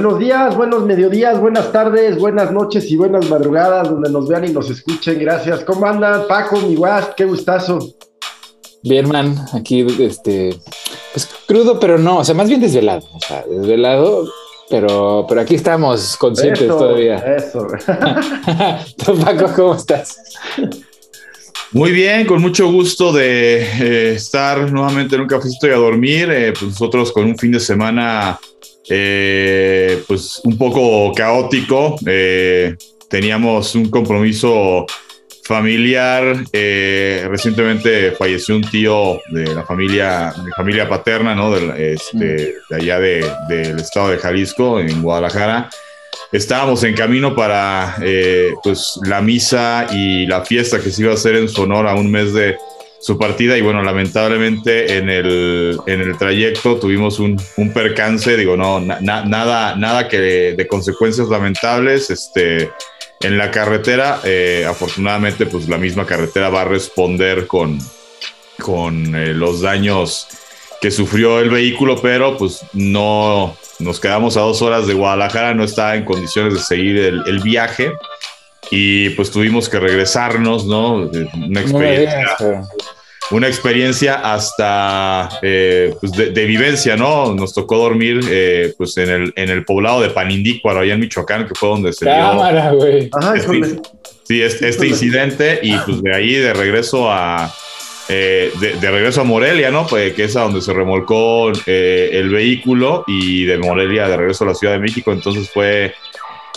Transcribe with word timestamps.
Buenos 0.00 0.18
días, 0.18 0.56
buenos 0.56 0.86
mediodías, 0.86 1.38
buenas 1.38 1.72
tardes, 1.72 2.18
buenas 2.18 2.50
noches 2.50 2.90
y 2.90 2.96
buenas 2.96 3.28
madrugadas, 3.28 3.90
donde 3.90 4.08
nos 4.08 4.26
vean 4.26 4.46
y 4.46 4.48
nos 4.48 4.70
escuchen. 4.70 5.18
Gracias. 5.18 5.62
¿Cómo 5.62 5.84
andan, 5.84 6.26
Paco, 6.26 6.58
mi 6.58 6.74
guas? 6.74 7.10
Qué 7.14 7.26
gustazo. 7.26 7.78
Bien, 8.82 9.06
man, 9.06 9.36
aquí, 9.52 9.86
este, 9.98 10.58
pues 11.12 11.28
crudo, 11.46 11.78
pero 11.78 11.98
no, 11.98 12.20
o 12.20 12.24
sea, 12.24 12.34
más 12.34 12.48
bien 12.48 12.62
desvelado, 12.62 13.06
o 13.12 13.20
sea, 13.20 13.44
desvelado, 13.46 14.26
pero, 14.70 15.26
pero 15.28 15.42
aquí 15.42 15.56
estamos 15.56 16.16
conscientes 16.16 16.66
todavía. 16.66 17.16
Eso. 17.18 17.66
¿Tú, 19.04 19.18
Paco, 19.18 19.52
cómo 19.54 19.74
estás? 19.74 20.16
Muy 21.72 21.92
bien, 21.92 22.24
con 22.24 22.40
mucho 22.40 22.72
gusto 22.72 23.12
de 23.12 23.60
eh, 23.60 24.14
estar 24.14 24.72
nuevamente 24.72 25.16
en 25.16 25.20
un 25.20 25.28
cafecito 25.28 25.66
y 25.66 25.72
a 25.72 25.76
dormir. 25.76 26.30
Eh, 26.30 26.54
pues 26.58 26.70
nosotros 26.70 27.12
con 27.12 27.26
un 27.26 27.36
fin 27.36 27.52
de 27.52 27.60
semana 27.60 28.40
eh, 28.88 30.02
pues 30.06 30.40
un 30.44 30.56
poco 30.56 31.12
caótico. 31.14 31.96
Eh, 32.06 32.76
teníamos 33.08 33.74
un 33.74 33.90
compromiso 33.90 34.86
familiar. 35.44 36.36
Eh, 36.52 37.26
recientemente 37.28 38.12
falleció 38.12 38.56
un 38.56 38.62
tío 38.62 39.20
de 39.30 39.54
la 39.54 39.64
familia, 39.64 40.32
mi 40.44 40.50
familia 40.52 40.88
paterna, 40.88 41.34
¿no? 41.34 41.54
Este, 41.56 42.16
mm. 42.16 42.18
De, 42.18 42.76
allá 42.76 43.00
del 43.00 43.78
estado 43.78 44.10
de 44.10 44.18
Jalisco, 44.18 44.80
en 44.80 45.02
Guadalajara. 45.02 45.68
Estábamos 46.32 46.84
en 46.84 46.94
camino 46.94 47.34
para 47.34 47.96
pues, 48.62 49.00
la 49.04 49.20
misa 49.20 49.88
y 49.92 50.26
la 50.26 50.44
fiesta 50.44 50.80
que 50.80 50.90
se 50.90 51.02
iba 51.02 51.10
a 51.10 51.14
hacer 51.14 51.34
en 51.34 51.48
su 51.48 51.62
honor 51.62 51.88
a 51.88 51.94
un 51.94 52.08
mes 52.08 52.32
de, 52.32 52.56
su 53.00 53.18
partida 53.18 53.56
y 53.56 53.62
bueno, 53.62 53.82
lamentablemente 53.82 54.98
en 54.98 55.08
el, 55.08 55.80
en 55.86 56.00
el 56.02 56.18
trayecto 56.18 56.76
tuvimos 56.76 57.18
un, 57.18 57.40
un 57.56 57.72
percance, 57.72 58.36
digo, 58.36 58.56
no, 58.56 58.78
nada, 58.80 59.74
nada 59.74 60.08
que 60.08 60.18
de, 60.18 60.66
consecuencias 60.68 61.28
lamentables, 61.28 62.10
este, 62.10 62.70
en 63.20 63.38
la 63.38 63.50
carretera, 63.50 64.20
eh, 64.24 64.66
afortunadamente 64.68 65.46
pues 65.46 65.66
la 65.68 65.78
misma 65.78 66.04
carretera 66.04 66.50
va 66.50 66.62
a 66.62 66.66
responder 66.66 67.46
con, 67.46 67.78
con 68.58 69.14
eh, 69.16 69.32
los 69.32 69.62
daños 69.62 70.28
que 70.82 70.90
sufrió 70.90 71.40
el 71.40 71.48
vehículo, 71.48 72.00
pero 72.00 72.36
pues 72.36 72.60
no, 72.74 73.56
nos 73.78 73.98
quedamos 73.98 74.36
a 74.36 74.40
dos 74.40 74.60
horas 74.60 74.86
de 74.86 74.92
Guadalajara, 74.92 75.54
no 75.54 75.64
estaba 75.64 75.94
en 75.94 76.04
condiciones 76.04 76.52
de 76.52 76.60
seguir 76.60 76.98
el 76.98 77.40
viaje 77.40 77.92
y 78.70 79.10
pues 79.10 79.30
tuvimos 79.30 79.68
que 79.68 79.80
regresarnos, 79.80 80.64
¿no? 80.64 81.10
Una 81.34 81.60
experiencia, 81.60 82.36
una 83.32 83.48
experiencia 83.48 84.14
hasta 84.14 85.28
eh, 85.42 85.94
pues 86.00 86.12
de, 86.12 86.44
vivencia, 86.46 86.96
¿no? 86.96 87.34
Nos 87.34 87.52
tocó 87.52 87.78
dormir 87.78 88.20
eh, 88.28 88.72
pues 88.78 88.96
en 88.96 89.10
el, 89.10 89.32
en 89.36 89.50
el 89.50 89.64
poblado 89.64 90.00
de 90.00 90.10
Panindícuaro, 90.10 90.80
allá 90.80 90.94
en 90.94 91.00
Michoacán, 91.00 91.48
que 91.48 91.54
fue 91.54 91.68
donde 91.68 91.92
se 91.92 92.04
Cámara, 92.04 92.70
güey. 92.72 93.10
Este, 93.34 93.80
sí, 94.24 94.42
este, 94.42 94.68
este 94.68 94.86
incidente 94.86 95.58
y 95.62 95.76
pues 95.78 96.02
de 96.02 96.14
ahí 96.14 96.34
de 96.34 96.52
regreso 96.52 97.10
a... 97.10 97.52
Eh, 98.12 98.50
de, 98.58 98.90
regreso 98.90 99.20
a 99.20 99.24
Morelia, 99.24 99.70
¿no? 99.70 99.86
Pues 99.86 100.14
que 100.14 100.24
es 100.24 100.34
a 100.34 100.40
donde 100.40 100.60
se 100.60 100.72
remolcó 100.72 101.52
el 101.64 102.28
vehículo 102.28 103.04
y 103.06 103.44
de 103.44 103.56
Morelia 103.56 104.08
de 104.08 104.16
regreso 104.16 104.42
a 104.42 104.48
la 104.48 104.54
Ciudad 104.56 104.72
de 104.72 104.80
México. 104.80 105.12
Entonces 105.12 105.48
fue 105.48 105.94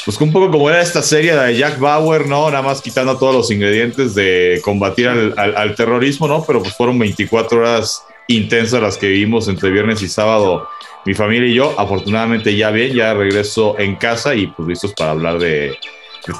pues 0.06 0.20
un 0.20 0.32
poco 0.32 0.52
como 0.52 0.70
era 0.70 0.82
esta 0.82 1.02
serie 1.02 1.36
de 1.36 1.56
Jack 1.56 1.80
Bauer, 1.80 2.28
¿no? 2.28 2.50
Nada 2.50 2.62
más 2.62 2.82
quitando 2.82 3.18
todos 3.18 3.34
los 3.34 3.52
ingredientes 3.52 4.14
de 4.14 4.60
combatir 4.64 5.08
al, 5.08 5.76
terrorismo, 5.76 6.28
¿no? 6.28 6.44
Pero 6.46 6.62
pues 6.62 6.76
fueron 6.76 7.00
24 7.00 7.60
horas 7.60 8.04
intensas 8.28 8.82
las 8.82 8.98
que 8.98 9.08
vivimos 9.08 9.48
entre 9.48 9.70
viernes 9.70 10.02
y 10.02 10.10
sábado, 10.10 10.68
mi 11.06 11.14
familia 11.14 11.50
y 11.50 11.54
yo. 11.54 11.74
Afortunadamente 11.78 12.56
ya 12.56 12.70
bien, 12.72 12.94
ya 12.94 13.14
regreso 13.14 13.80
en 13.80 13.96
casa 13.96 14.36
y 14.36 14.48
pues 14.48 14.68
listos 14.68 14.94
para 14.94 15.12
hablar 15.12 15.40
de, 15.40 15.78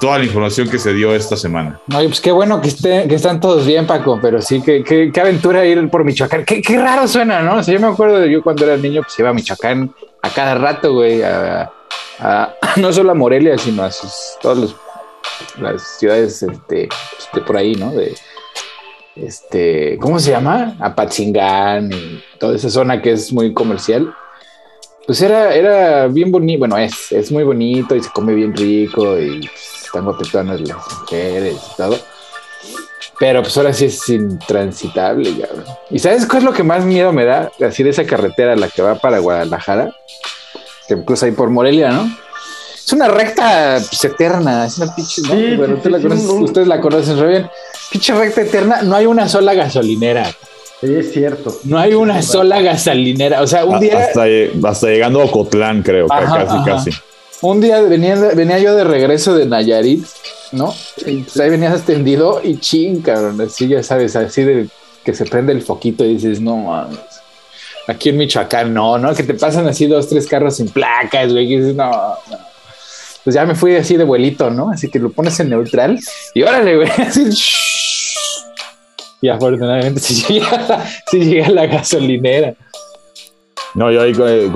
toda 0.02 0.18
la 0.18 0.26
información 0.26 0.70
que 0.70 0.78
se 0.78 0.94
dio 0.94 1.16
esta 1.16 1.38
semana. 1.38 1.80
No, 1.88 2.00
pues 2.00 2.20
qué 2.20 2.34
bueno 2.34 2.60
que, 2.60 2.68
esté, 2.68 3.08
que 3.08 3.16
están 3.16 3.40
todos 3.40 3.66
bien, 3.66 3.88
Paco, 3.88 4.20
pero 4.22 4.42
sí, 4.42 4.62
qué, 4.62 4.84
qué, 4.84 5.10
qué 5.14 5.22
aventura 5.22 5.66
ir 5.66 5.90
por 5.90 6.04
Michoacán. 6.04 6.44
Qué, 6.44 6.62
qué, 6.62 6.78
raro 6.78 7.08
suena, 7.08 7.42
¿no? 7.42 7.58
O 7.58 7.64
sea, 7.64 7.74
yo 7.74 7.80
me 7.80 7.88
acuerdo 7.88 8.20
de 8.20 8.30
yo 8.30 8.44
cuando 8.44 8.66
era 8.66 8.76
niño, 8.76 9.04
pues 9.04 9.18
iba 9.20 9.30
a 9.30 9.34
Michoacán 9.34 9.94
a 10.22 10.30
cada 10.30 10.56
rato, 10.56 10.94
güey, 10.94 11.22
a 11.22 11.72
no 12.78 12.94
solo 12.94 13.12
a 13.12 13.16
Morelia, 13.16 13.58
sino 13.58 13.84
a 13.84 13.92
todas 14.42 14.76
las 15.60 15.82
ciudades 16.00 16.44
este, 16.44 16.90
de 17.34 17.42
por 17.42 17.58
ahí, 17.58 17.76
¿no? 17.76 17.92
De, 17.92 18.16
este, 19.16 19.98
¿cómo 20.00 20.20
se 20.20 20.32
llama? 20.32 20.76
Apatzingán 20.80 21.92
y 21.92 22.24
toda 22.40 22.56
esa 22.56 22.70
zona 22.70 23.02
que 23.02 23.12
es 23.12 23.32
muy 23.32 23.54
comercial. 23.54 24.14
Pues 25.06 25.22
era, 25.22 25.54
era 25.54 26.08
bien 26.08 26.32
bonito, 26.32 26.60
bueno, 26.60 26.78
es, 26.78 27.12
es 27.12 27.32
muy 27.32 27.44
bonito 27.44 27.96
y 27.96 28.02
se 28.02 28.10
come 28.10 28.34
bien 28.34 28.56
rico 28.56 29.20
y 29.20 29.42
pues, 29.42 29.84
están 29.86 30.06
guapetonas 30.06 30.62
las 30.62 30.78
mujeres 31.02 31.58
y 31.74 31.76
todo. 31.76 32.00
Pero 33.20 33.42
pues 33.42 33.56
ahora 33.58 33.74
sí 33.74 33.86
es 33.86 34.10
intransitable 34.10 35.36
ya. 35.36 35.48
¿Y 35.90 36.00
sabes 36.00 36.26
cuál 36.26 36.40
es 36.40 36.44
lo 36.46 36.54
que 36.54 36.64
más 36.64 36.86
miedo 36.86 37.12
me 37.12 37.26
da? 37.26 37.52
Así 37.62 37.84
de 37.84 37.92
esa 37.92 38.06
carretera, 38.06 38.56
la 38.56 38.70
que 38.70 38.82
va 38.82 38.96
para 38.96 39.20
Guadalajara 39.20 39.94
que 40.88 41.04
cruza 41.04 41.26
ahí 41.26 41.32
por 41.32 41.50
Morelia, 41.50 41.92
¿no? 41.92 42.10
Es 42.86 42.92
una 42.92 43.08
recta 43.08 43.78
pues, 43.78 44.04
eterna, 44.04 44.66
es 44.66 44.78
una 44.78 44.94
pinche. 44.94 45.22
Sí, 45.22 45.56
bueno, 45.56 45.76
ustedes 46.42 46.68
la 46.68 46.82
conocen 46.82 47.18
re 47.18 47.28
bien. 47.28 47.50
Pinche 47.92 48.14
recta 48.14 48.42
eterna, 48.42 48.82
no 48.82 48.96
hay 48.96 49.06
una 49.06 49.30
sola 49.30 49.54
gasolinera. 49.54 50.26
Sí, 50.82 50.94
es 50.94 51.14
cierto. 51.14 51.58
No 51.64 51.80
hay 51.80 51.94
una 51.94 52.22
sola 52.22 52.62
gasolinera. 52.62 53.42
O 53.42 53.48
sea, 53.48 53.64
un 53.64 53.80
día. 53.80 54.08
Hasta, 54.08 54.88
llegando 54.88 55.22
a 55.22 55.26
Ocotlán, 55.26 55.82
creo, 55.82 56.08
casi, 56.08 56.64
casi. 56.66 56.90
Un 57.42 57.62
día 57.62 57.82
venía, 57.82 58.16
venía 58.36 58.60
yo 58.60 58.76
de 58.76 58.84
regreso 58.84 59.34
de 59.34 59.46
Nayarit, 59.46 60.06
¿no? 60.52 60.74
Y 61.06 61.24
pues 61.24 61.40
ahí 61.40 61.50
venías 61.50 61.74
extendido 61.74 62.42
y 62.44 62.58
ching, 62.58 63.02
cabrón. 63.02 63.40
Así 63.40 63.68
ya 63.68 63.82
sabes, 63.82 64.16
así 64.18 64.44
de 64.44 64.68
que 65.06 65.14
se 65.14 65.26
prende 65.26 65.54
el 65.54 65.62
foquito 65.62 66.04
y 66.04 66.16
dices, 66.16 66.42
no 66.42 66.58
mames 66.58 67.13
aquí 67.88 68.10
en 68.10 68.18
Michoacán, 68.18 68.74
no, 68.74 68.98
¿no? 68.98 69.14
Que 69.14 69.24
te 69.24 69.34
pasan 69.34 69.68
así 69.68 69.88
dos, 69.88 70.08
tres 70.10 70.28
carros 70.28 70.58
sin 70.58 70.70
placas, 70.70 71.32
güey. 71.32 71.54
Y 71.54 71.58
dices, 71.58 71.76
no. 71.76 72.18
Pues 73.24 73.36
ya 73.36 73.46
me 73.46 73.56
fui 73.56 73.76
así 73.76 73.96
de 73.96 74.04
vuelito, 74.04 74.50
¿no? 74.50 74.72
Así 74.72 74.90
que 74.90 75.00
lo 75.00 75.10
pones 75.12 75.40
en 75.40 75.50
neutral 75.50 75.98
y 76.34 76.44
órale, 76.44 76.76
güey, 76.76 76.90
así. 76.98 77.30
Y 79.22 79.30
afortunadamente 79.30 80.00
sí 80.02 80.24
llega, 80.28 80.86
sí 81.10 81.20
llega 81.20 81.50
la 81.50 81.68
gasolinera. 81.68 82.56
No, 83.76 83.92
yo 83.92 84.04
ahí, 84.04 84.14
eh, 84.20 84.52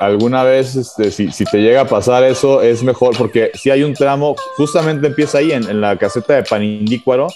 alguna 0.00 0.42
vez, 0.42 0.76
este, 0.76 1.10
si, 1.10 1.32
si, 1.32 1.46
te 1.46 1.58
llega 1.58 1.82
a 1.82 1.88
pasar 1.88 2.24
eso, 2.24 2.60
es 2.60 2.82
mejor, 2.82 3.16
porque 3.16 3.50
si 3.54 3.70
hay 3.70 3.82
un 3.82 3.94
tramo, 3.94 4.36
justamente 4.58 5.06
empieza 5.06 5.38
ahí 5.38 5.52
en 5.52 5.80
la 5.80 5.96
caseta 5.96 6.34
de 6.34 6.42
Panindícuaro, 6.42 7.28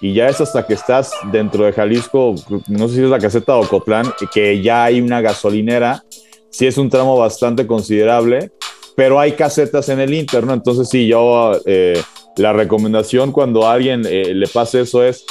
y 0.00 0.12
ya 0.12 0.28
es 0.28 0.40
hasta 0.40 0.66
que 0.66 0.74
estás 0.74 1.12
dentro 1.32 1.64
de 1.64 1.72
Jalisco, 1.72 2.34
no 2.68 2.88
sé 2.88 2.94
si 2.94 3.02
es 3.02 3.08
la 3.08 3.18
caseta 3.18 3.54
de 3.54 3.60
Ocotlán, 3.60 4.12
que 4.32 4.60
ya 4.62 4.84
hay 4.84 5.00
una 5.00 5.20
gasolinera, 5.20 6.04
sí 6.50 6.66
es 6.66 6.78
un 6.78 6.90
tramo 6.90 7.16
bastante 7.16 7.66
considerable, 7.66 8.50
pero 8.96 9.18
hay 9.18 9.32
casetas 9.32 9.88
en 9.88 10.00
el 10.00 10.14
Inter, 10.14 10.44
¿no? 10.44 10.54
Entonces 10.54 10.88
sí, 10.88 11.06
yo 11.06 11.52
eh, 11.66 12.00
la 12.36 12.52
recomendación 12.52 13.32
cuando 13.32 13.66
a 13.66 13.72
alguien 13.72 14.04
eh, 14.08 14.34
le 14.34 14.46
pase 14.46 14.82
eso 14.82 15.02
es, 15.04 15.24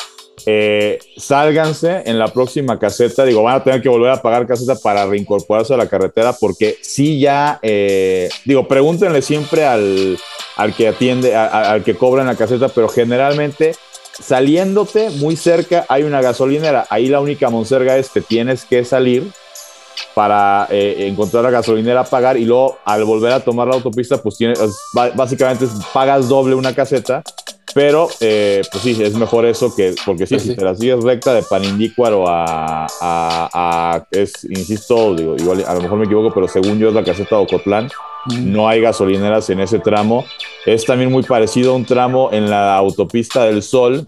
eh, 0.45 0.99
sálganse 1.15 2.01
en 2.05 2.17
la 2.17 2.27
próxima 2.29 2.79
caseta, 2.79 3.23
digo, 3.23 3.43
van 3.43 3.57
a 3.57 3.63
tener 3.63 3.81
que 3.81 3.89
volver 3.89 4.11
a 4.11 4.21
pagar 4.21 4.47
caseta 4.47 4.75
para 4.75 5.05
reincorporarse 5.05 5.73
a 5.73 5.77
la 5.77 5.87
carretera, 5.87 6.33
porque 6.33 6.77
sí 6.81 7.19
ya, 7.19 7.59
digo, 8.43 8.67
pregúntenle 8.67 9.21
siempre 9.21 9.65
al, 9.65 10.17
al 10.57 10.75
que 10.75 10.87
atiende, 10.87 11.35
al 11.35 11.83
que 11.83 11.95
cobra 11.95 12.21
en 12.21 12.27
la 12.27 12.35
caseta, 12.35 12.69
pero 12.69 12.89
generalmente 12.89 13.75
saliéndote 14.19 15.09
muy 15.11 15.35
cerca 15.35 15.85
hay 15.89 16.03
una 16.03 16.21
gasolinera. 16.21 16.85
Ahí 16.89 17.07
la 17.07 17.19
única 17.19 17.49
monserga 17.49 17.97
es 17.97 18.09
que 18.09 18.21
tienes 18.21 18.65
que 18.65 18.85
salir 18.85 19.31
para 20.13 20.67
eh, 20.69 21.07
encontrar 21.07 21.43
la 21.43 21.49
gasolinera, 21.49 22.03
pagar 22.03 22.37
y 22.37 22.45
luego 22.45 22.77
al 22.85 23.03
volver 23.03 23.31
a 23.33 23.39
tomar 23.39 23.67
la 23.67 23.75
autopista, 23.75 24.21
pues 24.21 24.37
tienes, 24.37 24.59
básicamente 25.15 25.65
pagas 25.93 26.29
doble 26.29 26.55
una 26.55 26.73
caseta. 26.73 27.23
Pero, 27.73 28.07
eh, 28.19 28.61
pues 28.71 28.83
sí, 28.83 29.01
es 29.01 29.15
mejor 29.15 29.45
eso 29.45 29.75
que, 29.75 29.95
porque 30.05 30.27
sí, 30.27 30.39
si 30.39 30.55
te 30.55 30.63
la 30.63 30.75
sigues 30.75 31.03
recta 31.03 31.33
de 31.33 31.41
Panindícuaro 31.41 32.25
a, 32.27 32.85
a, 33.01 34.05
es, 34.11 34.43
insisto, 34.43 35.15
digo, 35.15 35.35
igual 35.37 35.63
a 35.67 35.73
lo 35.73 35.81
mejor 35.81 35.97
me 35.97 36.05
equivoco, 36.05 36.31
pero 36.33 36.47
según 36.47 36.77
yo 36.77 36.89
es 36.89 36.93
la 36.93 37.03
caseta 37.03 37.35
de 37.35 37.43
Ocotlán, 37.43 37.89
no 38.41 38.69
hay 38.69 38.81
gasolineras 38.81 39.49
en 39.49 39.59
ese 39.59 39.79
tramo. 39.79 40.25
Es 40.65 40.85
también 40.85 41.11
muy 41.11 41.23
parecido 41.23 41.73
a 41.73 41.75
un 41.75 41.85
tramo 41.85 42.29
en 42.31 42.49
la 42.49 42.75
autopista 42.75 43.45
del 43.45 43.63
Sol, 43.63 44.07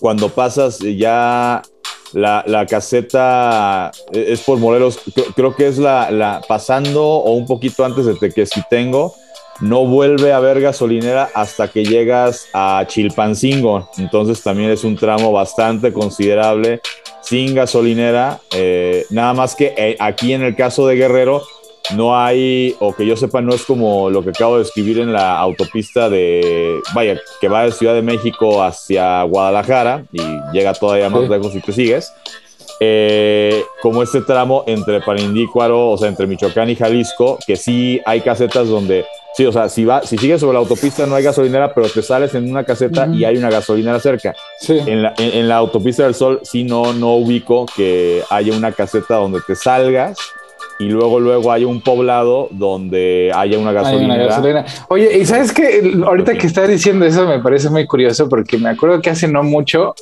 cuando 0.00 0.28
pasas 0.28 0.78
ya 0.78 1.62
la, 2.12 2.66
caseta 2.68 3.90
e, 4.12 4.32
es 4.32 4.40
por 4.40 4.58
Morelos, 4.58 5.00
creo, 5.34 5.54
que 5.54 5.66
es 5.66 5.78
la, 5.78 6.42
pasando 6.48 7.04
o 7.04 7.32
un 7.32 7.46
poquito 7.46 7.84
antes 7.84 8.06
de 8.06 8.14
Tequesquitengo, 8.14 9.14
no 9.60 9.86
vuelve 9.86 10.32
a 10.32 10.38
haber 10.38 10.60
gasolinera 10.60 11.30
hasta 11.34 11.68
que 11.68 11.84
llegas 11.84 12.48
a 12.52 12.84
Chilpancingo, 12.86 13.88
entonces 13.98 14.42
también 14.42 14.70
es 14.70 14.84
un 14.84 14.96
tramo 14.96 15.32
bastante 15.32 15.92
considerable 15.92 16.80
sin 17.22 17.54
gasolinera, 17.54 18.40
eh, 18.52 19.06
nada 19.10 19.32
más 19.32 19.54
que 19.54 19.74
eh, 19.76 19.96
aquí 19.98 20.32
en 20.32 20.42
el 20.42 20.54
caso 20.54 20.86
de 20.86 20.96
Guerrero 20.96 21.42
no 21.96 22.18
hay, 22.18 22.74
o 22.80 22.94
que 22.94 23.06
yo 23.06 23.16
sepa, 23.16 23.42
no 23.42 23.54
es 23.54 23.64
como 23.64 24.08
lo 24.08 24.22
que 24.22 24.30
acabo 24.30 24.56
de 24.56 24.62
escribir 24.62 24.98
en 24.98 25.12
la 25.12 25.38
autopista 25.38 26.08
de, 26.08 26.78
vaya, 26.94 27.20
que 27.40 27.48
va 27.48 27.64
de 27.64 27.72
Ciudad 27.72 27.94
de 27.94 28.02
México 28.02 28.62
hacia 28.62 29.22
Guadalajara 29.24 30.04
y 30.12 30.22
llega 30.52 30.72
todavía 30.72 31.10
más 31.10 31.28
lejos 31.28 31.52
si 31.52 31.60
te 31.60 31.72
sigues. 31.72 32.12
Eh, 32.80 33.62
como 33.82 34.02
este 34.02 34.22
tramo 34.22 34.64
entre 34.66 35.00
Panindícuaro, 35.00 35.90
o 35.90 35.98
sea, 35.98 36.08
entre 36.08 36.26
Michoacán 36.26 36.70
y 36.70 36.76
Jalisco, 36.76 37.38
que 37.46 37.56
sí 37.56 38.00
hay 38.04 38.22
casetas 38.22 38.68
donde, 38.68 39.04
sí, 39.36 39.44
o 39.46 39.52
sea, 39.52 39.68
si, 39.68 39.84
va, 39.84 40.02
si 40.02 40.16
sigues 40.18 40.40
sobre 40.40 40.54
la 40.54 40.60
autopista 40.60 41.06
no 41.06 41.14
hay 41.14 41.24
gasolinera, 41.24 41.72
pero 41.74 41.88
te 41.88 42.02
sales 42.02 42.34
en 42.34 42.50
una 42.50 42.64
caseta 42.64 43.06
y 43.12 43.24
hay 43.24 43.36
una 43.36 43.50
gasolinera 43.50 43.98
cerca. 44.00 44.34
Sí. 44.60 44.78
En 44.86 45.02
la, 45.02 45.14
en, 45.18 45.38
en 45.38 45.48
la 45.48 45.56
autopista 45.56 46.04
del 46.04 46.14
Sol 46.14 46.40
sí 46.42 46.64
no, 46.64 46.92
no 46.92 47.14
ubico 47.16 47.66
que 47.76 48.22
haya 48.30 48.56
una 48.56 48.72
caseta 48.72 49.16
donde 49.16 49.40
te 49.46 49.54
salgas 49.56 50.16
y 50.78 50.88
luego 50.88 51.20
luego 51.20 51.52
hay 51.52 51.64
un 51.64 51.80
poblado 51.80 52.48
donde 52.50 53.30
haya 53.34 53.58
una 53.58 53.70
Hay 53.70 53.76
gasolinera. 53.76 54.14
una 54.14 54.26
gasolina. 54.26 54.64
Oye, 54.88 55.18
y 55.18 55.24
sabes 55.24 55.52
que 55.52 55.92
ahorita 56.04 56.34
que 56.34 56.46
estás 56.48 56.68
diciendo 56.68 57.04
eso 57.06 57.26
me 57.26 57.38
parece 57.38 57.70
muy 57.70 57.86
curioso 57.86 58.28
porque 58.28 58.58
me 58.58 58.70
acuerdo 58.70 59.00
que 59.00 59.10
hace 59.10 59.28
no 59.28 59.44
mucho, 59.44 59.94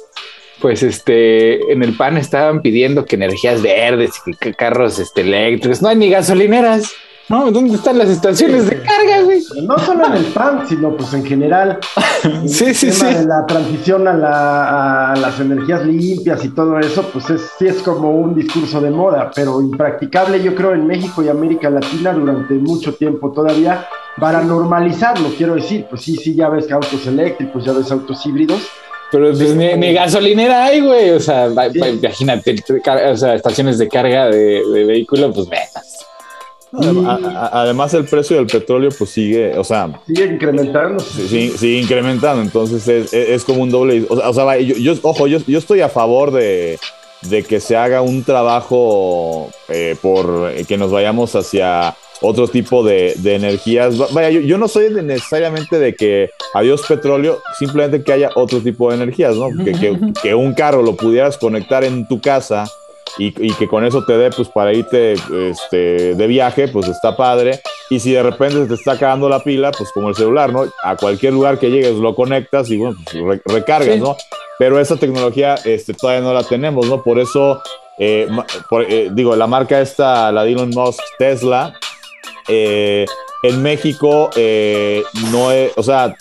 pues 0.60 0.82
este, 0.82 1.70
en 1.72 1.82
el 1.82 1.94
PAN 1.94 2.16
estaban 2.16 2.62
pidiendo 2.62 3.04
que 3.04 3.16
energías 3.16 3.60
verdes 3.60 4.12
y 4.26 4.34
que 4.34 4.54
carros 4.54 4.98
este, 4.98 5.20
eléctricos. 5.22 5.82
No 5.82 5.88
hay 5.88 5.96
ni 5.96 6.08
gasolineras. 6.08 6.90
¿No? 7.28 7.50
¿Dónde 7.50 7.76
están 7.76 7.96
las 7.98 8.08
estaciones 8.08 8.68
de 8.68 8.80
carga, 8.82 9.22
güey? 9.24 9.40
No 9.62 9.78
solo 9.78 10.06
en 10.06 10.12
el 10.14 10.24
PAN, 10.26 10.64
sino 10.68 10.94
pues 10.96 11.14
en 11.14 11.24
general. 11.24 11.78
Sí, 12.46 12.74
sí, 12.74 12.88
el 12.88 12.98
tema 12.98 13.10
sí. 13.12 13.18
de 13.18 13.24
la 13.26 13.46
transición 13.46 14.08
a, 14.08 14.12
la- 14.12 15.12
a 15.12 15.16
las 15.16 15.40
energías 15.40 15.86
limpias 15.86 16.44
y 16.44 16.48
todo 16.50 16.78
eso, 16.78 17.02
pues 17.12 17.30
es, 17.30 17.40
sí 17.58 17.66
es 17.68 17.76
como 17.82 18.10
un 18.10 18.34
discurso 18.34 18.80
de 18.80 18.90
moda, 18.90 19.30
pero 19.34 19.60
impracticable 19.62 20.42
yo 20.42 20.54
creo 20.54 20.74
en 20.74 20.86
México 20.86 21.22
y 21.22 21.28
América 21.28 21.70
Latina 21.70 22.12
durante 22.12 22.54
mucho 22.54 22.92
tiempo 22.94 23.30
todavía 23.32 23.86
para 24.18 24.42
normalizarlo, 24.42 25.30
quiero 25.36 25.54
decir, 25.54 25.86
pues 25.88 26.02
sí, 26.02 26.16
sí, 26.16 26.34
ya 26.34 26.48
ves 26.50 26.70
autos 26.70 27.06
eléctricos, 27.06 27.64
ya 27.64 27.72
ves 27.72 27.90
autos 27.90 28.26
híbridos. 28.26 28.60
Pero 29.10 29.28
pues 29.32 29.54
ni, 29.54 29.74
ni 29.74 29.92
gasolinera 29.92 30.64
hay, 30.64 30.80
güey. 30.80 31.10
O 31.10 31.20
sea, 31.20 31.48
Sí. 31.70 31.78
imagínate, 31.78 32.56
o 33.10 33.16
sea, 33.16 33.34
estaciones 33.34 33.78
de 33.78 33.88
carga 33.88 34.26
de, 34.26 34.62
de 34.72 34.84
vehículo, 34.84 35.32
pues 35.32 35.48
menos. 35.48 36.06
Además, 36.72 37.92
el 37.94 38.04
precio 38.04 38.36
del 38.36 38.46
petróleo, 38.46 38.90
pues 38.96 39.10
sigue, 39.10 39.56
o 39.58 39.64
sea, 39.64 39.90
Sigue 40.06 40.24
incrementando. 40.26 41.00
sigue, 41.00 41.50
sigue 41.56 41.78
incrementando, 41.80 42.42
entonces 42.42 42.86
es, 42.88 43.12
es- 43.12 43.44
como 43.44 43.62
un 43.62 43.70
doble. 43.70 44.04
O 44.08 44.16
sea, 44.16 44.30
o 44.30 44.34
sea, 44.34 44.44
va, 44.44 44.58
yo, 44.58 44.76
yo- 44.76 44.94
ojo, 45.02 45.26
yo, 45.26 45.38
yo 45.46 45.58
estoy 45.58 45.80
a 45.80 45.88
favor 45.88 46.30
de, 46.30 46.78
de 47.22 47.42
que 47.42 47.60
se 47.60 47.76
haga 47.76 48.00
un 48.02 48.22
trabajo 48.24 49.50
eh, 49.68 49.96
por 50.00 50.50
eh, 50.54 50.64
que 50.64 50.76
nos 50.78 50.90
vayamos 50.90 51.34
hacia 51.34 51.94
otro 52.20 52.46
tipo 52.46 52.84
de, 52.84 53.14
de 53.18 53.34
energías. 53.34 54.00
Va- 54.00 54.06
Vaya, 54.12 54.30
yo, 54.30 54.40
yo 54.40 54.56
no 54.58 54.68
soy 54.68 54.90
necesariamente 54.90 55.78
de 55.78 55.94
que 55.94 56.30
adiós 56.54 56.82
petróleo, 56.88 57.40
simplemente 57.58 58.02
que 58.04 58.12
haya 58.12 58.30
otro 58.36 58.60
tipo 58.60 58.88
de 58.90 58.96
energías, 58.96 59.36
¿no? 59.36 59.48
Que, 59.64 59.72
que- 59.72 59.98
que 60.22 60.34
un 60.34 60.54
carro 60.54 60.82
lo 60.82 60.94
pudieras 60.96 61.36
conectar 61.36 61.82
en 61.84 62.06
tu 62.06 62.20
casa 62.20 62.64
y, 63.18 63.26
y 63.46 63.52
que 63.54 63.68
con 63.68 63.84
eso 63.84 64.04
te 64.04 64.16
dé 64.16 64.30
pues 64.30 64.48
para 64.48 64.72
irte 64.72 65.12
este, 65.12 66.14
de 66.14 66.26
viaje, 66.26 66.68
pues 66.68 66.88
está 66.88 67.16
padre. 67.16 67.60
Y 67.90 68.00
si 68.00 68.12
de 68.12 68.22
repente 68.22 68.56
se 68.62 68.66
te 68.68 68.74
está 68.74 68.92
acabando 68.92 69.28
la 69.28 69.40
pila, 69.40 69.70
pues 69.72 69.90
como 69.92 70.08
el 70.08 70.14
celular, 70.14 70.52
¿no? 70.52 70.64
A 70.82 70.96
cualquier 70.96 71.32
lugar 71.34 71.58
que 71.58 71.70
llegues 71.70 71.94
lo 71.96 72.14
conectas 72.14 72.70
y 72.70 72.78
bueno, 72.78 72.96
pues 73.04 73.22
re- 73.24 73.42
recargas, 73.44 73.94
Sí. 73.96 74.00
¿no? 74.00 74.16
Pero 74.58 74.78
esa 74.78 74.96
tecnología 74.96 75.56
este, 75.64 75.92
todavía 75.92 76.22
no 76.22 76.32
la 76.32 76.42
tenemos, 76.44 76.86
¿no? 76.86 77.02
Por 77.02 77.18
eso, 77.18 77.60
eh, 77.98 78.28
por- 78.70 78.84
eh, 78.90 79.08
digo, 79.12 79.36
la 79.36 79.46
marca 79.46 79.80
esta, 79.80 80.32
la 80.32 80.44
de 80.44 80.52
Elon 80.52 80.70
Musk, 80.70 81.00
Tesla, 81.18 81.74
eh, 82.48 83.04
en 83.42 83.62
México 83.62 84.30
eh, 84.36 85.02
no 85.30 85.50
es, 85.52 85.72
o 85.76 85.82
sea, 85.82 86.14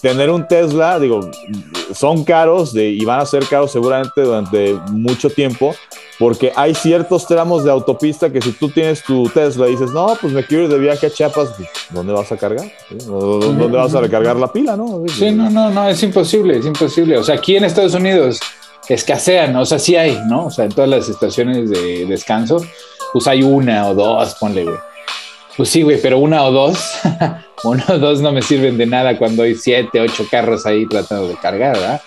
tener 0.00 0.30
un 0.30 0.46
Tesla, 0.46 0.98
digo, 0.98 1.20
son 1.94 2.24
caros 2.24 2.72
de- 2.72 2.90
y 2.90 3.04
van 3.04 3.20
a 3.20 3.26
ser 3.26 3.44
caros 3.46 3.72
seguramente 3.72 4.20
durante 4.20 4.74
mucho 4.92 5.28
tiempo, 5.30 5.74
porque 6.18 6.52
hay 6.56 6.74
ciertos 6.74 7.26
tramos 7.26 7.64
de 7.64 7.70
autopista 7.70 8.30
que 8.30 8.40
si 8.40 8.52
tú 8.52 8.68
tienes 8.68 9.02
tu 9.02 9.28
Tesla 9.28 9.68
y 9.68 9.72
dices, 9.72 9.90
no, 9.92 10.06
pues 10.20 10.32
me 10.32 10.44
quiero 10.44 10.64
ir 10.64 10.68
de 10.70 10.78
viaje 10.78 11.06
a 11.06 11.10
Chiapas, 11.10 11.50
pues, 11.56 11.68
¿dónde 11.90 12.12
vas 12.12 12.30
a 12.32 12.36
cargar? 12.36 12.66
¿Sí? 12.88 12.96
¿Dó- 13.06 13.38
dó- 13.40 13.52
¿Dónde 13.52 13.76
vas 13.76 13.94
a 13.94 14.00
recargar 14.00 14.36
la 14.36 14.52
pila, 14.52 14.76
no? 14.76 15.02
Sí, 15.08 15.30
no, 15.30 15.48
no, 15.50 15.70
no, 15.70 15.88
es 15.88 16.02
imposible, 16.02 16.58
es 16.58 16.66
imposible. 16.66 17.16
O 17.18 17.24
sea, 17.24 17.36
aquí 17.36 17.56
en 17.56 17.64
Estados 17.64 17.94
Unidos 17.94 18.40
escasean, 18.88 19.54
o 19.56 19.66
sea, 19.66 19.78
sí 19.78 19.96
hay, 19.96 20.18
¿no? 20.28 20.46
O 20.46 20.50
sea, 20.50 20.64
en 20.64 20.72
todas 20.72 20.88
las 20.90 21.08
estaciones 21.08 21.70
de 21.70 22.06
descanso, 22.06 22.58
pues 23.12 23.26
hay 23.26 23.42
una 23.42 23.88
o 23.88 23.94
dos, 23.94 24.34
ponle, 24.36 24.64
güey. 24.64 24.76
Pues 25.58 25.68
sí, 25.68 25.82
güey, 25.82 26.00
pero 26.00 26.18
una 26.20 26.42
o 26.44 26.50
dos, 26.52 26.78
uno 27.64 27.84
o 27.88 27.98
dos 27.98 28.20
no 28.22 28.32
me 28.32 28.40
sirven 28.40 28.78
de 28.78 28.86
nada 28.86 29.18
cuando 29.18 29.42
hay 29.42 29.54
siete, 29.56 30.00
ocho 30.00 30.24
carros 30.30 30.64
ahí 30.64 30.86
tratando 30.86 31.28
de 31.28 31.34
cargar, 31.34 31.74
¿verdad? 31.76 32.00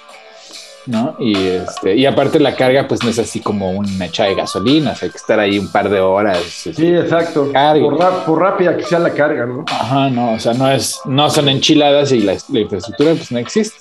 ¿No? 0.87 1.15
Y, 1.19 1.35
este, 1.47 1.95
y 1.95 2.07
aparte 2.07 2.39
la 2.39 2.55
carga, 2.55 2.87
pues 2.87 3.03
no 3.03 3.11
es 3.11 3.19
así 3.19 3.39
como 3.39 3.69
una 3.69 4.05
echada 4.07 4.29
de 4.29 4.35
gasolina, 4.35 4.91
o 4.91 4.95
sea, 4.95 5.05
hay 5.05 5.11
que 5.11 5.17
estar 5.17 5.39
ahí 5.39 5.59
un 5.59 5.71
par 5.71 5.89
de 5.89 5.99
horas. 5.99 6.39
este, 6.65 6.73
Sí, 6.73 6.87
exacto. 6.87 7.51
Por, 7.51 7.99
ra- 7.99 8.25
por 8.25 8.39
rápida 8.39 8.75
que 8.75 8.83
sea 8.83 8.97
la 8.97 9.11
carga, 9.13 9.45
¿no? 9.45 9.63
Ajá, 9.67 10.09
no, 10.09 10.31
o 10.33 10.39
sea, 10.39 10.53
no 10.55 10.71
es, 10.71 10.99
no 11.05 11.29
son 11.29 11.49
enchiladas 11.49 12.11
y 12.13 12.21
la, 12.21 12.35
la 12.49 12.59
infraestructura 12.61 13.11
pues 13.13 13.31
no 13.31 13.37
existe. 13.37 13.77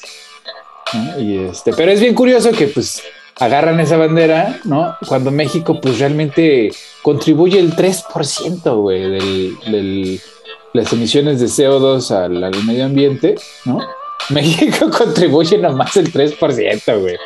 ¿no? 0.93 1.21
Y 1.21 1.39
este, 1.39 1.73
pero 1.73 1.91
es 1.91 2.01
bien 2.01 2.15
curioso 2.15 2.51
que 2.53 2.67
pues 2.67 3.03
agarran 3.41 3.81
esa 3.81 3.97
bandera, 3.97 4.61
¿no? 4.65 4.97
Cuando 5.09 5.31
México 5.31 5.81
pues 5.81 5.99
realmente 5.99 6.71
contribuye 7.03 7.59
el 7.59 7.75
3%, 7.75 8.77
güey, 8.81 9.01
del, 9.11 9.57
del- 9.67 10.21
las 10.73 10.93
emisiones 10.93 11.41
de 11.41 11.47
CO2 11.47 12.11
al, 12.13 12.65
medio 12.65 12.85
ambiente, 12.85 13.35
¿no? 13.65 13.81
México 14.31 14.89
contribuye 14.97 15.59
nomás 15.59 15.97
el 15.97 16.13
3%, 16.13 17.01
güey. 17.01 17.17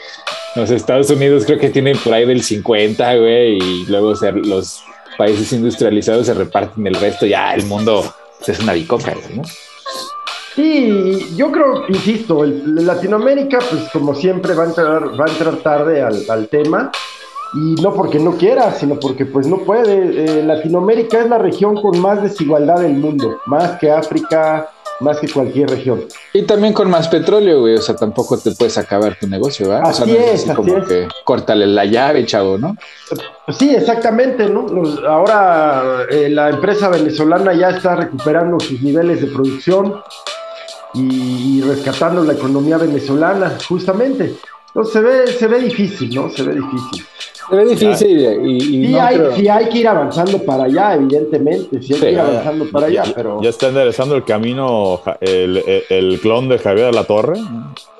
Los 0.57 0.71
Estados 0.71 1.11
Unidos 1.11 1.45
creo 1.45 1.59
que 1.59 1.69
tienen 1.69 1.99
por 1.99 2.15
ahí 2.15 2.25
del 2.25 2.43
50, 2.43 3.17
güey, 3.17 3.59
y 3.59 3.85
luego 3.87 4.15
los 4.45 4.83
países 5.19 5.53
industrializados 5.53 6.27
se 6.27 6.35
reparten 6.35 6.87
el 6.87 6.95
resto, 6.95 7.27
ya 7.27 7.53
el 7.55 7.65
mundo 7.67 8.05
es 8.47 8.59
una 8.61 8.73
bicoca, 8.73 9.15
¿no? 9.35 9.43
Sí, 10.55 11.35
yo 11.37 11.51
creo, 11.51 11.89
insisto, 11.89 12.45
el, 12.45 12.87
Latinoamérica, 12.87 13.59
pues 13.59 13.89
como 13.93 14.15
siempre, 14.15 14.55
va 14.55 14.65
a 14.65 14.67
entrar, 14.67 15.21
va 15.21 15.25
a 15.25 15.29
entrar 15.29 15.57
tarde 15.57 16.03
al, 16.03 16.25
al 16.29 16.49
tema. 16.49 16.93
Y 17.55 17.81
no 17.81 17.95
porque 17.95 18.19
no 18.19 18.33
quiera, 18.33 18.73
sino 18.73 18.99
porque 18.99 19.27
pues 19.27 19.47
no 19.47 19.59
puede. 19.59 20.25
Eh, 20.25 20.43
Latinoamérica 20.43 21.21
es 21.21 21.29
la 21.29 21.39
región 21.39 21.81
con 21.81 21.99
más 22.01 22.21
desigualdad 22.23 22.81
del 22.81 22.95
mundo, 22.95 23.41
más 23.47 23.79
que 23.79 23.93
África, 23.93 24.69
más 25.01 25.19
que 25.21 25.29
cualquier 25.29 25.71
región. 25.71 26.05
Y 26.33 26.43
también 26.43 26.73
con 26.73 26.91
más 26.91 27.07
petróleo, 27.09 27.61
güey, 27.61 27.77
o 27.77 27.83
sea, 27.83 27.95
tampoco 27.95 28.39
te 28.39 28.53
puedes 28.53 28.77
acabar 28.77 29.17
tu 29.19 29.29
negocio, 29.29 29.69
¿verdad? 29.69 29.89
Así 29.89 30.03
o 30.03 30.07
sea, 30.07 30.15
no 30.15 30.21
es, 30.21 30.31
así 30.31 30.51
así 30.51 30.57
como 30.57 30.77
es. 30.79 30.89
que 30.89 31.09
córtale 31.25 31.67
la 31.67 31.85
llave, 31.85 32.27
chavo, 32.27 32.59
¿no? 32.59 32.77
Pues 33.47 33.57
sí, 33.57 33.75
exactamente, 33.75 34.49
¿no? 34.49 34.67
Ahora 35.07 36.07
eh, 36.11 36.29
la 36.29 36.51
empresa 36.51 36.89
venezolana 36.89 37.53
ya 37.55 37.71
está 37.71 37.95
recuperando 37.95 38.59
sus 38.59 38.81
niveles 38.83 39.21
de 39.21 39.29
producción 39.29 39.95
y, 40.95 41.59
y 41.59 41.61
rescatando 41.63 42.23
la 42.25 42.33
economía 42.35 42.79
venezolana, 42.79 43.57
justamente. 43.69 44.35
Entonces 44.69 44.93
se 44.93 45.01
ve, 45.01 45.27
se 45.29 45.47
ve 45.49 45.61
difícil, 45.61 46.15
¿no? 46.15 46.29
Se 46.31 46.43
ve 46.43 46.55
difícil. 46.55 47.05
Se 47.49 47.55
ve 47.57 47.65
difícil 47.67 48.19
y, 48.45 48.57
y 48.57 48.61
Sí, 48.87 48.93
no 48.93 49.01
hay, 49.03 49.17
creo- 49.19 49.37
sí 49.37 49.49
hay 49.49 49.69
que 49.69 49.79
ir 49.79 49.89
avanzando 49.89 50.39
para 50.45 50.65
allá, 50.65 50.95
evidentemente, 50.95 51.83
sí 51.83 51.93
hay 51.93 51.99
Sí, 51.99 52.01
que 52.07 52.11
ir 52.11 52.17
ya, 52.17 52.23
avanzando 52.23 52.65
para 52.71 52.87
allá, 52.87 53.05
pero... 53.15 53.41
Ya 53.43 53.51
está 53.51 53.69
enderezando 53.69 54.17
el 54.17 54.25
camino 54.25 55.01
el, 55.21 55.59
el- 55.59 55.85
el 55.91 56.21
clon 56.21 56.49
de 56.49 56.59
Javier 56.59 56.87
de 56.87 56.93
la 56.93 57.05
Torre. 57.05 57.39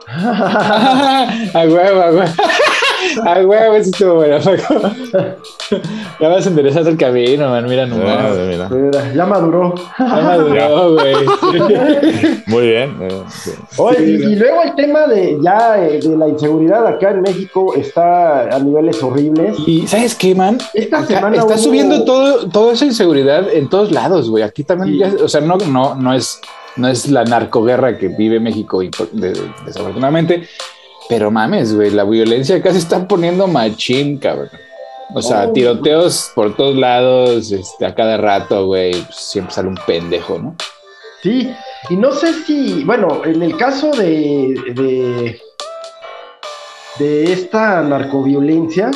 a 0.09 1.65
huevo, 1.67 2.01
a 2.03 2.11
huevo. 2.11 2.33
A 3.25 3.41
huevo, 3.41 3.75
eso 3.75 3.91
estuvo 3.91 4.15
bueno, 4.17 4.39
Paco. 4.41 4.91
Ya 6.21 6.29
vas 6.29 6.47
enderezando 6.47 6.91
el 6.91 6.97
camino, 6.97 7.49
man, 7.49 7.65
mira 7.67 7.87
nomás. 7.87 8.37
Mira. 8.37 8.69
Mira, 8.69 9.13
ya 9.15 9.27
maduró. 9.27 9.75
Ya 9.99 10.05
maduró, 10.05 10.93
güey. 10.95 11.15
Muy 12.47 12.67
bien. 12.69 12.97
eh, 13.01 13.23
sí. 13.31 13.51
Oye, 13.79 13.99
y, 14.05 14.33
y 14.33 14.37
luego 14.37 14.63
el 14.63 14.75
tema 14.75 15.07
de 15.07 15.39
ya 15.43 15.83
eh, 15.85 16.01
de 16.03 16.17
la 16.17 16.29
inseguridad 16.29 16.87
acá 16.87 17.11
en 17.11 17.23
México 17.23 17.75
está 17.75 18.43
a 18.55 18.59
niveles 18.59 19.03
horribles. 19.03 19.57
Y 19.67 19.87
¿sabes 19.87 20.15
qué, 20.15 20.35
man? 20.35 20.59
Esta 20.75 20.99
Acá 20.99 21.07
semana 21.07 21.37
está 21.37 21.55
hubo- 21.55 21.59
subiendo 21.63 22.05
todo, 22.05 22.49
toda 22.49 22.75
esa 22.75 22.85
inseguridad 22.85 23.51
en 23.53 23.69
todos 23.69 23.91
lados, 23.91 24.29
güey. 24.31 24.43
Aquí 24.45 24.65
también, 24.65 24.93
Sí. 25.11 25.17
ya- 25.19 25.25
o 25.25 25.29
sea, 25.29 25.41
no, 25.41 25.57
no, 25.57 25.95
no 25.95 26.13
es, 26.15 26.41
no 26.77 26.89
es 26.89 27.09
la 27.11 27.25
narcoguerra 27.25 27.97
que 27.99 28.09
vive 28.09 28.39
México, 28.39 28.81
de- 29.13 29.33
desafortunadamente, 29.67 30.47
pero 31.09 31.31
mames, 31.31 31.75
güey, 31.75 31.91
la 31.91 32.05
violencia 32.05 32.57
acá 32.57 32.73
se 32.73 32.79
está 32.79 33.07
poniendo 33.07 33.47
machín, 33.47 34.19
cabrón. 34.19 34.51
O 35.15 35.21
sea, 35.23 35.47
Oh. 35.49 35.53
tiroteos 35.53 36.31
por 36.35 36.57
todos 36.57 36.77
lados, 36.77 37.53
este, 37.53 37.85
a 37.87 37.95
cada 37.95 38.17
rato, 38.17 38.67
güey, 38.67 38.93
pues, 38.93 39.15
siempre 39.17 39.55
sale 39.55 39.69
un 39.69 39.79
pendejo, 39.87 40.39
¿no? 40.39 40.57
Sí, 41.23 41.51
y 41.91 41.97
no 41.97 42.13
sé 42.13 42.33
si, 42.45 42.85
bueno, 42.85 43.23
en 43.25 43.43
el 43.43 43.57
caso 43.57 43.91
de, 43.93 44.55
de, 44.75 45.41
de 46.99 47.33
esta 47.33 47.83
narcoviolencia, 47.83 48.91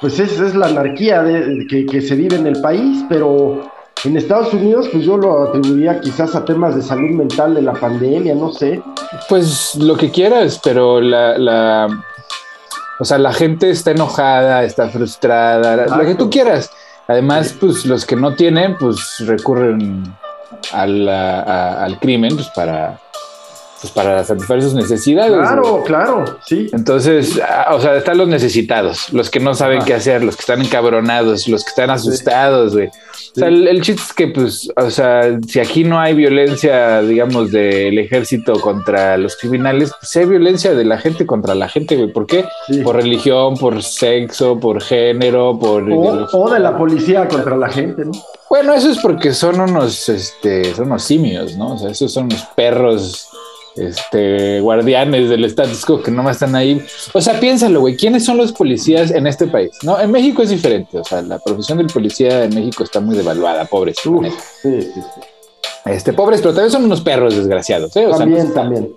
pues 0.00 0.18
es, 0.20 0.38
es 0.38 0.54
la 0.54 0.66
anarquía 0.66 1.22
de- 1.22 1.66
que, 1.68 1.86
que 1.86 2.00
se 2.00 2.14
vive 2.14 2.36
en 2.36 2.46
el 2.46 2.60
país, 2.60 3.04
pero 3.08 3.70
En 4.04 4.16
Estados 4.16 4.52
Unidos, 4.54 4.88
pues 4.92 5.04
yo 5.04 5.16
lo 5.16 5.48
atribuiría 5.48 6.00
quizás 6.00 6.34
a 6.34 6.44
temas 6.44 6.76
de 6.76 6.82
salud 6.82 7.10
mental 7.10 7.54
de 7.54 7.62
la 7.62 7.72
pandemia, 7.72 8.34
no 8.34 8.52
sé. 8.52 8.80
Pues 9.28 9.74
lo 9.74 9.96
que 9.96 10.10
quieras, 10.10 10.60
pero 10.62 11.00
la, 11.00 11.36
la 11.36 11.88
o 13.00 13.04
sea, 13.04 13.18
la 13.18 13.32
gente 13.32 13.70
está 13.70 13.90
enojada, 13.90 14.64
está 14.64 14.88
frustrada, 14.88 15.86
lo 15.96 16.04
que 16.04 16.14
tú 16.14 16.30
quieras. 16.30 16.70
Además, 17.06 17.54
pues 17.58 17.86
los 17.86 18.04
que 18.04 18.16
no 18.16 18.34
tienen, 18.34 18.76
pues 18.76 19.00
recurren 19.20 20.04
al, 20.72 21.08
al 21.08 21.98
crimen 22.00 22.34
pues, 22.34 22.48
para, 22.54 23.00
pues 23.80 23.92
para 23.92 24.24
satisfacer 24.24 24.62
sus 24.62 24.74
necesidades. 24.74 25.32
Claro, 25.32 25.82
claro, 25.84 26.24
sí. 26.44 26.68
Entonces, 26.72 27.40
ah, 27.46 27.74
o 27.74 27.80
sea, 27.80 27.96
están 27.96 28.18
los 28.18 28.28
necesitados, 28.28 29.12
los 29.12 29.30
que 29.30 29.38
no 29.38 29.54
saben 29.54 29.82
qué 29.84 29.94
hacer, 29.94 30.24
los 30.24 30.36
que 30.36 30.40
están 30.40 30.60
encabronados, 30.60 31.46
los 31.48 31.62
que 31.62 31.70
están 31.70 31.90
asustados, 31.90 32.74
güey. 32.74 32.88
O 32.88 33.40
sea, 33.40 33.48
el, 33.48 33.80
chiste 33.82 34.02
es 34.02 34.12
que, 34.12 34.28
pues, 34.28 34.72
o 34.76 34.90
sea, 34.90 35.38
si 35.46 35.60
aquí 35.60 35.84
no 35.84 36.00
hay 36.00 36.14
violencia, 36.14 37.02
digamos, 37.02 37.52
del 37.52 37.98
ejército 37.98 38.54
contra 38.60 39.16
los 39.16 39.36
criminales, 39.36 39.92
pues 40.00 40.16
hay 40.16 40.24
violencia 40.24 40.74
de 40.74 40.84
la 40.84 40.98
gente 40.98 41.24
contra 41.24 41.54
la 41.54 41.68
gente, 41.68 41.96
güey. 41.96 42.12
¿Por 42.12 42.26
qué? 42.26 42.46
Por 42.82 42.96
religión, 42.96 43.56
por 43.56 43.82
sexo, 43.82 44.58
por 44.58 44.82
género, 44.82 45.56
por... 45.58 45.84
O, 46.32 46.50
de 46.50 46.58
la 46.58 46.76
policía 46.76 47.28
contra 47.28 47.56
la 47.56 47.68
gente, 47.68 48.04
¿no? 48.04 48.12
Bueno, 48.50 48.72
eso 48.72 48.90
es 48.90 48.98
porque 48.98 49.34
son 49.34 49.60
unos, 49.60 50.08
este, 50.08 50.74
son 50.74 50.86
unos 50.86 51.04
simios, 51.04 51.56
¿no? 51.56 51.74
O 51.74 51.78
sea, 51.78 51.90
esos 51.90 52.10
son 52.10 52.24
unos 52.24 52.42
perros 52.56 53.28
este, 53.80 54.60
guardianes 54.60 55.28
del 55.28 55.44
status 55.44 55.84
quo 55.84 56.02
que 56.02 56.10
no 56.10 56.28
están 56.28 56.54
ahí. 56.54 56.82
O 57.12 57.20
sea, 57.20 57.38
piénsalo, 57.38 57.80
güey, 57.80 57.96
¿quiénes 57.96 58.24
son 58.24 58.36
los 58.36 58.52
policías 58.52 59.10
en 59.10 59.26
este 59.26 59.46
país? 59.46 59.70
¿No? 59.82 60.00
En 60.00 60.10
México 60.10 60.42
es 60.42 60.50
diferente, 60.50 60.98
o 60.98 61.04
sea, 61.04 61.22
la 61.22 61.38
profesión 61.38 61.78
del 61.78 61.88
policía 61.88 62.44
en 62.44 62.54
México 62.54 62.84
está 62.84 63.00
muy 63.00 63.16
devaluada, 63.16 63.64
pobres. 63.64 63.96
sí, 64.02 64.10
sí, 64.62 64.92
sí. 64.94 65.00
Este, 65.84 66.12
pobres, 66.12 66.40
pero 66.40 66.52
también 66.52 66.70
son 66.70 66.84
unos 66.84 67.00
perros 67.00 67.34
desgraciados, 67.34 67.96
¿eh? 67.96 68.06
también, 68.16 68.52
también. 68.52 68.92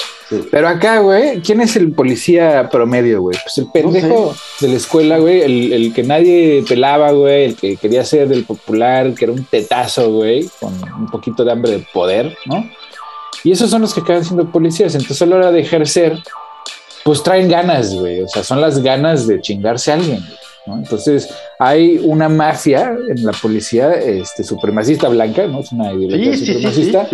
Pero 0.49 0.67
acá, 0.67 0.99
güey, 0.99 1.41
¿quién 1.41 1.61
es 1.61 1.75
el 1.75 1.91
policía 1.93 2.69
promedio, 2.69 3.21
güey? 3.21 3.37
Pues 3.41 3.57
el 3.59 3.67
pendejo 3.71 4.33
de 4.59 4.67
la 4.67 4.75
escuela, 4.75 5.17
güey, 5.17 5.41
el, 5.41 5.73
el, 5.73 5.93
que 5.93 6.03
nadie 6.03 6.63
pelaba, 6.67 7.11
güey, 7.11 7.45
el 7.45 7.55
que 7.55 7.77
quería 7.77 8.03
ser 8.03 8.27
del 8.27 8.43
popular, 8.45 9.13
que 9.13 9.25
era 9.25 9.33
un 9.33 9.43
tetazo, 9.45 10.11
güey, 10.11 10.49
con 10.59 10.73
un 10.73 11.07
poquito 11.09 11.45
de 11.45 11.51
hambre 11.51 11.71
de 11.71 11.85
poder, 11.93 12.35
¿no? 12.45 12.69
Y 13.43 13.51
esos 13.51 13.69
son 13.69 13.81
los 13.81 13.93
que 13.93 14.01
acaban 14.01 14.23
siendo 14.23 14.51
policías. 14.51 14.93
Entonces 14.93 15.21
a 15.21 15.25
la 15.25 15.35
hora 15.37 15.51
de 15.51 15.61
ejercer, 15.61 16.17
pues 17.03 17.23
traen 17.23 17.49
ganas, 17.49 17.93
güey. 17.93 18.21
O 18.21 18.27
sea, 18.27 18.43
son 18.43 18.61
las 18.61 18.81
ganas 18.81 19.27
de 19.27 19.41
chingarse 19.41 19.91
a 19.91 19.95
alguien. 19.95 20.23
¿no? 20.67 20.77
Entonces 20.77 21.29
hay 21.59 21.99
una 22.03 22.29
mafia 22.29 22.95
en 23.09 23.25
la 23.25 23.31
policía 23.31 23.93
este, 23.93 24.43
supremacista 24.43 25.09
blanca, 25.09 25.47
¿no? 25.47 25.61
Es 25.61 25.71
una 25.71 25.91
ideología 25.93 26.37
supremacista. 26.37 27.07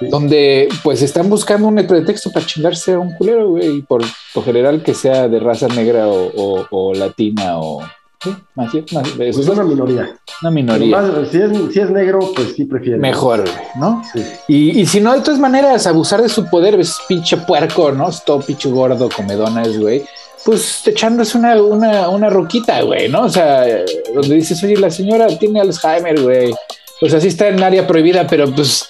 donde 0.00 0.68
pues 0.84 1.02
están 1.02 1.28
buscando 1.28 1.66
un 1.66 1.74
pretexto 1.86 2.30
para 2.30 2.46
chingarse 2.46 2.92
a 2.92 3.00
un 3.00 3.14
culero, 3.14 3.48
güey, 3.50 3.82
por 3.82 4.02
lo 4.34 4.42
general 4.42 4.80
que 4.82 4.94
sea 4.94 5.26
de 5.26 5.40
raza 5.40 5.66
negra 5.66 6.06
o 6.08 6.92
latina 6.94 7.58
o, 7.58 7.82
Sí, 8.20 8.34
más, 8.56 8.74
más, 8.92 9.18
es 9.18 9.48
una 9.48 9.62
minoría. 9.62 10.16
Una 10.42 10.50
minoría. 10.50 11.24
si, 11.30 11.38
es, 11.80 11.90
negro, 11.90 12.18
pues 12.34 12.54
sí 12.56 12.64
prefiere. 12.64 12.98
Mejor, 12.98 13.44
¿no? 13.76 14.02
Sí. 14.12 14.24
Y, 14.48 14.80
y, 14.80 14.86
si 14.86 15.00
no, 15.00 15.14
de 15.14 15.20
todas 15.20 15.38
maneras, 15.38 15.86
abusar 15.86 16.20
de 16.20 16.28
su 16.28 16.48
poder, 16.50 16.80
es 16.80 16.98
pinche 17.08 17.36
puerco, 17.36 17.92
¿no? 17.92 18.10
Todo 18.26 18.40
pinche 18.40 18.68
gordo, 18.70 19.08
comedonas, 19.08 19.78
güey. 19.78 20.04
Pues 20.44 20.86
echándose 20.86 21.38
una, 21.38 21.62
una, 21.62 22.08
una 22.08 22.28
roquita, 22.28 22.82
güey, 22.82 23.08
¿no? 23.08 23.22
O 23.22 23.28
sea, 23.28 23.64
donde 24.12 24.34
dices, 24.34 24.62
oye, 24.64 24.76
la 24.76 24.90
señora 24.90 25.28
tiene 25.38 25.60
Alzheimer, 25.60 26.20
güey. 26.20 26.52
Pues 26.98 27.14
así 27.14 27.28
está 27.28 27.48
en 27.48 27.62
área 27.62 27.86
prohibida, 27.86 28.26
pero 28.26 28.52
pues 28.52 28.88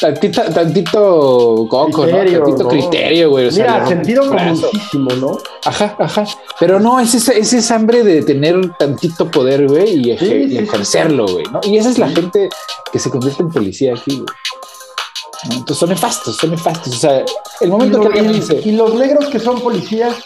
tantito, 0.00 0.42
tantito 0.42 1.66
coco, 1.68 2.02
criterio, 2.02 2.40
¿no? 2.40 2.46
Tantito 2.46 2.68
criterio, 2.68 3.30
güey. 3.30 3.50
Mira, 3.50 3.86
sentido 3.86 4.28
comúnísimo, 4.28 5.10
¿no? 5.16 5.38
Ajá, 5.64 5.96
ajá. 5.98 6.24
Pero 6.58 6.80
no, 6.80 7.00
es 7.00 7.14
esa, 7.14 7.32
es 7.32 7.70
hambre 7.70 8.02
de 8.02 8.22
tener 8.22 8.56
tantito 8.78 9.30
poder, 9.30 9.68
güey, 9.68 10.08
y, 10.08 10.10
ejercerlo, 10.10 11.26
güey, 11.26 11.44
¿no? 11.52 11.60
Y 11.64 11.78
esa 11.78 11.90
es 11.90 11.98
la 11.98 12.08
gente 12.08 12.48
que 12.92 12.98
se 12.98 13.10
convierte 13.10 13.42
en 13.42 13.50
policía 13.50 13.94
aquí, 13.94 14.16
güey. 14.16 14.26
Entonces 15.44 15.76
son 15.76 15.90
nefastos, 15.90 16.36
son 16.36 16.50
nefastos. 16.50 16.94
O 16.94 16.98
sea, 16.98 17.24
el 17.60 17.70
momento 17.70 18.00
que 18.00 18.06
alguien 18.06 18.32
dice. 18.32 18.60
¿Y 18.64 18.72
los 18.72 18.94
negros 18.94 19.26
que 19.26 19.38
son 19.38 19.60
policías? 19.60 20.16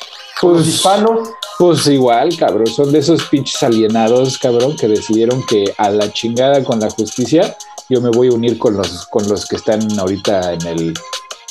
Pues, 0.40 0.58
los 0.58 0.68
hispanos. 0.68 1.28
Pues 1.58 1.86
igual, 1.88 2.36
cabrón. 2.36 2.68
Son 2.68 2.92
de 2.92 3.00
esos 3.00 3.24
pinches 3.24 3.60
alienados, 3.62 4.38
cabrón, 4.38 4.76
que 4.76 4.86
decidieron 4.86 5.44
que 5.44 5.74
a 5.76 5.90
la 5.90 6.12
chingada 6.12 6.62
con 6.62 6.78
la 6.78 6.88
justicia 6.90 7.56
yo 7.88 8.00
me 8.00 8.10
voy 8.10 8.28
a 8.28 8.32
unir 8.32 8.58
con 8.58 8.76
los, 8.76 9.06
con 9.06 9.28
los 9.28 9.46
que 9.46 9.56
están 9.56 9.80
ahorita 9.98 10.52
en, 10.52 10.66
el, 10.66 10.94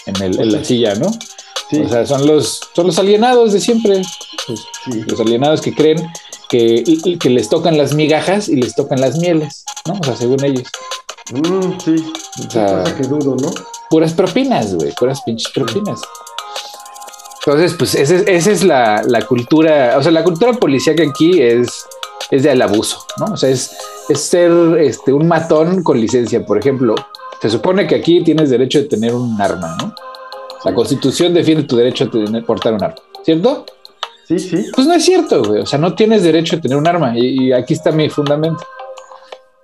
en, 0.05 0.21
el, 0.21 0.39
en 0.39 0.51
la 0.51 0.63
silla, 0.63 0.95
¿no? 0.95 1.07
O 1.07 1.89
sea, 1.89 2.05
son 2.05 2.25
los, 2.25 2.61
son 2.73 2.87
los 2.87 2.97
alienados 2.97 3.53
de 3.53 3.59
siempre. 3.59 4.01
Pues, 4.45 5.07
los 5.07 5.19
alienados 5.19 5.61
que 5.61 5.73
creen 5.73 6.09
que, 6.49 7.17
que, 7.19 7.29
les 7.29 7.49
tocan 7.49 7.77
las 7.77 7.93
migajas 7.93 8.47
y 8.47 8.55
les 8.55 8.73
tocan 8.73 9.01
las 9.01 9.17
mieles, 9.17 9.65
¿no? 9.85 9.95
O 9.99 10.03
sea, 10.03 10.15
según 10.15 10.43
ellos. 10.45 10.67
Mm, 11.33 11.79
sí. 11.83 11.95
O 12.47 12.49
sea, 12.49 12.83
que 12.83 13.03
dudo, 13.03 13.35
¿no? 13.35 13.51
Puras 13.89 14.13
propinas, 14.13 14.75
güey, 14.75 14.93
puras 14.93 15.21
pinches 15.23 15.51
propinas. 15.51 15.99
Entonces, 17.45 17.75
pues 17.77 17.95
esa 17.95 18.51
es 18.51 18.63
la, 18.63 19.03
la, 19.03 19.25
cultura, 19.25 19.95
o 19.97 20.03
sea, 20.03 20.11
la 20.11 20.23
cultura 20.23 20.53
policíaca 20.53 21.03
aquí 21.03 21.41
es, 21.41 21.85
es 22.31 22.43
del 22.43 22.61
abuso, 22.61 23.05
¿no? 23.19 23.33
O 23.33 23.37
sea, 23.37 23.49
es, 23.49 23.75
es 24.09 24.21
ser 24.21 24.51
este, 24.79 25.13
un 25.13 25.27
matón 25.27 25.83
con 25.83 25.99
licencia. 25.99 26.45
Por 26.45 26.57
ejemplo, 26.57 26.95
se 27.41 27.49
supone 27.49 27.87
que 27.87 27.95
aquí 27.95 28.23
tienes 28.23 28.49
derecho 28.49 28.79
de 28.79 28.85
tener 28.85 29.13
un 29.13 29.39
arma, 29.41 29.77
¿no? 29.81 29.93
La 30.65 30.73
constitución 30.73 31.33
defiende 31.33 31.63
tu 31.63 31.77
derecho 31.77 32.05
a 32.05 32.11
tener, 32.11 32.43
portar 32.43 32.73
un 32.73 32.83
arma, 32.83 32.97
¿cierto? 33.23 33.65
Sí, 34.27 34.39
sí. 34.39 34.65
Pues 34.75 34.87
no 34.87 34.93
es 34.93 35.05
cierto, 35.05 35.41
güey. 35.43 35.61
O 35.61 35.65
sea, 35.65 35.79
no 35.79 35.95
tienes 35.95 36.23
derecho 36.23 36.57
a 36.57 36.59
tener 36.59 36.77
un 36.77 36.87
arma. 36.87 37.17
Y, 37.17 37.53
aquí 37.53 37.73
está 37.73 37.91
mi 37.91 38.09
fundamento. 38.09 38.63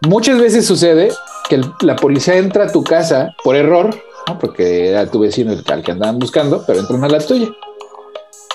Muchas 0.07 0.39
veces 0.39 0.65
sucede 0.65 1.11
que 1.49 1.61
la 1.81 1.95
policía 1.95 2.37
entra 2.37 2.65
a 2.65 2.71
tu 2.71 2.83
casa 2.83 3.35
por 3.43 3.55
error, 3.55 3.93
¿no? 4.27 4.39
porque 4.39 4.89
era 4.89 5.09
tu 5.09 5.19
vecino 5.19 5.51
el 5.51 5.63
que 5.63 5.91
andaban 5.91 6.19
buscando, 6.19 6.63
pero 6.65 6.79
entran 6.79 7.03
a 7.03 7.09
la 7.09 7.19
tuya. 7.19 7.49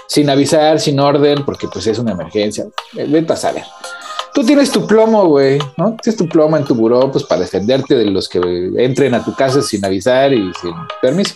Sin 0.09 0.29
avisar, 0.31 0.81
sin 0.81 0.99
orden, 0.99 1.45
porque 1.45 1.69
pues 1.69 1.87
es 1.87 1.99
una 1.99 2.13
emergencia. 2.13 2.67
Vete 2.95 3.33
a 3.33 3.37
saber. 3.37 3.65
Tú 4.35 4.45
tienes 4.45 4.71
tu 4.71 4.87
plomo, 4.87 5.27
güey, 5.27 5.59
¿no? 5.77 5.97
Tienes 6.03 6.17
tu 6.17 6.29
plomo 6.29 6.57
en 6.57 6.65
tu 6.65 6.75
buró, 6.75 7.11
pues 7.11 7.25
para 7.25 7.43
defenderte 7.43 7.95
de 7.95 8.07
los 8.07 8.29
que 8.29 8.41
entren 8.77 9.15
a 9.15 9.25
tu 9.25 9.35
casa 9.35 9.63
sin 9.63 9.85
avisar 9.85 10.33
y 10.33 10.53
sin 10.61 10.73
permiso. 11.03 11.35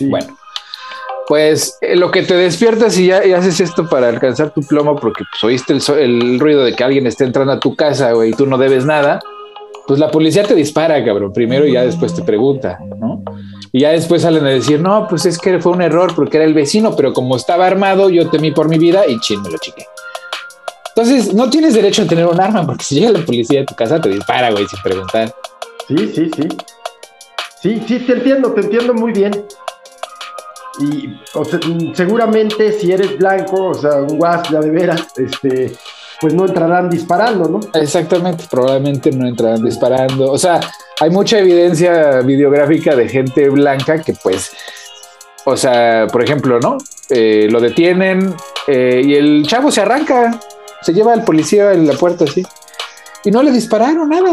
Bueno, 0.00 0.38
pues 1.28 1.76
eh, 1.82 1.94
lo 1.94 2.10
que 2.10 2.22
te 2.22 2.34
despiertas 2.34 2.98
y 2.98 3.08
ya 3.08 3.18
haces 3.36 3.60
esto 3.60 3.88
para 3.88 4.08
alcanzar 4.08 4.54
tu 4.54 4.62
plomo 4.62 4.96
porque 4.96 5.24
pues, 5.30 5.44
oíste 5.44 5.74
el, 6.02 6.40
ruido 6.40 6.64
de 6.64 6.74
que 6.74 6.84
alguien 6.84 7.06
esté 7.06 7.24
entrando 7.24 7.52
a 7.52 7.60
tu 7.60 7.76
casa, 7.76 8.12
güey, 8.12 8.30
y 8.30 8.32
tú 8.32 8.46
no 8.46 8.56
debes 8.56 8.86
nada, 8.86 9.20
pues 9.86 10.00
la 10.00 10.10
policía 10.10 10.44
te 10.44 10.54
dispara, 10.54 11.04
cabrón, 11.04 11.32
primero 11.32 11.66
y 11.66 11.72
ya 11.72 11.82
después 11.82 12.14
te 12.14 12.22
pregunta, 12.22 12.78
¿no? 12.98 13.22
Y 13.72 13.80
ya 13.80 13.90
después 13.90 14.22
salen 14.22 14.44
a 14.46 14.50
decir, 14.50 14.80
no, 14.80 15.06
pues 15.08 15.26
es 15.26 15.38
que 15.38 15.58
fue 15.58 15.72
un 15.72 15.82
error 15.82 16.14
porque 16.14 16.38
era 16.38 16.46
el 16.46 16.54
vecino, 16.54 16.96
pero 16.96 17.12
como 17.12 17.36
estaba 17.36 17.66
armado, 17.66 18.08
yo 18.08 18.30
temí 18.30 18.50
por 18.50 18.68
mi 18.68 18.78
vida 18.78 19.06
y 19.06 19.18
ching, 19.20 19.42
me 19.42 19.50
lo 19.50 19.58
chiqué. 19.58 19.86
Entonces, 20.96 21.32
no 21.32 21.48
tienes 21.48 21.74
derecho 21.74 22.02
a 22.02 22.06
tener 22.06 22.26
un 22.26 22.40
arma 22.40 22.66
porque 22.66 22.84
si 22.84 22.96
llega 22.96 23.12
la 23.12 23.24
policía 23.24 23.62
a 23.62 23.64
tu 23.64 23.74
casa 23.74 24.00
te 24.00 24.08
dispara, 24.08 24.50
güey, 24.50 24.66
sin 24.66 24.80
preguntar. 24.82 25.32
Sí, 25.86 26.12
sí, 26.14 26.30
sí. 26.34 26.48
Sí, 27.62 27.82
sí, 27.86 27.98
te 28.00 28.12
entiendo, 28.14 28.52
te 28.52 28.62
entiendo 28.62 28.94
muy 28.94 29.12
bien. 29.12 29.46
Y 30.80 31.94
seguramente 31.94 32.72
si 32.72 32.92
eres 32.92 33.18
blanco, 33.18 33.70
o 33.70 33.74
sea, 33.74 33.96
un 33.96 34.16
guasla 34.16 34.60
de 34.60 34.70
veras, 34.70 35.06
este, 35.16 35.72
pues 36.20 36.34
no 36.34 36.46
entrarán 36.46 36.90
disparando, 36.90 37.48
¿no? 37.48 37.60
Exactamente, 37.74 38.44
probablemente 38.50 39.10
no 39.12 39.26
entrarán 39.26 39.64
disparando. 39.64 40.32
O 40.32 40.38
sea, 40.38 40.60
hay 41.00 41.10
mucha 41.10 41.38
evidencia 41.38 42.20
videográfica 42.20 42.96
de 42.96 43.08
gente 43.08 43.48
blanca 43.48 44.02
que 44.02 44.14
pues, 44.14 44.50
o 45.44 45.56
sea, 45.56 46.06
por 46.10 46.22
ejemplo, 46.22 46.58
¿no? 46.58 46.78
Eh, 47.10 47.46
lo 47.50 47.60
detienen 47.60 48.34
eh, 48.66 49.00
y 49.04 49.14
el 49.14 49.46
chavo 49.46 49.70
se 49.70 49.80
arranca, 49.80 50.38
se 50.82 50.92
lleva 50.92 51.12
al 51.12 51.24
policía 51.24 51.72
en 51.72 51.86
la 51.86 51.94
puerta 51.94 52.24
así. 52.24 52.44
Y 53.24 53.30
no 53.30 53.42
le 53.42 53.50
dispararon 53.50 54.08
nada, 54.08 54.32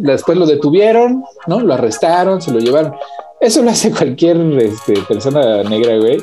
después 0.00 0.38
lo 0.38 0.46
detuvieron, 0.46 1.24
¿no? 1.46 1.60
Lo 1.60 1.74
arrestaron, 1.74 2.40
se 2.40 2.52
lo 2.52 2.58
llevaron. 2.58 2.94
Eso 3.40 3.62
lo 3.62 3.70
hace 3.70 3.90
cualquier 3.90 4.36
este, 4.58 4.94
persona 5.02 5.62
negra, 5.62 5.96
güey. 5.96 6.18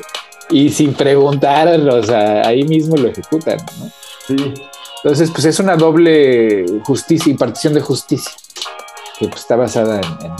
Y 0.50 0.70
sin 0.70 0.94
preguntar, 0.94 1.68
o 1.68 2.02
sea, 2.02 2.46
ahí 2.46 2.62
mismo 2.64 2.96
lo 2.96 3.08
ejecutan, 3.08 3.58
¿no? 3.80 3.90
Sí. 4.26 4.54
Entonces, 5.02 5.30
pues 5.30 5.44
es 5.44 5.58
una 5.60 5.76
doble 5.76 6.64
justicia, 6.84 7.30
impartición 7.30 7.74
de 7.74 7.80
justicia, 7.80 8.32
que 9.18 9.28
pues, 9.28 9.42
está 9.42 9.56
basada 9.56 10.00
en, 10.00 10.32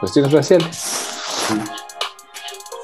cuestiones 0.00 0.32
raciales. 0.32 1.08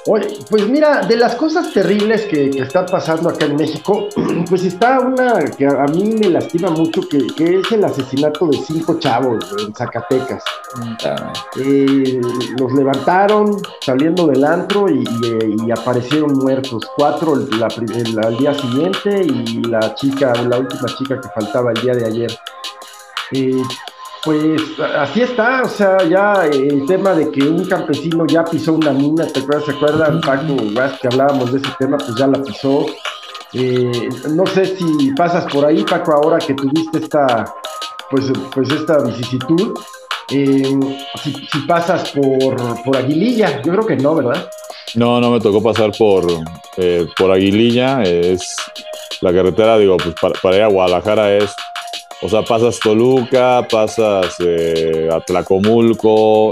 Oye, 0.07 0.39
pues 0.49 0.69
mira, 0.69 1.03
de 1.07 1.17
las 1.17 1.35
cosas 1.35 1.73
terribles 1.73 2.23
que, 2.23 2.51
que, 2.51 2.61
están 2.61 2.87
pasando 2.87 3.29
acá 3.29 3.47
en 3.47 3.57
México, 3.57 4.09
pues 4.49 4.65
está 4.65 5.01
una 5.01 5.45
que 5.45 5.67
a, 5.67 5.85
mí 5.85 6.15
me 6.19 6.31
lastima 6.31 6.71
mucho, 6.71 7.03
que, 7.09 7.27
que, 7.37 7.59
es 7.59 7.73
el 7.73 7.85
asesinato 7.85 8.47
de 8.47 8.59
cinco 8.59 8.99
chavos 8.99 9.45
en 9.59 9.75
Zacatecas. 9.75 10.43
Eh, 11.61 12.21
los 12.59 12.73
levantaron 12.73 13.61
saliendo 13.81 14.27
del 14.27 14.45
antro 14.45 14.89
y, 14.89 15.03
y, 15.03 15.67
y 15.67 15.71
aparecieron 15.71 16.33
muertos. 16.39 16.89
Cuatro 16.97 17.37
la, 17.37 17.67
al 17.67 18.37
día 18.37 18.55
siguiente 18.55 19.27
y 19.27 19.63
la 19.65 19.95
chica, 19.95 20.33
la 20.49 20.59
última 20.59 20.87
chica 20.97 21.21
que 21.21 21.29
faltaba 21.29 21.73
el 21.73 21.81
día 21.83 21.95
de 21.95 22.07
ayer. 22.07 22.39
Eh, 23.33 23.63
pues 24.25 24.61
así 24.97 25.23
está, 25.23 25.63
o 25.63 25.69
sea, 25.69 25.99
ya 26.09 26.47
el 26.47 26.87
tema 26.87 27.13
de 27.13 27.31
que 27.31 27.43
un 27.43 27.65
campesino 27.67 28.27
ya 28.27 28.45
pisó 28.45 28.75
una 28.75 28.93
mina, 28.93 29.27
¿te 29.27 29.41
acuerdas? 29.41 29.67
¿Se 29.67 29.73
acuerdan, 29.73 30.21
Paco, 30.21 30.57
que 31.01 31.09
hablábamos 31.09 31.53
de 31.53 31.59
ese 31.59 31.71
tema? 31.79 31.97
Pues 31.99 32.15
ya 32.17 32.27
la 32.27 32.43
pisó. 32.43 32.87
Eh, 33.53 34.09
no 34.31 34.47
sé 34.47 34.77
si 34.77 35.13
pasas 35.13 35.51
por 35.53 35.65
ahí, 35.65 35.85
Paco, 35.85 36.13
ahora 36.13 36.39
que 36.39 36.55
tuviste 36.55 36.99
esta, 36.99 37.55
pues, 38.11 38.31
pues 38.53 38.71
esta 38.71 38.99
vicisitud, 38.99 39.79
eh, 40.31 40.79
si, 41.23 41.61
pasas 41.67 42.11
por, 42.11 42.83
por 42.83 42.97
Aguililla, 42.97 43.63
yo 43.63 43.73
creo 43.73 43.87
que 43.87 43.97
no, 43.97 44.15
¿verdad? 44.17 44.51
No, 44.95 45.21
no 45.21 45.31
me 45.31 45.41
tocó 45.41 45.63
pasar 45.63 45.93
por, 45.97 46.27
eh, 46.77 47.07
por 47.17 47.31
Aguililla, 47.31 48.03
es 48.03 48.57
la 49.21 49.33
carretera, 49.33 49.79
digo, 49.79 49.97
pues 49.97 50.15
para, 50.21 50.35
para 50.41 50.57
ir 50.57 50.63
a 50.63 50.69
Guadalajara 50.69 51.33
es 51.37 51.55
o 52.21 52.29
sea, 52.29 52.43
pasas 52.43 52.79
Toluca, 52.81 53.67
pasas 53.71 54.35
eh, 54.41 55.09
a 55.13 55.21
Tlacomulco 55.21 56.51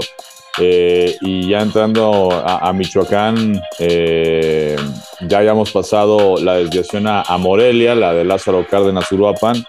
eh, 0.59 1.15
y 1.21 1.49
ya 1.49 1.61
entrando 1.61 2.31
a, 2.31 2.71
Michoacán, 2.73 3.61
eh, 3.79 4.75
ya 5.21 5.37
habíamos 5.39 5.71
pasado 5.71 6.37
la 6.37 6.55
desviación 6.55 7.05
a, 7.07 7.23
Morelia, 7.37 7.93
la 7.95 8.13
de 8.13 8.25
Lázaro 8.25 8.65
Cárdenas 8.67 9.11
Uruapan 9.11 9.63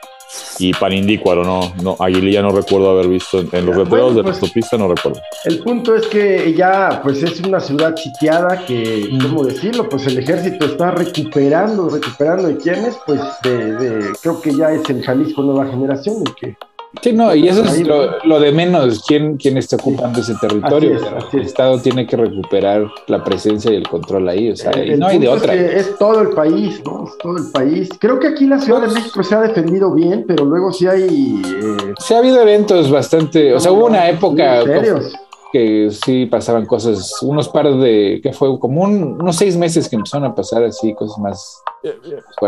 y 0.58 0.73
Panindícuaro, 0.73 1.44
no, 1.44 1.73
no, 1.82 1.97
Aguililla 1.99 2.42
no 2.42 2.50
recuerdo 2.50 2.90
haber 2.90 3.08
visto 3.08 3.40
en, 3.40 3.66
los 3.66 3.76
letreros 3.76 4.14
de 4.14 4.23
la 4.23 4.28
pues, 4.28 4.42
autopista, 4.42 4.76
no 4.76 4.88
recuerdo. 4.88 5.20
El 5.44 5.61
punto 5.61 5.94
es 5.94 6.06
que 6.06 6.52
ya, 6.54 7.00
pues 7.02 7.23
es 7.23 7.40
una 7.40 7.61
ciudad 7.61 7.97
sitiada 7.97 8.64
que, 8.66 9.08
mm. 9.11 9.23
¿cómo 9.23 9.44
decirlo? 9.44 9.88
Pues 9.88 10.06
el 10.06 10.18
ejército 10.18 10.66
está 10.66 10.90
recuperando, 10.90 11.88
recuperando 11.88 12.49
de 12.49 12.56
quiénes, 12.56 12.97
pues 13.06 13.20
de, 13.42 14.12
creo 14.23 14.40
que 14.40 14.54
ya 14.54 14.73
es 14.73 14.88
el 14.90 15.02
Jalisco 15.02 15.42
Nueva 15.42 15.66
Generación 15.66 16.23
el 16.26 16.35
que 16.35 16.56
Sí, 17.02 17.12
no, 17.12 17.34
y 17.34 17.48
eso 17.48 17.64
es 17.64 17.86
lo, 17.86 18.40
de 18.40 18.52
menos, 18.52 19.04
quién, 19.06 19.36
quién 19.36 19.56
está 19.56 19.76
ocupando 19.76 20.20
ese 20.20 20.34
territorio. 20.40 20.98
el 21.32 21.40
Estado 21.40 21.80
tiene 21.80 22.06
que 22.06 22.16
recuperar 22.16 22.86
la 23.06 23.22
presencia 23.22 23.70
y 23.72 23.76
el 23.76 23.88
control 23.88 24.28
ahí, 24.28 24.50
o 24.50 24.56
sea, 24.56 24.72
no 24.96 25.06
hay 25.06 25.18
de 25.18 25.28
otra. 25.28 25.54
Es, 25.54 25.96
todo 25.98 26.20
el 26.20 26.30
país, 26.30 26.82
¿no? 26.84 27.04
Es 27.06 27.18
todo 27.18 27.36
el 27.36 27.50
país. 27.52 27.88
Creo 27.98 28.18
que 28.18 28.28
aquí 28.28 28.46
la 28.46 28.58
Ciudad 28.58 28.82
de 28.82 28.88
México 28.88 29.22
se 29.22 29.34
ha 29.34 29.40
defendido 29.40 29.92
bien, 29.92 30.24
pero 30.26 30.44
luego 30.44 30.72
sí 30.72 30.86
hay... 30.86 31.42
Eh, 31.44 31.94
se 31.98 32.14
ha 32.14 32.18
habido 32.18 32.40
eventos 32.40 32.90
bastante, 32.90 33.54
o 33.54 33.60
sea, 33.60 33.72
hubo 33.72 33.86
una 33.86 34.08
época... 34.08 34.62
Serios 34.62 35.14
que 35.52 35.90
sí 35.90 36.26
pasaban 36.26 36.66
cosas, 36.66 37.22
unos 37.22 37.48
par 37.48 37.72
de, 37.74 38.20
que 38.22 38.32
fue 38.32 38.58
como 38.58 38.82
unos 38.82 39.36
seis 39.36 39.56
meses 39.56 39.88
que 39.88 39.96
empezaron 39.96 40.30
a 40.30 40.34
pasar 40.34 40.64
así, 40.64 40.94
cosas 40.94 41.18
más 41.18 41.62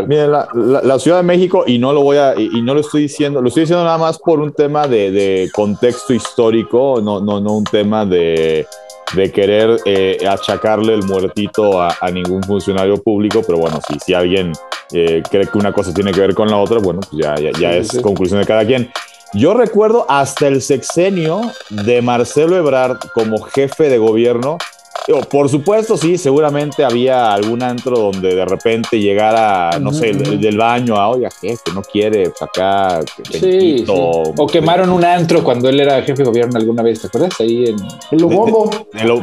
Miren, 0.06 0.32
la, 0.32 0.98
Ciudad 0.98 1.18
de 1.18 1.22
México, 1.22 1.64
y 1.66 1.78
no 1.78 1.92
lo 1.92 2.02
voy 2.02 2.16
a, 2.16 2.34
y, 2.36 2.60
no 2.62 2.74
lo 2.74 2.80
estoy 2.80 3.02
diciendo, 3.02 3.40
lo 3.40 3.48
estoy 3.48 3.62
diciendo 3.62 3.84
nada 3.84 3.98
más 3.98 4.18
por 4.18 4.40
un 4.40 4.52
tema 4.52 4.88
de, 4.88 5.48
contexto 5.54 6.12
histórico, 6.12 7.00
no, 7.02 7.20
no, 7.20 7.40
no 7.40 7.56
un 7.56 7.64
tema 7.64 8.04
de, 8.04 8.66
de 9.14 9.32
querer 9.32 9.78
eh, 9.84 10.18
achacarle 10.28 10.94
el 10.94 11.04
muertito 11.04 11.80
a, 11.80 11.94
ningún 12.12 12.42
funcionario 12.42 13.00
público, 13.02 13.42
pero 13.46 13.58
bueno, 13.58 13.78
si, 13.88 13.98
si 14.00 14.14
alguien 14.14 14.52
eh, 14.92 15.22
cree 15.30 15.46
que 15.46 15.58
una 15.58 15.72
cosa 15.72 15.94
tiene 15.94 16.12
que 16.12 16.20
ver 16.20 16.34
con 16.34 16.48
la 16.50 16.56
otra, 16.56 16.78
bueno, 16.78 17.00
pues 17.00 17.22
ya, 17.22 17.34
ya, 17.36 17.76
es 17.76 18.00
conclusión 18.00 18.40
de 18.40 18.46
cada 18.46 18.66
quien. 18.66 18.90
Yo 19.32 19.54
recuerdo 19.54 20.06
hasta 20.08 20.48
el 20.48 20.60
sexenio 20.60 21.52
de 21.68 22.02
Marcelo 22.02 22.56
Ebrard 22.56 22.98
como 23.14 23.40
jefe 23.42 23.88
de 23.88 23.96
gobierno, 23.96 24.58
por 25.30 25.48
supuesto, 25.48 25.96
sí, 25.96 26.18
seguramente 26.18 26.84
había 26.84 27.32
algún 27.32 27.62
antro 27.62 27.98
donde 27.98 28.34
de 28.34 28.44
repente 28.44 29.00
llegara, 29.00 29.78
no 29.80 29.92
sé, 29.92 30.10
el, 30.10 30.40
del 30.40 30.56
baño 30.56 30.96
a, 30.96 31.08
oye, 31.08 31.28
jefe, 31.40 31.62
no 31.74 31.82
quiere 31.82 32.30
pues, 32.30 32.42
acá. 32.42 33.00
Sí, 33.30 33.84
O 33.86 34.46
quemaron 34.46 34.90
un 34.90 35.04
antro 35.04 35.42
cuando 35.42 35.68
él 35.68 35.80
era 35.80 36.02
jefe 36.02 36.22
de 36.22 36.24
gobierno 36.24 36.58
alguna 36.58 36.82
vez, 36.82 37.00
¿te 37.00 37.06
acuerdas? 37.06 37.40
Ahí 37.40 37.66
en. 37.66 37.76
El 38.10 38.20
Lobombo. 38.20 38.70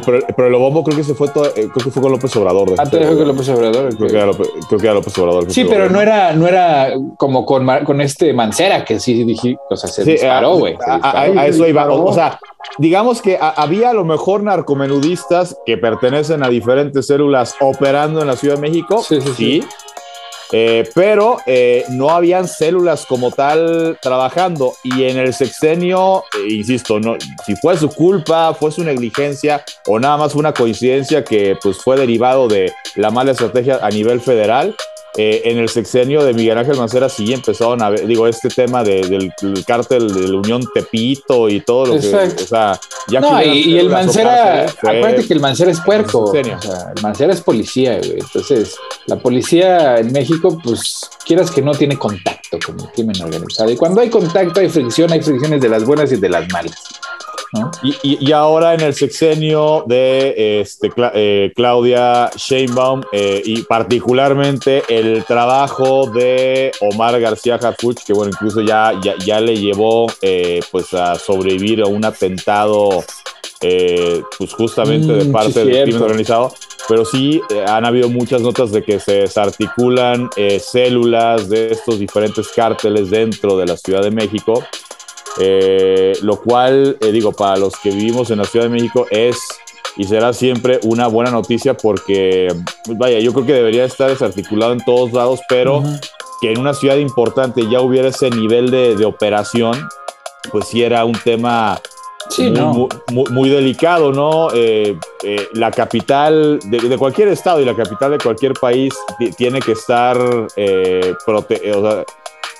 pero, 0.04 0.46
el 0.46 0.52
Lobombo 0.52 0.84
creo 0.84 0.96
que 0.96 1.04
se 1.04 1.14
fue 1.14 1.28
todo, 1.28 1.46
eh, 1.46 1.68
creo 1.72 1.84
que 1.84 1.90
fue 1.90 2.02
con 2.02 2.12
López 2.12 2.34
Obrador. 2.36 2.74
Ah, 2.78 2.86
fue 2.86 3.00
con 3.00 3.28
López 3.28 3.48
Obrador. 3.50 3.96
Creo, 3.96 4.08
que 4.08 4.16
era 4.16 4.26
López, 4.26 4.48
creo 4.68 4.80
que 4.80 4.86
era 4.86 4.94
López 4.94 5.18
Obrador. 5.18 5.50
Sí, 5.50 5.64
pero 5.64 5.88
no 5.88 6.00
era, 6.00 6.32
no 6.32 6.46
era 6.46 6.92
como 7.16 7.46
con, 7.46 7.66
con 7.84 8.00
este 8.00 8.32
Mancera, 8.32 8.84
que 8.84 9.00
sí 9.00 9.24
dije, 9.24 9.56
o 9.70 9.76
sea, 9.76 9.88
se 9.88 10.04
disparó, 10.04 10.56
güey. 10.56 10.76
A, 10.86 11.46
eso 11.46 11.66
iba. 11.66 11.88
O 11.88 12.12
sea, 12.12 12.38
digamos 12.78 13.22
que 13.22 13.38
había 13.40 13.90
a 13.90 13.94
lo 13.94 14.04
mejor 14.04 14.42
narcomenudistas 14.42 15.56
que 15.68 15.76
pertenecen 15.76 16.42
a 16.42 16.48
diferentes 16.48 17.06
células 17.06 17.54
operando 17.60 18.22
en 18.22 18.26
la 18.26 18.36
Ciudad 18.36 18.54
de 18.54 18.62
México, 18.62 19.04
sí, 19.06 19.20
sí, 19.36 19.62
eh, 20.50 20.88
pero 20.94 21.36
eh, 21.44 21.84
no 21.90 22.08
habían 22.08 22.48
células 22.48 23.04
como 23.04 23.30
tal 23.32 23.98
trabajando 24.00 24.72
y 24.82 25.04
en 25.04 25.18
el 25.18 25.34
sexenio, 25.34 26.24
eh, 26.38 26.54
insisto, 26.54 26.98
no, 26.98 27.18
si 27.44 27.54
fue 27.56 27.76
su 27.76 27.90
culpa, 27.90 28.54
fue 28.54 28.72
su 28.72 28.82
negligencia 28.82 29.62
o 29.86 30.00
nada 30.00 30.16
más 30.16 30.32
fue 30.32 30.40
una 30.40 30.54
coincidencia 30.54 31.22
que 31.22 31.54
pues 31.62 31.76
fue 31.76 31.98
derivado 31.98 32.48
de 32.48 32.72
la 32.94 33.10
mala 33.10 33.32
estrategia 33.32 33.78
a 33.82 33.90
nivel 33.90 34.22
federal, 34.22 34.74
eh, 35.20 35.42
en 35.50 35.58
el 35.58 35.68
sexenio 35.68 36.22
de 36.22 36.32
Miguel 36.32 36.56
Ángel 36.56 36.76
Mancera 36.76 37.08
sí 37.08 37.32
empezaron 37.32 37.82
a 37.82 37.90
ver, 37.90 38.06
digo, 38.06 38.28
este 38.28 38.48
tema 38.50 38.84
del, 38.84 39.32
cártel 39.66 40.14
de 40.14 40.28
la 40.28 40.38
Unión 40.38 40.62
Tepito 40.72 41.48
y 41.48 41.60
todo 41.60 41.86
lo 41.86 42.00
que, 42.00 42.14
o 42.14 42.46
sea, 42.46 42.78
ya 43.08 43.18
No, 43.18 43.42
y, 43.42 43.76
el 43.78 43.90
Mancera, 43.90 44.66
acuérdate 44.66 45.26
que 45.26 45.34
el 45.34 45.40
Mancera 45.40 45.72
es 45.72 45.80
puerco, 45.80 46.20
o 46.20 46.30
sea, 46.30 46.92
el 46.94 47.02
Mancera 47.02 47.32
es 47.32 47.40
policía, 47.40 47.98
güey, 47.98 48.20
entonces 48.20 48.76
la 49.06 49.16
policía 49.16 49.98
en 49.98 50.12
México, 50.12 50.56
pues 50.62 51.10
quieras 51.26 51.50
que 51.50 51.62
no 51.62 51.72
tiene 51.72 51.98
contacto 51.98 52.56
con 52.64 52.78
el 52.78 52.86
crimen 52.92 53.20
organizado, 53.20 53.72
y 53.72 53.76
cuando 53.76 54.00
hay 54.00 54.10
contacto 54.10 54.60
hay 54.60 54.68
fricción, 54.68 55.10
hay 55.10 55.20
fricciones 55.20 55.60
de 55.60 55.68
las 55.68 55.84
buenas 55.84 56.12
y 56.12 56.16
de 56.16 56.28
las 56.28 56.48
malas. 56.52 56.76
Y, 57.82 58.32
ahora 58.32 58.74
en 58.74 58.80
el 58.80 58.94
sexenio 58.94 59.84
de 59.86 60.60
este, 60.60 60.90
eh, 61.14 61.52
Claudia 61.56 62.30
Sheinbaum 62.36 63.02
eh, 63.12 63.40
y 63.44 63.62
particularmente 63.62 64.82
el 64.88 65.24
trabajo 65.24 66.10
de 66.10 66.72
Omar 66.80 67.18
García 67.20 67.54
Harfuch, 67.54 68.04
que 68.04 68.12
bueno, 68.12 68.30
incluso 68.34 68.60
ya, 68.60 68.92
ya, 69.24 69.40
le 69.40 69.56
llevó 69.56 70.06
eh, 70.20 70.60
pues 70.70 70.92
a 70.92 71.14
sobrevivir 71.14 71.82
a 71.82 71.86
un 71.86 72.04
atentado 72.04 73.04
pues 73.60 74.52
justamente 74.52 75.12
de 75.12 75.24
mm, 75.24 75.32
parte 75.32 75.64
del 75.64 75.82
crimen 75.82 76.02
organizado, 76.02 76.52
pero 76.88 77.04
sí 77.04 77.40
han 77.66 77.84
habido 77.84 78.08
muchas 78.08 78.40
notas 78.40 78.70
de 78.70 78.84
que 78.84 79.00
se 79.00 79.22
desarticulan 79.22 80.30
células 80.60 81.48
de 81.48 81.72
estos 81.72 81.98
diferentes 81.98 82.46
cárteles 82.48 83.10
dentro 83.10 83.56
de 83.56 83.66
la 83.66 83.76
Ciudad 83.76 84.02
de 84.02 84.12
México 84.12 84.62
eh, 85.40 86.12
lo 86.22 86.40
cual, 86.40 86.96
eh, 87.00 87.12
digo, 87.12 87.32
para 87.32 87.56
los 87.56 87.74
que 87.76 87.90
vivimos 87.90 88.30
en 88.30 88.38
la 88.38 88.44
Ciudad 88.44 88.66
de 88.66 88.70
México 88.70 89.06
es 89.10 89.36
y 89.96 90.04
será 90.04 90.32
siempre 90.32 90.78
una 90.84 91.08
buena 91.08 91.30
noticia 91.30 91.74
porque, 91.74 92.48
vaya, 92.96 93.18
yo 93.18 93.32
creo 93.32 93.46
que 93.46 93.52
debería 93.52 93.84
estar 93.84 94.08
desarticulado 94.08 94.72
en 94.72 94.84
todos 94.84 95.12
lados, 95.12 95.40
pero 95.48 95.82
que 96.40 96.52
en 96.52 96.60
una 96.60 96.72
ciudad 96.72 96.96
importante 96.96 97.68
ya 97.68 97.80
hubiera 97.80 98.08
ese 98.08 98.30
nivel 98.30 98.70
de, 98.70 99.04
operación, 99.04 99.88
pues 100.52 100.68
sí 100.68 100.84
era 100.84 101.04
un 101.04 101.18
tema 101.24 101.80
muy, 103.10 103.48
delicado, 103.48 104.12
¿no? 104.12 104.50
Eh, 104.54 104.96
la 105.54 105.72
capital 105.72 106.60
de, 106.64 106.96
cualquier 106.96 107.28
estado 107.28 107.60
y 107.60 107.64
la 107.64 107.74
capital 107.74 108.12
de 108.12 108.18
cualquier 108.18 108.52
país 108.52 108.94
tiene 109.36 109.60
que 109.60 109.72
estar 109.72 110.16
protegida 111.26 111.76
o 111.76 111.82
sea, 111.82 112.04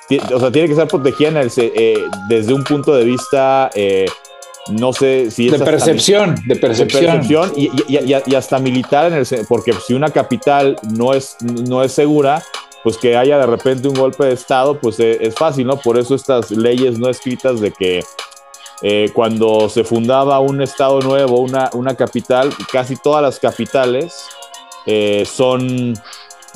tiene 0.08 0.68
que 0.68 0.74
ser 0.74 0.88
protegida 0.88 1.42
eh, 1.56 2.04
desde 2.28 2.54
un 2.54 2.64
punto 2.64 2.94
de 2.94 3.04
vista, 3.04 3.70
eh, 3.74 4.06
no 4.70 4.92
sé 4.92 5.30
si 5.30 5.46
es... 5.46 5.58
De 5.58 5.64
percepción, 5.64 6.34
de 6.46 6.56
percepción. 6.56 7.52
y, 7.54 8.34
hasta 8.34 8.58
militar, 8.58 9.12
en 9.12 9.18
el, 9.18 9.26
porque 9.46 9.74
si 9.86 9.94
una 9.94 10.10
capital 10.10 10.76
no 10.94 11.12
es, 11.12 11.36
no 11.42 11.82
es 11.82 11.92
segura, 11.92 12.42
pues 12.82 12.96
que 12.96 13.16
haya 13.16 13.38
de 13.38 13.46
repente 13.46 13.88
un 13.88 13.94
golpe 13.94 14.24
de 14.24 14.32
Estado, 14.32 14.78
pues 14.80 14.98
eh, 14.98 15.18
es 15.20 15.34
fácil, 15.34 15.66
¿no? 15.66 15.76
Por 15.76 15.98
eso 15.98 16.14
estas 16.14 16.50
leyes 16.50 16.98
no 16.98 17.08
escritas 17.08 17.60
de 17.60 17.72
que 17.72 18.02
cuando 19.12 19.68
se 19.68 19.82
fundaba 19.82 20.38
un 20.38 20.62
Estado 20.62 21.00
nuevo, 21.00 21.40
una, 21.40 21.68
una 21.72 21.96
capital, 21.96 22.54
casi 22.72 22.94
todas 22.94 23.20
las 23.22 23.40
capitales 23.40 24.14
son 25.24 25.96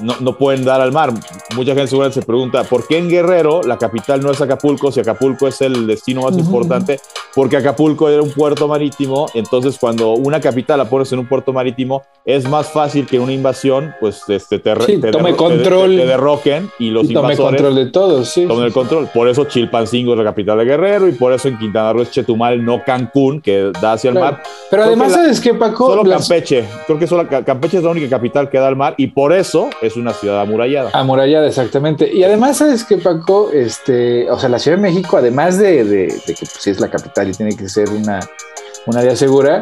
no, 0.03 0.17
no, 0.21 0.37
pueden 0.37 0.65
dar 0.65 0.81
al 0.81 0.93
mar. 0.93 1.13
Mucha 1.55 1.75
gente 1.75 1.89
seguramente 1.89 2.21
se 2.21 2.27
pregunta, 2.27 2.65
¿por 2.65 2.87
qué 2.87 2.99
en 2.99 3.09
Guerrero 3.09 3.63
la 3.63 3.79
capital 3.79 4.21
no 4.21 4.31
es 4.31 4.41
Acapulco 4.41 4.93
si 4.93 5.01
Acapulco 5.01 5.49
es 5.49 5.61
el 5.61 5.87
destino 5.87 6.23
más 6.23 6.37
importante? 6.37 7.01
Porque 7.35 7.57
Acapulco 7.57 8.09
era 8.09 8.23
un 8.23 8.31
puerto 8.31 8.69
marítimo, 8.69 9.27
entonces 9.35 9.79
cuando 9.79 10.13
una 10.13 10.41
capital 10.41 10.79
la 10.79 10.85
pones 10.85 11.13
en 11.13 11.21
un 11.21 11.27
puerto 11.27 11.53
marítimo, 11.53 12.03
es 12.25 12.49
más 12.49 12.69
fácil 12.71 13.07
que 13.07 13.19
una 13.19 13.33
invasión, 13.33 13.95
pues 14.01 14.23
este, 14.29 14.59
te, 14.59 14.75
tome 15.11 15.35
control, 15.35 15.97
te, 15.97 16.07
derroquen 16.07 16.71
y 16.79 16.91
los 16.91 17.11
y 17.11 17.15
tome 17.15 17.37
control 17.37 17.75
de 17.75 17.87
todos, 17.87 18.29
sí. 18.29 18.47
Tomen 18.47 18.67
el 18.67 18.73
control. 18.73 19.09
Por 19.13 19.29
eso 19.29 19.45
Chilpancingo 19.45 20.13
es 20.13 20.19
la 20.19 20.25
capital 20.25 20.59
de 20.59 20.65
Guerrero 20.65 21.09
y 21.09 21.13
por 21.13 21.33
eso 21.33 21.49
en 21.49 21.59
Quintana 21.59 21.93
Roo 21.93 22.03
es 22.03 22.11
Chetumal, 22.11 22.65
no 22.65 22.83
Cancún, 22.85 23.41
que 23.41 23.73
da 23.81 23.95
hacia 23.95 24.11
el 24.11 24.19
mar. 24.19 24.43
Pero 24.71 24.85
además, 24.85 25.13
¿sabes 25.13 25.41
qué, 25.41 25.55
Paco? 25.55 25.87
Solo 25.87 26.05
Campeche. 26.05 26.65
Creo 26.87 26.99
que 26.99 27.07
solo 27.07 27.27
Campeche 27.29 27.79
es 27.79 27.85
la 27.85 27.91
única 27.91 28.09
capital 28.09 28.51
que 28.51 28.59
da 28.59 28.69
al 28.69 28.77
mar 28.77 28.95
y 28.97 29.09
por 29.09 29.33
eso 29.33 29.71
es 29.81 29.92
una 29.97 30.13
ciudad 30.13 30.41
amurallada. 30.41 30.91
Amurallada, 30.93 31.47
exactamente. 31.47 32.13
Y 32.13 32.25
además, 32.25 32.59
¿sabes 32.59 32.85
qué, 32.85 32.99
Paco? 32.99 33.51
Este, 33.53 34.31
o 34.31 34.39
sea, 34.39 34.49
la 34.49 34.59
Ciudad 34.59 34.77
de 34.77 34.83
México, 34.83 35.17
además 35.17 35.59
de, 35.59 35.85
de, 35.85 36.09
que 36.27 36.35
pues, 36.39 36.67
es 36.67 36.81
la 36.81 36.91
capital 36.91 37.29
y 37.29 37.33
tiene 37.33 37.57
que 37.57 37.69
ser 37.69 37.89
una, 37.91 38.21
una 38.87 39.01
área 39.01 39.17
segura, 39.17 39.61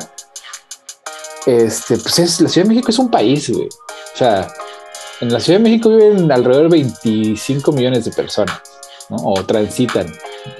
este, 1.46 1.96
pues 1.96 2.18
es, 2.18 2.40
la 2.40 2.48
Ciudad 2.48 2.66
de 2.66 2.74
México 2.74 2.90
es 2.90 2.98
un 2.98 3.10
país, 3.10 3.50
güey. 3.50 3.66
O 3.66 4.16
sea, 4.16 4.48
en 5.20 5.32
la 5.32 5.40
Ciudad 5.40 5.58
de 5.58 5.64
México 5.64 5.88
viven 5.90 6.30
alrededor 6.30 6.64
de 6.64 6.82
25 6.82 7.72
millones 7.72 8.04
de 8.04 8.10
personas, 8.12 8.60
¿no? 9.08 9.16
O 9.16 9.44
transitan, 9.44 10.12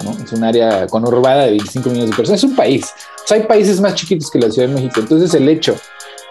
¿no? 0.03 0.11
Es 0.23 0.31
un 0.31 0.43
área 0.43 0.87
conurbada 0.87 1.45
de 1.45 1.51
25 1.51 1.89
millones 1.89 2.11
de 2.11 2.15
personas. 2.15 2.43
Es 2.43 2.49
un 2.49 2.55
país. 2.55 2.85
O 3.23 3.27
sea, 3.27 3.37
hay 3.37 3.43
países 3.43 3.79
más 3.81 3.95
chiquitos 3.95 4.29
que 4.29 4.39
la 4.39 4.51
Ciudad 4.51 4.67
de 4.67 4.75
México. 4.75 4.99
Entonces, 4.99 5.33
el 5.33 5.47
hecho 5.49 5.75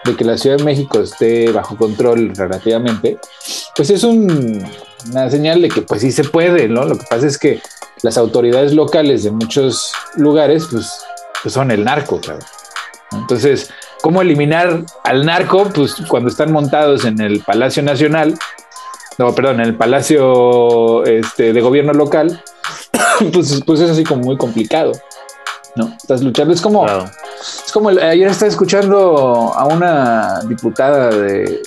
de 0.03 0.15
que 0.15 0.23
la 0.23 0.37
Ciudad 0.37 0.57
de 0.57 0.63
México 0.63 0.99
esté 0.99 1.51
bajo 1.51 1.77
control 1.77 2.33
relativamente, 2.35 3.19
pues 3.75 3.89
es 3.89 4.03
una 4.03 5.29
señal 5.29 5.61
de 5.61 5.69
que 5.69 5.81
pues 5.81 6.01
sí 6.01 6.11
se 6.11 6.23
puede, 6.23 6.67
¿no? 6.67 6.85
Lo 6.85 6.97
que 6.97 7.05
pasa 7.09 7.27
es 7.27 7.37
que 7.37 7.61
las 8.01 8.17
autoridades 8.17 8.73
locales 8.73 9.23
de 9.23 9.31
muchos 9.31 9.91
lugares, 10.15 10.67
pues, 10.71 11.03
pues 11.43 11.53
son 11.53 11.71
el 11.71 11.83
narco, 11.83 12.19
claro. 12.19 12.39
Entonces, 13.11 13.69
¿cómo 14.01 14.21
eliminar 14.21 14.83
al 15.03 15.25
narco? 15.25 15.69
Pues 15.73 15.95
cuando 16.07 16.29
están 16.29 16.51
montados 16.51 17.05
en 17.05 17.19
el 17.21 17.41
Palacio 17.41 17.83
Nacional, 17.83 18.37
no, 19.17 19.35
perdón, 19.35 19.59
en 19.59 19.67
el 19.67 19.75
Palacio 19.75 21.05
este, 21.05 21.53
de 21.53 21.61
Gobierno 21.61 21.93
Local, 21.93 22.41
pues, 23.33 23.61
pues 23.65 23.79
es 23.81 23.91
así 23.91 24.03
como 24.03 24.23
muy 24.23 24.37
complicado. 24.37 24.93
¿no? 25.75 25.93
Estás 25.95 26.21
luchando, 26.21 26.53
es 26.53 26.61
como, 26.61 26.85
como 27.71 27.89
ayer 27.89 28.27
estaba 28.27 28.49
escuchando 28.49 29.53
a 29.53 29.65
una 29.65 30.41
diputada 30.47 31.09
de, 31.09 31.61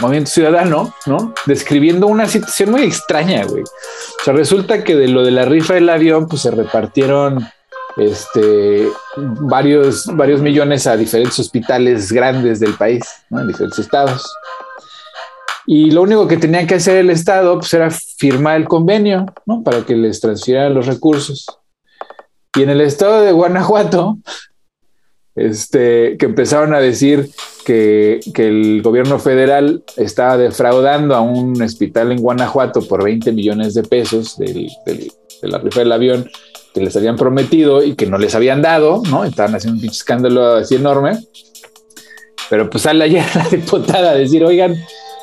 Movimiento 0.00 0.30
Ciudadano, 0.30 0.94
¿no? 1.06 1.32
Describiendo 1.46 2.06
una 2.06 2.26
situación 2.26 2.70
muy 2.72 2.82
extraña, 2.82 3.44
güey. 3.44 3.62
O 3.62 4.24
sea, 4.24 4.34
resulta 4.34 4.82
que 4.82 4.96
de 4.96 5.08
lo 5.08 5.22
de 5.22 5.30
la 5.30 5.44
rifa 5.44 5.74
del 5.74 5.88
avión, 5.88 6.26
pues 6.26 6.42
se 6.42 6.50
repartieron 6.50 7.46
este, 7.96 8.88
varios, 9.16 10.06
varios 10.06 10.40
millones 10.40 10.86
a 10.86 10.96
diferentes 10.96 11.38
hospitales 11.38 12.10
grandes 12.12 12.60
del 12.60 12.74
país, 12.74 13.04
¿no? 13.30 13.40
En 13.40 13.48
diferentes 13.48 13.78
estados. 13.78 14.34
Y 15.66 15.92
lo 15.92 16.02
único 16.02 16.28
que 16.28 16.36
tenía 16.36 16.66
que 16.66 16.74
hacer 16.74 16.96
el 16.96 17.10
Estado 17.10 17.58
pues, 17.58 17.72
era 17.72 17.90
firmar 17.90 18.56
el 18.56 18.68
convenio, 18.68 19.26
¿no? 19.46 19.62
Para 19.62 19.82
que 19.82 19.94
les 19.94 20.20
transfieran 20.20 20.74
los 20.74 20.86
recursos. 20.86 21.46
Y 22.56 22.62
en 22.62 22.70
el 22.70 22.80
estado 22.80 23.22
de 23.22 23.32
Guanajuato, 23.32 24.18
este, 25.36 26.16
que 26.16 26.26
empezaron 26.26 26.74
a 26.74 26.80
decir 26.80 27.30
que, 27.64 28.20
el 28.36 28.82
gobierno 28.82 29.18
federal 29.18 29.82
estaba 29.96 30.36
defraudando 30.36 31.14
a 31.14 31.20
un 31.20 31.60
hospital 31.62 32.12
en 32.12 32.20
Guanajuato 32.20 32.82
por 32.82 33.04
20 33.04 33.32
millones 33.32 33.74
de 33.74 33.82
pesos 33.82 34.36
de 34.38 34.70
la 35.42 35.58
rifa 35.58 35.80
del 35.80 35.92
avión 35.92 36.30
que 36.74 36.80
les 36.80 36.96
habían 36.96 37.16
prometido 37.16 37.84
y 37.84 37.94
que 37.94 38.06
no 38.06 38.18
les 38.18 38.34
habían 38.34 38.60
dado, 38.60 39.02
¿no? 39.08 39.24
Estaban 39.24 39.54
haciendo 39.54 39.76
un 39.76 39.80
pinche 39.80 39.98
escándalo 39.98 40.54
así 40.54 40.74
enorme. 40.74 41.20
Pero 42.50 42.68
pues 42.68 42.82
sale 42.82 43.04
ayer 43.04 43.24
la 43.34 43.48
diputada 43.50 44.10
a 44.10 44.14
decir, 44.14 44.44
oigan, 44.44 44.74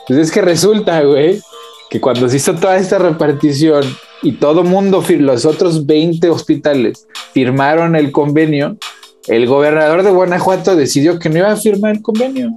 pues 0.07 0.17
es 0.17 0.31
que 0.31 0.41
resulta, 0.41 1.01
güey, 1.01 1.41
que 1.89 1.99
cuando 1.99 2.29
se 2.29 2.37
hizo 2.37 2.55
toda 2.55 2.77
esta 2.77 2.99
repartición 2.99 3.83
y 4.23 4.33
todo 4.33 4.63
mundo, 4.63 5.03
los 5.19 5.45
otros 5.45 5.85
20 5.85 6.29
hospitales 6.29 7.05
firmaron 7.33 7.97
el 7.97 8.11
convenio, 8.11 8.77
el 9.27 9.47
gobernador 9.47 10.03
de 10.03 10.11
Guanajuato 10.11 10.75
decidió 10.75 11.19
que 11.19 11.29
no 11.29 11.39
iba 11.39 11.51
a 11.51 11.57
firmar 11.57 11.91
el 11.95 12.01
convenio. 12.01 12.51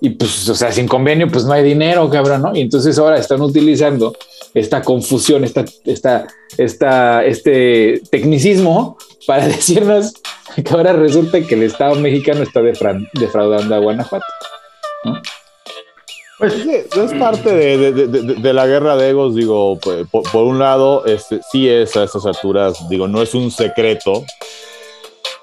Y 0.00 0.10
pues, 0.10 0.48
o 0.48 0.54
sea, 0.54 0.70
sin 0.72 0.86
convenio, 0.86 1.28
pues 1.28 1.44
no 1.44 1.52
hay 1.52 1.62
dinero, 1.62 2.08
cabrón, 2.10 2.42
¿no? 2.42 2.54
Y 2.54 2.60
entonces 2.60 2.98
ahora 2.98 3.18
están 3.18 3.40
utilizando 3.40 4.14
esta 4.52 4.82
confusión, 4.82 5.44
esta, 5.44 5.64
esta, 5.84 6.26
esta, 6.58 7.24
este 7.24 8.02
tecnicismo 8.10 8.98
para 9.26 9.48
decirnos 9.48 10.12
que 10.54 10.74
ahora 10.74 10.92
resulta 10.92 11.40
que 11.40 11.54
el 11.54 11.62
Estado 11.62 11.94
mexicano 11.96 12.42
está 12.42 12.60
defraudando 12.62 13.74
a 13.74 13.78
Guanajuato. 13.78 14.26
¿no? 15.04 15.22
Pues 16.38 16.54
es 16.66 17.12
parte 17.18 17.50
de, 17.52 18.52
la 18.52 18.66
guerra 18.66 18.96
de 18.96 19.10
egos, 19.10 19.34
digo, 19.36 19.78
por, 19.78 20.44
un 20.44 20.58
lado, 20.58 21.06
este, 21.06 21.40
sí 21.50 21.68
es 21.68 21.96
a 21.96 22.04
estas 22.04 22.26
alturas, 22.26 22.88
digo, 22.88 23.06
no 23.06 23.22
es 23.22 23.34
un 23.34 23.50
secreto 23.50 24.24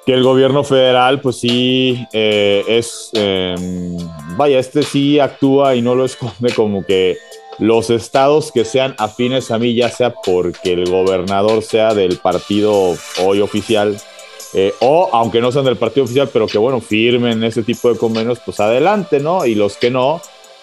que 0.06 0.14
el 0.14 0.24
gobierno 0.24 0.64
federal, 0.64 1.22
pues 1.22 1.38
sí, 1.40 2.06
eh, 2.12 2.64
es, 2.68 3.12
em, 3.14 3.98
vaya, 4.36 4.60
este 4.60 4.84
sí 4.84 5.20
actúa 5.20 5.76
y 5.76 5.82
no 5.82 5.96
lo 5.96 6.06
esconde 6.06 6.54
como 6.56 6.84
que 6.86 7.18
los 7.60 7.90
estados 7.92 8.52
que 8.52 8.66
sean 8.66 8.96
afines 8.98 9.52
a 9.52 9.60
mí, 9.60 9.76
ya 9.76 9.90
sea 9.90 10.14
porque 10.26 10.74
el 10.74 10.90
gobernador 10.90 11.62
sea 11.62 11.94
del 11.94 12.18
partido 12.18 12.96
hoy 13.24 13.42
oficial, 13.42 13.98
eh, 14.54 14.74
o 14.80 15.10
aunque 15.14 15.42
no 15.42 15.52
sean 15.52 15.66
del 15.66 15.78
partido 15.78 16.06
oficial, 16.06 16.30
pero 16.34 16.48
que 16.48 16.58
bueno, 16.58 16.82
firmen 16.82 17.44
ese 17.44 17.62
tipo 17.62 17.92
de 17.92 18.00
convenios, 18.00 18.40
pues 18.44 18.60
adelante, 18.60 19.20
¿no? 19.20 19.46
Y 19.46 19.54
los 19.54 19.78
que 19.78 19.92
no, 19.92 20.22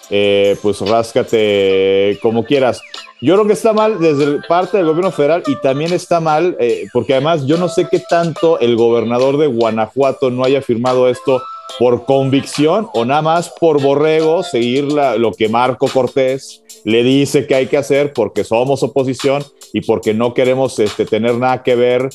eh, 0.09 0.57
pues 0.61 0.81
ráscate 0.81 2.19
como 2.21 2.43
quieras. 2.43 2.81
Yo 3.21 3.35
creo 3.35 3.47
que 3.47 3.53
está 3.53 3.73
mal 3.73 3.99
desde 3.99 4.41
parte 4.47 4.77
del 4.77 4.85
gobierno 4.85 5.11
federal 5.11 5.43
y 5.45 5.55
también 5.57 5.91
está 5.91 6.21
mal 6.21 6.55
eh, 6.59 6.87
porque 6.93 7.13
además 7.13 7.45
yo 7.45 7.57
no 7.57 7.67
sé 7.67 7.87
qué 7.91 7.99
tanto 7.99 8.59
el 8.59 8.77
gobernador 8.77 9.37
de 9.37 9.47
Guanajuato 9.47 10.29
no 10.31 10.45
haya 10.45 10.61
firmado 10.61 11.09
esto 11.09 11.41
por 11.77 12.05
convicción 12.05 12.87
o 12.93 13.05
nada 13.05 13.21
más 13.21 13.49
por 13.49 13.81
borrego, 13.81 14.43
seguir 14.43 14.85
lo 14.85 15.31
que 15.33 15.49
Marco 15.49 15.87
Cortés 15.87 16.63
le 16.83 17.03
dice 17.03 17.45
que 17.45 17.55
hay 17.55 17.67
que 17.67 17.77
hacer 17.77 18.13
porque 18.13 18.43
somos 18.43 18.83
oposición 18.83 19.43
y 19.73 19.81
porque 19.81 20.13
no 20.13 20.33
queremos 20.33 20.79
este, 20.79 21.05
tener 21.05 21.35
nada 21.35 21.61
que 21.61 21.75
ver 21.75 22.09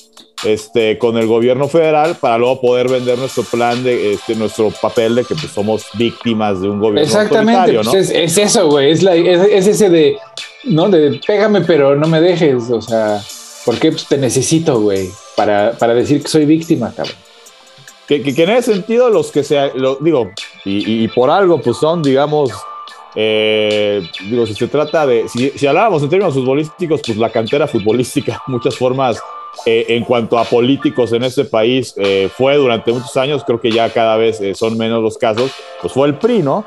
este, 0.44 0.98
con 0.98 1.16
el 1.16 1.26
gobierno 1.26 1.68
federal 1.68 2.16
para 2.20 2.38
luego 2.38 2.60
poder 2.60 2.88
vender 2.88 3.18
nuestro 3.18 3.44
plan 3.44 3.84
de 3.84 4.14
este, 4.14 4.34
nuestro 4.34 4.70
papel 4.70 5.14
de 5.14 5.24
que 5.24 5.34
pues, 5.34 5.52
somos 5.52 5.86
víctimas 5.94 6.60
de 6.60 6.68
un 6.68 6.80
gobierno 6.80 7.02
Exactamente, 7.02 7.78
pues 7.84 8.10
es, 8.10 8.38
eso, 8.38 8.68
güey, 8.68 8.90
es, 8.90 9.02
es, 9.02 9.66
ese 9.66 9.88
de, 9.88 10.16
¿no? 10.66 10.88
De 10.88 11.20
pégame 11.26 11.62
pero 11.62 11.96
no 11.96 12.06
me 12.08 12.20
dejes, 12.20 12.70
o 12.70 12.80
sea, 12.80 13.22
porque 13.64 13.90
pues, 13.90 14.06
te 14.06 14.18
necesito, 14.18 14.80
güey, 14.80 15.10
para, 15.36 15.72
para 15.72 15.94
decir 15.94 16.22
que 16.22 16.28
soy 16.28 16.44
víctima, 16.44 16.92
cabrón. 16.94 17.16
Que, 18.06 18.16
en 18.16 18.50
ese 18.50 18.74
sentido 18.74 19.08
los 19.08 19.30
que 19.30 19.42
se, 19.42 19.72
digo, 20.00 20.30
y, 20.64 21.04
y, 21.04 21.08
por 21.08 21.30
algo 21.30 21.60
pues 21.62 21.78
son, 21.78 22.02
digamos, 22.02 22.50
eh, 23.14 24.06
digo, 24.28 24.46
si 24.46 24.54
se 24.54 24.68
trata 24.68 25.06
de, 25.06 25.26
si, 25.28 25.50
si 25.50 25.66
hablábamos 25.66 26.02
en 26.02 26.10
términos 26.10 26.34
futbolísticos, 26.34 27.00
pues 27.04 27.16
la 27.16 27.30
cantera 27.30 27.66
futbolística, 27.66 28.42
muchas 28.46 28.76
formas 28.76 29.22
eh, 29.66 29.86
en 29.88 30.04
cuanto 30.04 30.38
a 30.38 30.44
políticos 30.44 31.12
en 31.12 31.24
este 31.24 31.44
país 31.44 31.94
eh, 31.96 32.28
fue 32.34 32.56
durante 32.56 32.92
muchos 32.92 33.16
años, 33.16 33.44
creo 33.44 33.60
que 33.60 33.70
ya 33.70 33.88
cada 33.90 34.16
vez 34.16 34.40
eh, 34.40 34.54
son 34.54 34.76
menos 34.76 35.02
los 35.02 35.18
casos, 35.18 35.50
pues 35.80 35.92
fue 35.92 36.08
el 36.08 36.14
PRI, 36.14 36.42
¿no? 36.42 36.64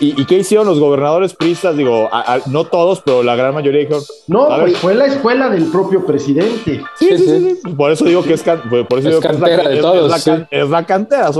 ¿Y, 0.00 0.24
qué 0.26 0.38
hicieron 0.38 0.66
los 0.66 0.80
gobernadores 0.80 1.34
pristas? 1.34 1.76
Digo, 1.76 2.08
no 2.46 2.64
todos, 2.64 3.02
pero 3.04 3.22
la 3.22 3.36
gran 3.36 3.54
mayoría 3.54 3.80
dijeron... 3.80 4.02
No, 4.26 4.48
pues 4.48 4.76
fue 4.78 4.94
la 4.94 5.06
escuela 5.06 5.48
del 5.48 5.66
propio 5.66 6.04
presidente. 6.04 6.82
Sí, 6.98 7.18
sí, 7.18 7.58
sí. 7.62 7.70
Por 7.76 7.92
eso 7.92 8.04
digo 8.04 8.22
que 8.22 8.34
es, 8.34 8.42
por 8.42 8.98
eso 8.98 9.08
digo 9.08 9.20
que 9.20 9.28
es 9.28 9.40
la, 9.40 9.48
de 9.48 9.76
todos, 9.76 10.26
es, 10.50 10.70
la, 10.70 10.84
cantera. 10.84 11.30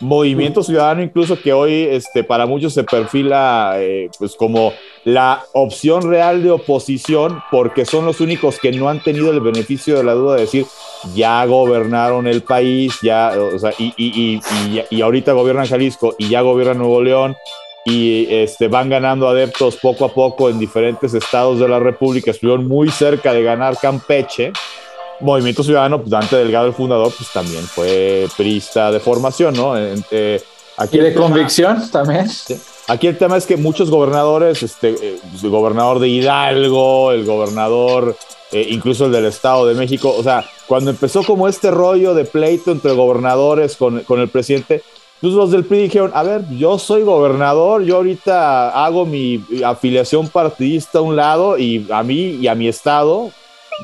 Movimiento 0.00 0.62
Ciudadano 0.62 1.02
incluso 1.02 1.40
que 1.40 1.52
hoy 1.52 1.72
este, 1.90 2.24
para 2.24 2.46
muchos 2.46 2.74
se 2.74 2.84
perfila 2.84 3.76
pues 4.18 4.36
como 4.36 4.72
la 5.04 5.44
opción 5.54 6.08
real 6.08 6.42
de 6.42 6.50
oposición 6.50 7.42
porque 7.50 7.84
son 7.84 8.06
los 8.06 8.20
únicos 8.20 8.58
que 8.58 8.72
no 8.72 8.88
han 8.88 9.02
tenido 9.02 9.30
el 9.30 9.40
beneficio 9.40 9.96
de 9.96 10.04
la 10.04 10.12
duda 10.12 10.36
de 10.36 10.42
decir 10.42 10.66
ya 11.14 11.44
gobernaron 11.46 12.26
el 12.26 12.42
país, 12.42 12.98
ya, 13.02 13.32
o 13.36 13.58
sea, 13.58 13.72
y, 13.78 13.92
y, 13.96 14.40
y, 14.40 14.84
y, 14.90 15.00
ahorita 15.00 15.32
gobiernan 15.32 15.66
Jalisco 15.66 16.14
y 16.18 16.28
ya 16.28 16.40
gobiernan 16.40 16.78
Nuevo 16.78 17.02
León 17.02 17.36
y 17.84 18.26
este, 18.28 18.68
van 18.68 18.88
ganando 18.90 19.28
adeptos 19.28 19.76
poco 19.76 20.04
a 20.04 20.12
poco 20.12 20.50
en 20.50 20.58
diferentes 20.58 21.14
estados 21.14 21.58
de 21.58 21.68
la 21.68 21.78
República, 21.78 22.30
estuvieron 22.30 22.66
muy 22.66 22.90
cerca 22.90 23.32
de 23.32 23.42
ganar 23.42 23.76
Campeche. 23.80 24.52
Movimiento 25.20 25.62
Ciudadano, 25.62 25.98
pues 25.98 26.10
Dante 26.10 26.36
Delgado, 26.36 26.66
el 26.66 26.74
fundador, 26.74 27.12
pues 27.16 27.30
también 27.32 27.64
fue 27.64 28.28
prista 28.36 28.90
de 28.90 29.00
formación, 29.00 29.54
¿no? 29.54 29.74
Eh, 29.76 30.42
aquí 30.76 30.98
y 30.98 31.00
de 31.00 31.14
convicción 31.14 31.90
también. 31.90 32.28
Aquí 32.86 33.06
el 33.06 33.18
tema 33.18 33.36
es 33.36 33.46
que 33.46 33.56
muchos 33.56 33.90
gobernadores, 33.90 34.62
este, 34.62 34.90
eh, 34.90 35.20
el 35.42 35.50
gobernador 35.50 35.98
de 35.98 36.08
Hidalgo, 36.08 37.12
el 37.12 37.24
gobernador, 37.24 38.16
eh, 38.52 38.66
incluso 38.70 39.06
el 39.06 39.12
del 39.12 39.26
Estado 39.26 39.66
de 39.66 39.74
México, 39.74 40.14
o 40.16 40.22
sea, 40.22 40.44
cuando 40.66 40.90
empezó 40.90 41.22
como 41.22 41.48
este 41.48 41.70
rollo 41.70 42.14
de 42.14 42.24
pleito 42.24 42.70
entre 42.70 42.92
gobernadores 42.92 43.76
con, 43.76 44.00
con 44.00 44.20
el 44.20 44.28
presidente, 44.28 44.82
pues 45.20 45.32
los 45.32 45.50
del 45.50 45.64
PRI 45.64 45.82
dijeron, 45.82 46.12
a 46.14 46.22
ver, 46.22 46.48
yo 46.56 46.78
soy 46.78 47.02
gobernador, 47.02 47.82
yo 47.82 47.96
ahorita 47.96 48.70
hago 48.70 49.04
mi 49.04 49.44
afiliación 49.66 50.28
partidista 50.28 50.98
a 51.00 51.02
un 51.02 51.16
lado 51.16 51.58
y 51.58 51.86
a 51.90 52.04
mí 52.04 52.38
y 52.40 52.46
a 52.46 52.54
mi 52.54 52.68
estado 52.68 53.32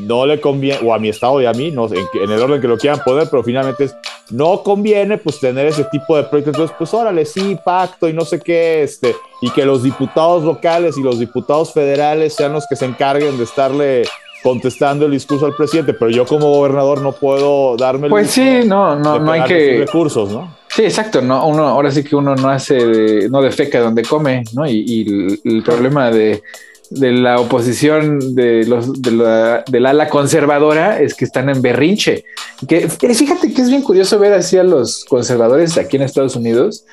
no 0.00 0.26
le 0.26 0.40
conviene, 0.40 0.80
o 0.84 0.92
a 0.94 0.98
mi 0.98 1.08
estado 1.08 1.40
y 1.40 1.46
a 1.46 1.52
mí, 1.52 1.70
no 1.70 1.86
en, 1.86 2.06
en 2.22 2.30
el 2.30 2.40
orden 2.42 2.60
que 2.60 2.68
lo 2.68 2.76
quieran 2.76 3.00
poner, 3.04 3.28
pero 3.30 3.42
finalmente 3.42 3.84
es, 3.84 3.94
no 4.30 4.62
conviene 4.62 5.18
pues 5.18 5.38
tener 5.40 5.66
ese 5.66 5.84
tipo 5.84 6.16
de 6.16 6.24
proyectos. 6.24 6.54
Entonces, 6.54 6.76
pues 6.78 6.92
órale, 6.94 7.24
sí, 7.24 7.56
pacto 7.64 8.08
y 8.08 8.12
no 8.12 8.24
sé 8.24 8.40
qué, 8.40 8.82
este, 8.82 9.14
y 9.40 9.50
que 9.50 9.64
los 9.64 9.82
diputados 9.82 10.42
locales 10.44 10.96
y 10.98 11.02
los 11.02 11.18
diputados 11.18 11.72
federales 11.72 12.34
sean 12.34 12.52
los 12.52 12.66
que 12.68 12.76
se 12.76 12.86
encarguen 12.86 13.36
de 13.38 13.44
estarle 13.44 14.04
contestando 14.42 15.06
el 15.06 15.12
discurso 15.12 15.46
al 15.46 15.54
presidente, 15.54 15.94
pero 15.94 16.10
yo 16.10 16.26
como 16.26 16.50
gobernador 16.50 17.00
no 17.00 17.12
puedo 17.12 17.76
darme 17.76 18.08
el 18.08 18.10
Pues 18.10 18.30
sí, 18.30 18.60
no, 18.66 18.94
no, 18.96 19.18
no 19.18 19.32
hay 19.32 19.44
que. 19.44 19.78
recursos, 19.78 20.30
¿no? 20.30 20.54
Sí, 20.68 20.82
exacto. 20.84 21.22
No, 21.22 21.46
uno, 21.46 21.66
ahora 21.68 21.90
sí 21.90 22.02
que 22.04 22.14
uno 22.16 22.34
no 22.34 22.48
hace, 22.50 22.74
de- 22.74 23.28
no 23.30 23.40
defeca 23.40 23.80
donde 23.80 24.02
come, 24.02 24.42
¿no? 24.52 24.66
Y, 24.66 24.84
y 24.86 25.08
el, 25.08 25.40
el 25.44 25.62
problema 25.62 26.10
de, 26.10 26.42
de 26.90 27.12
la 27.12 27.40
oposición 27.40 28.34
de 28.34 28.64
los 28.66 29.00
de 29.00 29.10
la, 29.10 29.64
del 29.66 29.86
ala 29.86 30.08
conservadora 30.08 31.00
es 31.00 31.14
que 31.14 31.24
están 31.24 31.48
en 31.48 31.62
berrinche. 31.62 32.24
Que 32.68 32.88
fíjate 32.88 33.52
que 33.52 33.62
es 33.62 33.68
bien 33.68 33.82
curioso 33.82 34.18
ver 34.18 34.32
así 34.32 34.56
a 34.58 34.62
los 34.62 35.04
conservadores 35.04 35.76
aquí 35.76 35.96
en 35.96 36.02
Estados 36.02 36.36
Unidos 36.36 36.84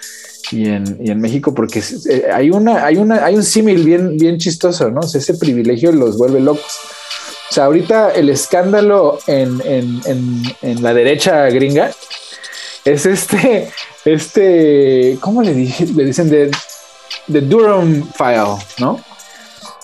y 0.51 0.67
en, 0.67 0.97
y 0.99 1.12
en 1.12 1.19
México, 1.19 1.54
porque 1.54 1.84
eh, 2.10 2.25
hay 2.34 2.49
una, 2.49 2.86
hay 2.86 2.97
una, 2.97 3.25
hay 3.25 3.36
un 3.36 3.43
símil 3.43 3.84
bien, 3.84 4.17
bien 4.17 4.38
chistoso, 4.38 4.89
¿no? 4.89 5.01
O 5.01 5.08
sea, 5.08 5.19
ese 5.19 5.36
privilegio 5.36 5.91
los 5.91 6.17
vuelve 6.17 6.39
locos. 6.39 6.80
O 7.49 7.54
sea, 7.54 7.65
ahorita 7.65 8.12
el 8.12 8.30
escándalo 8.30 9.19
en, 9.27 9.62
en, 9.65 10.01
en, 10.06 10.41
en 10.62 10.84
la 10.84 10.93
derecha 10.93 11.49
gringa 11.49 11.91
es 12.86 13.06
este, 13.06 13.69
este, 14.06 15.17
¿cómo 15.19 15.41
le, 15.41 15.54
dije? 15.54 15.86
le 15.86 16.06
dicen? 16.06 16.30
De, 16.30 16.49
de 17.27 17.41
Durham 17.41 18.10
File, 18.13 18.58
¿no? 18.80 18.99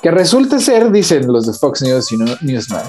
Que 0.02 0.12
resulta 0.12 0.60
ser, 0.60 0.92
dicen 0.92 1.32
los 1.32 1.48
de 1.48 1.54
Fox 1.54 1.82
News 1.82 2.12
y 2.12 2.18
Newsmax, 2.46 2.88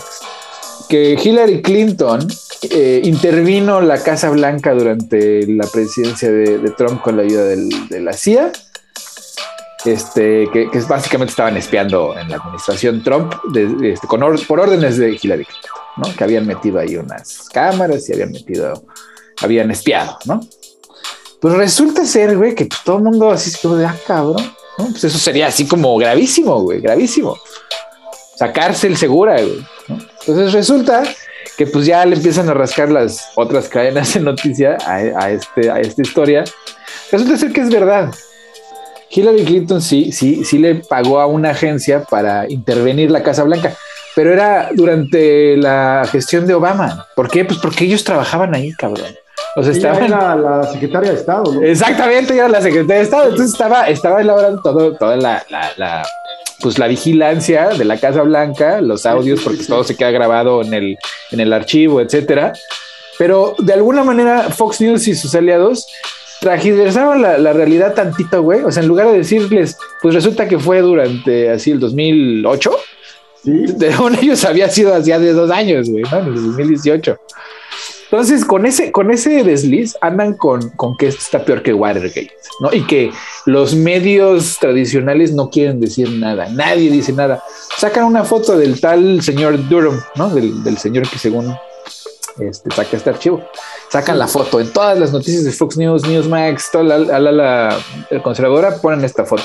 que 0.89 1.19
Hillary 1.23 1.63
Clinton 1.63 2.27
eh, 2.71 3.01
intervino 3.05 3.81
la 3.81 4.03
Casa 4.03 4.31
Blanca 4.31 4.75
durante 4.75 5.47
la 5.47 5.67
presidencia 5.67 6.31
de, 6.31 6.59
de 6.59 6.71
Trump 6.73 7.01
con 7.03 7.17
la 7.17 7.23
ayuda 7.23 7.45
del- 7.45 7.89
de 7.89 8.01
la 8.01 8.13
CIA, 8.13 8.53
este, 9.85 10.49
que, 10.53 10.71
que 10.71 10.81
básicamente 10.81 11.31
estaban 11.31 11.57
espiando 11.57 12.17
en 12.19 12.29
la 12.29 12.37
administración 12.37 13.03
Trump 13.03 13.33
de- 13.53 13.93
este, 13.93 14.07
con 14.07 14.23
or- 14.23 14.45
por 14.47 14.61
órdenes 14.61 14.97
de 14.99 15.11
Hillary 15.21 15.45
Clinton, 15.45 15.71
¿no? 15.99 16.15
Que 16.17 16.25
habían 16.25 16.47
metido 16.47 16.79
ahí 16.79 16.97
unas 16.97 17.49
cámaras 17.53 18.09
y 18.09 18.13
habían 18.13 18.33
metido, 18.33 18.85
habían 19.41 19.71
espiado, 19.71 20.19
¿no? 20.27 20.41
Pues 21.41 21.55
resulta 21.55 22.05
ser, 22.05 22.37
güey, 22.37 22.55
que 22.55 22.69
todo 22.85 22.97
el 22.99 23.05
mundo 23.05 23.31
así 23.31 23.51
es 23.51 23.59
como 23.59 23.77
de, 23.77 23.87
ah, 23.87 23.97
cabrón, 24.07 24.45
Pues 24.79 25.05
eso 25.05 25.19
sería 25.19 25.49
así 25.49 25.67
como 25.67 25.97
gravísimo, 25.97 26.63
güey, 26.63 26.81
gravísimo. 26.81 27.31
O 27.31 28.39
sea, 28.39 28.53
cárcel 28.53 28.97
segura, 28.97 29.35
güey. 29.41 29.59
Entonces 30.21 30.53
resulta 30.53 31.03
que 31.57 31.67
pues 31.67 31.87
ya 31.87 32.07
le 32.07 32.15
empiezan 32.15 32.49
a 32.49 32.55
rascar 32.55 32.91
las 32.91 33.31
otras 33.35 33.69
cadenas 33.69 34.15
de 34.15 34.21
noticia 34.21 34.79
a, 34.87 34.95
a 34.95 35.31
este, 35.31 35.71
a 35.71 35.81
esta 35.81 36.03
historia. 36.03 36.45
Resulta 37.11 37.37
ser 37.37 37.53
que 37.53 37.63
es 37.63 37.71
verdad. 37.71 38.13
Hillary 39.11 39.45
Clinton 39.45 39.81
sí, 39.83 40.13
sí, 40.13 40.45
sí 40.45 40.59
le 40.59 40.77
pagó 40.77 41.19
a 41.19 41.27
una 41.27 41.51
agencia 41.51 42.05
para 42.05 42.49
intervenir 42.51 43.11
la 43.11 43.23
Casa 43.23 43.43
Blanca, 43.43 43.75
pero 44.15 44.33
era 44.33 44.71
durante 44.75 45.57
la 45.57 46.07
gestión 46.11 46.47
de 46.47 46.55
Obama. 46.55 47.07
¿Por 47.17 47.31
qué? 47.31 47.45
Pues 47.45 47.59
porque 47.59 47.85
ellos 47.85 48.05
trabajaban 48.05 48.55
ahí, 48.55 48.73
cabrón. 48.73 49.17
O 49.57 49.63
sea, 49.63 49.73
Ella 49.73 49.91
estaban... 49.93 50.05
era 50.05 50.37
la 50.37 50.63
secretaria 50.65 51.11
de 51.11 51.17
Estado, 51.17 51.53
¿no? 51.53 51.63
Exactamente, 51.63 52.35
era 52.37 52.49
la 52.49 52.61
secretaria 52.61 52.97
de 52.97 53.03
Estado. 53.03 53.25
Entonces 53.25 53.53
estaba, 53.53 53.89
estaba 53.89 54.21
elaborando 54.21 54.61
todo, 54.63 54.95
toda 54.95 55.17
la, 55.17 55.45
la, 55.49 55.73
la, 55.77 56.07
pues 56.61 56.79
la 56.79 56.87
vigilancia 56.87 57.69
de 57.71 57.85
la 57.85 57.99
Casa 57.99 58.23
Blanca, 58.23 58.81
los 58.81 59.07
audios, 59.07 59.41
porque 59.43 59.65
todo 59.65 59.85
se 59.85 59.97
queda 59.97 60.11
grabado 60.11 60.63
en 60.63 60.75
el, 60.75 60.99
en 61.31 61.41
el 61.41 61.53
archivo, 61.53 62.01
etcétera. 62.01 62.53
Pero 63.19 63.55
de 63.59 63.73
alguna 63.73 64.05
manera 64.05 64.45
Fox 64.51 64.81
News 64.81 65.09
y 65.09 65.15
sus 65.15 65.35
aliados 65.35 65.87
tragiversaban 66.41 67.21
la, 67.21 67.37
la 67.39 67.53
realidad 67.53 67.95
tantito, 67.95 68.43
güey. 68.43 68.63
O 68.63 68.71
sea, 68.71 68.83
en 68.83 68.89
lugar 68.89 69.09
de 69.09 69.19
decirles, 69.19 69.77
pues 70.01 70.15
resulta 70.15 70.47
que 70.47 70.59
fue 70.59 70.81
durante 70.81 71.51
así 71.51 71.73
el 71.73 71.81
2008, 71.81 72.71
Sí. 73.45 73.67
según 73.79 74.17
ellos 74.17 74.45
había 74.45 74.69
sido 74.69 74.95
hacía 74.95 75.19
de 75.19 75.33
dos 75.33 75.51
años, 75.51 75.89
güey, 75.89 76.03
¿no? 76.11 76.19
En 76.19 76.27
el 76.27 76.35
2018. 76.35 77.19
Entonces, 78.11 78.45
con 78.45 78.65
ese, 78.65 78.91
con 78.91 79.11
ese 79.11 79.45
desliz 79.45 79.95
andan 80.01 80.33
con, 80.35 80.71
con 80.71 80.97
que 80.97 81.09
esto 81.09 81.21
está 81.21 81.45
peor 81.45 81.63
que 81.63 81.75
Watergate, 81.75 82.33
¿no? 82.61 82.73
Y 82.73 82.87
que 82.87 83.11
los 83.45 83.75
medios 83.75 84.57
tradicionales 84.59 85.33
no 85.33 85.51
quieren 85.51 85.79
decir 85.79 86.11
nada, 86.13 86.49
nadie 86.49 86.91
dice 86.91 87.13
nada. 87.13 87.43
Sacan 87.77 88.05
una 88.05 88.25
foto 88.25 88.57
del 88.57 88.81
tal 88.81 89.21
señor 89.23 89.69
Durham, 89.69 90.01
¿no? 90.15 90.31
Del, 90.31 90.65
del 90.65 90.79
señor 90.79 91.07
que 91.09 91.19
según 91.19 91.55
este, 92.41 92.71
saca 92.71 92.97
este 92.97 93.11
archivo. 93.11 93.43
Sacan 93.91 94.19
la 94.19 94.27
foto 94.27 94.59
en 94.61 94.73
todas 94.73 94.99
las 94.99 95.13
noticias 95.13 95.45
de 95.45 95.53
Fox 95.53 95.77
News, 95.77 96.07
Newsmax, 96.07 96.71
toda 96.71 96.85
la, 96.85 96.99
la, 96.99 97.33
la- 97.33 97.79
la 98.11 98.23
conservadora 98.23 98.77
ponen 98.79 99.05
esta 99.05 99.25
foto. 99.27 99.43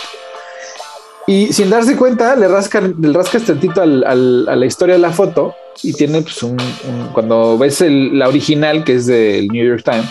Y 1.26 1.54
sin 1.54 1.70
darse 1.70 1.96
cuenta, 1.96 2.36
le 2.36 2.48
rascan, 2.48 2.96
le 3.00 3.14
rascas 3.14 3.44
tantito 3.44 3.82
al- 3.82 4.04
al- 4.04 4.46
a 4.50 4.56
la 4.56 4.66
historia 4.66 4.96
de 4.96 5.00
la 5.02 5.12
foto 5.12 5.56
y 5.82 5.94
tiene 5.94 6.22
pues 6.22 6.44
un, 6.44 6.52
un- 6.60 7.08
cuando 7.14 7.58
ves 7.58 7.80
el- 7.82 8.18
la 8.20 8.28
original 8.28 8.84
que 8.84 8.96
es 8.96 9.06
del 9.06 9.48
New 9.48 9.66
York 9.66 9.84
Times 9.86 10.10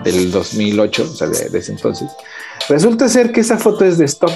del 0.00 0.30
2008, 0.32 1.02
o 1.04 1.14
sea, 1.14 1.28
de, 1.28 1.48
de 1.48 1.58
ese 1.58 1.72
entonces, 1.72 2.08
resulta 2.68 3.08
ser 3.08 3.30
que 3.32 3.40
esa 3.40 3.56
foto 3.58 3.84
es 3.84 3.98
de 3.98 4.04
stock, 4.06 4.32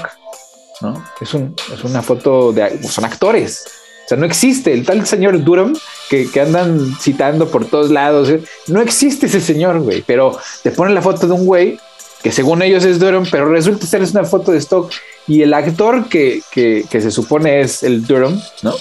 ¿no? 0.81 1.05
Es, 1.21 1.35
un, 1.35 1.55
es 1.75 1.83
una 1.85 2.03
foto 2.03 2.53
de, 2.53 2.83
son 2.85 3.05
actores. 3.05 3.65
O 4.05 4.09
sea, 4.09 4.17
no 4.19 4.27
existe 4.27 4.73
el 4.73 4.85
tal 4.85 5.05
señor 5.07 5.43
Durham 5.43 5.75
que, 6.11 6.29
que 6.31 6.41
andan 6.41 6.95
citando 7.01 7.49
por 7.49 7.65
todos 7.67 7.91
lados. 7.91 8.29
¿eh? 8.31 8.43
No 8.67 8.81
existe 8.81 9.27
ese 9.27 9.41
señor, 9.41 9.79
güey, 9.81 10.03
pero 10.07 10.37
te 10.63 10.71
ponen 10.73 10.95
la 10.95 11.03
foto 11.03 11.27
de 11.29 11.33
un 11.35 11.47
güey 11.47 11.79
que 12.23 12.31
según 12.33 12.63
ellos 12.63 12.85
es 12.85 12.99
Durham, 13.01 13.25
pero 13.31 13.49
resulta 13.49 13.87
ser 13.87 14.03
es 14.03 14.11
una 14.13 14.25
foto 14.25 14.51
de 14.53 14.59
stock 14.59 14.91
y 15.27 15.43
el 15.43 15.55
actor 15.55 16.09
que, 16.09 16.43
que, 16.51 16.85
que 16.91 17.01
se 17.01 17.11
supone 17.11 17.61
es 17.61 17.83
el 17.83 18.07
Durham, 18.07 18.41
¿no? 18.63 18.75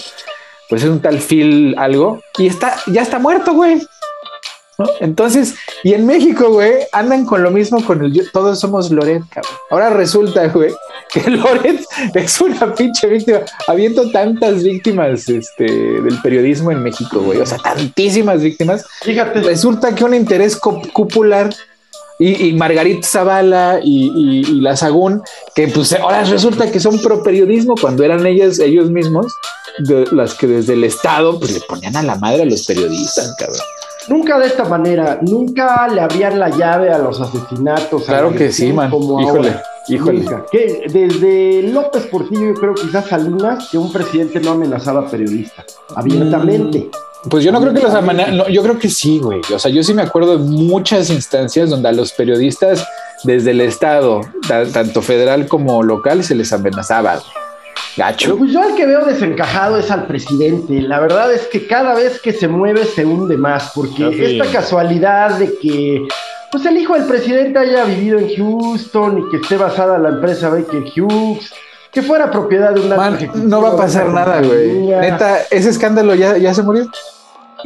Pues 0.69 0.83
es 0.83 0.89
un 0.89 1.01
tal 1.01 1.19
Phil 1.19 1.75
algo 1.77 2.21
y 2.37 2.47
está, 2.47 2.75
ya 2.87 3.01
está 3.01 3.19
muerto, 3.19 3.53
güey. 3.53 3.81
¿no? 4.77 4.85
Entonces, 4.99 5.55
y 5.83 5.93
en 5.93 6.05
México, 6.05 6.49
güey, 6.49 6.73
andan 6.91 7.25
con 7.25 7.43
lo 7.43 7.51
mismo 7.51 7.83
con 7.85 8.03
el 8.03 8.31
todos 8.31 8.59
somos 8.59 8.89
Loret, 8.89 9.21
cabrón. 9.29 9.53
Ahora 9.69 9.89
resulta, 9.89 10.47
güey, 10.47 10.71
que 11.11 11.29
Loret 11.29 11.83
es 12.15 12.41
una 12.41 12.73
pinche 12.73 13.07
víctima. 13.07 13.39
Habiendo 13.67 14.09
tantas 14.11 14.63
víctimas 14.63 15.27
este, 15.27 15.65
del 15.65 16.19
periodismo 16.21 16.71
en 16.71 16.81
México, 16.81 17.19
güey, 17.19 17.39
o 17.39 17.45
sea, 17.45 17.57
tantísimas 17.57 18.41
víctimas, 18.41 18.85
Fíjate, 19.01 19.41
resulta 19.41 19.93
que 19.93 20.03
un 20.03 20.13
interés 20.13 20.55
cupular 20.55 21.49
y, 22.21 22.49
y 22.49 22.53
Margarita 22.53 23.07
Zavala 23.07 23.79
y, 23.83 24.11
y, 24.15 24.39
y 24.41 24.61
la 24.61 24.75
Sagún, 24.75 25.23
que 25.55 25.67
pues 25.69 25.91
ahora 25.93 26.23
resulta 26.23 26.71
que 26.71 26.79
son 26.79 27.01
pro 27.01 27.23
periodismo 27.23 27.73
cuando 27.81 28.03
eran 28.03 28.25
ellas, 28.27 28.59
ellos 28.59 28.91
mismos, 28.91 29.25
de, 29.79 30.05
las 30.11 30.35
que 30.35 30.45
desde 30.45 30.73
el 30.73 30.83
Estado 30.83 31.39
pues 31.39 31.51
le 31.53 31.61
ponían 31.61 31.95
a 31.95 32.03
la 32.03 32.15
madre 32.17 32.43
a 32.43 32.45
los 32.45 32.63
periodistas, 32.67 33.35
cabrón. 33.39 33.57
nunca 34.07 34.37
de 34.37 34.45
esta 34.45 34.65
manera, 34.65 35.17
nunca 35.23 35.87
le 35.87 35.99
abrían 35.99 36.39
la 36.39 36.49
llave 36.49 36.91
a 36.91 36.99
los 36.99 37.19
asesinatos. 37.19 38.03
Claro 38.03 38.29
la 38.29 38.37
que 38.37 38.51
sí, 38.51 38.71
man. 38.71 38.91
como 38.91 39.19
Híjole, 39.19 39.49
ahora. 39.49 39.63
híjole. 39.87 40.25
Que 40.51 40.83
desde 40.93 41.63
López 41.63 42.03
Portillo, 42.03 42.53
yo 42.53 42.53
creo 42.53 42.75
quizás 42.75 43.07
Salinas, 43.07 43.67
que 43.71 43.79
un 43.79 43.91
presidente 43.91 44.39
no 44.39 44.51
amenazaba 44.51 45.07
a 45.07 45.09
periodistas 45.09 45.65
abiertamente. 45.95 46.91
Pues 47.29 47.43
yo 47.43 47.51
no 47.51 47.61
creo 47.61 47.73
que 47.73 47.81
los 47.81 47.93
amana- 47.93 48.27
no, 48.27 48.49
yo 48.49 48.63
creo 48.63 48.79
que 48.79 48.89
sí, 48.89 49.19
güey. 49.19 49.41
O 49.53 49.59
sea, 49.59 49.69
yo 49.71 49.83
sí 49.83 49.93
me 49.93 50.01
acuerdo 50.01 50.37
de 50.37 50.43
muchas 50.43 51.09
instancias 51.11 51.69
donde 51.69 51.89
a 51.89 51.91
los 51.91 52.11
periodistas 52.13 52.83
desde 53.23 53.51
el 53.51 53.61
Estado, 53.61 54.21
ta- 54.47 54.65
tanto 54.65 55.01
federal 55.03 55.47
como 55.47 55.83
local, 55.83 56.23
se 56.23 56.33
les 56.35 56.51
amenazaba. 56.51 57.13
güey. 57.15 57.25
Gacho. 57.97 58.37
pues 58.37 58.53
yo 58.53 58.61
al 58.61 58.73
que 58.75 58.85
veo 58.85 59.03
desencajado 59.05 59.77
es 59.77 59.91
al 59.91 60.07
presidente. 60.07 60.81
La 60.81 61.01
verdad 61.01 61.31
es 61.33 61.41
que 61.47 61.67
cada 61.67 61.93
vez 61.93 62.21
que 62.21 62.31
se 62.31 62.47
mueve 62.47 62.85
se 62.85 63.05
hunde 63.05 63.35
más, 63.35 63.71
porque 63.75 64.11
sí. 64.13 64.39
esta 64.39 64.49
casualidad 64.49 65.37
de 65.37 65.57
que 65.61 66.01
pues 66.53 66.65
el 66.65 66.77
hijo 66.77 66.93
del 66.93 67.03
presidente 67.03 67.59
haya 67.59 67.83
vivido 67.83 68.17
en 68.17 68.33
Houston 68.35 69.19
y 69.19 69.29
que 69.29 69.37
esté 69.43 69.57
basada 69.57 69.97
la 69.97 70.07
empresa 70.09 70.47
Baker 70.49 70.83
Hughes, 70.95 71.51
que 71.91 72.01
fuera 72.01 72.31
propiedad 72.31 72.73
de 72.73 72.81
una 72.81 72.95
Man, 72.95 73.17
no 73.35 73.61
va 73.61 73.69
a 73.69 73.77
pasar 73.77 74.09
nada, 74.09 74.41
güey. 74.41 74.87
Neta, 74.87 75.39
ese 75.49 75.69
escándalo 75.69 76.15
ya, 76.15 76.37
ya 76.37 76.53
se 76.53 76.63
murió. 76.63 76.85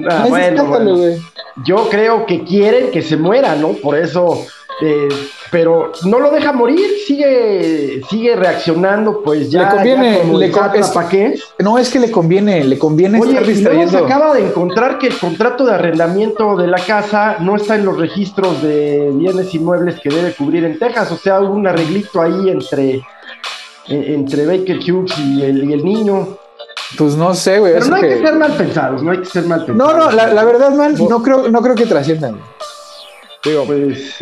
Ah, 0.10 0.22
Ese 0.22 0.30
bueno, 0.30 0.46
escándalo, 0.48 0.70
bueno. 0.70 0.96
güey. 0.98 1.18
Yo 1.66 1.90
creo 1.90 2.26
que 2.26 2.44
quieren 2.44 2.92
que 2.92 3.02
se 3.02 3.18
muera, 3.18 3.56
¿no? 3.56 3.70
Por 3.74 3.96
eso 3.96 4.46
Eh, 4.82 5.08
pero 5.52 5.94
no 6.04 6.20
lo 6.20 6.32
deja 6.32 6.52
morir, 6.52 6.86
sigue, 7.08 8.02
sigue 8.10 8.36
reaccionando, 8.36 9.22
pues 9.24 9.50
ya. 9.50 9.64
Le 9.64 9.76
conviene, 9.76 10.24
le 10.38 10.50
¿para 10.50 11.08
qué? 11.08 11.40
No, 11.60 11.78
es 11.78 11.90
que 11.90 12.00
le 12.00 12.12
conviene, 12.12 12.62
le 12.64 12.78
conviene 12.78 13.22
Oye, 13.22 13.32
estar 13.32 13.46
distrayendo. 13.48 13.92
se 13.92 13.98
acaba 14.04 14.34
de 14.34 14.46
encontrar 14.48 14.98
que 14.98 15.08
el 15.08 15.18
contrato 15.18 15.66
de 15.66 15.76
arrendamiento 15.76 16.58
de 16.58 16.68
la 16.68 16.80
casa 16.80 17.38
no 17.40 17.56
está 17.56 17.76
en 17.76 17.86
los 17.86 17.98
registros 17.98 18.62
de 18.62 19.12
bienes 19.14 19.54
inmuebles 19.56 19.98
que 20.02 20.10
debe 20.10 20.34
cubrir 20.34 20.66
en 20.66 20.78
Texas, 20.78 21.10
o 21.12 21.18
sea, 21.18 21.40
hubo 21.40 21.54
un 21.54 21.68
arreglito 21.68 22.22
ahí 22.22 22.50
entre, 22.50 23.02
entre 23.88 24.46
Baker 24.46 24.78
Hughes 24.78 25.18
y 25.20 25.42
el, 25.42 25.70
y 25.70 25.74
el 25.74 25.84
niño. 25.84 26.38
Pues 26.98 27.16
no 27.16 27.34
sé, 27.34 27.60
güey. 27.60 27.74
Pero 27.74 27.88
no 27.88 27.96
hay 27.96 28.02
que... 28.02 28.18
ser 28.20 28.36
mal 28.36 28.52
pensados, 28.54 29.04
no 29.04 29.12
hay 29.12 29.20
que 29.20 29.26
ser 29.26 29.46
mal 29.46 29.66
pensados. 29.66 29.96
No, 29.96 30.06
no, 30.06 30.12
la, 30.12 30.44
verdad, 30.44 30.72
mal, 30.72 30.96
no 30.98 31.22
creo, 31.22 31.50
no 31.50 31.62
creo 31.62 31.76
que 31.76 31.86
trasciendan. 31.86 32.40
Digo, 33.44 33.66
pues, 33.66 34.16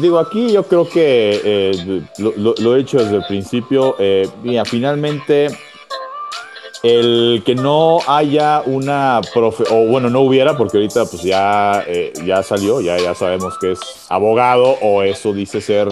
digo, 0.00 0.18
aquí 0.18 0.52
yo 0.52 0.62
creo 0.62 0.88
que 0.88 1.40
eh, 1.44 2.02
lo, 2.18 2.74
he 2.74 2.78
dicho 2.78 2.98
desde 2.98 3.16
el 3.16 3.24
principio. 3.26 3.94
Eh, 3.98 4.26
mira, 4.42 4.64
finalmente, 4.64 5.48
el 6.82 7.42
que 7.44 7.54
no 7.54 7.98
haya 8.06 8.62
una 8.64 9.20
profe, 9.34 9.64
o 9.70 9.86
bueno, 9.86 10.08
no 10.08 10.20
hubiera, 10.20 10.56
porque 10.56 10.78
ahorita 10.78 11.04
pues 11.06 11.22
ya, 11.22 11.84
eh, 11.86 12.12
ya 12.24 12.42
salió, 12.42 12.80
ya, 12.80 12.98
ya 12.98 13.14
sabemos 13.14 13.58
que 13.58 13.72
es 13.72 13.80
abogado, 14.08 14.76
o 14.80 15.02
eso 15.02 15.32
dice 15.32 15.60
ser 15.60 15.88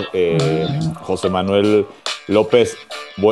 José 1.03 1.29
Manuel 1.29 1.87
López 2.29 2.77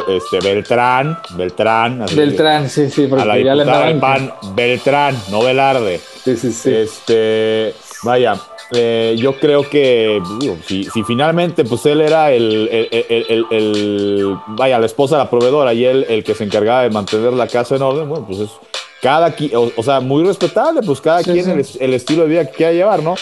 este, 0.09 0.41
Beltrán, 0.41 1.19
Beltrán. 1.37 2.05
Beltrán, 2.15 2.69
sí, 2.69 2.91
sí, 2.91 3.07
porque 3.07 3.23
a 3.23 3.27
la 3.27 3.39
ya 3.39 3.55
le 3.55 3.65
PAN, 4.01 4.33
Beltrán, 4.55 5.17
no 5.31 5.43
Velarde. 5.43 6.01
Sí, 6.25 6.37
sí, 6.37 6.53
sí. 6.53 6.75
Este, 6.75 7.75
vaya, 8.03 8.37
eh, 8.73 9.15
yo 9.19 9.39
creo 9.39 9.69
que 9.69 10.21
si, 10.67 10.85
finalmente 11.05 11.65
pues 11.65 11.87
él 11.87 12.01
era 12.01 12.33
el, 12.33 12.69
el, 13.51 14.37
vaya, 14.49 14.79
la 14.79 14.87
esposa, 14.87 15.19
la 15.19 15.31
proveedora 15.31 15.73
y 15.73 15.85
él 15.85 16.07
el 16.09 16.25
que 16.25 16.35
se 16.35 16.45
encargaba 16.45 16.83
de 16.83 16.91
mantener 16.91 17.33
la 17.33 17.47
casa 17.47 17.77
en 17.77 17.83
orden, 17.83 18.09
bueno, 18.09 18.27
pues 18.27 18.41
es 18.41 18.51
cada 19.03 19.35
o, 19.55 19.71
o 19.77 19.83
sea, 19.83 20.01
muy 20.01 20.25
respetable, 20.25 20.83
pues 20.83 21.01
cada 21.01 21.23
quien 21.23 21.65
El, 21.79 21.95
estilo 21.95 22.23
de 22.23 22.29
vida 22.29 22.47
que 22.47 22.57
quiera 22.57 22.73
llevar, 22.73 23.03
¿no? 23.03 23.15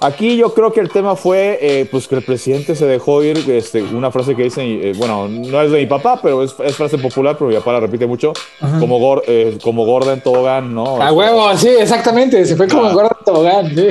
Aquí 0.00 0.36
yo 0.36 0.54
creo 0.54 0.72
que 0.72 0.80
el 0.80 0.90
tema 0.90 1.16
fue 1.16 1.58
eh, 1.60 1.88
pues 1.90 2.08
que 2.08 2.16
el 2.16 2.22
presidente 2.22 2.74
se 2.74 2.86
dejó 2.86 3.22
ir, 3.22 3.38
este, 3.50 3.82
una 3.82 4.10
frase 4.10 4.34
que 4.34 4.44
dice, 4.44 4.62
eh, 4.62 4.92
bueno, 4.96 5.28
no 5.28 5.62
es 5.62 5.70
de 5.70 5.78
mi 5.78 5.86
papá, 5.86 6.20
pero 6.22 6.42
es, 6.42 6.52
frase 6.52 6.98
popular, 6.98 7.36
pero 7.38 7.50
mi 7.50 7.56
papá 7.56 7.72
la 7.72 7.80
repite 7.80 8.06
mucho, 8.06 8.32
como, 8.78 9.22
eh, 9.26 9.58
como 9.62 9.84
gorda 9.84 10.12
en 10.12 10.20
tobogán, 10.20 10.74
¿no? 10.74 11.00
A 11.02 11.12
huevo, 11.12 11.56
sí, 11.56 11.68
exactamente, 11.68 12.44
se 12.44 12.56
fue 12.56 12.68
como 12.68 12.92
gorda 12.92 13.16
en 13.18 13.24
tobogán, 13.24 13.74
sí. 13.74 13.88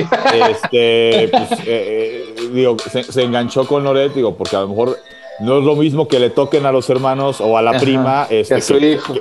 Este, 0.50 1.28
pues, 1.28 2.52
digo, 2.52 2.76
se, 2.90 3.22
enganchó 3.22 3.66
con 3.66 3.84
Loret, 3.84 4.14
digo, 4.14 4.34
porque 4.34 4.56
a 4.56 4.60
lo 4.60 4.68
mejor 4.68 4.98
no 5.40 5.58
es 5.58 5.64
lo 5.64 5.74
mismo 5.74 6.06
que 6.06 6.20
le 6.20 6.30
toquen 6.30 6.64
a 6.66 6.72
los 6.72 6.88
hermanos 6.90 7.40
o 7.40 7.58
a 7.58 7.62
la 7.62 7.78
prima 7.78 8.26
este, 8.30 8.60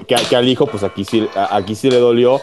que, 0.07 0.35
al 0.35 0.47
hijo, 0.47 0.67
pues 0.67 0.83
aquí 0.83 1.05
sí, 1.05 1.27
aquí 1.35 1.75
sí 1.75 1.89
le 1.89 1.97
dolió 1.97 2.39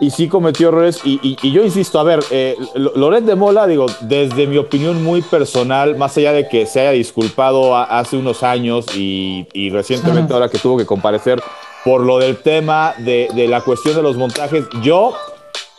y 0.00 0.10
sí 0.10 0.28
cometió 0.28 0.68
errores. 0.68 1.00
Y, 1.04 1.36
yo 1.52 1.62
insisto, 1.62 2.00
a 2.00 2.02
ver, 2.02 2.20
eh, 2.30 2.56
Loret 2.74 3.24
de 3.24 3.36
Mola, 3.36 3.66
digo, 3.66 3.86
desde 4.00 4.46
mi 4.46 4.56
opinión 4.56 5.04
muy 5.04 5.22
personal, 5.22 5.96
más 5.96 6.16
allá 6.16 6.32
de 6.32 6.48
que 6.48 6.66
se 6.66 6.80
haya 6.80 6.90
disculpado 6.92 7.76
hace 7.76 8.16
unos 8.16 8.42
años 8.42 8.86
y, 8.96 9.46
recientemente 9.70 10.32
ahora 10.32 10.48
que 10.48 10.58
tuvo 10.58 10.78
que 10.78 10.86
comparecer 10.86 11.40
por 11.84 12.00
lo 12.02 12.18
del 12.18 12.38
tema 12.38 12.94
de, 12.98 13.46
la 13.48 13.60
cuestión 13.60 13.94
de 13.94 14.02
los 14.02 14.16
montajes, 14.16 14.64
yo 14.82 15.14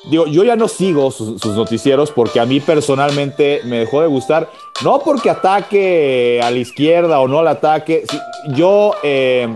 digo, 0.09 0.25
yo 0.27 0.43
ya 0.43 0.55
no 0.55 0.67
sigo 0.67 1.11
sus, 1.11 1.45
noticieros 1.45 2.11
porque 2.11 2.39
a 2.39 2.45
mí 2.45 2.59
personalmente 2.59 3.61
me 3.65 3.79
dejó 3.79 4.01
de 4.01 4.07
gustar, 4.07 4.49
no 4.83 4.99
porque 4.99 5.29
ataque 5.29 6.39
a 6.43 6.49
la 6.49 6.57
izquierda 6.57 7.19
o 7.19 7.27
no 7.27 7.43
la 7.43 7.51
ataque, 7.51 8.03
yo 8.55 8.93
eh, 9.03 9.47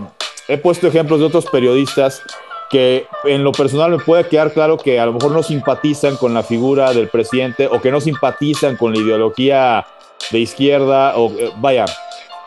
he 0.48 0.58
puesto 0.58 0.86
ejemplos 0.86 1.20
de 1.20 1.26
otros 1.26 1.46
periodistas 1.46 2.22
que 2.70 3.06
en 3.24 3.44
lo 3.44 3.52
personal 3.52 3.90
me 3.90 3.98
puede 3.98 4.26
quedar 4.28 4.52
claro 4.52 4.76
que 4.76 4.98
a 4.98 5.06
lo 5.06 5.12
mejor 5.12 5.32
no 5.32 5.42
simpatizan 5.42 6.16
con 6.16 6.34
la 6.34 6.42
figura 6.42 6.92
del 6.92 7.08
presidente 7.08 7.66
o 7.66 7.80
que 7.80 7.90
no 7.90 8.00
simpatizan 8.00 8.76
con 8.76 8.92
la 8.92 9.00
ideología 9.00 9.86
de 10.30 10.38
izquierda 10.40 11.16
o 11.16 11.30
eh, 11.30 11.50
vaya, 11.58 11.84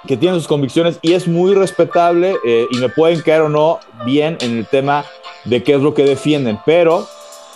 que 0.08 0.18
tienen 0.18 0.40
sus 0.40 0.48
convicciones 0.48 1.00
y 1.02 1.14
es 1.14 1.28
muy 1.28 1.54
respetable 1.54 2.36
eh, 2.46 2.68
y 2.72 2.78
me 2.78 2.90
pueden 2.90 3.22
caer 3.22 3.42
o 3.42 3.50
no 3.50 3.80
bien 4.06 4.38
en 4.42 4.58
el 4.58 4.66
tema 4.66 5.06
de 5.46 5.64
qué 5.64 5.76
es 5.76 5.82
lo 5.82 5.94
que 5.94 6.04
defienden, 6.04 6.60
pero 6.66 7.08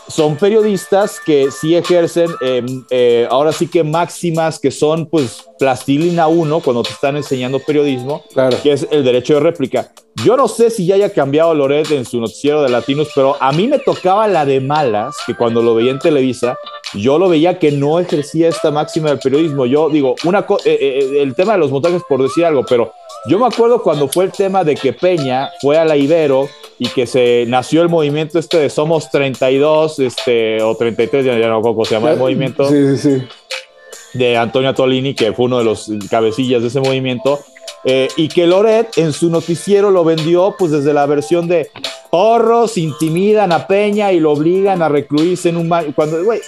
son 0.08 0.36
periodistas 0.36 1.20
que 1.20 1.50
sí 1.52 1.76
ejercen, 1.76 2.30
em, 2.42 2.84
eh, 2.90 3.28
ahora 3.30 3.52
sí 3.52 3.68
que 3.68 3.84
máximas 3.84 4.60
que 4.60 4.72
son 4.72 5.06
pues 5.06 5.44
plastilina 5.58 6.28
uno 6.28 6.60
cuando 6.60 6.84
te 6.84 6.90
están 6.90 7.16
enseñando 7.16 7.60
periodismo, 7.60 8.24
que 8.62 8.74
es 8.74 8.88
el 8.92 9.04
derecho 9.04 9.36
de 9.36 9.40
réplica. 9.40 9.92
Yo 10.24 10.38
no 10.38 10.48
sé 10.48 10.70
si 10.70 10.86
ya 10.86 10.96
haya 10.96 11.12
cambiado 11.12 11.56
Loret 11.56 11.90
en 11.92 12.06
su 12.06 12.20
noticiero 12.20 12.62
de 12.62 12.70
latinos, 12.70 13.10
pero 13.16 13.36
a 13.40 13.52
mí 13.52 13.68
me 13.68 13.80
tocaba 13.80 14.28
la 14.28 14.46
de 14.46 14.60
malas, 14.60 15.16
que 15.26 15.34
cuando 15.34 15.62
lo 15.62 15.74
veía 15.74 15.92
en 15.92 16.00
Televisa, 16.00 16.56
yo 16.94 17.18
lo 17.18 17.30
veía 17.30 17.58
que 17.58 17.72
no 17.72 18.00
ejercía 18.00 18.50
esta 18.50 18.70
máxima 18.70 19.10
del 19.10 19.20
periodismo. 19.20 19.66
Yo 19.66 19.90
digo, 19.90 20.16
una 20.26 20.46
eh, 20.66 20.78
eh, 20.80 21.22
el 21.22 21.34
tema 21.34 21.54
de 21.54 21.60
los 21.60 21.72
montajes 21.72 22.04
por 22.08 22.22
decir 22.22 22.46
algo, 22.46 22.64
pero 22.68 22.94
yo 23.26 23.40
me 23.40 23.48
acuerdo 23.48 23.82
cuando 23.82 24.08
fue 24.08 24.26
el 24.26 24.32
tema 24.32 24.64
de 24.64 24.76
que 24.76 24.94
Peña 24.94 25.50
fue 25.62 25.78
a 25.78 25.86
la 25.86 25.96
Ibero 25.96 26.48
y 26.84 26.90
que 26.90 27.08
se 27.08 27.46
nació 27.48 27.82
el 27.82 27.88
movimiento 27.88 28.38
este 28.38 28.58
de 28.58 28.70
Somos 28.70 29.10
32 29.10 30.00
este, 30.00 30.62
o 30.62 30.76
33, 30.76 31.26
ya, 31.26 31.48
no 31.48 31.62
cómo 31.62 31.86
se 31.86 31.96
llama 31.96 32.12
el 32.12 32.18
movimiento. 32.18 32.68
Sí, 32.68 32.98
sí, 32.98 33.20
sí. 33.20 33.28
De 34.14 34.36
Antonio 34.36 34.74
Tolini, 34.74 35.14
que 35.14 35.32
fue 35.32 35.46
uno 35.46 35.60
de 35.60 35.64
los 35.64 35.90
cabecillas 36.10 36.62
de 36.62 36.68
ese 36.68 36.82
movimiento. 36.82 37.40
Eh, 37.86 38.10
y 38.18 38.28
que 38.28 38.46
Loret 38.48 38.98
en 38.98 39.14
su 39.14 39.30
noticiero 39.30 39.92
lo 39.92 40.04
vendió 40.04 40.56
pues 40.60 40.72
desde 40.72 40.94
la 40.94 41.06
versión 41.06 41.48
de 41.48 41.72
porros 42.10 42.78
intimidan 42.78 43.54
a 43.54 43.66
Peña 43.66 44.12
y 44.12 44.20
lo 44.20 44.34
obligan 44.34 44.82
a 44.82 44.90
recluirse 44.90 45.50
en 45.50 45.58
un 45.58 45.70
cuando 45.94 46.24
güey 46.24 46.40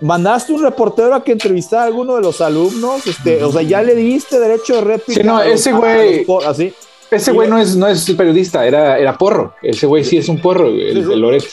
mandaste 0.00 0.54
un 0.54 0.62
reportero 0.62 1.14
a 1.14 1.22
que 1.22 1.32
entrevistara 1.32 1.82
a 1.82 1.86
alguno 1.88 2.14
de 2.14 2.22
los 2.22 2.40
alumnos 2.40 3.06
este 3.06 3.44
o 3.44 3.52
sea 3.52 3.60
ya 3.60 3.82
le 3.82 3.94
diste 3.94 4.38
derecho 4.38 4.76
de 4.76 4.80
réplica 4.80 5.20
sí, 5.20 5.26
no 5.26 5.42
ese 5.42 5.72
güey 5.72 6.24
así 6.46 6.72
ese 7.16 7.32
güey 7.32 7.48
no 7.48 7.58
es, 7.58 7.76
no 7.76 7.86
es 7.86 8.10
periodista, 8.12 8.66
era, 8.66 8.98
era 8.98 9.16
porro. 9.16 9.54
Ese 9.62 9.86
güey 9.86 10.04
sí 10.04 10.16
es 10.16 10.28
un 10.28 10.40
porro, 10.40 10.68
el 10.68 11.06
de 11.06 11.16
Loret. 11.16 11.44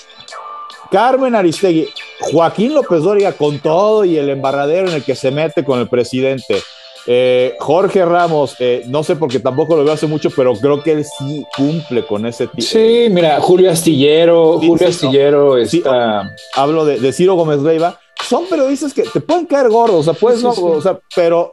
Carmen 0.92 1.36
Aristegui, 1.36 1.88
Joaquín 2.20 2.74
López 2.74 3.04
Doria 3.04 3.34
con 3.34 3.60
todo 3.60 4.06
y 4.06 4.18
el 4.18 4.30
embarradero 4.30 4.88
en 4.88 4.96
el 4.96 5.04
que 5.04 5.16
se 5.16 5.32
mete 5.32 5.64
con 5.64 5.80
el 5.80 5.88
presidente. 5.88 6.62
Eh, 7.06 7.56
Jorge 7.60 8.04
Ramos, 8.06 8.56
eh, 8.60 8.84
no 8.88 9.04
sé 9.04 9.16
porque 9.16 9.40
tampoco 9.40 9.76
lo 9.76 9.84
veo 9.84 9.94
hace 9.94 10.08
mucho, 10.08 10.30
pero 10.36 10.54
creo 10.54 10.84
que 10.84 10.92
él 10.94 11.06
sí 11.06 11.46
cumple 11.56 12.06
con 12.06 12.26
ese 12.26 12.48
tipo. 12.48 12.62
Sí, 12.62 13.08
mira, 13.10 13.40
Julio 13.40 13.72
Astillero, 13.72 14.60
Julio 14.60 14.88
Astillero 14.88 15.58
está... 15.58 16.36
hablo 16.56 16.86
de, 16.86 17.00
de, 17.00 17.14
Ciro 17.14 17.36
Gómez 17.36 17.62
Leiva. 17.62 18.00
Son 18.28 18.46
periodistas 18.48 18.94
que 18.94 19.04
te 19.04 19.22
pueden 19.22 19.46
caer 19.46 19.70
gordos, 19.70 20.02
o 20.02 20.04
sea, 20.04 20.14
puedes 20.14 20.44
no, 20.44 20.52
o 20.52 20.82
sea, 20.82 21.00
pero 21.16 21.52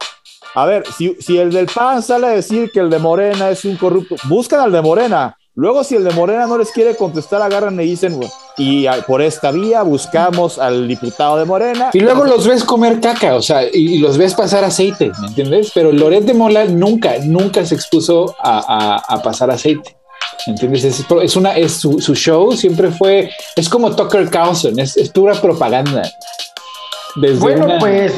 a 0.57 0.65
ver, 0.65 0.85
si, 0.97 1.15
si 1.21 1.37
el 1.37 1.53
del 1.53 1.67
PAN 1.67 2.03
sale 2.03 2.29
a 2.29 2.31
decir 2.31 2.71
que 2.73 2.81
el 2.81 2.89
de 2.89 2.99
Morena 2.99 3.51
es 3.51 3.67
un 3.67 3.77
corrupto, 3.77 4.17
buscan 4.25 4.61
al 4.61 4.73
de 4.73 4.81
Morena. 4.81 5.37
Luego, 5.55 5.85
si 5.85 5.97
el 5.97 6.05
de 6.05 6.13
Morena 6.13 6.47
no 6.47 6.57
les 6.57 6.71
quiere 6.71 6.97
contestar, 6.97 7.43
agarran 7.43 7.79
y 7.79 7.85
dicen, 7.85 8.19
y 8.57 8.87
por 9.07 9.21
esta 9.21 9.51
vía 9.51 9.83
buscamos 9.83 10.59
al 10.59 10.89
diputado 10.89 11.37
de 11.37 11.45
Morena. 11.45 11.91
Y 11.93 12.01
luego 12.01 12.25
los 12.25 12.47
ves 12.47 12.65
comer 12.65 13.01
caca, 13.01 13.35
o 13.35 13.43
sea, 13.43 13.65
y, 13.71 13.99
los 13.99 14.17
ves 14.17 14.33
pasar 14.33 14.65
aceite, 14.65 15.13
¿me 15.21 15.27
entiendes? 15.27 15.73
Pero 15.75 15.93
Loret 15.93 16.25
de 16.25 16.33
Mola 16.33 16.65
nunca, 16.65 17.17
nunca 17.23 17.67
se 17.67 17.75
expuso 17.75 18.35
a, 18.39 19.21
pasar 19.23 19.51
aceite. 19.51 19.95
¿Entiendes? 20.47 20.85
Es, 21.23 21.37
una, 21.37 21.55
es 21.55 21.73
su, 21.73 21.99
show 22.15 22.53
siempre 22.57 22.91
fue, 22.93 23.31
es 23.57 23.69
como 23.69 23.95
Tucker 23.95 24.31
Carlson, 24.31 24.79
es, 24.79 24.97
es 24.97 25.11
pura 25.11 25.35
propaganda 25.35 26.11
bueno, 27.39 27.67
pues 27.81 28.15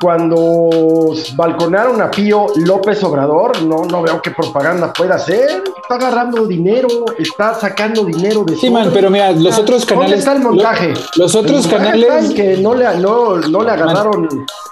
cuando 0.00 1.12
balconaron 1.36 2.00
a 2.02 2.10
Pío 2.10 2.46
López 2.56 3.02
Obrador, 3.04 3.62
no, 3.62 3.84
no 3.84 4.02
veo 4.02 4.20
qué 4.20 4.30
propaganda 4.30 4.92
pueda 4.92 5.14
hacer. 5.14 5.62
Está 5.82 5.94
agarrando 5.94 6.46
dinero, 6.46 6.88
está 7.18 7.54
sacando 7.54 8.04
dinero 8.04 8.44
de 8.44 8.56
Sí, 8.56 8.70
man, 8.70 8.90
pero 8.92 9.10
mira, 9.10 9.32
los 9.32 9.58
otros 9.58 9.84
canales. 9.84 10.10
¿Dónde 10.10 10.18
está 10.18 10.32
el 10.32 10.40
montaje? 10.40 10.94
Los, 11.16 11.34
otros 11.34 11.66
canales. 11.66 12.30
que 12.34 12.56
no 12.56 12.74
le, 12.74 12.84
no, 12.98 13.36
no 13.36 13.62
le 13.62 13.70
agarraron 13.70 14.28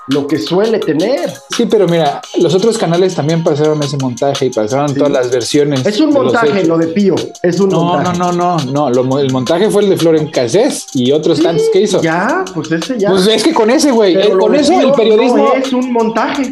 lo 0.08 0.26
que 0.26 0.38
suele 0.38 0.78
tener. 0.78 1.32
Sí, 1.56 1.66
pero 1.66 1.86
mira, 1.88 2.20
los 2.38 2.54
otros 2.54 2.78
canales 2.78 3.14
también 3.14 3.42
pasaron 3.42 3.82
ese 3.82 3.96
montaje 3.96 4.46
y 4.46 4.50
pasaron 4.50 4.94
todas 4.94 5.12
las 5.12 5.30
versiones. 5.30 5.84
Es 5.84 6.00
un 6.00 6.12
montaje 6.12 6.64
lo 6.64 6.78
de 6.78 6.88
Pío. 6.88 7.14
Es 7.42 7.58
un 7.60 7.70
no, 7.70 7.82
montaje. 7.82 8.18
No, 8.18 8.32
no, 8.32 8.58
no, 8.58 8.90
no. 8.90 9.18
el 9.18 9.32
montaje 9.32 9.70
fue 9.70 9.82
el 9.82 9.90
de 9.90 9.96
Floren 9.96 10.30
Casés 10.30 10.86
y 10.94 11.12
otros 11.12 11.40
tantos 11.42 11.66
que 11.72 11.80
hizo. 11.80 12.00
Ya, 12.02 12.44
pues 12.54 12.70
ese 12.70 12.95
ya. 12.96 13.10
Pues 13.10 13.26
es 13.26 13.42
que 13.42 13.52
con 13.52 13.70
ese, 13.70 13.90
güey, 13.90 14.14
eh, 14.16 14.30
con 14.38 14.54
eso 14.54 14.78
el 14.80 14.92
periodismo. 14.92 15.36
No 15.36 15.54
es 15.54 15.72
un 15.72 15.92
montaje. 15.92 16.50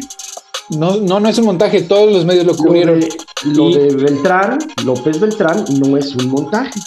No, 0.69 0.95
no, 0.97 1.19
no 1.19 1.29
es 1.29 1.37
un 1.37 1.45
montaje, 1.45 1.83
todos 1.83 2.11
los 2.11 2.25
medios 2.25 2.45
lo 2.45 2.55
cubrieron. 2.55 2.99
Lo 3.43 3.69
de, 3.69 3.95
Beltrán, 3.95 4.57
López 4.83 5.19
Beltrán, 5.19 5.63
no 5.79 5.97
es 5.97 6.15
un 6.15 6.29
montaje. 6.29 6.79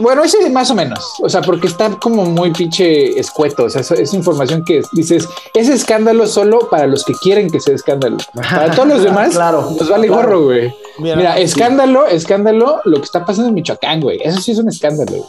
Bueno, 0.00 0.24
ese 0.24 0.48
más 0.48 0.70
o 0.70 0.74
menos, 0.74 0.98
o 1.20 1.28
sea, 1.28 1.42
porque 1.42 1.66
está 1.66 1.90
como 1.90 2.24
muy 2.24 2.52
pinche 2.52 3.20
escueto, 3.20 3.64
o 3.64 3.70
sea, 3.70 3.82
es, 3.82 4.14
información 4.14 4.64
que 4.64 4.80
dices, 4.92 5.28
es 5.52 5.68
escándalo 5.68 6.26
solo 6.26 6.70
para 6.70 6.86
los 6.86 7.04
que 7.04 7.12
quieren 7.12 7.50
que 7.50 7.60
sea 7.60 7.74
escándalo. 7.74 8.16
Para 8.34 8.70
todos 8.70 8.88
los 8.88 9.02
demás, 9.04 9.34
claro, 9.34 9.70
nos 9.78 9.88
vale 9.90 10.08
gorro, 10.08 10.44
güey. 10.44 10.74
Mira, 10.98 11.38
escándalo, 11.38 12.06
escándalo, 12.06 12.80
lo 12.84 12.96
que 12.96 13.04
está 13.04 13.26
pasando 13.26 13.50
en 13.50 13.54
Michoacán, 13.54 14.00
güey. 14.00 14.18
Eso 14.24 14.40
sí 14.40 14.52
es 14.52 14.58
un 14.58 14.70
escándalo. 14.70 15.26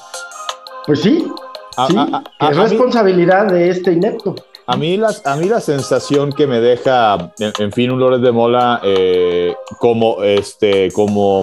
Pues 0.86 1.02
sí, 1.02 1.28
sí, 1.88 1.96
es 2.40 2.58
responsabilidad 2.58 3.48
de 3.48 3.70
este 3.70 3.94
inepto. 3.94 4.36
A 4.68 4.78
mí, 4.78 5.00
a 5.26 5.36
mí 5.36 5.50
la 5.50 5.60
sensación 5.60 6.32
que 6.32 6.48
me 6.48 6.62
deja, 6.62 7.34
en, 7.40 7.72
fin, 7.72 7.92
un 7.92 8.00
Lores 8.00 8.22
de 8.22 8.32
Mola 8.32 8.80
eh, 8.84 9.54
como, 9.80 10.24
este, 10.24 10.92
como, 10.92 11.42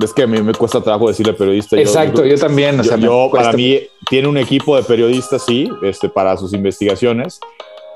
es 0.00 0.12
que 0.12 0.24
a 0.24 0.26
mí 0.26 0.42
me 0.42 0.52
cuesta 0.52 0.80
trabajo 0.82 1.08
decirle 1.08 1.32
periodista. 1.32 1.78
Exacto, 1.78 2.24
yo, 2.24 2.36
también. 2.36 2.82
yo, 2.98 3.30
para 3.32 3.52
mí, 3.52 3.80
tiene 4.10 4.28
un 4.28 4.36
equipo 4.36 4.76
de 4.76 4.82
periodistas, 4.82 5.42
sí, 5.46 5.70
este, 5.82 6.08
para 6.08 6.36
sus 6.36 6.52
investigaciones. 6.52 7.40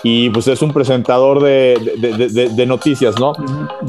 Y 0.03 0.31
pues 0.31 0.49
es 0.49 0.63
un 0.63 0.73
presentador 0.73 1.43
de, 1.43 2.49
de, 2.55 2.67
noticias, 2.67 3.21
¿no? 3.21 3.35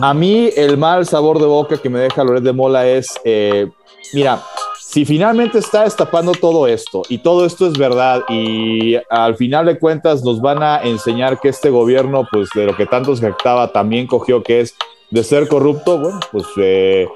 A 0.01 0.13
mí 0.13 0.49
el 0.57 0.77
mal 0.77 1.05
sabor 1.05 1.39
de 1.39 1.45
boca 1.45 1.77
que 1.77 1.89
me 1.89 1.99
deja 1.99 2.25
Lores 2.25 2.43
de 2.43 2.51
Mola 2.51 2.85
es, 2.85 3.13
eh, 3.23 3.69
mira, 4.11 4.43
si 4.91 5.05
finalmente 5.05 5.57
está 5.57 5.85
destapando 5.85 6.33
todo 6.33 6.67
esto 6.67 7.03
y 7.07 7.19
todo 7.19 7.45
esto 7.45 7.65
es 7.65 7.77
verdad 7.77 8.23
y 8.27 8.95
al 9.09 9.37
final 9.37 9.65
de 9.65 9.79
cuentas 9.79 10.21
nos 10.21 10.41
van 10.41 10.61
a 10.61 10.81
enseñar 10.83 11.39
que 11.39 11.47
este 11.47 11.69
gobierno, 11.69 12.27
pues 12.29 12.49
de 12.53 12.65
lo 12.65 12.75
que 12.75 12.85
tanto 12.85 13.15
se 13.15 13.21
jactaba, 13.21 13.71
también 13.71 14.05
cogió 14.05 14.43
que 14.43 14.59
es 14.59 14.75
de 15.09 15.23
ser 15.23 15.47
corrupto, 15.47 15.97
bueno, 15.97 16.19
pues 16.33 16.45
eh, 16.57 17.07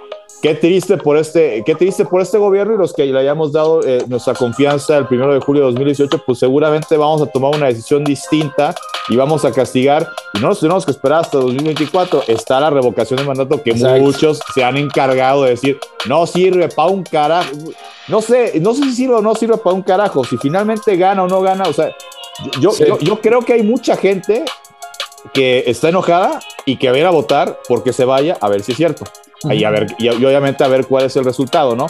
qué 0.42 0.56
triste 0.56 0.98
por 0.98 1.18
este, 1.18 1.64
qué 1.66 1.76
triste 1.76 2.06
por 2.06 2.22
este 2.22 2.38
gobierno 2.38 2.76
y 2.76 2.78
los 2.78 2.94
que 2.94 3.06
le 3.06 3.20
hayamos 3.20 3.52
dado 3.52 3.82
eh, 3.86 4.04
nuestra 4.08 4.34
confianza 4.34 4.98
el 4.98 5.08
primero 5.08 5.34
de 5.34 5.40
julio 5.40 5.64
de 5.64 5.72
2018, 5.72 6.24
pues 6.26 6.40
seguramente 6.40 6.98
vamos 6.98 7.22
a 7.22 7.26
tomar 7.26 7.56
una 7.56 7.68
decisión 7.68 8.04
distinta 8.04 8.76
y 9.10 9.16
vamos 9.16 9.46
a 9.46 9.52
castigar 9.52 10.10
y 10.34 10.40
no 10.40 10.50
nos 10.50 10.60
tenemos 10.60 10.86
que 10.86 10.92
esperar 10.92 11.22
hasta 11.22 11.38
2024. 11.38 12.24
Está 12.28 12.60
la 12.60 12.70
revocación 12.70 13.20
de 13.20 13.26
mandato 13.26 13.62
que 13.62 13.74
muchos 13.74 14.40
se 14.54 14.64
han 14.64 14.78
encargado 14.78 15.44
de 15.44 15.52
decir 15.52 15.80
no 16.08 16.26
sirve 16.26 16.70
para 16.70 16.90
un 16.90 17.04
carajo. 17.04 17.52
No 18.08 18.22
sé, 18.22 18.60
no 18.62 18.74
sé 18.74 18.84
si 18.84 18.92
sirve 18.94 19.16
o 19.16 19.22
no 19.22 19.36
sirve 19.36 19.58
para 19.58 19.76
un 19.76 19.82
carajo. 19.82 20.24
Si 20.24 20.38
finalmente 20.38 20.96
gana 20.98 21.24
o 21.24 21.28
no 21.28 21.42
gana, 21.42 21.66
o 21.68 21.74
sea, 21.74 21.96
yo, 22.60 22.72
yo, 22.78 23.00
yo 23.00 23.22
creo 23.22 23.42
que 23.42 23.54
hay 23.54 23.64
mucha 23.64 23.96
gente 23.96 24.44
que 25.34 25.64
está 25.68 25.90
enojada 25.90 26.40
y 26.66 26.78
que 26.78 26.90
va 26.90 26.96
a 26.96 27.00
ir 27.00 27.06
a 27.06 27.12
votar 27.12 27.60
porque 27.68 27.94
se 27.94 28.06
vaya 28.06 28.38
a 28.40 28.50
ver 28.50 28.62
si 28.62 28.74
es 28.74 28.78
cierto 28.78 29.06
y, 29.52 29.64
a 29.64 29.70
ver, 29.70 29.88
y, 29.98 30.10
obviamente 30.10 30.64
a 30.64 30.68
ver 30.68 30.86
cuál 30.86 31.06
es 31.06 31.16
el 31.16 31.26
resultado, 31.26 31.76
¿no? 31.76 31.88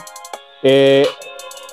Eh, 0.64 1.06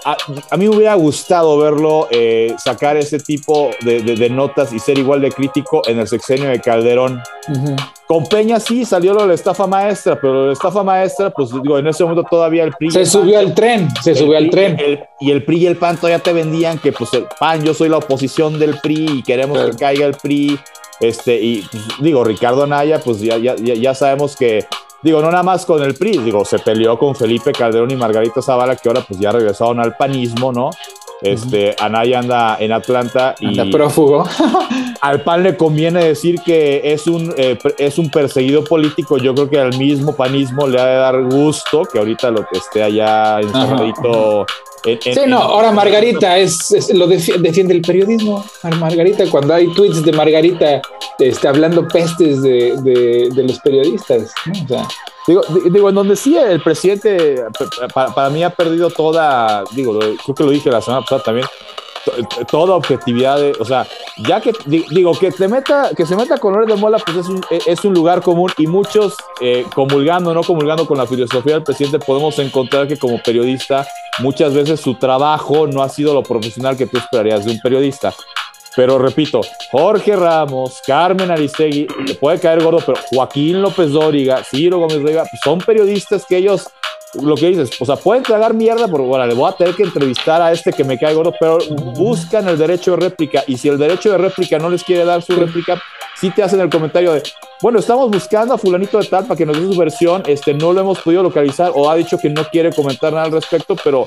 a, 0.04 0.56
mí 0.56 0.68
me 0.68 0.76
hubiera 0.76 0.94
gustado 0.94 1.58
verlo 1.58 2.08
eh, 2.10 2.54
sacar 2.58 2.96
ese 2.96 3.18
tipo 3.18 3.70
de, 3.82 4.30
notas 4.30 4.72
y 4.72 4.78
ser 4.78 4.98
igual 4.98 5.20
de 5.20 5.30
crítico 5.30 5.82
en 5.86 5.98
el 6.00 6.08
sexenio 6.08 6.48
de 6.48 6.60
Calderón. 6.60 7.22
Con 8.06 8.26
Peña 8.26 8.58
sí 8.60 8.84
salió 8.84 9.14
lo 9.14 9.22
de 9.22 9.28
la 9.28 9.34
estafa 9.34 9.66
maestra, 9.66 10.20
pero 10.20 10.42
de 10.42 10.46
la 10.48 10.52
estafa 10.52 10.82
maestra, 10.82 11.30
pues 11.30 11.50
digo, 11.62 11.78
en 11.78 11.86
ese 11.86 12.02
momento 12.02 12.28
todavía 12.28 12.64
el 12.64 12.72
PRI. 12.72 12.90
Se 12.90 13.06
subió 13.06 13.38
al 13.38 13.54
tren, 13.54 13.88
se 14.02 14.14
subió 14.14 14.36
al 14.36 14.50
tren. 14.50 14.76
y 15.20 15.30
el 15.30 15.44
PRI 15.44 15.58
y 15.58 15.66
el 15.66 15.76
PAN 15.76 15.96
todavía 15.96 16.18
te 16.18 16.32
vendían 16.32 16.78
que, 16.78 16.92
pues, 16.92 17.14
el 17.14 17.26
PAN, 17.38 17.64
yo 17.64 17.72
soy 17.72 17.88
la 17.88 17.98
oposición 17.98 18.58
del 18.58 18.78
PRI 18.80 19.06
y 19.18 19.22
queremos 19.22 19.58
que 19.58 19.76
caiga 19.76 20.06
el 20.06 20.14
PRI. 20.14 20.58
Este, 21.00 21.40
y 21.40 21.62
pues, 21.70 21.84
digo, 22.00 22.22
Ricardo 22.24 22.64
Anaya, 22.64 23.00
pues 23.00 23.20
ya, 23.20 23.38
ya, 23.38 23.54
ya 23.56 23.94
sabemos 23.94 24.36
que 24.36 24.66
digo, 25.02 25.20
no 25.20 25.30
nada 25.30 25.42
más 25.42 25.66
con 25.66 25.82
el 25.82 25.94
PRI, 25.94 26.18
digo, 26.18 26.44
se 26.44 26.58
peleó 26.58 26.98
con 26.98 27.14
Felipe 27.14 27.52
Calderón 27.52 27.90
y 27.90 27.96
Margarita 27.96 28.42
Zavala, 28.42 28.76
que 28.76 28.88
ahora 28.88 29.02
pues 29.06 29.18
ya 29.18 29.32
regresaron 29.32 29.80
al 29.80 29.96
panismo, 29.96 30.52
¿no? 30.52 30.70
Este, 31.20 31.76
Anaya 31.78 32.18
anda 32.18 32.56
en 32.58 32.72
Atlanta 32.72 33.34
y... 33.38 33.60
Anda 33.60 33.76
prófugo. 33.76 34.24
al 35.00 35.22
PAN 35.22 35.42
le 35.42 35.56
conviene 35.56 36.04
decir 36.04 36.40
que 36.44 36.92
es 36.92 37.06
un, 37.06 37.32
eh, 37.36 37.58
es 37.78 37.98
un 37.98 38.10
perseguido 38.10 38.64
político. 38.64 39.18
Yo 39.18 39.34
creo 39.34 39.48
que 39.48 39.58
al 39.58 39.76
mismo 39.78 40.16
panismo 40.16 40.66
le 40.66 40.80
ha 40.80 40.86
de 40.86 40.96
dar 40.96 41.22
gusto 41.24 41.84
que 41.84 41.98
ahorita 41.98 42.30
lo 42.30 42.46
que 42.46 42.58
esté 42.58 42.82
allá 42.82 43.40
encerradito 43.40 44.46
sí, 45.00 45.20
no, 45.26 45.38
ahora 45.38 45.72
Margarita 45.72 46.38
es, 46.38 46.92
lo 46.94 47.06
defiende 47.06 47.74
el 47.74 47.82
periodismo. 47.82 48.44
Margarita, 48.78 49.24
cuando 49.30 49.54
hay 49.54 49.72
tweets 49.74 50.04
de 50.04 50.12
Margarita 50.12 50.82
este, 51.18 51.48
hablando 51.48 51.86
pestes 51.86 52.42
de, 52.42 53.30
los 53.34 53.58
periodistas. 53.60 54.32
digo, 55.26 55.42
digo, 55.70 55.88
en 55.88 55.94
donde 55.94 56.16
sí 56.16 56.36
el 56.36 56.60
presidente 56.62 57.44
para, 57.94 58.30
mí 58.30 58.42
ha 58.42 58.50
perdido 58.50 58.90
toda, 58.90 59.64
digo, 59.72 59.98
creo 59.98 60.34
que 60.34 60.44
lo 60.44 60.50
dije 60.50 60.70
la 60.70 60.82
semana 60.82 61.02
pasada 61.02 61.22
también, 61.22 61.46
toda 62.50 62.74
objetividad, 62.74 63.40
o 63.60 63.64
sea, 63.64 63.86
ya 64.28 64.40
que 64.40 64.52
digo 64.66 65.12
que 65.18 65.30
te 65.30 65.48
meta, 65.48 65.90
que 65.96 66.06
se 66.06 66.16
meta 66.16 66.38
con 66.38 66.52
de 66.66 66.76
Mola, 66.76 66.98
pues 66.98 67.18
es 67.18 67.28
un, 67.28 67.40
e, 67.50 67.60
es 67.66 67.84
un 67.84 67.94
lugar 67.94 68.22
común 68.22 68.50
y 68.58 68.66
muchos 68.66 69.16
eh, 69.40 69.64
comulgando, 69.74 70.34
no 70.34 70.42
comulgando 70.42 70.86
con 70.86 70.98
la 70.98 71.06
filosofía 71.06 71.54
del 71.54 71.62
presidente, 71.62 71.98
podemos 71.98 72.38
encontrar 72.38 72.86
que 72.86 72.98
como 72.98 73.20
periodista 73.22 73.86
muchas 74.20 74.54
veces 74.54 74.80
su 74.80 74.94
trabajo 74.94 75.66
no 75.66 75.82
ha 75.82 75.88
sido 75.88 76.14
lo 76.14 76.22
profesional 76.22 76.76
que 76.76 76.86
tú 76.86 76.98
esperarías 76.98 77.44
de 77.44 77.52
un 77.52 77.60
periodista. 77.60 78.12
Pero 78.74 78.98
repito, 78.98 79.42
Jorge 79.70 80.16
Ramos, 80.16 80.80
Carmen 80.86 81.30
Aristegui, 81.30 81.86
te 82.06 82.14
puede 82.14 82.40
caer 82.40 82.62
gordo, 82.62 82.78
pero 82.84 82.98
Joaquín 83.10 83.60
López 83.60 83.90
Dóriga, 83.90 84.42
Ciro 84.44 84.78
Gómez 84.78 85.02
Rega, 85.02 85.24
pues 85.30 85.40
son 85.44 85.58
periodistas 85.58 86.24
que 86.26 86.38
ellos 86.38 86.66
lo 87.20 87.34
que 87.34 87.48
dices, 87.48 87.70
o 87.80 87.84
sea, 87.84 87.96
pueden 87.96 88.22
tragar 88.22 88.54
mierda, 88.54 88.86
pero 88.86 89.04
bueno, 89.04 89.26
le 89.26 89.34
voy 89.34 89.50
a 89.50 89.56
tener 89.56 89.74
que 89.74 89.82
entrevistar 89.82 90.40
a 90.40 90.52
este 90.52 90.72
que 90.72 90.84
me 90.84 90.98
cae 90.98 91.14
gordo, 91.14 91.34
pero 91.38 91.58
buscan 91.94 92.48
el 92.48 92.56
derecho 92.56 92.92
de 92.92 93.08
réplica 93.08 93.44
y 93.46 93.58
si 93.58 93.68
el 93.68 93.78
derecho 93.78 94.10
de 94.12 94.18
réplica 94.18 94.58
no 94.58 94.70
les 94.70 94.82
quiere 94.82 95.04
dar 95.04 95.22
su 95.22 95.34
réplica, 95.34 95.80
sí 96.18 96.30
te 96.30 96.42
hacen 96.42 96.60
el 96.60 96.70
comentario 96.70 97.12
de, 97.12 97.22
bueno, 97.60 97.80
estamos 97.80 98.10
buscando 98.10 98.54
a 98.54 98.58
fulanito 98.58 98.98
de 98.98 99.06
tal 99.06 99.24
para 99.24 99.36
que 99.36 99.44
nos 99.44 99.60
dé 99.60 99.72
su 99.72 99.78
versión, 99.78 100.22
este, 100.26 100.54
no 100.54 100.72
lo 100.72 100.80
hemos 100.80 101.00
podido 101.00 101.22
localizar 101.22 101.72
o 101.74 101.90
ha 101.90 101.96
dicho 101.96 102.16
que 102.16 102.30
no 102.30 102.44
quiere 102.48 102.72
comentar 102.72 103.12
nada 103.12 103.26
al 103.26 103.32
respecto, 103.32 103.76
pero 103.82 104.06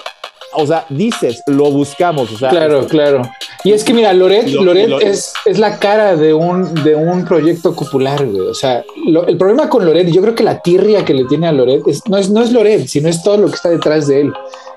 o 0.56 0.66
sea, 0.66 0.86
dices, 0.90 1.44
lo 1.48 1.72
buscamos. 1.72 2.32
O 2.32 2.38
sea, 2.38 2.50
claro, 2.50 2.86
claro. 2.88 3.22
Y 3.64 3.72
es 3.74 3.84
que 3.84 3.94
mira, 3.94 4.14
Loret, 4.14 4.48
Loret, 4.48 4.90
es, 5.02 5.34
es, 5.46 5.58
la 5.60 5.78
cara 5.80 6.16
de 6.16 6.34
un, 6.34 6.74
de 6.84 6.96
un 6.96 7.26
proyecto 7.26 7.74
popular, 7.74 8.26
güey. 8.26 8.48
O 8.48 8.54
sea, 8.54 8.84
el 9.28 9.38
problema 9.38 9.70
con 9.70 9.86
Loret, 9.86 10.08
yo 10.12 10.22
creo 10.22 10.36
que 10.36 10.44
la 10.44 10.62
tirria 10.62 11.04
que 11.04 11.14
le 11.14 11.26
tiene 11.26 11.48
a 11.48 11.52
Loret 11.52 11.82
no, 12.08 12.18
es, 12.18 12.30
no 12.30 12.42
es 12.42 12.52
Loret, 12.52 12.88
sino 12.88 13.10
es 13.10 13.24
todo 13.24 13.38
lo 13.38 13.48
que 13.48 13.56
está 13.56 13.70
detrás 13.70 14.08
de 14.08 14.22
él 14.22 14.34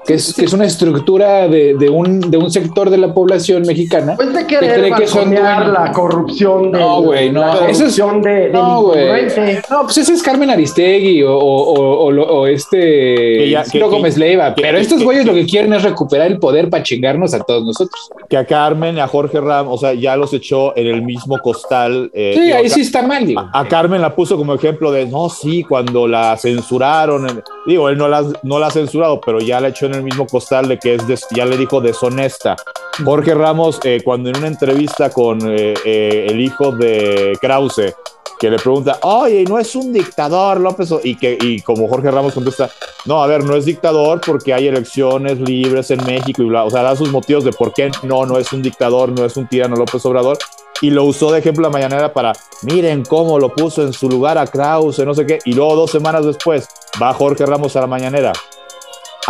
que 0.08 0.14
es, 0.14 0.32
que 0.32 0.46
es 0.46 0.54
una 0.54 0.64
estructura 0.64 1.48
de, 1.48 1.74
de, 1.74 1.90
un, 1.90 2.30
de 2.30 2.38
un 2.38 2.50
sector 2.50 2.88
de 2.88 2.96
la 2.96 3.12
población 3.12 3.62
mexicana. 3.66 4.16
Pues 4.16 4.32
de 4.32 4.46
querer 4.46 4.74
que 4.74 4.80
cree 4.80 4.92
que 4.94 5.06
son 5.06 5.34
la 5.34 5.92
corrupción 5.92 6.72
de 6.72 6.78
no, 6.78 7.02
güey, 7.02 7.30
no, 7.30 7.40
la 7.40 7.58
corrupción 7.58 8.22
de, 8.22 8.48
no, 8.48 8.84
güey. 8.84 9.26
No, 9.70 9.82
pues 9.82 9.98
ese 9.98 10.14
es 10.14 10.22
Carmen 10.22 10.48
Aristegui 10.48 11.22
o, 11.24 11.36
o, 11.36 12.06
o, 12.06 12.22
o 12.22 12.46
este 12.46 13.54
Ciro 13.66 13.90
Gómez 13.90 14.16
Leiva. 14.16 14.54
Pero 14.54 14.78
estos 14.78 15.04
güeyes 15.04 15.26
lo 15.26 15.34
que 15.34 15.44
quieren 15.44 15.74
es 15.74 15.82
recuperar 15.82 16.28
el 16.28 16.38
poder 16.38 16.70
para 16.70 16.82
chingarnos 16.82 17.34
a 17.34 17.40
todos 17.40 17.66
nosotros. 17.66 18.08
Que 18.30 18.38
a 18.38 18.46
Carmen, 18.46 18.98
a 18.98 19.08
Jorge 19.08 19.42
Ram, 19.42 19.68
o 19.68 19.76
sea, 19.76 19.92
ya 19.92 20.16
los 20.16 20.32
echó 20.32 20.74
en 20.74 20.86
el 20.86 21.02
mismo 21.02 21.36
costal. 21.36 22.10
Eh, 22.14 22.32
sí, 22.34 22.50
ahí 22.50 22.70
sí 22.70 22.80
está 22.80 23.02
mal. 23.02 23.26
Digo. 23.26 23.42
A, 23.52 23.68
Carmen 23.68 24.00
la 24.00 24.16
puso 24.16 24.38
como 24.38 24.54
ejemplo 24.54 24.90
de, 24.90 25.04
no, 25.04 25.28
sí, 25.28 25.64
cuando 25.64 26.08
la 26.08 26.34
censuraron. 26.38 27.42
Digo, 27.66 27.90
él 27.90 27.98
no 27.98 28.08
la, 28.08 28.24
no 28.42 28.58
la 28.58 28.68
ha 28.68 28.70
censurado, 28.70 29.20
pero 29.20 29.40
ya 29.40 29.60
la 29.60 29.68
echó 29.68 29.84
en 29.84 29.96
el 29.96 29.97
mismo 30.02 30.26
costal 30.26 30.68
de 30.68 30.78
que 30.78 30.94
es, 30.94 31.26
ya 31.34 31.44
le 31.44 31.56
dijo, 31.56 31.80
deshonesta. 31.80 32.56
Jorge 33.04 33.34
Ramos, 33.34 33.80
eh, 33.84 34.00
cuando 34.04 34.30
en 34.30 34.38
una 34.38 34.48
entrevista 34.48 35.10
con 35.10 35.38
eh, 35.48 35.74
eh, 35.84 36.26
el 36.28 36.40
hijo 36.40 36.72
de 36.72 37.36
Krause, 37.40 37.94
que 38.38 38.50
le 38.50 38.56
pregunta, 38.56 38.98
oye, 39.02 39.44
no 39.44 39.58
es 39.58 39.74
un 39.74 39.92
dictador, 39.92 40.60
López, 40.60 40.92
y 41.02 41.16
que 41.16 41.36
y 41.40 41.60
como 41.60 41.88
Jorge 41.88 42.10
Ramos 42.10 42.34
contesta, 42.34 42.70
no, 43.04 43.22
a 43.22 43.26
ver, 43.26 43.44
no 43.44 43.56
es 43.56 43.64
dictador 43.64 44.20
porque 44.24 44.54
hay 44.54 44.68
elecciones 44.68 45.40
libres 45.40 45.90
en 45.90 46.04
México 46.04 46.42
y 46.42 46.46
bla, 46.46 46.64
o 46.64 46.70
sea, 46.70 46.82
da 46.82 46.94
sus 46.94 47.10
motivos 47.10 47.44
de 47.44 47.52
por 47.52 47.72
qué 47.72 47.90
no, 48.04 48.26
no 48.26 48.38
es 48.38 48.52
un 48.52 48.62
dictador, 48.62 49.10
no 49.10 49.24
es 49.24 49.36
un 49.36 49.48
tirano 49.48 49.76
López 49.76 50.04
Obrador, 50.06 50.38
y 50.80 50.90
lo 50.90 51.04
usó 51.04 51.32
de 51.32 51.40
ejemplo 51.40 51.62
la 51.62 51.70
mañanera 51.70 52.12
para, 52.12 52.32
miren 52.62 53.04
cómo 53.04 53.38
lo 53.38 53.52
puso 53.52 53.82
en 53.82 53.92
su 53.92 54.08
lugar 54.08 54.38
a 54.38 54.46
Krause, 54.46 55.00
no 55.00 55.14
sé 55.14 55.26
qué, 55.26 55.38
y 55.44 55.52
luego 55.52 55.74
dos 55.74 55.90
semanas 55.90 56.24
después 56.24 56.68
va 57.02 57.12
Jorge 57.12 57.44
Ramos 57.44 57.74
a 57.74 57.80
la 57.80 57.86
mañanera 57.88 58.32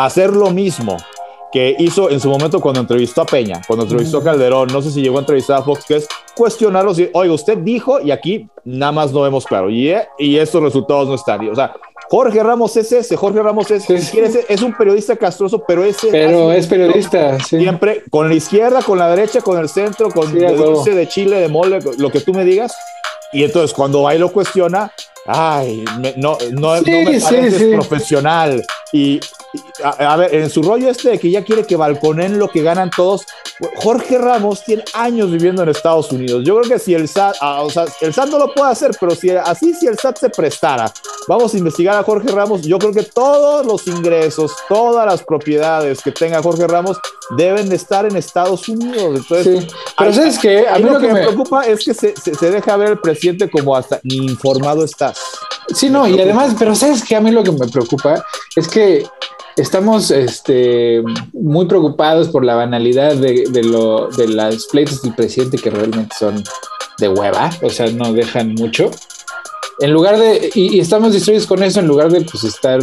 hacer 0.04 0.30
lo 0.34 0.50
mismo 0.50 0.96
que 1.50 1.74
hizo 1.78 2.10
en 2.10 2.20
su 2.20 2.28
momento 2.28 2.60
cuando 2.60 2.80
entrevistó 2.80 3.22
a 3.22 3.26
Peña, 3.26 3.60
cuando 3.66 3.84
entrevistó 3.84 4.18
a 4.18 4.24
Calderón, 4.24 4.68
no 4.70 4.82
sé 4.82 4.90
si 4.90 5.00
llegó 5.00 5.16
a 5.16 5.20
entrevistar 5.20 5.58
a 5.58 5.62
Fox, 5.62 5.84
que 5.86 5.96
es 5.96 6.08
cuestionarlo, 6.36 6.94
si, 6.94 7.08
oiga, 7.14 7.32
usted 7.32 7.58
dijo 7.58 8.00
y 8.00 8.10
aquí 8.10 8.48
nada 8.64 8.92
más 8.92 9.12
no 9.12 9.22
vemos 9.22 9.46
claro, 9.46 9.70
y, 9.70 9.92
y 10.18 10.38
estos 10.38 10.62
resultados 10.62 11.08
no 11.08 11.14
están. 11.14 11.48
O 11.48 11.54
sea, 11.54 11.74
Jorge 12.10 12.42
Ramos 12.42 12.76
es 12.76 12.92
ese, 12.92 13.16
Jorge 13.16 13.42
Ramos 13.42 13.70
es, 13.70 13.88
es 13.88 14.62
un 14.62 14.72
periodista 14.74 15.16
castroso, 15.16 15.64
pero 15.66 15.84
ese... 15.84 16.08
Pero 16.10 16.52
es 16.52 16.66
periodista, 16.66 17.38
Siempre 17.40 18.04
con 18.10 18.28
la 18.28 18.34
izquierda, 18.34 18.82
con 18.82 18.98
la 18.98 19.08
derecha, 19.08 19.40
con 19.40 19.58
el 19.58 19.68
centro, 19.68 20.10
con 20.10 20.36
el 20.36 20.56
dulce 20.56 20.94
de 20.94 21.08
chile, 21.08 21.40
de 21.40 21.48
mole, 21.48 21.80
lo 21.98 22.10
que 22.10 22.20
tú 22.20 22.32
me 22.32 22.44
digas. 22.44 22.74
Y 23.32 23.44
entonces 23.44 23.74
cuando 23.74 24.10
y 24.10 24.18
lo 24.18 24.30
cuestiona, 24.30 24.90
ay, 25.28 25.84
no, 26.16 26.38
no, 26.52 26.80
no 26.80 26.82
me 26.82 27.20
parece 27.20 27.72
profesional. 27.74 28.64
Y 28.92 29.20
a, 29.84 30.16
ver, 30.16 30.34
en 30.34 30.50
su 30.50 30.62
rollo 30.62 30.88
este 30.88 31.10
de 31.10 31.18
que 31.18 31.30
ya 31.30 31.44
quiere 31.44 31.64
que 31.64 31.76
balconen 31.76 32.38
lo 32.38 32.48
que 32.48 32.62
ganan 32.62 32.90
todos, 32.90 33.26
Jorge 33.76 34.18
Ramos 34.18 34.64
tiene 34.64 34.84
años 34.94 35.30
viviendo 35.30 35.62
en 35.62 35.68
Estados 35.68 36.10
Unidos. 36.12 36.42
Yo 36.44 36.58
creo 36.58 36.70
que 36.70 36.78
si 36.78 36.94
el 36.94 37.08
SAT, 37.08 37.36
ah, 37.40 37.62
o 37.62 37.70
sea, 37.70 37.84
el 38.00 38.14
SAT 38.14 38.28
no 38.30 38.38
lo 38.38 38.54
puede 38.54 38.70
hacer, 38.70 38.92
pero 38.98 39.14
si 39.14 39.30
así 39.30 39.74
si 39.74 39.86
el 39.86 39.98
SAT 39.98 40.18
se 40.18 40.30
prestara, 40.30 40.92
vamos 41.26 41.54
a 41.54 41.58
investigar 41.58 41.96
a 41.96 42.02
Jorge 42.02 42.28
Ramos, 42.28 42.62
yo 42.62 42.78
creo 42.78 42.92
que 42.92 43.02
todos 43.02 43.66
los 43.66 43.86
ingresos, 43.86 44.52
todas 44.68 45.06
las 45.06 45.22
propiedades 45.22 46.00
que 46.02 46.12
tenga 46.12 46.42
Jorge 46.42 46.66
Ramos 46.66 46.98
deben 47.36 47.68
de 47.68 47.76
estar 47.76 48.06
en 48.06 48.16
Estados 48.16 48.68
Unidos. 48.68 49.20
Entonces, 49.20 49.64
sí. 49.64 49.68
pero 49.96 50.12
¿sabes 50.12 50.38
que 50.38 50.66
A 50.66 50.78
mí 50.78 50.84
lo, 50.84 50.98
que 50.98 51.08
me, 51.08 51.20
preocupa 51.20 51.66
es 51.66 51.84
que 51.84 51.94
se, 51.94 52.14
se, 52.16 52.50
deja 52.50 52.76
ver 52.76 52.90
el 52.90 52.98
presidente 53.00 53.50
como 53.50 53.76
hasta 53.76 54.00
ni 54.02 54.16
informado 54.16 54.84
estás. 54.84 55.17
Sí, 55.74 55.90
no, 55.90 56.08
y 56.08 56.20
además, 56.20 56.54
pero 56.58 56.74
¿sabes 56.74 57.04
que 57.04 57.14
A 57.14 57.20
mí 57.20 57.30
lo 57.30 57.42
que 57.42 57.52
me 57.52 57.68
preocupa 57.68 58.24
es 58.56 58.68
que 58.68 59.06
estamos 59.56 60.10
este, 60.10 61.02
muy 61.32 61.66
preocupados 61.66 62.28
por 62.28 62.44
la 62.44 62.54
banalidad 62.54 63.16
de, 63.16 63.44
de, 63.50 63.62
lo, 63.64 64.08
de 64.08 64.28
las 64.28 64.66
pleitos 64.66 65.02
del 65.02 65.14
presidente 65.14 65.58
que 65.58 65.70
realmente 65.70 66.14
son 66.18 66.42
de 66.98 67.08
hueva, 67.08 67.50
o 67.62 67.70
sea, 67.70 67.90
no 67.90 68.12
dejan 68.12 68.54
mucho. 68.54 68.90
En 69.80 69.92
lugar 69.92 70.18
de, 70.18 70.50
y, 70.54 70.80
estamos 70.80 71.12
distraídos 71.12 71.46
con 71.46 71.62
eso 71.62 71.80
en 71.80 71.86
lugar 71.86 72.10
de 72.10 72.22
pues 72.22 72.42
estar 72.44 72.80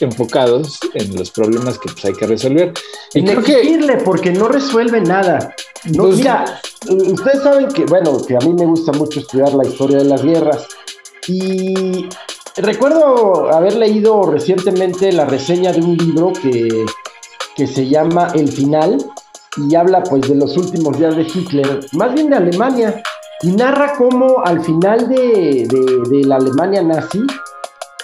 enfocados 0.00 0.78
en 0.94 1.16
los 1.16 1.30
problemas 1.30 1.78
que 1.78 1.90
pues, 1.90 2.04
hay 2.04 2.12
que 2.12 2.26
resolver. 2.26 2.72
Y 3.14 3.24
creo 3.24 3.42
que 3.42 4.02
porque 4.04 4.30
no 4.30 4.48
resuelve 4.48 5.00
nada. 5.00 5.54
No, 5.84 6.04
pues, 6.04 6.18
mira, 6.18 6.60
ustedes 6.88 7.42
saben 7.42 7.68
que, 7.68 7.84
bueno, 7.84 8.20
que 8.24 8.36
a 8.36 8.38
mí 8.38 8.52
me 8.52 8.66
gusta 8.66 8.92
mucho 8.92 9.20
estudiar 9.20 9.52
la 9.54 9.66
historia 9.66 9.98
de 9.98 10.04
las 10.04 10.22
guerras 10.22 10.66
y 11.28 12.08
recuerdo 12.56 13.52
haber 13.52 13.76
leído 13.76 14.22
recientemente 14.22 15.12
la 15.12 15.26
reseña 15.26 15.72
de 15.72 15.80
un 15.80 15.96
libro 15.96 16.32
que, 16.32 16.86
que 17.54 17.66
se 17.66 17.86
llama 17.86 18.28
El 18.34 18.48
Final 18.48 18.98
y 19.56 19.74
habla 19.74 20.02
pues 20.02 20.28
de 20.28 20.36
los 20.36 20.56
últimos 20.56 20.98
días 20.98 21.16
de 21.16 21.22
Hitler, 21.22 21.80
más 21.92 22.14
bien 22.14 22.30
de 22.30 22.36
Alemania, 22.36 23.02
y 23.42 23.52
narra 23.52 23.94
cómo 23.96 24.42
al 24.44 24.60
final 24.64 25.08
de, 25.08 25.68
de, 26.10 26.24
la 26.24 26.36
Alemania 26.36 26.82
nazi, 26.82 27.20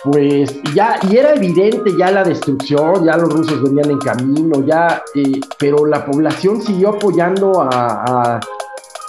pues 0.05 0.61
ya, 0.75 0.99
y 1.09 1.17
era 1.17 1.35
evidente 1.35 1.91
ya 1.99 2.11
la 2.11 2.25
destrucción, 2.25 3.05
ya 3.05 3.17
los 3.17 3.33
rusos 3.33 3.63
venían 3.63 3.91
en 3.91 3.99
camino, 3.99 4.65
ya, 4.67 5.03
eh, 5.15 5.41
pero 5.59 5.87
la 5.87 6.05
población 6.05 6.61
siguió 6.61 6.91
apoyando 6.91 7.63
a 7.63 8.39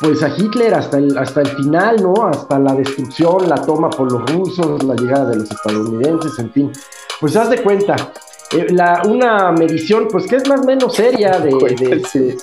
pues 0.01 0.21
a 0.23 0.29
Hitler 0.29 0.73
hasta 0.73 0.97
el, 0.97 1.17
hasta 1.17 1.41
el 1.41 1.47
final, 1.47 2.01
¿no? 2.01 2.27
Hasta 2.27 2.59
la 2.59 2.73
destrucción, 2.73 3.47
la 3.47 3.55
toma 3.55 3.89
por 3.89 4.11
los 4.11 4.29
rusos, 4.31 4.83
la 4.83 4.95
llegada 4.95 5.29
de 5.29 5.37
los 5.37 5.51
estadounidenses, 5.51 6.37
en 6.39 6.51
fin. 6.51 6.71
Pues 7.19 7.35
haz 7.35 7.49
de 7.49 7.61
cuenta, 7.61 7.95
eh, 8.51 8.67
la, 8.71 9.03
una 9.05 9.51
medición, 9.51 10.07
pues 10.09 10.27
que 10.27 10.35
es 10.35 10.47
más 10.47 10.61
o 10.61 10.65
menos 10.65 10.95
seria 10.95 11.39
de, 11.39 11.51
de, 11.51 12.37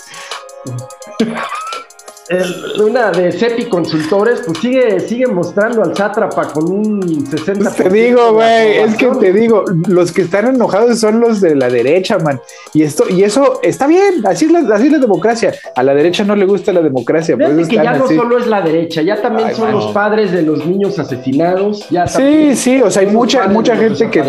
una 2.80 3.10
de 3.10 3.32
CEPI 3.32 3.64
Consultores, 3.66 4.42
pues 4.44 4.58
sigue, 4.58 5.00
sigue 5.00 5.26
mostrando 5.26 5.82
al 5.82 5.96
sátrapa 5.96 6.48
con 6.52 6.70
un 6.70 7.00
60%. 7.02 7.74
Te 7.74 7.88
digo, 7.90 8.32
güey, 8.32 8.78
es 8.78 8.96
que 8.96 9.06
te 9.06 9.32
digo, 9.32 9.64
los 9.88 10.12
que 10.12 10.22
están 10.22 10.46
enojados 10.54 11.00
son 11.00 11.20
los 11.20 11.40
de 11.40 11.54
la 11.54 11.68
derecha, 11.68 12.18
man. 12.18 12.40
Y 12.74 12.82
esto, 12.82 13.04
y 13.08 13.22
eso 13.22 13.60
está 13.62 13.86
bien, 13.86 14.24
así 14.24 14.46
es 14.46 14.52
la, 14.52 14.74
así 14.74 14.88
la 14.88 14.98
democracia. 14.98 15.54
A 15.74 15.82
la 15.82 15.94
derecha 15.94 16.24
no 16.24 16.34
le 16.36 16.46
gusta 16.46 16.72
la 16.72 16.80
democracia. 16.80 17.36
Fíjate 17.36 17.68
que 17.68 17.76
ya 17.76 17.94
no 17.94 18.08
solo 18.08 18.38
es 18.38 18.46
la 18.46 18.60
derecha, 18.62 19.02
ya 19.02 19.20
también 19.20 19.54
son 19.54 19.72
los 19.72 19.92
padres 19.92 20.32
de 20.32 20.42
los 20.42 20.64
niños 20.66 20.98
asesinados. 20.98 21.88
Ya 21.90 22.06
sí, 22.06 22.54
sí, 22.54 22.80
o 22.80 22.90
sea, 22.90 23.02
hay 23.02 23.08
mucha, 23.08 23.46
mucha 23.48 23.76
gente 23.76 24.10
que. 24.10 24.22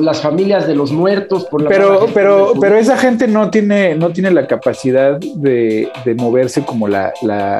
las 0.00 0.20
familias 0.20 0.66
de 0.66 0.74
los 0.74 0.92
muertos 0.92 1.44
por 1.46 1.62
la 1.62 1.68
Pero, 1.68 2.06
pero, 2.12 2.52
pero 2.60 2.76
esa 2.76 2.96
gente 2.96 3.26
no 3.26 3.50
tiene, 3.50 3.94
no 3.94 4.10
tiene 4.10 4.30
la 4.30 4.46
capacidad 4.46 5.18
de, 5.18 5.90
de 6.04 6.14
moverse 6.14 6.62
como 6.64 6.88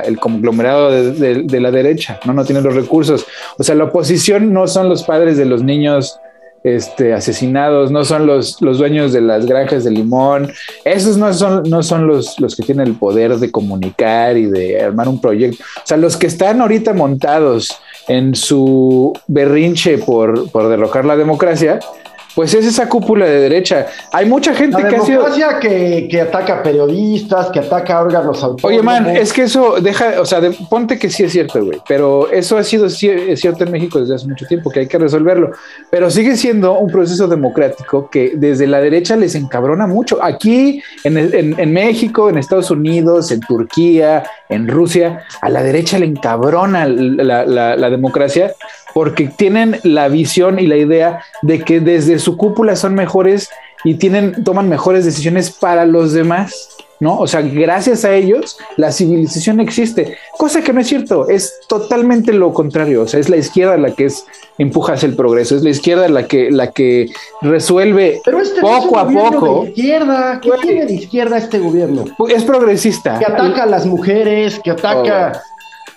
el 0.05 0.19
conglomerado 0.19 0.91
de, 0.91 1.61
la 1.61 1.71
derecha, 1.71 2.19
¿no? 2.25 2.33
No 2.33 2.45
tiene 2.45 2.61
los 2.61 2.75
recursos. 2.75 3.27
O 3.59 3.63
sea, 3.63 3.75
la 3.75 3.85
oposición 3.85 4.53
no 4.53 4.67
son 4.67 4.89
los 4.89 5.03
padres 5.03 5.37
de 5.37 5.45
los 5.45 5.63
niños 5.63 6.19
este, 6.65 7.13
asesinados, 7.13 7.91
no 7.91 8.05
son 8.05 8.27
los, 8.27 8.61
los 8.63 8.79
dueños 8.79 9.13
de 9.13 9.21
las 9.21 9.47
granjas 9.47 9.83
de 9.83 9.91
limón, 9.91 10.53
esos 10.85 11.17
no 11.17 11.33
son, 11.35 11.65
no 11.69 11.83
son 11.83 12.07
los, 12.07 12.39
los 12.39 12.55
que 12.55 12.63
tienen 12.63 12.87
el 12.87 12.95
poder 12.95 13.37
de 13.39 13.51
comunicar 13.51 14.37
y 14.37 14.47
de 14.47 14.81
armar 14.81 15.09
un 15.09 15.21
proyecto. 15.21 15.65
O 15.79 15.87
sea, 15.87 15.97
los 15.97 16.17
que 16.17 16.29
están 16.29 16.61
ahorita 16.61 16.93
montados 16.93 17.77
en 18.09 18.35
su 18.35 19.13
berrinche 19.27 19.99
por, 19.99 20.51
por 20.51 20.69
derrocar 20.69 21.05
la 21.05 21.17
democracia, 21.17 21.81
pues 22.35 22.55
es 22.55 22.67
esa 22.67 22.89
cúpula 22.89 23.27
de 23.27 23.41
derecha. 23.41 23.87
Hay 24.13 24.27
mucha 24.27 24.55
gente 24.55 24.83
que 24.83 24.97
ha 24.97 25.01
sido. 25.01 25.27
Que, 25.61 26.09
que 26.11 26.21
ataca 26.21 26.63
periodistas, 26.63 27.51
que 27.51 27.61
ataca 27.61 28.01
órganos 28.01 28.43
autónomos. 28.43 28.65
Oye, 28.65 28.83
man, 28.83 29.09
es 29.09 29.33
que 29.33 29.43
eso 29.43 29.77
deja, 29.81 30.21
o 30.21 30.25
sea, 30.25 30.41
ponte 30.69 30.99
que 30.99 31.11
sí 31.11 31.25
es 31.25 31.33
cierto, 31.33 31.65
güey, 31.65 31.81
pero 31.87 32.31
eso 32.31 32.57
ha 32.57 32.65
sido 32.65 32.89
cierto 32.89 33.65
en 33.65 33.71
México 33.71 34.01
desde 34.01 34.15
hace 34.15 34.27
mucho 34.27 34.47
tiempo, 34.47 34.71
que 34.71 34.81
hay 34.81 34.87
que 34.87 34.99
resolverlo. 34.99 35.53
Pero 35.91 36.11
sigue 36.11 36.37
siendo 36.37 36.79
un 36.79 36.91
proceso 36.91 37.29
democrático 37.29 38.09
que 38.11 38.33
desde 38.35 38.67
la 38.67 38.81
derecha 38.81 39.17
les 39.17 39.35
encabrona 39.35 39.87
mucho. 39.87 40.23
Aquí, 40.23 40.83
en, 41.05 41.17
en 41.17 41.73
México, 41.73 42.29
en 42.29 42.39
Estados 42.39 42.71
Unidos, 42.71 43.31
en 43.31 43.41
Turquía, 43.41 44.23
en 44.53 44.69
Rusia, 44.69 45.25
a 45.41 45.49
la 45.49 45.63
derecha 45.63 45.99
le 45.99 46.07
encabrona 46.07 46.87
la, 46.87 47.45
la, 47.45 47.91
democracia 47.91 48.55
porque 48.95 49.29
tienen 49.29 49.79
la 49.83 50.09
visión 50.09 50.59
y 50.59 50.67
la 50.67 50.77
idea 50.77 51.23
de 51.43 51.61
que 51.61 51.81
desde 51.81 52.19
su 52.19 52.37
cúpula 52.37 52.77
son 52.77 52.95
mejores 52.95 53.51
y 53.85 53.95
tienen, 53.95 54.45
toman 54.45 54.69
mejores 54.69 55.05
decisiones 55.05 55.51
para 55.51 55.87
los 55.87 56.13
demás. 56.13 56.77
¿no? 57.03 57.19
O 57.19 57.27
sea, 57.27 57.43
gracias 57.43 58.05
a 58.05 58.15
ellos 58.15 58.57
la 58.77 58.93
civilización 58.93 59.59
existe, 59.59 60.17
cosa 60.39 60.63
que 60.63 60.73
no 60.73 60.81
es 60.81 60.87
cierto, 60.87 61.29
es 61.29 61.59
totalmente 61.67 62.33
lo 62.33 62.53
contrario, 62.53 63.03
o 63.03 63.09
sea, 63.09 63.19
es 63.19 63.29
la 63.29 63.39
izquierda 63.39 63.77
la 63.77 63.91
que 63.91 64.05
es 64.05 64.25
empuja 64.57 64.93
hacia 64.93 65.09
el 65.09 65.17
progreso, 65.17 65.57
es 65.57 65.65
la 65.65 65.71
izquierda 65.71 66.09
la 66.09 66.29
que 66.29 66.53
la 66.53 66.71
que 66.71 67.11
resuelve 67.41 68.21
este 68.25 68.61
poco 68.61 68.99
a 68.99 69.09
poco. 69.09 69.65
De 69.65 69.71
izquierda, 69.71 70.41
¿qué 70.41 70.51
tiene 70.63 70.87
de 70.87 70.95
izquierda 70.95 71.39
este 71.39 71.59
gobierno? 71.59 72.05
Es 72.29 72.45
progresista. 72.45 73.19
Que 73.19 73.27
ataca 73.27 73.65
a 73.65 73.67
las 73.67 73.85
mujeres, 73.85 74.61
que 74.63 74.71
ataca 74.71 75.43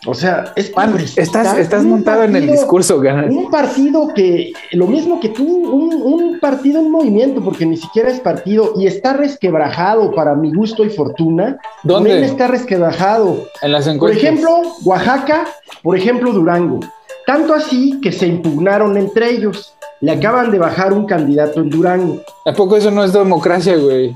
o 0.05 0.13
sea, 0.13 0.53
es 0.55 0.71
estás, 1.17 1.57
estás 1.57 1.83
montado 1.83 2.23
en 2.23 2.35
el 2.35 2.47
discurso, 2.47 2.99
ganas. 2.99 3.33
Un 3.33 3.49
partido 3.49 4.09
que, 4.13 4.53
lo 4.71 4.87
mismo 4.87 5.19
que 5.19 5.29
tú, 5.29 5.43
un, 5.43 6.39
partido, 6.39 6.81
un 6.81 6.91
movimiento, 6.91 7.43
porque 7.43 7.65
ni 7.65 7.77
siquiera 7.77 8.09
es 8.09 8.19
partido, 8.19 8.73
y 8.77 8.87
está 8.87 9.13
resquebrajado 9.13 10.13
para 10.13 10.35
mi 10.35 10.53
gusto 10.53 10.85
y 10.85 10.89
fortuna. 10.89 11.57
¿Dónde? 11.83 12.23
está 12.25 12.47
resquebrajado. 12.47 13.47
En 13.61 13.71
las 13.71 13.87
encuestas. 13.87 14.21
Por 14.21 14.27
ejemplo, 14.27 14.61
Oaxaca, 14.83 15.45
por 15.81 15.97
ejemplo, 15.97 16.31
Durango. 16.31 16.79
Tanto 17.25 17.53
así 17.53 17.99
que 18.01 18.11
se 18.11 18.27
impugnaron 18.27 18.97
entre 18.97 19.31
ellos. 19.31 19.73
Le 20.01 20.11
acaban 20.11 20.51
de 20.51 20.59
bajar 20.59 20.93
un 20.93 21.05
candidato 21.05 21.61
en 21.61 21.69
Durango. 21.69 22.21
¿A 22.45 22.53
poco 22.53 22.77
eso 22.77 22.91
no 22.91 23.03
es 23.03 23.13
democracia, 23.13 23.75
güey? 23.77 24.15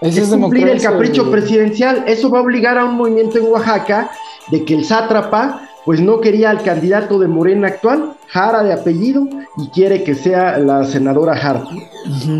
Es, 0.00 0.28
cumplir 0.28 0.68
el 0.68 0.80
capricho 0.80 1.30
presidencial. 1.30 2.04
Eso 2.06 2.30
va 2.30 2.38
a 2.38 2.42
obligar 2.42 2.78
a 2.78 2.84
un 2.84 2.96
movimiento 2.96 3.38
en 3.38 3.46
Oaxaca 3.46 4.10
de 4.50 4.64
que 4.64 4.74
el 4.74 4.84
sátrapa 4.84 5.62
pues 5.84 6.00
no 6.00 6.20
quería 6.20 6.50
al 6.50 6.62
candidato 6.62 7.18
de 7.18 7.26
Morena 7.26 7.68
actual, 7.68 8.12
Jara 8.28 8.62
de 8.62 8.72
apellido, 8.72 9.26
y 9.56 9.68
quiere 9.68 10.04
que 10.04 10.14
sea 10.14 10.58
la 10.58 10.84
senadora 10.84 11.36
Jara. 11.36 11.64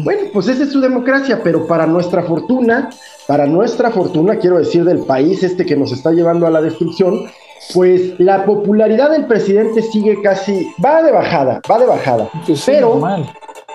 Bueno, 0.04 0.22
pues 0.32 0.48
esa 0.48 0.64
es 0.64 0.72
su 0.72 0.80
democracia, 0.80 1.40
pero 1.42 1.66
para 1.66 1.86
nuestra 1.86 2.22
fortuna, 2.22 2.90
para 3.26 3.46
nuestra 3.46 3.90
fortuna, 3.90 4.36
quiero 4.36 4.58
decir 4.58 4.84
del 4.84 5.00
país 5.00 5.42
este 5.42 5.64
que 5.64 5.76
nos 5.76 5.90
está 5.90 6.12
llevando 6.12 6.46
a 6.46 6.50
la 6.50 6.60
destrucción, 6.60 7.30
pues 7.74 8.18
la 8.18 8.44
popularidad 8.44 9.10
del 9.10 9.26
presidente 9.26 9.82
sigue 9.82 10.20
casi, 10.22 10.68
va 10.84 11.02
de 11.02 11.12
bajada, 11.12 11.60
va 11.70 11.78
de 11.78 11.86
bajada. 11.86 12.28
Pues 12.46 12.62
pero 12.66 13.00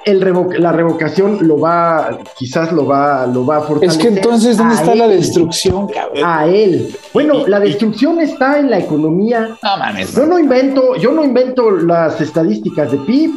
la 0.05 0.71
revocación 0.71 1.47
lo 1.47 1.59
va, 1.59 2.19
quizás 2.37 2.71
lo 2.71 2.85
va, 2.85 3.25
lo 3.25 3.45
va 3.45 3.57
a 3.57 3.61
fortalecer. 3.61 3.89
Es 3.89 3.97
que 3.97 4.15
entonces, 4.15 4.57
¿dónde 4.57 4.75
está 4.75 4.93
la 4.93 5.07
destrucción, 5.07 5.87
cabrón? 5.87 6.23
A 6.23 6.45
él. 6.45 6.95
Bueno, 7.13 7.47
la 7.47 7.59
destrucción 7.59 8.19
está 8.21 8.59
en 8.59 8.69
la 8.69 8.79
economía. 8.79 9.57
No 9.61 9.77
mames. 9.77 10.15
Yo 10.15 10.25
no 10.27 10.37
invento, 10.37 10.95
yo 10.95 11.11
no 11.11 11.23
invento 11.23 11.71
las 11.71 12.21
estadísticas 12.21 12.91
de 12.91 12.97
PIB. 12.99 13.31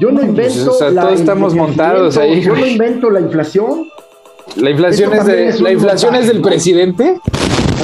Yo 0.00 0.10
no 0.10 0.20
pues, 0.20 0.28
invento. 0.28 0.72
o 0.72 0.74
sea, 0.74 0.90
todos 0.90 1.20
estamos 1.20 1.54
montados 1.54 2.16
ahí. 2.18 2.42
Yo 2.42 2.54
no 2.54 2.66
invento 2.66 3.10
la 3.10 3.20
inflación. 3.20 3.88
La 4.56 4.70
inflación 4.70 5.12
es 5.14 5.24
de, 5.26 5.60
la 5.60 5.72
inflación 5.72 6.14
es 6.14 6.26
del 6.28 6.40
presidente. 6.40 7.20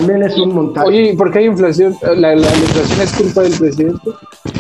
También 0.03 0.22
es 0.24 0.36
un 0.36 0.53
montaje. 0.53 0.88
Oye, 0.88 1.14
¿por 1.16 1.30
qué 1.30 1.38
hay 1.40 1.44
inflación? 1.46 1.96
¿La, 2.16 2.34
inflación 2.34 3.00
es 3.00 3.12
culpa 3.12 3.42
del 3.42 3.53
presidente? 3.53 4.11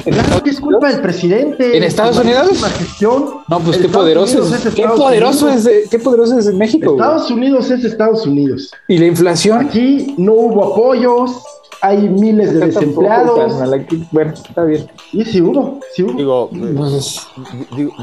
Claro 0.04 0.42
que 0.42 0.50
es 0.50 0.60
culpa 0.60 0.92
del 0.92 1.00
presidente. 1.00 1.76
¿En 1.76 1.82
Estados 1.82 2.18
Unidos? 2.18 2.64
Gestión. 2.78 3.24
No, 3.48 3.58
pues 3.58 3.78
qué 3.78 3.88
poderoso 3.88 4.44
es. 4.44 4.74
qué 4.74 4.84
poderoso 4.84 5.48
es, 5.48 5.68
qué 5.90 5.98
poderoso 5.98 6.38
es 6.38 6.46
en 6.46 6.58
México. 6.58 6.92
Estados 6.92 7.30
Unidos 7.30 7.70
es 7.72 7.84
Estados 7.84 8.24
Unidos. 8.24 8.70
¿Y 8.86 8.98
la 8.98 9.06
inflación? 9.06 9.66
Aquí 9.66 10.14
no 10.16 10.34
hubo 10.34 10.72
apoyos. 10.72 11.42
hay 11.80 12.08
miles 12.08 12.54
de 12.54 12.66
desempleados. 12.66 13.52
Bueno, 14.12 14.32
está 14.32 14.62
bien. 14.62 14.86
Y 15.12 15.24
sí 15.24 15.42
hubo, 15.42 15.80
sí 15.92 16.04
hubo. 16.04 16.12
Digo, 16.12 16.50
pues, 16.76 17.20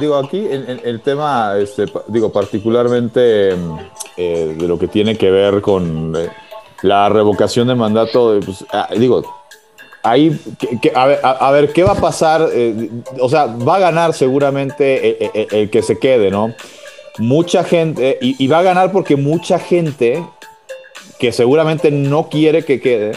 digo, 0.01 0.15
aquí 0.17 0.45
en, 0.49 0.81
el 0.83 0.99
tema, 0.99 1.57
este, 1.57 1.85
digo, 2.09 2.29
particularmente 2.33 3.51
eh, 4.17 4.55
de 4.59 4.67
lo 4.67 4.77
que 4.77 4.89
tiene 4.89 5.17
que 5.17 5.31
ver 5.31 5.61
con 5.61 6.13
eh, 6.17 6.27
la 6.81 7.09
revocación 7.09 7.67
de 7.67 7.75
mandato, 7.75 8.39
pues, 8.43 8.65
ah, 8.71 8.89
digo, 8.97 9.23
ahí, 10.03 10.39
a, 10.95 11.51
ver, 11.51 11.73
¿qué 11.73 11.83
va 11.83 11.91
a 11.91 12.01
pasar? 12.01 12.47
Eh, 12.51 12.89
o 13.19 13.29
sea, 13.29 13.45
va 13.45 13.75
a 13.75 13.79
ganar 13.79 14.13
seguramente 14.13 15.57
el, 15.57 15.69
que 15.69 15.81
se 15.81 15.99
quede, 15.99 16.31
¿no? 16.31 16.53
Mucha 17.17 17.63
gente, 17.63 18.17
y 18.21 18.47
va 18.47 18.59
a 18.59 18.63
ganar 18.63 18.91
porque 18.91 19.17
mucha 19.17 19.59
gente 19.59 20.23
que 21.19 21.33
seguramente 21.33 21.91
no 21.91 22.29
quiere 22.29 22.63
que 22.63 22.79
quede, 22.79 23.11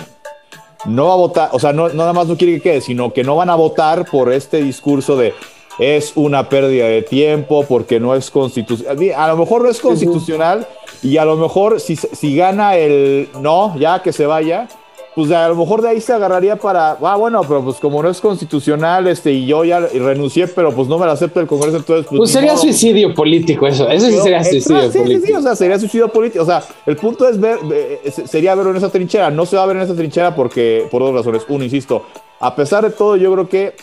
no 0.85 1.07
va 1.07 1.13
a 1.13 1.17
votar, 1.17 1.49
o 1.53 1.59
sea, 1.59 1.73
no, 1.73 1.89
nada 1.91 2.13
más 2.13 2.27
no 2.27 2.37
quiere 2.37 2.55
que 2.55 2.61
quede, 2.61 2.81
sino 2.81 3.13
que 3.13 3.25
no 3.25 3.37
van 3.37 3.51
a 3.51 3.55
votar 3.55 4.05
por 4.05 4.33
este 4.33 4.63
discurso 4.63 5.17
de 5.17 5.33
es 5.79 6.13
una 6.15 6.49
pérdida 6.49 6.87
de 6.87 7.03
tiempo 7.03 7.65
porque 7.69 8.01
no 8.01 8.15
es 8.15 8.31
constitucional. 8.31 8.99
A 9.17 9.29
lo 9.29 9.37
mejor 9.37 9.63
no 9.63 9.71
es 9.71 9.81
constitucional 9.81 10.67
y 11.03 11.17
a 11.17 11.25
lo 11.25 11.37
mejor 11.37 11.81
si, 11.81 11.97
si 11.97 12.37
gana 12.37 12.77
el 12.77 13.29
no, 13.41 13.77
ya 13.79 14.03
que 14.03 14.13
se 14.13 14.27
vaya, 14.27 14.69
pues 15.15 15.31
a 15.31 15.49
lo 15.49 15.57
mejor 15.57 15.83
de 15.83 15.91
ahí 15.91 16.01
se 16.01 16.13
agarraría 16.13 16.57
para, 16.57 16.93
ah, 16.93 17.17
bueno, 17.17 17.43
pero 17.43 17.63
pues 17.63 17.77
como 17.77 18.03
no 18.03 18.09
es 18.09 18.21
constitucional, 18.21 19.07
este, 19.09 19.31
y 19.31 19.47
yo 19.47 19.65
ya 19.65 19.81
renuncié, 19.81 20.49
pero 20.49 20.75
pues 20.75 20.89
no 20.89 20.99
me 20.99 21.05
lo 21.05 21.13
acepta 21.13 21.41
el 21.41 21.47
Congreso, 21.47 21.77
entonces 21.77 22.07
pues. 22.09 22.19
Pues 22.19 22.31
sería 22.31 22.57
suicidio 22.57 23.15
político 23.15 23.67
eso, 23.67 23.89
eso 23.89 24.07
sí 24.07 24.17
sería 24.19 24.43
suicidio 24.43 24.91
político. 24.91 25.21
Sí, 25.21 25.27
sí, 25.27 25.33
o 25.35 25.43
sea, 25.43 25.55
sería 25.55 25.79
suicidio 25.79 26.09
político, 26.09 26.43
o 26.43 26.47
sea, 26.47 26.63
el 26.87 26.97
punto 26.97 27.29
es 27.29 27.39
ver, 27.39 27.59
sería 28.27 28.55
verlo 28.55 28.71
en 28.71 28.79
esa 28.79 28.89
trinchera, 28.89 29.31
no 29.31 29.45
se 29.45 29.57
va 29.57 29.65
a 29.65 29.67
ver 29.67 29.77
en 29.77 29.83
esa 29.83 29.95
trinchera 29.95 30.35
porque, 30.35 30.87
por 30.91 31.03
dos 31.03 31.15
razones, 31.15 31.43
uno, 31.49 31.63
insisto, 31.63 32.07
a 32.41 32.55
pesar 32.55 32.83
de 32.85 32.91
todo, 32.91 33.17
yo 33.17 33.31
creo 33.33 33.49
que 33.49 33.75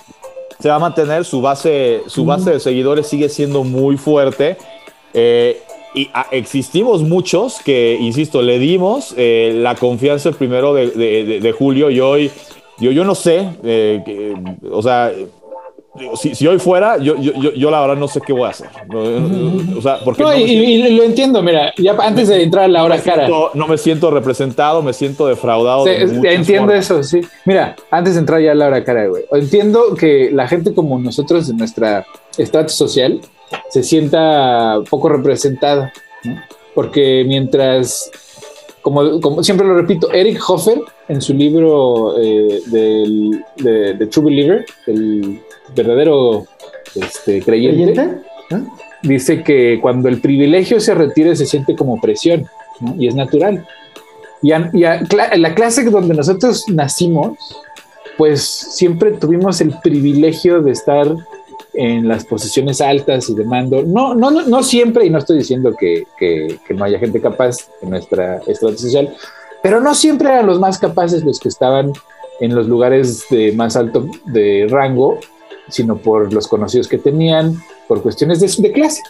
se 0.60 0.70
va 0.70 0.76
a 0.76 0.80
mantener, 0.80 1.26
su 1.26 1.42
base, 1.42 2.04
su 2.08 2.26
base 2.26 2.52
de 2.52 2.60
seguidores 2.60 3.08
sigue 3.08 3.30
siendo 3.30 3.64
muy 3.64 3.98
fuerte, 3.98 4.58
eh, 5.14 5.62
y 5.96 6.10
ah, 6.14 6.28
existimos 6.32 7.02
muchos 7.02 7.60
que, 7.64 7.98
insisto, 8.00 8.42
le 8.42 8.60
dimos 8.60 9.14
eh, 9.18 9.54
la 9.56 9.76
confianza 9.76 10.30
el 10.30 10.36
primero 10.36 10.74
de, 10.74 11.56
julio 11.58 11.90
y 11.90 12.00
hoy, 12.00 12.32
yo, 12.80 12.92
yo 12.92 13.04
no 13.04 13.16
sé, 13.16 13.50
eh, 13.64 14.36
o 14.72 14.84
sea, 14.84 15.12
si, 16.16 16.48
hoy 16.48 16.60
fuera, 16.60 16.98
yo, 16.98 17.18
yo, 17.18 17.34
yo, 17.54 17.72
la 17.72 17.82
verdad 17.82 17.98
no 17.98 18.08
sé 18.08 18.22
qué 18.22 18.32
voy 18.32 18.44
a 18.44 18.50
hacer. 18.50 18.68
O 19.76 19.82
sea, 19.82 20.00
porque 20.04 20.24
no, 20.24 20.36
y, 20.36 20.92
lo 20.96 21.04
entiendo, 21.04 21.42
mira, 21.42 21.74
ya 21.78 21.96
antes 22.00 22.28
de 22.28 22.44
entrar 22.44 22.66
a 22.66 22.68
la 22.68 22.84
hora 22.84 23.02
cara. 23.02 23.28
no 23.28 23.68
me 23.68 23.78
siento 23.78 24.12
representado, 24.12 24.82
me 24.82 24.94
siento 24.94 25.28
defraudado. 25.28 25.88
entiendo 25.88 26.74
eso, 26.74 27.04
sí. 27.04 27.22
Mira, 27.46 27.76
antes 27.92 28.14
de 28.14 28.20
entrar 28.20 28.42
ya 28.42 28.52
a 28.52 28.56
la 28.56 28.68
hora 28.68 28.84
cara, 28.84 29.08
güey. 29.08 29.24
Entiendo 29.32 29.96
que 29.96 30.30
la 30.32 30.48
gente 30.48 30.74
como 30.74 31.00
nosotros 31.00 31.50
en 31.50 31.58
nuestra 31.58 32.06
estatus 32.38 32.74
social 32.74 33.20
se 33.70 33.84
sienta 33.84 34.80
poco 34.90 35.10
representada, 35.10 35.92
porque 36.76 37.24
mientras, 37.28 38.12
como, 38.82 39.20
como, 39.20 39.44
siempre 39.44 39.68
lo 39.68 39.76
repito, 39.76 40.12
Eric 40.12 40.42
Hoffer 40.48 40.82
en 41.08 41.22
su 41.22 41.34
libro 41.34 42.16
eh, 42.20 42.62
de, 42.68 44.08
True 44.08 44.26
Believer, 44.26 44.66
el 44.88 45.42
verdadero 45.76 46.46
este, 46.96 47.42
creyente, 47.42 48.00
¿Ah? 48.52 48.62
dice 49.02 49.44
que 49.44 49.80
cuando 49.82 50.10
el 50.10 50.22
privilegio 50.22 50.80
se 50.80 50.94
retire 50.94 51.36
se 51.36 51.46
siente 51.46 51.76
como 51.76 52.02
presión 52.02 52.48
y 52.98 53.08
es 53.08 53.16
natural. 53.16 53.66
Y, 54.42 54.54
en 54.54 54.72
la 55.42 55.54
clase 55.54 55.84
donde 55.84 56.14
nosotros 56.14 56.66
nacimos, 56.70 57.38
pues 58.18 58.42
siempre 58.42 59.12
tuvimos 59.12 59.62
el 59.62 59.74
privilegio 59.82 60.62
de 60.62 60.72
estar 60.72 61.08
en 61.74 62.08
las 62.08 62.26
posiciones 62.26 62.82
altas 62.82 63.30
y 63.30 63.36
de 63.36 63.46
mando. 63.46 63.84
No, 63.84 64.16
no, 64.16 64.32
no, 64.32 64.64
siempre, 64.64 65.06
y 65.06 65.10
no 65.10 65.20
estoy 65.20 65.38
diciendo 65.38 65.76
que, 65.78 66.06
no 66.70 66.84
haya 66.84 67.00
gente 67.00 67.22
capaz 67.22 67.70
en 67.82 67.92
nuestra 67.92 68.38
estrategia 68.48 68.78
social, 68.78 69.16
pero 69.62 69.80
no 69.80 69.94
siempre 69.94 70.30
eran 70.30 70.48
los 70.48 70.60
más 70.60 70.78
capaces 70.78 71.24
los 71.24 71.40
que 71.40 71.50
estaban 71.50 71.94
en 72.40 72.56
los 72.56 72.68
lugares 72.68 73.26
de 73.30 73.52
más 73.52 73.76
alto 73.76 74.08
de 74.26 74.68
rango, 74.70 75.20
sino 75.70 75.98
por 75.98 76.32
los 76.34 76.48
conocidos 76.48 76.88
que 76.88 76.98
tenían, 76.98 77.62
por 77.88 78.02
cuestiones 78.02 78.40
de, 78.40 78.72
clase. 78.72 79.02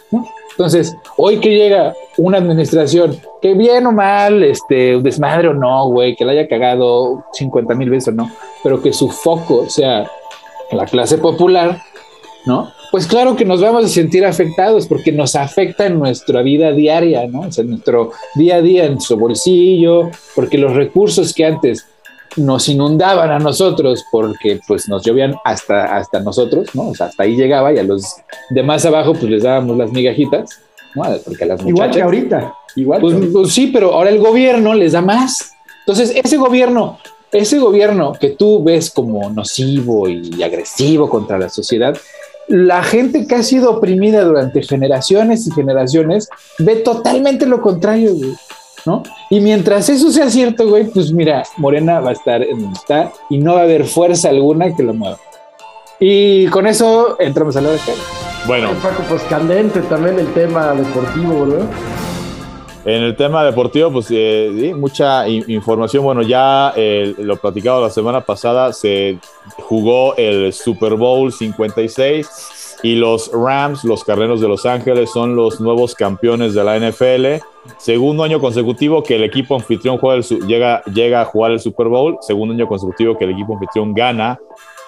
Entonces, 0.52 0.96
hoy 1.16 1.38
que 1.38 1.50
llega 1.50 1.94
una 2.18 2.38
administración, 2.38 3.18
que 3.40 3.54
bien 3.54 3.86
o 3.86 3.92
mal, 3.92 4.42
este, 4.42 5.00
desmadre 5.00 5.48
o 5.48 5.54
no, 5.54 5.88
güey, 5.88 6.16
que 6.16 6.24
la 6.24 6.32
haya 6.32 6.48
cagado 6.48 7.24
50 7.32 7.74
mil 7.74 7.90
veces 7.90 8.08
o 8.08 8.12
no, 8.12 8.30
pero 8.62 8.82
que 8.82 8.92
su 8.92 9.08
foco 9.08 9.68
sea 9.68 10.10
la 10.72 10.84
clase 10.86 11.18
popular, 11.18 11.82
¿no? 12.46 12.70
Pues 12.90 13.06
claro 13.06 13.36
que 13.36 13.44
nos 13.44 13.60
vamos 13.60 13.84
a 13.84 13.88
sentir 13.88 14.24
afectados 14.24 14.88
porque 14.88 15.12
nos 15.12 15.36
afecta 15.36 15.86
en 15.86 15.98
nuestra 15.98 16.42
vida 16.42 16.72
diaria, 16.72 17.26
¿no? 17.28 17.42
O 17.42 17.52
sea, 17.52 17.62
en 17.62 17.70
nuestro 17.70 18.10
día 18.34 18.56
a 18.56 18.62
día, 18.62 18.84
en 18.86 19.00
su 19.00 19.16
bolsillo, 19.16 20.10
porque 20.34 20.58
los 20.58 20.74
recursos 20.74 21.32
que 21.32 21.44
antes 21.44 21.86
nos 22.36 22.68
inundaban 22.68 23.30
a 23.30 23.38
nosotros 23.38 24.04
porque 24.10 24.60
pues 24.66 24.88
nos 24.88 25.04
llovían 25.04 25.34
hasta, 25.44 25.96
hasta 25.96 26.20
nosotros, 26.20 26.68
¿no? 26.74 26.88
O 26.88 26.94
sea, 26.94 27.06
hasta 27.06 27.24
ahí 27.24 27.36
llegaba 27.36 27.72
y 27.72 27.78
a 27.78 27.82
los 27.82 28.16
demás 28.50 28.84
abajo 28.84 29.12
pues 29.12 29.24
les 29.24 29.42
dábamos 29.42 29.76
las 29.76 29.90
migajitas, 29.92 30.60
¿no? 30.94 31.04
Porque 31.24 31.46
las 31.46 31.64
Igual 31.64 31.90
que 31.90 32.02
ahorita. 32.02 32.54
Igual. 32.76 33.00
Pues, 33.00 33.16
pues, 33.32 33.52
sí, 33.52 33.68
pero 33.68 33.92
ahora 33.94 34.10
el 34.10 34.18
gobierno 34.18 34.74
les 34.74 34.92
da 34.92 35.02
más. 35.02 35.52
Entonces, 35.80 36.12
ese 36.14 36.36
gobierno, 36.36 36.98
ese 37.32 37.58
gobierno 37.58 38.12
que 38.12 38.30
tú 38.30 38.62
ves 38.62 38.90
como 38.90 39.28
nocivo 39.30 40.08
y 40.08 40.42
agresivo 40.42 41.08
contra 41.08 41.38
la 41.38 41.48
sociedad, 41.48 41.96
la 42.50 42.82
gente 42.82 43.26
que 43.28 43.36
ha 43.36 43.42
sido 43.44 43.70
oprimida 43.70 44.24
durante 44.24 44.62
generaciones 44.62 45.46
y 45.46 45.52
generaciones 45.52 46.28
ve 46.58 46.76
totalmente 46.76 47.46
lo 47.46 47.60
contrario, 47.60 48.14
güey. 48.14 48.34
¿No? 48.86 49.02
Y 49.28 49.40
mientras 49.40 49.88
eso 49.88 50.10
sea 50.10 50.30
cierto, 50.30 50.68
güey, 50.68 50.84
pues 50.84 51.12
mira, 51.12 51.42
Morena 51.56 52.00
va 52.00 52.10
a 52.10 52.12
estar 52.12 52.42
en 52.42 52.60
donde 52.60 52.78
está 52.78 53.12
y 53.28 53.38
no 53.38 53.54
va 53.54 53.60
a 53.60 53.64
haber 53.64 53.84
fuerza 53.84 54.30
alguna 54.30 54.74
que 54.74 54.82
lo 54.82 54.94
mueva. 54.94 55.18
Y 55.98 56.46
con 56.46 56.66
eso 56.66 57.16
entramos 57.20 57.56
a 57.56 57.60
la 57.60 57.70
hora 57.70 57.80
Bueno. 58.46 58.70
Paco, 58.82 59.02
pues 59.08 59.22
candente 59.24 59.80
también 59.82 60.18
el 60.18 60.32
tema 60.32 60.72
deportivo, 60.72 61.44
¿no? 61.44 61.68
En 62.86 63.02
el 63.02 63.14
tema 63.14 63.44
deportivo, 63.44 63.92
pues 63.92 64.06
eh, 64.10 64.74
mucha 64.74 65.28
información. 65.28 66.02
Bueno, 66.02 66.22
ya 66.22 66.72
eh, 66.74 67.14
lo 67.18 67.36
platicado 67.36 67.82
la 67.82 67.90
semana 67.90 68.22
pasada, 68.22 68.72
se 68.72 69.18
jugó 69.58 70.16
el 70.16 70.54
Super 70.54 70.94
Bowl 70.94 71.30
56 71.30 72.28
y 72.82 72.94
los 72.94 73.30
Rams, 73.32 73.84
los 73.84 74.04
Carneros 74.04 74.40
de 74.40 74.48
Los 74.48 74.66
Ángeles, 74.66 75.10
son 75.10 75.36
los 75.36 75.60
nuevos 75.60 75.94
campeones 75.94 76.54
de 76.54 76.64
la 76.64 76.78
NFL. 76.78 77.44
Segundo 77.78 78.24
año 78.24 78.40
consecutivo 78.40 79.02
que 79.02 79.16
el 79.16 79.24
equipo 79.24 79.54
anfitrión 79.54 79.98
juega 79.98 80.22
llega, 80.46 80.82
llega 80.84 81.20
a 81.20 81.24
jugar 81.24 81.52
el 81.52 81.60
Super 81.60 81.88
Bowl. 81.88 82.18
Segundo 82.20 82.54
año 82.54 82.66
consecutivo 82.66 83.16
que 83.16 83.24
el 83.24 83.30
equipo 83.30 83.54
anfitrión 83.54 83.94
gana 83.94 84.38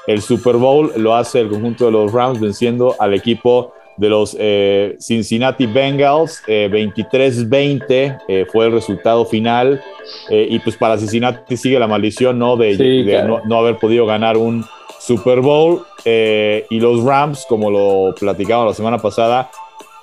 el 0.06 0.22
Super 0.22 0.56
Bowl. 0.56 0.92
Lo 0.96 1.14
hace 1.14 1.40
el 1.40 1.48
conjunto 1.48 1.86
de 1.86 1.92
los 1.92 2.12
Rams 2.12 2.40
venciendo 2.40 2.96
al 2.98 3.14
equipo 3.14 3.72
de 3.96 4.08
los 4.08 4.36
eh, 4.38 4.96
Cincinnati 4.98 5.66
Bengals. 5.66 6.42
23-20 6.46 7.84
eh, 7.88 8.18
eh, 8.28 8.46
fue 8.50 8.66
el 8.66 8.72
resultado 8.72 9.24
final. 9.24 9.82
y 10.30 10.58
pues 10.60 10.76
para 10.76 10.98
Cincinnati 10.98 11.56
sigue 11.56 11.78
la 11.78 11.86
maldición 11.86 12.38
¿no? 12.38 12.56
de, 12.56 13.40
no, 13.44 13.58
haber 13.58 13.76
podido 13.76 14.06
ganar 14.06 14.36
un 14.36 14.64
Super 15.04 15.40
Bowl. 15.40 15.84
y 16.04 16.80
los 16.80 17.02
Rams, 17.04 17.46
como 17.48 17.70
lo 17.70 18.14
platicaba 18.14 18.66
la 18.66 18.74
semana 18.74 18.98
pasada, 18.98 19.50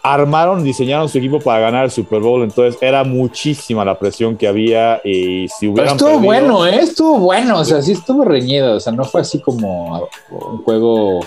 armaron, 0.04 0.64
diseñaron 0.64 1.10
su 1.10 1.18
equipo 1.18 1.40
para 1.40 1.60
ganar 1.60 1.86
el 1.86 1.92
Super 1.92 2.20
Bowl. 2.20 2.44
Entonces 2.44 2.82
era 2.82 3.04
muchísima 3.04 3.84
la 3.86 3.98
presión 3.98 4.38
que 4.38 4.48
había. 4.48 5.02
Y 5.04 5.48
si 5.48 5.68
hubieran. 5.68 5.96
estuvo 5.96 6.20
bueno, 6.20 6.66
¿eh? 6.66 6.80
Estuvo 6.82 7.20
bueno. 7.20 7.60
O 7.60 7.66
sea, 7.66 7.82
sí 7.82 7.94
estuvo 7.94 8.24
reñido. 8.24 8.76
O 8.76 8.80
sea, 8.80 8.94
no 8.94 9.06
fue 9.06 9.22
así 9.22 9.40
como 9.40 10.10
un 10.30 10.64
juego 10.64 11.20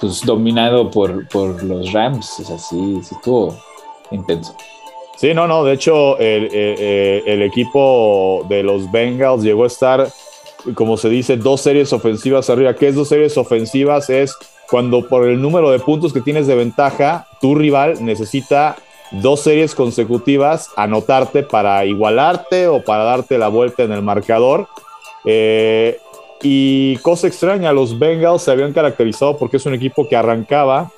pues 0.00 0.22
dominado 0.22 0.90
por, 0.90 1.26
por 1.28 1.62
los 1.62 1.92
Rams. 1.92 2.40
O 2.40 2.44
sea, 2.44 2.58
sí, 2.58 3.00
sí 3.02 3.14
estuvo 3.14 3.56
intenso. 4.10 4.54
Sí, 5.16 5.34
no, 5.34 5.46
no. 5.46 5.64
De 5.64 5.74
hecho, 5.74 6.18
el, 6.18 6.48
el, 7.26 7.42
equipo 7.42 8.46
de 8.48 8.62
los 8.62 8.90
Bengals 8.90 9.42
llegó 9.42 9.64
a 9.64 9.66
estar, 9.66 10.08
como 10.74 10.96
se 10.96 11.08
dice, 11.08 11.36
dos 11.36 11.60
series 11.60 11.92
ofensivas 11.92 12.50
arriba. 12.50 12.74
¿Qué 12.74 12.88
es 12.88 12.94
dos 12.94 13.08
series 13.08 13.36
ofensivas? 13.36 14.10
Es 14.10 14.36
cuando 14.68 15.08
por 15.08 15.28
el 15.28 15.40
número 15.40 15.70
de 15.70 15.78
puntos 15.78 16.12
que 16.12 16.20
tienes 16.20 16.46
de 16.46 16.54
ventaja, 16.54 17.26
tu 17.40 17.54
rival 17.54 18.04
necesita 18.04 18.76
dos 19.10 19.40
series 19.40 19.74
consecutivas 19.74 20.70
anotarte 20.76 21.42
para 21.42 21.84
igualarte 21.84 22.68
o 22.68 22.82
para 22.82 23.04
darte 23.04 23.38
la 23.38 23.48
vuelta 23.48 23.82
en 23.82 23.92
el 23.92 24.02
marcador. 24.02 24.68
Eh, 25.24 25.98
y 26.42 26.96
cosa 26.98 27.26
extraña, 27.26 27.72
los 27.72 27.98
Bengals 27.98 28.42
se 28.42 28.50
habían 28.50 28.72
caracterizado 28.72 29.36
porque 29.36 29.58
es 29.58 29.66
un 29.66 29.74
equipo 29.74 30.08
que 30.08 30.16
arrancaba, 30.16 30.90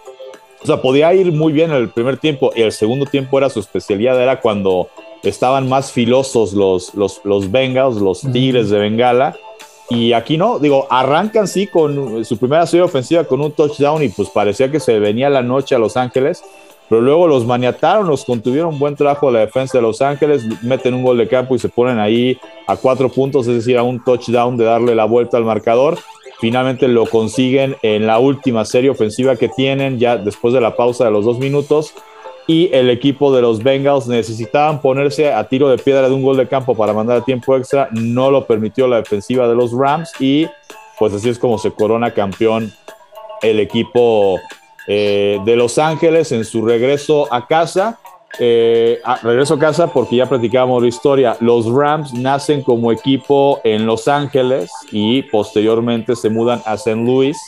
o 0.62 0.66
sea, 0.66 0.80
podía 0.80 1.12
ir 1.14 1.32
muy 1.32 1.52
bien 1.52 1.70
en 1.70 1.78
el 1.78 1.88
primer 1.88 2.18
tiempo 2.18 2.52
y 2.54 2.62
el 2.62 2.70
segundo 2.70 3.06
tiempo 3.06 3.38
era 3.38 3.50
su 3.50 3.58
especialidad, 3.58 4.22
era 4.22 4.40
cuando 4.40 4.88
estaban 5.24 5.68
más 5.68 5.90
filosos 5.90 6.52
los, 6.52 6.94
los, 6.94 7.20
los 7.24 7.50
Bengals, 7.50 7.96
los 7.96 8.20
Tigres 8.20 8.70
de 8.70 8.78
Bengala, 8.78 9.36
y 9.94 10.14
aquí 10.14 10.38
no, 10.38 10.58
digo, 10.58 10.86
arrancan 10.88 11.46
sí 11.46 11.66
con 11.66 12.24
su 12.24 12.38
primera 12.38 12.66
serie 12.66 12.82
ofensiva 12.82 13.24
con 13.24 13.42
un 13.42 13.52
touchdown 13.52 14.02
y 14.02 14.08
pues 14.08 14.30
parecía 14.30 14.70
que 14.70 14.80
se 14.80 14.98
venía 14.98 15.28
la 15.28 15.42
noche 15.42 15.74
a 15.74 15.78
Los 15.78 15.98
Ángeles, 15.98 16.42
pero 16.88 17.02
luego 17.02 17.28
los 17.28 17.44
maniataron, 17.44 18.06
los 18.06 18.24
contuvieron 18.24 18.78
buen 18.78 18.96
trabajo 18.96 19.26
de 19.26 19.34
la 19.34 19.38
defensa 19.40 19.76
de 19.76 19.82
Los 19.82 20.00
Ángeles, 20.00 20.44
meten 20.62 20.94
un 20.94 21.02
gol 21.02 21.18
de 21.18 21.28
campo 21.28 21.54
y 21.54 21.58
se 21.58 21.68
ponen 21.68 21.98
ahí 21.98 22.38
a 22.66 22.76
cuatro 22.76 23.10
puntos, 23.10 23.46
es 23.48 23.56
decir, 23.56 23.76
a 23.76 23.82
un 23.82 24.02
touchdown 24.02 24.56
de 24.56 24.64
darle 24.64 24.94
la 24.94 25.04
vuelta 25.04 25.36
al 25.36 25.44
marcador. 25.44 25.98
Finalmente 26.40 26.88
lo 26.88 27.04
consiguen 27.06 27.76
en 27.82 28.06
la 28.06 28.18
última 28.18 28.64
serie 28.64 28.88
ofensiva 28.88 29.36
que 29.36 29.48
tienen, 29.48 29.98
ya 29.98 30.16
después 30.16 30.54
de 30.54 30.60
la 30.60 30.74
pausa 30.74 31.04
de 31.04 31.10
los 31.10 31.24
dos 31.24 31.38
minutos. 31.38 31.94
Y 32.52 32.68
el 32.70 32.90
equipo 32.90 33.34
de 33.34 33.40
los 33.40 33.62
Bengals 33.62 34.06
necesitaban 34.06 34.82
ponerse 34.82 35.32
a 35.32 35.48
tiro 35.48 35.70
de 35.70 35.78
piedra 35.78 36.06
de 36.06 36.14
un 36.14 36.22
gol 36.22 36.36
de 36.36 36.46
campo 36.46 36.74
para 36.74 36.92
mandar 36.92 37.16
a 37.16 37.24
tiempo 37.24 37.56
extra. 37.56 37.88
No 37.92 38.30
lo 38.30 38.46
permitió 38.46 38.86
la 38.86 38.98
defensiva 38.98 39.48
de 39.48 39.54
los 39.54 39.72
Rams. 39.72 40.12
Y 40.20 40.46
pues 40.98 41.14
así 41.14 41.30
es 41.30 41.38
como 41.38 41.56
se 41.56 41.70
corona 41.70 42.12
campeón 42.12 42.70
el 43.40 43.58
equipo 43.58 44.38
eh, 44.86 45.40
de 45.46 45.56
Los 45.56 45.78
Ángeles 45.78 46.30
en 46.32 46.44
su 46.44 46.62
regreso 46.62 47.26
a 47.32 47.46
casa. 47.46 47.98
Eh, 48.38 49.00
regreso 49.22 49.54
a 49.54 49.58
casa 49.58 49.86
porque 49.86 50.16
ya 50.16 50.28
platicábamos 50.28 50.82
la 50.82 50.88
historia. 50.88 51.38
Los 51.40 51.72
Rams 51.72 52.12
nacen 52.12 52.60
como 52.60 52.92
equipo 52.92 53.62
en 53.64 53.86
Los 53.86 54.08
Ángeles 54.08 54.70
y 54.90 55.22
posteriormente 55.22 56.16
se 56.16 56.28
mudan 56.28 56.60
a 56.66 56.74
St. 56.74 56.96
Louis. 57.02 57.38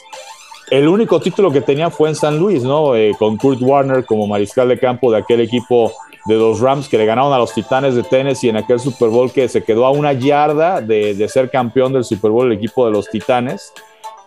El 0.70 0.88
único 0.88 1.20
título 1.20 1.50
que 1.50 1.60
tenían 1.60 1.92
fue 1.92 2.08
en 2.08 2.14
San 2.14 2.38
Luis, 2.38 2.62
¿no? 2.62 2.96
Eh, 2.96 3.12
con 3.18 3.36
Kurt 3.36 3.60
Warner 3.60 4.04
como 4.04 4.26
mariscal 4.26 4.68
de 4.68 4.78
campo 4.78 5.12
de 5.12 5.18
aquel 5.18 5.40
equipo 5.40 5.92
de 6.26 6.36
los 6.36 6.60
Rams 6.60 6.88
que 6.88 6.96
le 6.96 7.04
ganaron 7.04 7.32
a 7.32 7.38
los 7.38 7.52
Titanes 7.52 7.94
de 7.94 8.02
Tennessee 8.02 8.48
en 8.48 8.56
aquel 8.56 8.80
Super 8.80 9.10
Bowl 9.10 9.30
que 9.30 9.48
se 9.48 9.62
quedó 9.62 9.84
a 9.84 9.90
una 9.90 10.14
yarda 10.14 10.80
de, 10.80 11.14
de 11.14 11.28
ser 11.28 11.50
campeón 11.50 11.92
del 11.92 12.02
Super 12.02 12.30
Bowl 12.30 12.46
el 12.46 12.56
equipo 12.56 12.86
de 12.86 12.92
los 12.92 13.10
Titanes. 13.10 13.72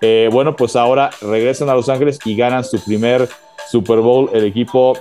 Eh, 0.02 0.30
bueno, 0.32 0.56
pues 0.56 0.76
ahora 0.76 1.10
regresan 1.22 1.70
a 1.70 1.74
Los 1.74 1.90
Ángeles 1.90 2.20
y 2.24 2.36
ganan 2.36 2.64
su 2.64 2.80
primer 2.84 3.28
Super 3.70 4.00
Bowl 4.00 4.30
el 4.34 4.44
equipo 4.46 4.98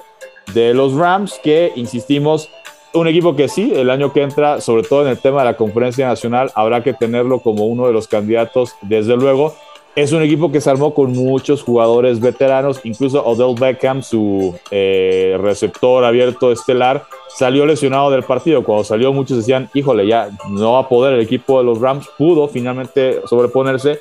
de 0.55 0.73
los 0.73 0.95
Rams, 0.95 1.39
que 1.43 1.73
insistimos, 1.77 2.49
un 2.95 3.09
equipo 3.09 3.37
que 3.37 3.49
sí, 3.49 3.73
el 3.75 3.91
año 3.91 4.13
que 4.13 4.23
entra, 4.23 4.61
sobre 4.61 4.83
todo 4.83 5.03
en 5.03 5.09
el 5.09 5.19
tema 5.19 5.41
de 5.41 5.47
la 5.47 5.57
conferencia 5.57 6.07
nacional, 6.07 6.51
habrá 6.55 6.83
que 6.83 6.95
tenerlo 6.95 7.41
como 7.41 7.67
uno 7.67 7.87
de 7.87 7.93
los 7.93 8.09
candidatos, 8.09 8.75
desde 8.81 9.17
luego. 9.17 9.55
Es 9.97 10.13
un 10.13 10.23
equipo 10.23 10.53
que 10.53 10.61
se 10.61 10.71
armó 10.71 10.95
con 10.95 11.13
muchos 11.13 11.63
jugadores 11.63 12.21
veteranos, 12.21 12.81
incluso 12.85 13.25
Odell 13.25 13.59
Beckham, 13.59 14.03
su 14.03 14.55
eh, 14.71 15.37
receptor 15.41 16.05
abierto 16.05 16.53
estelar, 16.53 17.07
salió 17.35 17.67
lesionado 17.67 18.11
del 18.11 18.23
partido. 18.23 18.63
Cuando 18.63 18.85
salió 18.85 19.13
muchos 19.13 19.39
decían, 19.39 19.71
híjole, 19.73 20.07
ya 20.07 20.29
no 20.51 20.75
va 20.75 20.81
a 20.81 20.89
poder 20.89 21.15
el 21.15 21.21
equipo 21.21 21.59
de 21.59 21.65
los 21.65 21.81
Rams, 21.81 22.07
pudo 22.19 22.47
finalmente 22.47 23.23
sobreponerse 23.27 24.01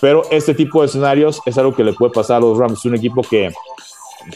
pero 0.00 0.22
este 0.30 0.54
tipo 0.54 0.80
de 0.80 0.86
escenarios 0.86 1.40
es 1.46 1.56
algo 1.58 1.74
que 1.74 1.84
le 1.84 1.92
puede 1.92 2.12
pasar 2.12 2.38
a 2.38 2.40
los 2.40 2.58
Rams. 2.58 2.80
Es 2.80 2.84
un 2.84 2.94
equipo 2.94 3.22
que 3.22 3.52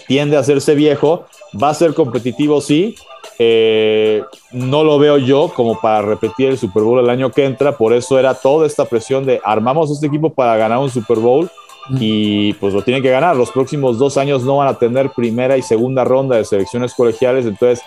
tiende 0.06 0.36
a 0.36 0.40
hacerse 0.40 0.74
viejo, 0.74 1.26
va 1.60 1.70
a 1.70 1.74
ser 1.74 1.94
competitivo, 1.94 2.60
sí. 2.60 2.94
Eh, 3.40 4.22
no 4.50 4.82
lo 4.82 4.98
veo 4.98 5.16
yo 5.16 5.52
como 5.54 5.80
para 5.80 6.02
repetir 6.02 6.48
el 6.48 6.58
Super 6.58 6.82
Bowl 6.82 6.98
el 6.98 7.08
año 7.08 7.30
que 7.30 7.44
entra, 7.44 7.76
por 7.76 7.92
eso 7.92 8.18
era 8.18 8.34
toda 8.34 8.66
esta 8.66 8.84
presión 8.84 9.24
de 9.24 9.40
armamos 9.44 9.90
este 9.90 10.08
equipo 10.08 10.30
para 10.30 10.56
ganar 10.56 10.78
un 10.78 10.90
Super 10.90 11.18
Bowl 11.18 11.48
y 11.90 12.52
pues 12.54 12.74
lo 12.74 12.82
tienen 12.82 13.02
que 13.02 13.10
ganar. 13.10 13.36
Los 13.36 13.50
próximos 13.50 13.98
dos 13.98 14.16
años 14.16 14.42
no 14.42 14.56
van 14.56 14.68
a 14.68 14.74
tener 14.74 15.10
primera 15.10 15.56
y 15.56 15.62
segunda 15.62 16.04
ronda 16.04 16.36
de 16.36 16.44
selecciones 16.44 16.94
colegiales, 16.94 17.46
entonces 17.46 17.80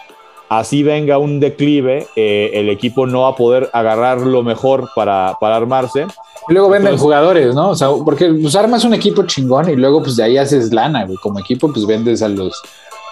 así 0.50 0.84
venga 0.84 1.18
un 1.18 1.40
declive, 1.40 2.08
eh, 2.16 2.52
el 2.54 2.70
equipo 2.70 3.06
no 3.06 3.22
va 3.22 3.30
a 3.30 3.36
poder 3.36 3.70
agarrar 3.74 4.22
lo 4.22 4.44
mejor 4.44 4.90
para, 4.96 5.38
para 5.40 5.56
armarse. 5.56 6.08
Y 6.50 6.54
luego 6.54 6.70
venden 6.70 6.98
jugadores, 6.98 7.54
¿no? 7.54 7.70
O 7.70 7.76
sea, 7.76 7.90
porque 8.04 8.34
pues 8.34 8.56
armas 8.56 8.84
un 8.84 8.94
equipo 8.94 9.24
chingón 9.24 9.70
y 9.70 9.76
luego 9.76 10.02
pues 10.02 10.16
de 10.16 10.24
ahí 10.24 10.38
haces 10.38 10.74
lana, 10.74 11.06
güey. 11.06 11.18
Como 11.18 11.40
equipo 11.40 11.72
pues 11.72 11.86
vendes 11.86 12.22
a 12.22 12.28
los 12.28 12.62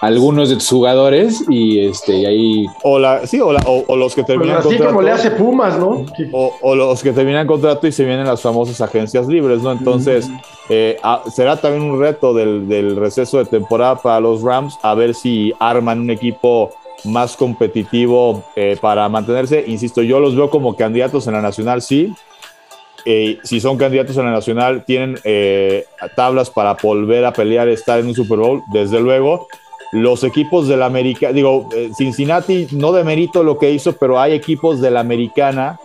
algunos 0.00 0.48
de 0.48 0.56
tus 0.56 0.68
jugadores 0.68 1.44
y 1.48 1.86
este 1.86 2.16
y 2.16 2.26
ahí 2.26 2.66
o 2.82 2.98
la 2.98 3.26
sí 3.26 3.40
o, 3.40 3.96
los 3.96 4.14
que 4.14 4.24
terminan 4.24 4.56
así 4.56 4.78
como 4.78 5.02
le 5.02 5.10
hace 5.10 5.30
Pumas 5.30 5.78
no 5.78 6.06
o, 6.32 6.74
los 6.74 7.02
que 7.02 7.12
terminan 7.12 7.46
contrato 7.46 7.86
y 7.86 7.92
se 7.92 8.04
vienen 8.04 8.26
las 8.26 8.40
famosas 8.40 8.80
agencias 8.80 9.26
libres 9.26 9.62
no 9.62 9.72
entonces 9.72 10.30
eh, 10.70 10.96
ah, 11.02 11.22
será 11.30 11.56
también 11.56 11.82
un 11.82 12.00
reto 12.00 12.32
del, 12.32 12.66
del, 12.68 12.96
receso 12.96 13.38
de 13.38 13.44
temporada 13.44 13.96
para 13.96 14.20
los 14.20 14.42
Rams 14.42 14.78
a 14.82 14.94
ver 14.94 15.14
si 15.14 15.52
arman 15.58 16.00
un 16.00 16.10
equipo 16.10 16.70
más 17.04 17.36
competitivo 17.36 18.44
eh, 18.56 18.76
para 18.80 19.08
mantenerse. 19.08 19.64
Insisto 19.66 20.02
yo 20.02 20.20
los 20.20 20.36
veo 20.36 20.50
como 20.50 20.76
candidatos 20.76 21.26
en 21.26 21.34
la 21.34 21.42
nacional 21.42 21.82
sí. 21.82 22.12
Eh, 23.06 23.38
si 23.42 23.60
son 23.60 23.78
candidatos 23.78 24.18
a 24.18 24.22
la 24.22 24.30
nacional, 24.30 24.84
tienen 24.84 25.18
eh, 25.24 25.86
tablas 26.16 26.50
para 26.50 26.74
volver 26.74 27.24
a 27.24 27.32
pelear, 27.32 27.68
estar 27.68 27.98
en 27.98 28.08
un 28.08 28.14
Super 28.14 28.38
Bowl, 28.38 28.62
desde 28.72 29.00
luego. 29.00 29.48
Los 29.92 30.24
equipos 30.24 30.68
de 30.68 30.76
la 30.76 30.86
América, 30.86 31.32
digo, 31.32 31.68
eh, 31.74 31.90
Cincinnati 31.96 32.68
no 32.72 32.92
demerito 32.92 33.42
lo 33.42 33.58
que 33.58 33.72
hizo, 33.72 33.92
pero 33.92 34.20
hay 34.20 34.32
equipos 34.32 34.80
de 34.80 34.90
la 34.90 35.00
Americana 35.00 35.78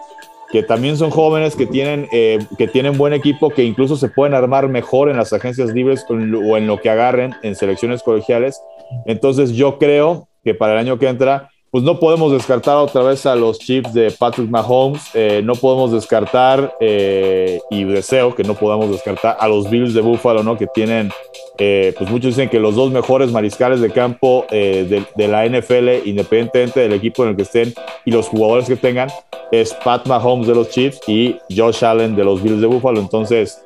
que 0.52 0.62
también 0.62 0.96
son 0.96 1.10
jóvenes, 1.10 1.56
que 1.56 1.66
tienen, 1.66 2.08
que 2.10 2.68
tienen 2.68 2.98
buen 2.98 3.14
equipo, 3.14 3.50
que 3.50 3.64
incluso 3.64 3.98
se 3.98 4.08
pueden 4.08 4.36
armar 4.36 4.70
mejor 4.70 5.10
en 5.10 5.18
las 5.18 5.34
agencias 5.34 5.74
libres 5.74 6.06
o 6.08 6.14
en 6.56 6.68
lo 6.68 6.80
que 6.80 6.90
agarren 6.90 7.36
en 7.42 7.56
selecciones 7.56 8.04
colegiales. 8.04 8.62
Entonces 9.06 9.52
yo 9.52 9.80
creo 9.80 10.30
que 10.46 10.54
para 10.54 10.74
el 10.74 10.80
año 10.80 11.00
que 11.00 11.10
entra 11.10 11.50
pues 11.76 11.84
no 11.84 12.00
podemos 12.00 12.32
descartar 12.32 12.78
otra 12.78 13.04
vez 13.04 13.26
a 13.26 13.36
los 13.36 13.60
Chiefs 13.60 13.94
de 13.94 14.10
Patrick 14.10 14.50
Mahomes, 14.50 15.10
eh, 15.14 15.42
no 15.44 15.56
podemos 15.56 15.92
descartar, 15.92 16.74
eh, 16.80 17.60
y 17.70 17.84
deseo 17.84 18.34
que 18.34 18.46
no 18.46 18.54
podamos 18.54 18.90
descartar 18.90 19.36
a 19.38 19.50
los 19.50 19.70
Bills 19.70 19.94
de 19.94 20.00
Buffalo, 20.00 20.42
¿no? 20.42 20.58
Que 20.58 20.68
tienen, 20.68 21.12
eh, 21.58 21.94
pues 21.98 22.10
muchos 22.10 22.28
dicen 22.28 22.48
que 22.48 22.62
los 22.62 22.76
dos 22.76 22.92
mejores 22.92 23.30
mariscales 23.30 23.82
de 23.82 23.90
campo 23.90 24.46
de, 24.50 25.06
de, 25.14 25.28
la 25.28 25.46
NFL, 25.46 26.08
independientemente 26.08 26.80
del 26.80 26.94
equipo 26.94 27.24
en 27.24 27.32
el 27.32 27.36
que 27.36 27.42
estén 27.42 27.74
y 28.06 28.12
los 28.12 28.30
jugadores 28.30 28.68
que 28.68 28.78
tengan, 28.78 29.10
es 29.52 29.74
Pat 29.74 30.08
Mahomes 30.08 30.48
de 30.48 30.56
los 30.56 30.70
Chiefs 30.70 31.02
y 31.08 31.36
Josh 31.54 31.84
Allen 31.84 32.16
de 32.16 32.24
los 32.24 32.42
Bills 32.42 32.62
de 32.62 32.68
Buffalo. 32.68 33.02
Entonces, 33.02 33.62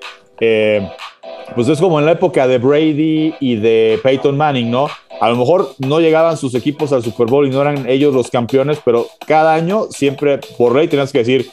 pues 1.56 1.68
es 1.68 1.80
como 1.80 2.00
en 2.00 2.06
la 2.06 2.14
época 2.14 2.48
de 2.48 2.58
Brady 2.58 3.34
y 3.40 3.56
de 3.56 4.00
Peyton 4.02 4.38
Manning, 4.38 4.70
¿no? 4.70 4.88
A 5.20 5.30
lo 5.30 5.36
mejor 5.36 5.74
no 5.80 6.00
llegaban 6.00 6.38
sus 6.38 6.56
equipos 6.56 6.94
al 6.94 7.04
Super 7.04 7.28
Bowl 7.28 7.46
y 7.46 7.50
no 7.50 7.62
eran 7.62 7.90
ellos 7.90 8.14
los 8.14 8.30
campeones, 8.30 8.80
pero 8.84 9.08
cada 9.28 9.54
año 9.54 9.88
siempre 9.90 10.40
por 10.58 10.76
ley 10.76 10.88
tenías 10.88 11.12
que 11.12 11.20
decir, 11.20 11.50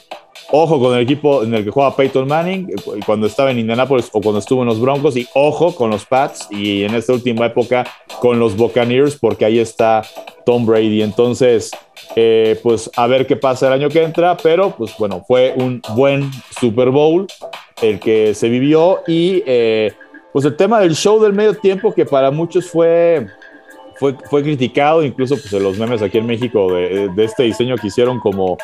ojo 0.51 0.79
con 0.79 0.95
el 0.95 1.01
equipo 1.01 1.43
en 1.43 1.53
el 1.53 1.63
que 1.63 1.71
juega 1.71 1.95
Peyton 1.95 2.27
Manning 2.27 2.69
eh, 2.69 2.99
cuando 3.05 3.27
estaba 3.27 3.51
en 3.51 3.59
Indianapolis 3.59 4.09
o 4.11 4.21
cuando 4.21 4.39
estuvo 4.39 4.61
en 4.61 4.67
los 4.67 4.79
Broncos 4.79 5.17
y 5.17 5.27
ojo 5.33 5.75
con 5.75 5.89
los 5.89 6.05
Pats 6.05 6.47
y 6.49 6.83
en 6.83 6.95
esta 6.95 7.13
última 7.13 7.45
época 7.45 7.85
con 8.19 8.39
los 8.39 8.55
Buccaneers 8.55 9.17
porque 9.17 9.45
ahí 9.45 9.59
está 9.59 10.03
Tom 10.45 10.65
Brady. 10.65 11.01
Entonces, 11.01 11.71
eh, 12.15 12.59
pues 12.63 12.89
a 12.95 13.07
ver 13.07 13.27
qué 13.27 13.35
pasa 13.35 13.67
el 13.67 13.73
año 13.73 13.89
que 13.89 14.03
entra, 14.03 14.37
pero 14.37 14.71
pues 14.71 14.93
bueno, 14.97 15.23
fue 15.27 15.53
un 15.57 15.81
buen 15.95 16.31
Super 16.59 16.89
Bowl 16.89 17.27
el 17.81 17.99
que 17.99 18.33
se 18.33 18.49
vivió 18.49 19.01
y 19.07 19.43
eh, 19.45 19.93
pues 20.31 20.45
el 20.45 20.55
tema 20.55 20.79
del 20.79 20.95
show 20.95 21.21
del 21.21 21.33
medio 21.33 21.53
tiempo 21.55 21.93
que 21.93 22.05
para 22.05 22.31
muchos 22.31 22.69
fue 22.69 23.27
fue, 23.99 24.15
fue 24.29 24.43
criticado, 24.43 25.03
incluso 25.03 25.35
pues, 25.35 25.51
en 25.53 25.63
los 25.63 25.77
memes 25.77 26.01
aquí 26.01 26.17
en 26.17 26.25
México 26.25 26.71
de, 26.71 27.09
este 27.17 27.43
diseño 27.43 27.75
que 27.75 27.87
hicieron 27.87 28.19
como 28.19 28.57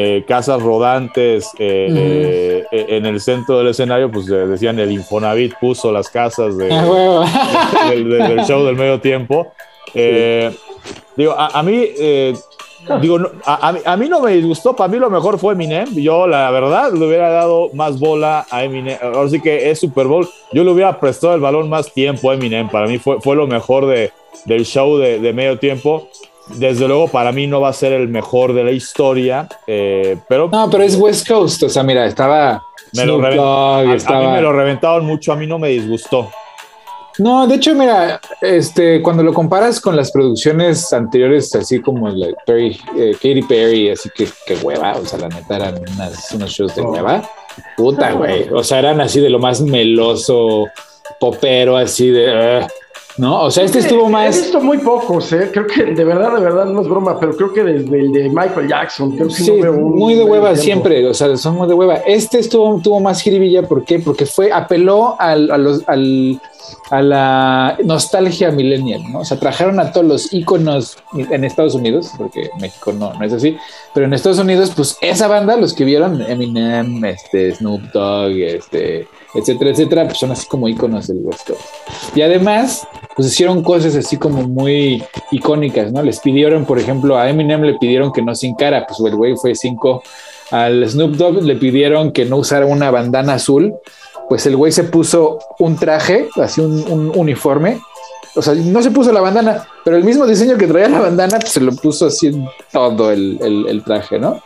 eh, 0.00 0.24
casas 0.28 0.62
rodantes 0.62 1.50
eh, 1.58 2.64
eh, 2.70 2.86
en 2.88 3.04
el 3.04 3.20
centro 3.20 3.58
del 3.58 3.66
escenario, 3.66 4.08
pues 4.08 4.26
decían 4.26 4.78
el 4.78 4.92
Infonavit 4.92 5.54
puso 5.60 5.90
las 5.90 6.08
casas 6.08 6.56
de, 6.56 6.68
ah, 6.72 7.90
del, 7.90 8.44
show 8.46 8.64
del 8.64 8.76
medio 8.76 9.00
tiempo. 9.00 9.52
Digo, 11.16 11.34
a, 11.36 11.62
mí 11.64 11.84
Digo, 13.00 13.18
a, 13.44 13.74
a, 13.84 13.96
mí 13.96 14.08
no 14.08 14.20
me 14.20 14.34
disgustó, 14.34 14.76
para 14.76 14.86
mí 14.86 14.98
lo 14.98 15.10
mejor 15.10 15.36
fue 15.36 15.54
Eminem. 15.54 15.92
Yo, 15.96 16.28
la 16.28 16.48
verdad, 16.52 16.92
le 16.92 17.04
hubiera 17.04 17.30
dado 17.30 17.70
más 17.74 17.98
bola 17.98 18.46
a 18.50 18.62
Eminem. 18.62 18.96
Ahora 19.02 19.28
sí 19.28 19.40
que 19.40 19.68
es 19.68 19.80
Super 19.80 20.06
Bowl. 20.06 20.28
Yo 20.52 20.62
le 20.62 20.70
hubiera 20.70 21.00
prestado 21.00 21.34
el 21.34 21.40
balón 21.40 21.68
más 21.68 21.92
tiempo 21.92 22.30
a 22.30 22.34
Eminem. 22.34 22.68
Para 22.68 22.86
mí 22.86 22.98
fue, 22.98 23.20
fue 23.20 23.34
lo 23.34 23.48
mejor 23.48 23.86
de, 23.86 24.12
del 24.44 24.64
show 24.64 24.96
de, 24.96 25.18
de, 25.18 25.32
medio 25.32 25.58
tiempo. 25.58 26.08
Desde 26.54 26.88
luego, 26.88 27.08
para 27.08 27.32
mí 27.32 27.46
no 27.46 27.60
va 27.60 27.68
a 27.68 27.72
ser 27.72 27.92
el 27.92 28.08
mejor 28.08 28.52
de 28.52 28.64
la 28.64 28.72
historia, 28.72 29.48
eh, 29.66 30.16
pero... 30.28 30.48
No, 30.50 30.68
pero 30.70 30.82
es 30.84 30.96
West 30.96 31.28
Coast, 31.28 31.62
o 31.62 31.68
sea, 31.68 31.82
mira, 31.82 32.06
estaba... 32.06 32.62
Me 32.94 33.04
lo 33.04 33.16
a, 33.16 33.82
mí 33.82 34.26
me 34.26 34.40
lo 34.40 34.52
reventaron 34.52 35.04
mucho, 35.04 35.32
a 35.32 35.36
mí 35.36 35.46
no 35.46 35.58
me 35.58 35.68
disgustó. 35.68 36.30
No, 37.18 37.46
de 37.46 37.56
hecho, 37.56 37.74
mira, 37.74 38.20
este, 38.40 39.02
cuando 39.02 39.22
lo 39.22 39.34
comparas 39.34 39.80
con 39.80 39.96
las 39.96 40.12
producciones 40.12 40.92
anteriores, 40.92 41.54
así 41.54 41.80
como 41.80 42.08
la 42.08 42.28
Perry, 42.46 42.78
eh, 42.96 43.12
Katy 43.14 43.42
Perry, 43.42 43.90
así 43.90 44.08
que, 44.14 44.28
que 44.46 44.54
hueva, 44.56 44.92
o 44.92 45.04
sea, 45.04 45.18
la 45.18 45.28
neta 45.28 45.56
eran 45.56 45.82
unos 46.34 46.50
shows 46.50 46.76
de 46.76 46.82
hueva. 46.82 47.28
Puta, 47.76 48.12
güey. 48.12 48.48
O 48.50 48.62
sea, 48.62 48.78
eran 48.78 49.00
así 49.00 49.20
de 49.20 49.30
lo 49.30 49.40
más 49.40 49.60
meloso, 49.60 50.66
popero, 51.18 51.76
así 51.76 52.08
de. 52.08 52.66
¿No? 53.18 53.42
O 53.42 53.50
sea, 53.50 53.64
este 53.64 53.80
estuvo 53.80 54.08
más. 54.08 54.36
He 54.36 54.40
visto 54.42 54.60
muy 54.60 54.78
pocos, 54.78 55.32
¿eh? 55.32 55.50
Creo 55.52 55.66
que 55.66 55.84
de 55.84 56.04
verdad, 56.04 56.34
de 56.36 56.40
verdad, 56.42 56.64
no 56.66 56.80
es 56.80 56.88
broma, 56.88 57.18
pero 57.20 57.36
creo 57.36 57.52
que 57.52 57.62
desde 57.64 57.98
el 58.00 58.12
de 58.12 58.28
Michael 58.30 58.68
Jackson, 58.68 59.10
creo 59.16 59.28
que 59.28 59.34
Sí, 59.34 59.50
no 59.50 59.62
veo 59.62 59.72
muy 59.74 60.14
de 60.14 60.24
hueva 60.24 60.48
tiempo. 60.54 60.62
siempre, 60.62 61.06
o 61.06 61.14
sea, 61.14 61.36
son 61.36 61.56
muy 61.56 61.68
de 61.68 61.74
hueva. 61.74 61.96
Este 62.06 62.38
estuvo, 62.38 62.80
tuvo 62.80 63.00
más 63.00 63.20
jiribilla, 63.20 63.62
¿por 63.62 63.84
qué? 63.84 63.98
Porque 63.98 64.24
fue, 64.26 64.52
apeló 64.52 65.16
al, 65.20 65.50
a, 65.50 65.58
los, 65.58 65.82
al- 65.88 66.40
a 66.90 67.02
la 67.02 67.78
nostalgia 67.84 68.50
millennial, 68.50 69.02
¿no? 69.10 69.20
O 69.20 69.24
sea, 69.24 69.38
trajeron 69.38 69.80
a 69.80 69.90
todos 69.90 70.06
los 70.06 70.32
íconos 70.32 70.96
en 71.14 71.44
Estados 71.44 71.74
Unidos, 71.74 72.10
porque 72.16 72.50
México 72.60 72.92
no, 72.92 73.12
no 73.14 73.24
es 73.24 73.32
así, 73.32 73.56
pero 73.94 74.06
en 74.06 74.12
Estados 74.12 74.38
Unidos, 74.38 74.72
pues 74.76 74.96
esa 75.00 75.28
banda, 75.28 75.56
los 75.56 75.72
que 75.74 75.84
vieron 75.84 76.20
Eminem, 76.22 77.04
este, 77.04 77.54
Snoop 77.54 77.80
Dogg, 77.92 78.32
este, 78.38 79.06
etcétera, 79.38 79.70
etcétera, 79.70 80.04
pues 80.06 80.18
son 80.18 80.30
así 80.32 80.46
como 80.46 80.68
íconos 80.68 81.06
del 81.06 81.18
West 81.24 81.46
Coast. 81.48 81.60
Y 82.14 82.22
además, 82.22 82.86
pues 83.16 83.28
hicieron 83.28 83.62
cosas 83.62 83.94
así 83.96 84.16
como 84.16 84.42
muy 84.46 85.02
icónicas, 85.30 85.92
¿no? 85.92 86.02
Les 86.02 86.20
pidieron, 86.20 86.64
por 86.64 86.78
ejemplo, 86.78 87.16
a 87.18 87.28
Eminem 87.28 87.62
le 87.62 87.74
pidieron 87.78 88.12
que 88.12 88.22
no 88.22 88.34
sin 88.34 88.54
cara, 88.54 88.86
pues 88.86 89.00
el 89.00 89.16
güey 89.16 89.34
fue 89.36 89.54
cinco. 89.54 90.02
Al 90.50 90.88
Snoop 90.88 91.12
Dogg 91.16 91.42
le 91.42 91.56
pidieron 91.56 92.12
que 92.12 92.24
no 92.24 92.36
usara 92.36 92.64
una 92.66 92.90
bandana 92.90 93.34
azul, 93.34 93.74
pues 94.28 94.46
el 94.46 94.56
güey 94.56 94.72
se 94.72 94.84
puso 94.84 95.38
un 95.58 95.76
traje, 95.76 96.28
así 96.36 96.60
un, 96.60 96.84
un 96.90 97.12
uniforme. 97.14 97.80
O 98.34 98.42
sea, 98.42 98.54
no 98.54 98.82
se 98.82 98.90
puso 98.90 99.10
la 99.10 99.20
bandana, 99.20 99.66
pero 99.84 99.96
el 99.96 100.04
mismo 100.04 100.26
diseño 100.26 100.56
que 100.56 100.66
traía 100.66 100.88
la 100.88 101.00
bandana, 101.00 101.38
pues 101.40 101.52
se 101.52 101.60
lo 101.60 101.72
puso 101.72 102.06
así 102.06 102.30
todo 102.72 103.10
el, 103.10 103.38
el- 103.42 103.66
el 103.68 103.82
traje, 103.82 104.18
¿no? 104.18 104.40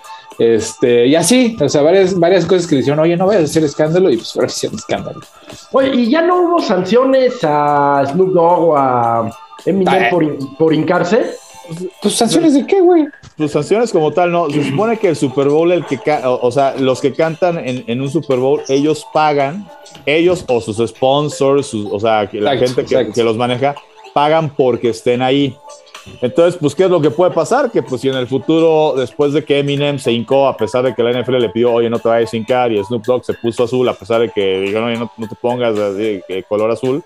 Este, 0.54 1.06
y 1.06 1.14
así, 1.14 1.56
o 1.60 1.68
sea, 1.68 1.82
varias, 1.82 2.18
varias 2.18 2.44
cosas 2.46 2.66
que 2.66 2.74
le 2.74 2.80
dijeron, 2.80 2.98
oye, 3.00 3.16
no 3.16 3.26
vayas 3.26 3.42
a 3.42 3.44
hacer 3.46 3.64
escándalo, 3.64 4.10
y 4.10 4.16
pues 4.16 4.34
ahora 4.34 4.48
hicieron 4.48 4.78
escándalo. 4.78 5.20
Oye, 5.72 5.94
¿y 5.94 6.10
ya 6.10 6.22
no 6.22 6.42
hubo 6.42 6.60
sanciones 6.60 7.34
a 7.42 8.04
Snoop 8.10 8.32
Dogg 8.32 8.68
o 8.70 8.76
a 8.76 9.30
Eminem 9.66 10.10
por, 10.10 10.56
por 10.56 10.74
hincarse? 10.74 11.34
Pues 12.02 12.14
sanciones 12.14 12.54
de 12.54 12.66
qué, 12.66 12.80
güey. 12.80 13.06
Pues 13.36 13.52
sanciones 13.52 13.92
como 13.92 14.10
tal, 14.10 14.32
no. 14.32 14.50
Se 14.50 14.64
supone 14.64 14.98
que 14.98 15.08
el 15.10 15.16
Super 15.16 15.48
Bowl, 15.48 15.70
el 15.70 15.86
que 15.86 15.98
ca- 15.98 16.28
o, 16.28 16.46
o 16.46 16.50
sea, 16.50 16.74
los 16.76 17.00
que 17.00 17.12
cantan 17.12 17.56
en, 17.58 17.84
en 17.86 18.00
un 18.00 18.10
Super 18.10 18.38
Bowl, 18.38 18.60
ellos 18.68 19.06
pagan, 19.14 19.66
ellos 20.04 20.44
o 20.48 20.60
sus 20.60 20.78
sponsors, 20.88 21.66
sus- 21.68 21.86
o 21.90 22.00
sea, 22.00 22.26
que 22.28 22.40
la 22.40 22.54
Exacto, 22.54 22.82
gente 22.88 23.06
que, 23.06 23.12
que 23.12 23.22
los 23.24 23.36
maneja, 23.36 23.76
pagan 24.12 24.50
porque 24.54 24.88
estén 24.90 25.22
ahí. 25.22 25.56
Entonces, 26.20 26.58
pues, 26.60 26.74
¿qué 26.74 26.84
es 26.84 26.90
lo 26.90 27.00
que 27.00 27.10
puede 27.10 27.30
pasar? 27.30 27.70
Que 27.70 27.82
pues 27.82 28.00
si 28.00 28.08
en 28.08 28.14
el 28.16 28.26
futuro, 28.26 28.94
después 28.96 29.32
de 29.32 29.44
que 29.44 29.58
Eminem 29.60 29.98
se 29.98 30.12
hincó, 30.12 30.46
a 30.48 30.56
pesar 30.56 30.82
de 30.84 30.94
que 30.94 31.02
la 31.02 31.10
NFL 31.12 31.38
le 31.38 31.48
pidió, 31.50 31.72
oye, 31.72 31.88
no 31.90 31.98
te 31.98 32.08
vayas 32.08 32.32
a 32.32 32.36
hincar, 32.36 32.72
y 32.72 32.82
Snoop 32.84 33.04
Dogg 33.04 33.24
se 33.24 33.34
puso 33.34 33.64
azul, 33.64 33.88
a 33.88 33.94
pesar 33.94 34.20
de 34.20 34.30
que 34.30 34.60
dijeron, 34.60 34.84
oye, 34.84 34.98
no, 34.98 35.10
no 35.16 35.28
te 35.28 35.34
pongas 35.34 35.74
de 35.76 36.44
color 36.48 36.70
azul, 36.70 37.02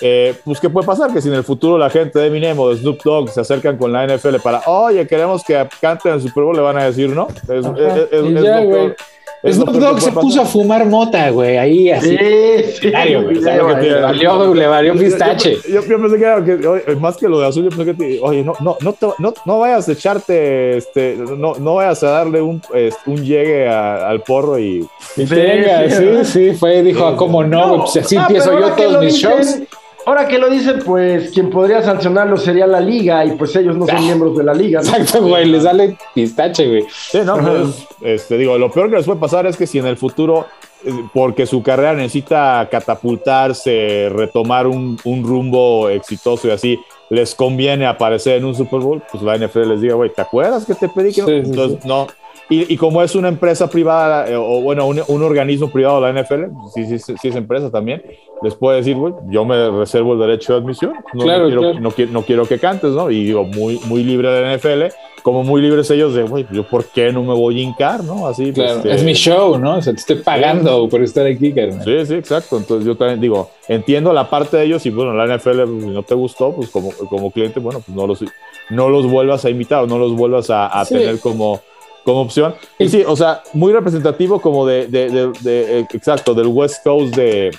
eh, 0.00 0.34
pues, 0.44 0.58
¿qué 0.60 0.68
puede 0.68 0.84
pasar? 0.86 1.12
Que 1.12 1.22
si 1.22 1.28
en 1.28 1.34
el 1.34 1.44
futuro 1.44 1.78
la 1.78 1.88
gente 1.88 2.18
de 2.18 2.26
Eminem 2.26 2.58
o 2.58 2.68
de 2.68 2.76
Snoop 2.78 3.00
Dogg 3.04 3.28
se 3.30 3.40
acercan 3.40 3.76
con 3.78 3.92
la 3.92 4.04
NFL 4.06 4.36
para, 4.42 4.60
oye, 4.66 5.06
queremos 5.06 5.44
que 5.44 5.66
canten 5.80 6.12
en 6.12 6.18
el 6.18 6.22
Super 6.28 6.42
Bowl, 6.44 6.56
le 6.56 6.62
van 6.62 6.76
a 6.78 6.84
decir 6.84 7.10
no. 7.10 7.28
Es, 7.28 7.48
es- 7.64 8.12
es- 8.12 8.24
Y 8.30 8.36
es 8.36 8.42
ya, 8.42 8.56
lo 8.60 8.66
güey. 8.66 8.70
peor. 8.86 8.96
Es 9.44 9.58
lo 9.58 9.64
Snoop 9.66 9.76
Dogg 9.78 10.00
se 10.00 10.10
puso 10.12 10.40
a 10.40 10.46
fumar 10.46 10.86
mota, 10.86 11.28
güey, 11.30 11.58
ahí 11.58 11.90
así. 11.90 12.16
Sí, 12.16 12.72
sí. 12.80 12.90
Claro, 12.90 13.22
güey, 13.24 13.36
sí, 13.36 13.42
¿sabes 13.42 13.58
lo 13.62 13.68
que 13.68 13.74
te- 13.74 13.80
sí, 13.82 13.88
le 13.90 14.00
valió, 14.00 14.54
le 14.54 14.66
valió 14.66 14.94
pistache. 14.94 15.58
Yo, 15.70 15.84
yo 15.84 16.00
pensé 16.00 16.16
que 16.16 16.24
era 16.24 16.44
que, 16.44 16.66
oye, 16.66 16.82
más 16.98 17.16
que 17.18 17.28
lo 17.28 17.40
de 17.40 17.46
azul, 17.46 17.64
yo 17.64 17.68
pensé 17.68 17.84
que, 17.84 17.94
te- 17.94 18.20
oye, 18.22 18.42
no, 18.42 18.54
no, 18.60 18.76
no, 18.80 18.92
te- 18.94 19.06
no, 19.18 19.34
no 19.44 19.58
vayas 19.58 19.86
a 19.88 19.92
echarte, 19.92 20.78
este, 20.78 21.16
no, 21.36 21.54
no 21.56 21.74
vayas 21.74 22.02
a 22.02 22.10
darle 22.10 22.40
un, 22.40 22.62
este, 22.72 23.10
un 23.10 23.22
llegue 23.22 23.68
a- 23.68 24.08
al 24.08 24.22
porro 24.22 24.58
y 24.58 24.78
Y 25.16 25.26
Sí, 25.26 25.34
tenga, 25.34 25.88
sí, 25.90 25.94
sí, 25.96 26.04
¿verdad? 26.04 26.24
sí, 26.24 26.52
fue, 26.54 26.82
dijo, 26.82 27.06
ah, 27.06 27.14
¿cómo 27.16 27.44
no? 27.44 27.84
Pues 27.92 28.04
así 28.04 28.16
ah, 28.16 28.24
empiezo 28.26 28.58
yo 28.58 28.70
todos 28.72 29.04
mis 29.04 29.14
shows. 29.14 29.58
Ahora 30.06 30.28
que 30.28 30.38
lo 30.38 30.50
dicen, 30.50 30.80
pues 30.84 31.30
quien 31.30 31.48
podría 31.50 31.82
sancionarlo 31.82 32.36
sería 32.36 32.66
la 32.66 32.80
liga 32.80 33.24
y 33.24 33.32
pues 33.32 33.56
ellos 33.56 33.76
no 33.76 33.86
son 33.86 33.96
Ah. 33.96 34.00
miembros 34.00 34.36
de 34.36 34.44
la 34.44 34.52
liga. 34.54 34.80
¿no? 34.82 34.88
Exacto, 34.96 35.26
güey, 35.26 35.46
les 35.46 35.62
sale 35.62 35.96
pistache, 36.14 36.68
güey. 36.68 36.84
Sí, 36.90 37.20
no, 37.24 37.36
pues, 37.38 37.86
este, 38.02 38.36
digo, 38.38 38.58
lo 38.58 38.70
peor 38.70 38.90
que 38.90 38.96
les 38.96 39.06
puede 39.06 39.18
pasar 39.20 39.46
es 39.46 39.56
que 39.56 39.66
si 39.66 39.78
en 39.78 39.86
el 39.86 39.96
futuro, 39.96 40.46
eh, 40.84 40.90
porque 41.14 41.46
su 41.46 41.62
carrera 41.62 41.94
necesita 41.94 42.68
catapultarse, 42.70 44.08
retomar 44.10 44.66
un, 44.66 44.98
un 45.04 45.22
rumbo 45.24 45.88
exitoso 45.88 46.48
y 46.48 46.50
así, 46.50 46.78
les 47.10 47.34
conviene 47.34 47.86
aparecer 47.86 48.36
en 48.38 48.44
un 48.44 48.54
Super 48.54 48.80
Bowl, 48.80 49.02
pues 49.10 49.22
la 49.22 49.36
NFL 49.38 49.68
les 49.68 49.80
diga, 49.80 49.94
güey, 49.94 50.10
¿te 50.12 50.22
acuerdas 50.22 50.64
que 50.66 50.74
te 50.74 50.88
pedí 50.88 51.12
que 51.12 51.22
no? 51.22 51.26
Sí, 51.28 51.32
sí, 51.44 51.50
Entonces, 51.50 51.78
sí. 51.82 51.88
no. 51.88 52.06
Y, 52.50 52.72
y 52.74 52.76
como 52.76 53.02
es 53.02 53.14
una 53.14 53.28
empresa 53.28 53.70
privada, 53.70 54.28
eh, 54.30 54.36
o 54.36 54.60
bueno, 54.60 54.86
un, 54.86 55.00
un 55.08 55.22
organismo 55.22 55.70
privado 55.70 56.00
la 56.00 56.12
NFL, 56.12 56.44
sí, 56.74 56.84
sí, 56.98 57.14
sí 57.20 57.28
es 57.28 57.36
empresa 57.36 57.70
también, 57.70 58.02
les 58.42 58.54
puede 58.54 58.78
decir, 58.78 58.96
güey, 58.96 59.14
yo 59.30 59.46
me 59.46 59.70
reservo 59.70 60.12
el 60.12 60.18
derecho 60.18 60.52
de 60.52 60.58
admisión, 60.58 60.92
no, 60.92 61.00
no 61.14 61.24
Claro, 61.24 61.46
quiero, 61.46 61.60
claro. 61.62 61.80
no 61.80 61.90
quiero- 61.90 62.12
no 62.12 62.22
quiero 62.22 62.46
que 62.46 62.58
cantes, 62.58 62.90
¿no? 62.92 63.10
Y 63.10 63.24
digo, 63.24 63.44
muy, 63.44 63.80
muy 63.86 64.04
libre 64.04 64.28
de 64.30 64.42
la 64.42 64.52
NFL, 64.58 64.94
como 65.22 65.42
muy 65.42 65.62
libres 65.62 65.90
ellos 65.90 66.14
de, 66.14 66.22
güey, 66.24 66.46
yo 66.52 66.68
por 66.68 66.84
qué 66.84 67.10
no 67.10 67.22
me 67.22 67.32
voy 67.32 67.60
a 67.60 67.62
hincar, 67.62 68.04
¿no? 68.04 68.26
Así, 68.26 68.52
Claro, 68.52 68.76
este, 68.76 68.92
es 68.94 69.02
mi 69.04 69.14
show, 69.14 69.58
¿no? 69.58 69.76
O 69.78 69.80
sea, 69.82 69.94
te 69.94 70.00
estoy 70.00 70.16
pagando 70.16 70.86
por 70.90 71.02
estar 71.02 71.26
aquí, 71.26 71.50
carnal. 71.50 71.82
Sí, 71.82 72.04
sí, 72.04 72.14
exacto. 72.14 72.58
Entonces 72.58 72.86
yo 72.86 72.94
también 72.94 73.22
digo, 73.22 73.48
entiendo 73.68 74.12
la 74.12 74.28
parte 74.28 74.58
de 74.58 74.64
ellos 74.66 74.84
y 74.84 74.90
bueno, 74.90 75.14
la 75.14 75.24
NFL 75.26 75.62
pues, 75.64 75.82
si 75.84 75.88
no 75.90 76.02
te 76.02 76.14
gustó, 76.14 76.52
pues 76.54 76.68
como, 76.68 76.90
como 77.08 77.30
cliente, 77.30 77.58
bueno, 77.58 77.80
pues 77.80 77.96
no 77.96 78.06
los, 78.06 78.22
no 78.68 78.90
los 78.90 79.10
vuelvas 79.10 79.46
a 79.46 79.50
invitar 79.50 79.84
o 79.84 79.86
no 79.86 79.96
los 79.96 80.12
vuelvas 80.14 80.50
a, 80.50 80.66
a 80.66 80.84
Sí. 80.84 80.92
tener 80.94 81.18
como, 81.20 81.62
como 82.04 82.20
opción. 82.20 82.54
Y 82.78 82.88
sí, 82.88 83.02
o 83.06 83.16
sea, 83.16 83.42
muy 83.52 83.72
representativo 83.72 84.40
como 84.40 84.66
de, 84.66 84.86
de- 84.86 85.08
de- 85.10 85.32
de- 85.40 85.78
eh, 85.80 85.86
exacto, 85.92 86.34
del 86.34 86.46
West 86.48 86.82
Coast 86.84 87.14
de, 87.16 87.50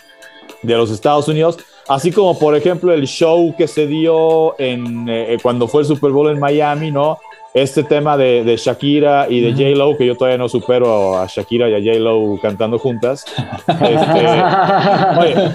de 0.62 0.76
los 0.76 0.92
Estados 0.92 1.28
Unidos. 1.28 1.58
Así 1.88 2.12
como, 2.12 2.38
por 2.40 2.56
ejemplo, 2.56 2.94
el 2.94 3.06
show 3.06 3.54
que 3.58 3.68
se 3.68 3.86
dio 3.88 4.60
en, 4.60 5.08
eh, 5.10 5.38
cuando 5.42 5.68
fue 5.68 5.82
el 5.82 5.88
Super 5.88 6.12
Bowl 6.12 6.30
en 6.30 6.40
Miami, 6.40 6.90
¿no? 6.92 7.20
Este 7.54 7.84
tema 7.84 8.18
de, 8.18 8.44
Shakira 8.58 9.28
y 9.30 9.40
de 9.40 9.52
Ujú. 9.52 9.58
J-Lo, 9.62 9.98
que 9.98 10.06
yo 10.06 10.16
todavía 10.18 10.38
no 10.38 10.50
supero 10.50 11.18
a 11.18 11.26
Shakira 11.28 11.70
y 11.70 11.74
a 11.76 11.78
J-Lo 11.78 12.38
cantando 12.42 12.78
juntas. 12.78 13.24
Este, 13.68 13.88
Oye, 15.20 15.52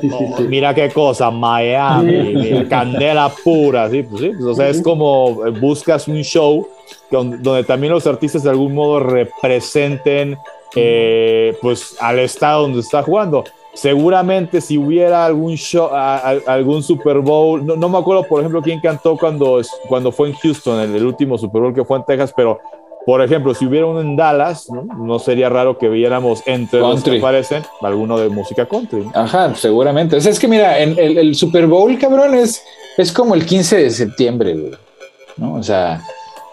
Sí, 0.00 0.08
sí, 0.08 0.08
sí, 0.10 0.14
oh, 0.18 0.40
mira 0.48 0.74
qué 0.74 0.90
cosa, 0.90 1.30
Miami, 1.30 2.34
mira, 2.34 2.68
candela 2.68 3.30
pura, 3.44 3.88
sí, 3.88 4.02
pues 4.02 4.20
sí, 4.22 4.30
pues, 4.30 4.44
o 4.44 4.54
sea, 4.54 4.68
es 4.68 4.82
como 4.82 5.46
eh, 5.46 5.50
buscas 5.50 6.08
un 6.08 6.22
show 6.22 6.66
donde 7.10 7.64
también 7.64 7.92
los 7.92 8.06
artistas 8.06 8.42
de 8.42 8.50
algún 8.50 8.74
modo 8.74 9.00
representen, 9.00 10.36
eh, 10.74 11.56
pues, 11.62 11.96
al 12.00 12.18
estado 12.18 12.62
donde 12.62 12.80
está 12.80 13.02
jugando. 13.02 13.44
Seguramente 13.74 14.60
si 14.62 14.78
hubiera 14.78 15.26
algún 15.26 15.54
show, 15.56 15.88
a- 15.92 16.16
a- 16.16 16.38
algún 16.52 16.82
Super 16.82 17.18
Bowl, 17.18 17.64
no, 17.64 17.76
no 17.76 17.88
me 17.88 17.98
acuerdo, 17.98 18.22
por 18.24 18.40
ejemplo, 18.40 18.62
quién 18.62 18.80
cantó 18.80 19.16
cuando, 19.16 19.60
cuando 19.88 20.10
fue 20.10 20.28
en 20.28 20.34
Houston, 20.34 20.80
el, 20.80 20.96
el 20.96 21.04
último 21.06 21.36
Super 21.36 21.60
Bowl 21.60 21.74
que 21.74 21.84
fue 21.84 21.98
en 21.98 22.04
Texas, 22.04 22.32
pero 22.34 22.58
por 23.04 23.22
ejemplo, 23.22 23.54
si 23.54 23.66
hubiera 23.66 23.86
uno 23.86 24.00
en 24.00 24.16
Dallas, 24.16 24.68
no, 24.68 24.82
No 24.82 25.18
sería 25.20 25.48
raro 25.48 25.78
que 25.78 25.88
viéramos 25.88 26.42
entre 26.46 26.80
los 26.80 26.94
Country. 26.94 27.12
que 27.12 27.18
aparecen 27.18 27.62
alguno 27.82 28.18
de 28.18 28.28
música 28.30 28.66
country. 28.66 29.04
¿no? 29.04 29.12
Ajá, 29.14 29.54
seguramente. 29.54 30.16
O 30.16 30.20
sea, 30.20 30.32
es 30.32 30.40
que 30.40 30.48
mira, 30.48 30.80
en 30.80 30.98
el, 30.98 31.16
el 31.18 31.34
Super 31.36 31.66
Bowl, 31.68 31.96
cabrón, 32.00 32.34
es, 32.34 32.60
es 32.96 33.12
como 33.12 33.34
el 33.36 33.46
15 33.46 33.76
de 33.76 33.90
septiembre. 33.90 34.56
¿No? 35.36 35.54
O 35.54 35.62
sea, 35.62 36.02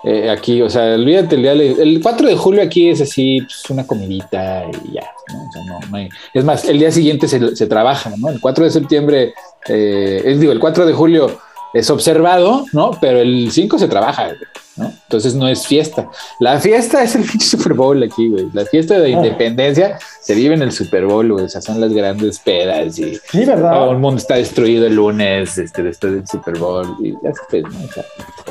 eh, 0.04 0.30
aquí, 0.30 0.62
o 0.62 0.70
sea, 0.70 0.96
olvídate 0.96 1.36
el 1.36 1.42
día. 1.44 1.56
de- 1.56 1.82
El 1.82 2.02
4 2.02 2.28
de 2.28 2.36
julio 2.36 2.62
aquí 2.62 2.90
es 2.90 3.02
así, 3.02 3.42
pues, 3.42 3.70
una 3.70 3.86
comidita 3.88 4.66
y 4.86 4.94
ya. 4.94 5.04
¿no? 5.32 5.40
O 5.48 5.52
sea, 5.52 5.62
no, 5.90 5.98
hay- 5.98 6.10
Es 6.34 6.44
más, 6.44 6.66
el 6.66 6.80
día 6.80 6.92
siguiente 6.92 7.28
se, 7.28 7.56
se 7.56 7.68
trabaja, 7.68 8.12
¿no? 8.18 8.30
El 8.30 8.40
4 8.42 8.66
de 8.66 8.72
septiembre, 8.72 9.34
eh, 9.68 10.22
es, 10.26 10.40
digo, 10.40 10.52
el 10.52 10.60
4 10.60 10.86
de 10.86 10.94
julio 10.94 11.40
es 11.74 11.90
observado, 11.90 12.66
¿no? 12.74 12.92
Pero 13.02 13.20
el 13.20 13.50
5 13.52 13.80
se 13.80 13.88
trabaja, 13.88 14.30
¿no? 14.76 14.94
Entonces 15.14 15.36
no 15.36 15.48
es 15.48 15.68
fiesta. 15.68 16.10
La 16.40 16.60
fiesta 16.60 17.04
es 17.04 17.14
el 17.16 17.22
pinche 17.22 17.46
Super 17.46 17.74
Bowl 17.76 18.02
aquí, 18.02 18.30
güey. 18.30 18.48
La 18.52 18.66
fiesta 18.66 19.00
de 19.00 19.12
independencia 19.12 20.00
se 20.22 20.34
vive 20.34 20.56
en 20.56 20.64
el 20.64 20.72
Super 20.72 21.06
Bowl, 21.06 21.32
güey. 21.32 21.46
O 21.46 21.50
sea, 21.50 21.62
son 21.62 21.80
las 21.80 21.94
grandes 21.94 22.40
pedas 22.40 22.98
y 22.98 23.14
Sí, 23.30 23.46
¿verdad? 23.46 23.74
todo 23.74 23.92
el 23.92 24.00
mundo 24.00 24.18
está 24.18 24.36
destruido 24.36 24.88
el 24.88 24.96
lunes, 24.96 25.56
este, 25.60 25.84
después 25.84 26.14
del 26.14 26.28
Super 26.28 26.58
Bowl. 26.58 26.88
Y 27.00 27.12
ya 27.12 27.32
sabes, 27.34 27.64
¿no? 27.64 27.86
O 27.86 27.92
sea, 27.94 28.04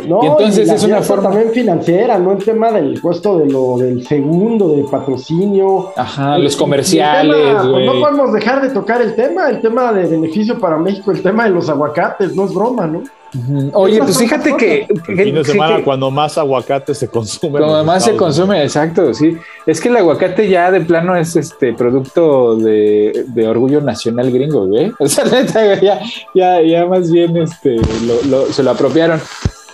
No, 0.08 0.20
Y 0.22 0.26
entonces 0.26 0.68
la 0.68 0.74
es 0.74 0.84
una 0.84 1.02
forma- 1.02 1.30
también 1.30 1.50
financiera, 1.52 2.18
no 2.18 2.32
el 2.32 2.44
tema 2.44 2.70
del 2.70 3.00
puesto 3.00 3.38
de 3.38 3.46
lo 3.50 3.78
del 3.78 4.06
segundo, 4.06 4.68
del 4.68 4.84
patrocinio. 4.84 5.92
ajá, 5.96 6.38
los 6.38 6.52
Y- 6.52 6.56
y 6.56 6.58
comerciales, 6.58 7.36
el 7.36 7.42
tema, 7.56 7.70
pues, 7.72 7.86
no 7.86 7.92
podemos 8.00 8.32
dejar 8.32 8.62
de 8.62 8.70
tocar 8.70 9.02
el 9.02 9.14
tema, 9.14 9.48
el 9.50 9.60
tema 9.60 9.92
de 9.92 10.06
beneficio 10.06 10.58
para 10.60 10.76
México, 10.78 11.10
el 11.10 11.22
tema 11.22 11.44
de 11.44 11.50
los 11.50 11.68
aguacates, 11.68 12.34
no 12.36 12.44
es 12.46 12.54
broma, 12.54 12.86
¿no? 12.86 13.02
Ujú. 13.34 13.70
Oye, 13.72 13.98
pues 13.98 14.18
fíjate 14.18 14.54
que, 14.56 14.86
El 14.88 15.02
que- 15.02 15.24
fin 15.24 15.34
de 15.34 15.44
semana, 15.44 15.76
que- 15.78 15.84
cuando 15.84 16.10
más 16.10 16.36
aguacate 16.56 16.94
se 16.94 17.08
consume. 17.08 17.60
como 17.60 17.82
más 17.84 18.04
se 18.04 18.16
consume, 18.16 18.62
exacto, 18.62 19.12
sí. 19.14 19.36
Es 19.66 19.80
que 19.80 19.88
el 19.88 19.96
aguacate 19.96 20.48
ya 20.48 20.70
de 20.70 20.80
plano 20.82 21.16
es 21.16 21.34
este 21.36 21.72
producto 21.72 22.56
de, 22.56 23.24
de 23.28 23.48
orgullo 23.48 23.80
nacional 23.80 24.30
gringo, 24.30 24.66
güey. 24.66 24.92
O 25.00 25.08
sea, 25.08 25.24
neta, 25.24 25.64
güey, 25.64 25.80
ya, 25.80 26.00
ya, 26.34 26.60
ya 26.62 26.86
más 26.86 27.10
bien 27.10 27.36
este, 27.36 27.76
lo- 27.76 28.22
lo- 28.28 28.46
se 28.52 28.62
lo 28.62 28.70
apropiaron. 28.70 29.20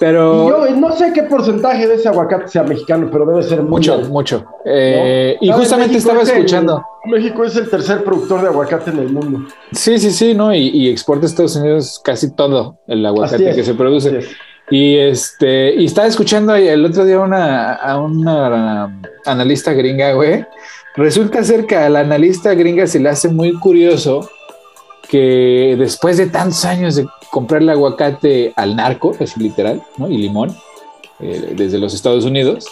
Pero. 0.01 0.69
yo 0.69 0.77
no 0.77 0.93
sé 0.97 1.13
qué 1.13 1.25
porcentaje 1.25 1.89
de 1.89 1.95
ese 1.97 2.09
aguacate 2.09 2.47
sea 2.47 2.63
mexicano, 2.63 3.09
pero 3.11 3.27
debe 3.27 3.43
ser 3.43 3.65
mucho, 3.65 3.99
mucho. 4.09 4.45
Eh, 4.65 5.37
y 5.41 5.51
justamente 5.51 5.97
estaba 5.97 6.23
escuchando. 6.23 6.85
México 7.07 7.45
es 7.45 7.57
el 7.57 7.69
tercer 7.69 8.05
productor 8.05 8.43
de 8.43 8.47
aguacate 8.49 8.91
en 8.91 8.99
el 9.01 9.09
mundo. 9.13 9.49
Sí, 9.73 9.99
sí, 9.99 10.13
sí, 10.13 10.35
¿no? 10.35 10.55
Y, 10.55 10.89
exporta 10.89 11.27
a 11.27 11.29
Estados 11.29 11.57
Unidos 11.57 12.01
casi 12.05 12.33
todo 12.33 12.79
el 12.87 13.05
aguacate 13.05 13.53
que 13.57 13.65
se 13.65 13.75
produce. 13.75 14.21
Y 14.71 14.97
este, 14.99 15.75
y 15.75 15.87
estaba 15.87 16.07
escuchando 16.07 16.55
el 16.55 16.85
otro 16.85 17.05
día 17.05 17.21
una, 17.21 17.75
a 17.75 17.99
una 18.01 19.01
analista 19.25 19.73
gringa, 19.73 20.13
güey. 20.13 20.45
Resulta 20.97 21.45
ser 21.45 21.67
que 21.67 21.77
a 21.77 21.89
la 21.89 22.01
analista 22.01 22.55
gringa 22.55 22.87
se 22.87 23.01
le 23.01 23.09
hace 23.09 23.29
muy 23.29 23.53
curioso 23.59 24.29
que 25.09 25.75
después 25.79 26.19
de 26.19 26.27
tantos 26.27 26.65
años 26.65 26.97
de 26.97 27.07
comprarle 27.31 27.73
aguacate 27.73 28.53
al 28.57 28.77
narco, 28.77 29.15
es 29.19 29.37
literal, 29.37 29.83
¿no? 29.97 30.09
Y 30.09 30.19
limón, 30.19 30.55
eh, 31.21 31.55
desde 31.57 31.79
los 31.79 31.95
Estados 31.95 32.25
Unidos, 32.25 32.67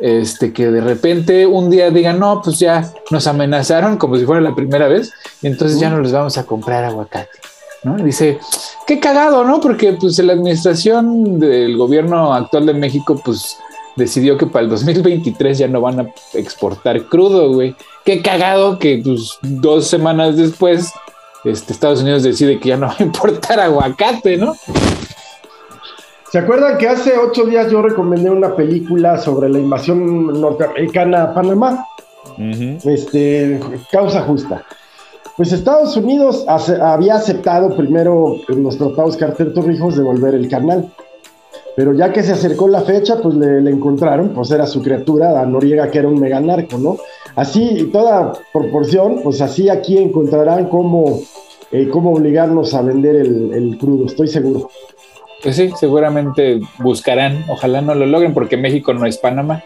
este, 0.00 0.52
que 0.52 0.70
de 0.70 0.80
repente 0.80 1.46
un 1.46 1.70
día 1.70 1.90
digan, 1.90 2.18
no, 2.18 2.40
pues 2.42 2.58
ya 2.58 2.92
nos 3.10 3.26
amenazaron 3.26 3.98
como 3.98 4.16
si 4.16 4.24
fuera 4.24 4.40
la 4.40 4.54
primera 4.54 4.88
vez, 4.88 5.12
y 5.42 5.46
entonces 5.46 5.78
ya 5.78 5.90
no 5.90 6.00
les 6.00 6.12
vamos 6.12 6.38
a 6.38 6.44
comprar 6.44 6.84
aguacate, 6.84 7.38
¿no? 7.84 7.96
Dice, 7.96 8.38
qué 8.86 9.00
cagado, 9.00 9.44
¿no? 9.44 9.60
Porque 9.60 9.92
pues 9.94 10.18
la 10.18 10.32
administración 10.32 11.38
del 11.38 11.76
gobierno 11.76 12.32
actual 12.32 12.66
de 12.66 12.74
México, 12.74 13.20
pues 13.24 13.56
decidió 13.96 14.38
que 14.38 14.46
para 14.46 14.64
el 14.64 14.70
2023 14.70 15.58
ya 15.58 15.68
no 15.68 15.80
van 15.80 16.00
a 16.00 16.06
exportar 16.34 17.04
crudo, 17.04 17.52
güey. 17.52 17.74
Qué 18.04 18.22
cagado 18.22 18.78
que 18.78 19.00
pues 19.04 19.38
dos 19.42 19.86
semanas 19.86 20.36
después 20.36 20.92
este, 21.44 21.72
Estados 21.72 22.02
Unidos 22.02 22.22
decide 22.22 22.58
que 22.58 22.70
ya 22.70 22.76
no 22.76 22.86
va 22.86 22.96
a 22.98 23.02
importar 23.02 23.60
aguacate, 23.60 24.36
¿no? 24.36 24.54
¿Se 26.30 26.38
acuerdan 26.38 26.78
que 26.78 26.88
hace 26.88 27.18
ocho 27.18 27.44
días 27.44 27.70
yo 27.70 27.82
recomendé 27.82 28.30
una 28.30 28.56
película 28.56 29.18
sobre 29.18 29.50
la 29.50 29.58
invasión 29.58 30.40
norteamericana 30.40 31.24
a 31.24 31.34
Panamá? 31.34 31.86
este, 32.84 33.60
causa 33.90 34.22
justa. 34.22 34.64
Pues 35.36 35.50
Estados 35.52 35.96
Unidos 35.96 36.44
había 36.46 37.14
aceptado 37.14 37.74
primero 37.74 38.36
en 38.48 38.62
los 38.62 38.76
tratados 38.76 39.16
Carter 39.16 39.54
Torrijos 39.54 39.96
devolver 39.96 40.34
el 40.34 40.48
canal. 40.48 40.92
Pero 41.74 41.94
ya 41.94 42.12
que 42.12 42.22
se 42.22 42.32
acercó 42.32 42.68
la 42.68 42.82
fecha, 42.82 43.16
pues 43.22 43.34
le, 43.34 43.70
encontraron, 43.70 44.30
pues 44.34 44.50
era 44.50 44.66
su 44.66 44.82
criatura, 44.82 45.40
a 45.40 45.46
Noriega, 45.46 45.90
que 45.90 46.00
era 46.00 46.08
un 46.08 46.20
mega 46.20 46.38
narco, 46.38 46.76
¿no? 46.76 46.98
Así, 47.34 47.88
toda 47.90 48.34
proporción, 48.52 49.20
pues 49.22 49.40
así 49.40 49.70
aquí 49.70 49.96
encontrarán 49.96 50.68
cómo, 50.68 51.22
eh, 51.70 51.88
cómo 51.88 52.12
obligarnos 52.12 52.74
a 52.74 52.82
vender 52.82 53.16
el, 53.16 53.78
crudo, 53.80 54.04
estoy 54.04 54.28
seguro. 54.28 54.68
Pues 55.42 55.56
sí, 55.56 55.70
seguramente 55.80 56.60
buscarán, 56.78 57.46
ojalá 57.48 57.80
no 57.80 57.94
lo 57.94 58.04
logren, 58.04 58.34
porque 58.34 58.58
México 58.58 58.92
no 58.92 59.06
es 59.06 59.16
Panamá. 59.16 59.64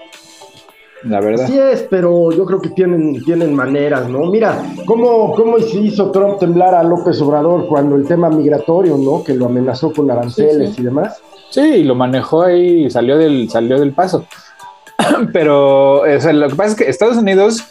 La 1.03 1.21
verdad. 1.21 1.47
Sí 1.47 1.59
es, 1.59 1.87
pero 1.91 2.33
yo 2.33 2.45
creo 2.47 2.61
que 2.61 2.71
tienen, 2.71 3.23
tienen 3.25 3.55
maneras, 3.55 4.09
¿no? 4.09 4.27
Mira, 4.27 4.63
¿cómo, 4.87 5.35
¿cómo 5.35 5.59
se 5.59 5.79
hizo 5.79 6.11
Trump 6.11 6.39
temblar 6.39 6.75
a 6.75 6.83
López 6.83 7.21
Obrador 7.21 7.67
cuando 7.69 7.97
el 7.97 8.07
tema 8.07 8.31
migratorio, 8.31 8.97
¿no? 8.97 9.23
Que 9.23 9.35
lo 9.35 9.47
amenazó 9.47 9.93
con 9.93 10.11
aranceles 10.11 10.79
y 10.79 10.83
demás. 10.83 11.21
Sí, 11.51 11.85
lo 11.85 11.95
manejó 11.95 12.43
ahí 12.43 12.87
y 12.87 12.91
salió 12.91 13.19
del, 13.19 13.49
salió 13.51 13.79
del 13.79 13.93
paso. 13.93 14.27
Pero 15.33 16.03
lo 16.05 16.49
que 16.49 16.55
pasa 16.55 16.71
es 16.71 16.75
que 16.77 16.89
Estados 16.89 17.19
Unidos, 17.19 17.63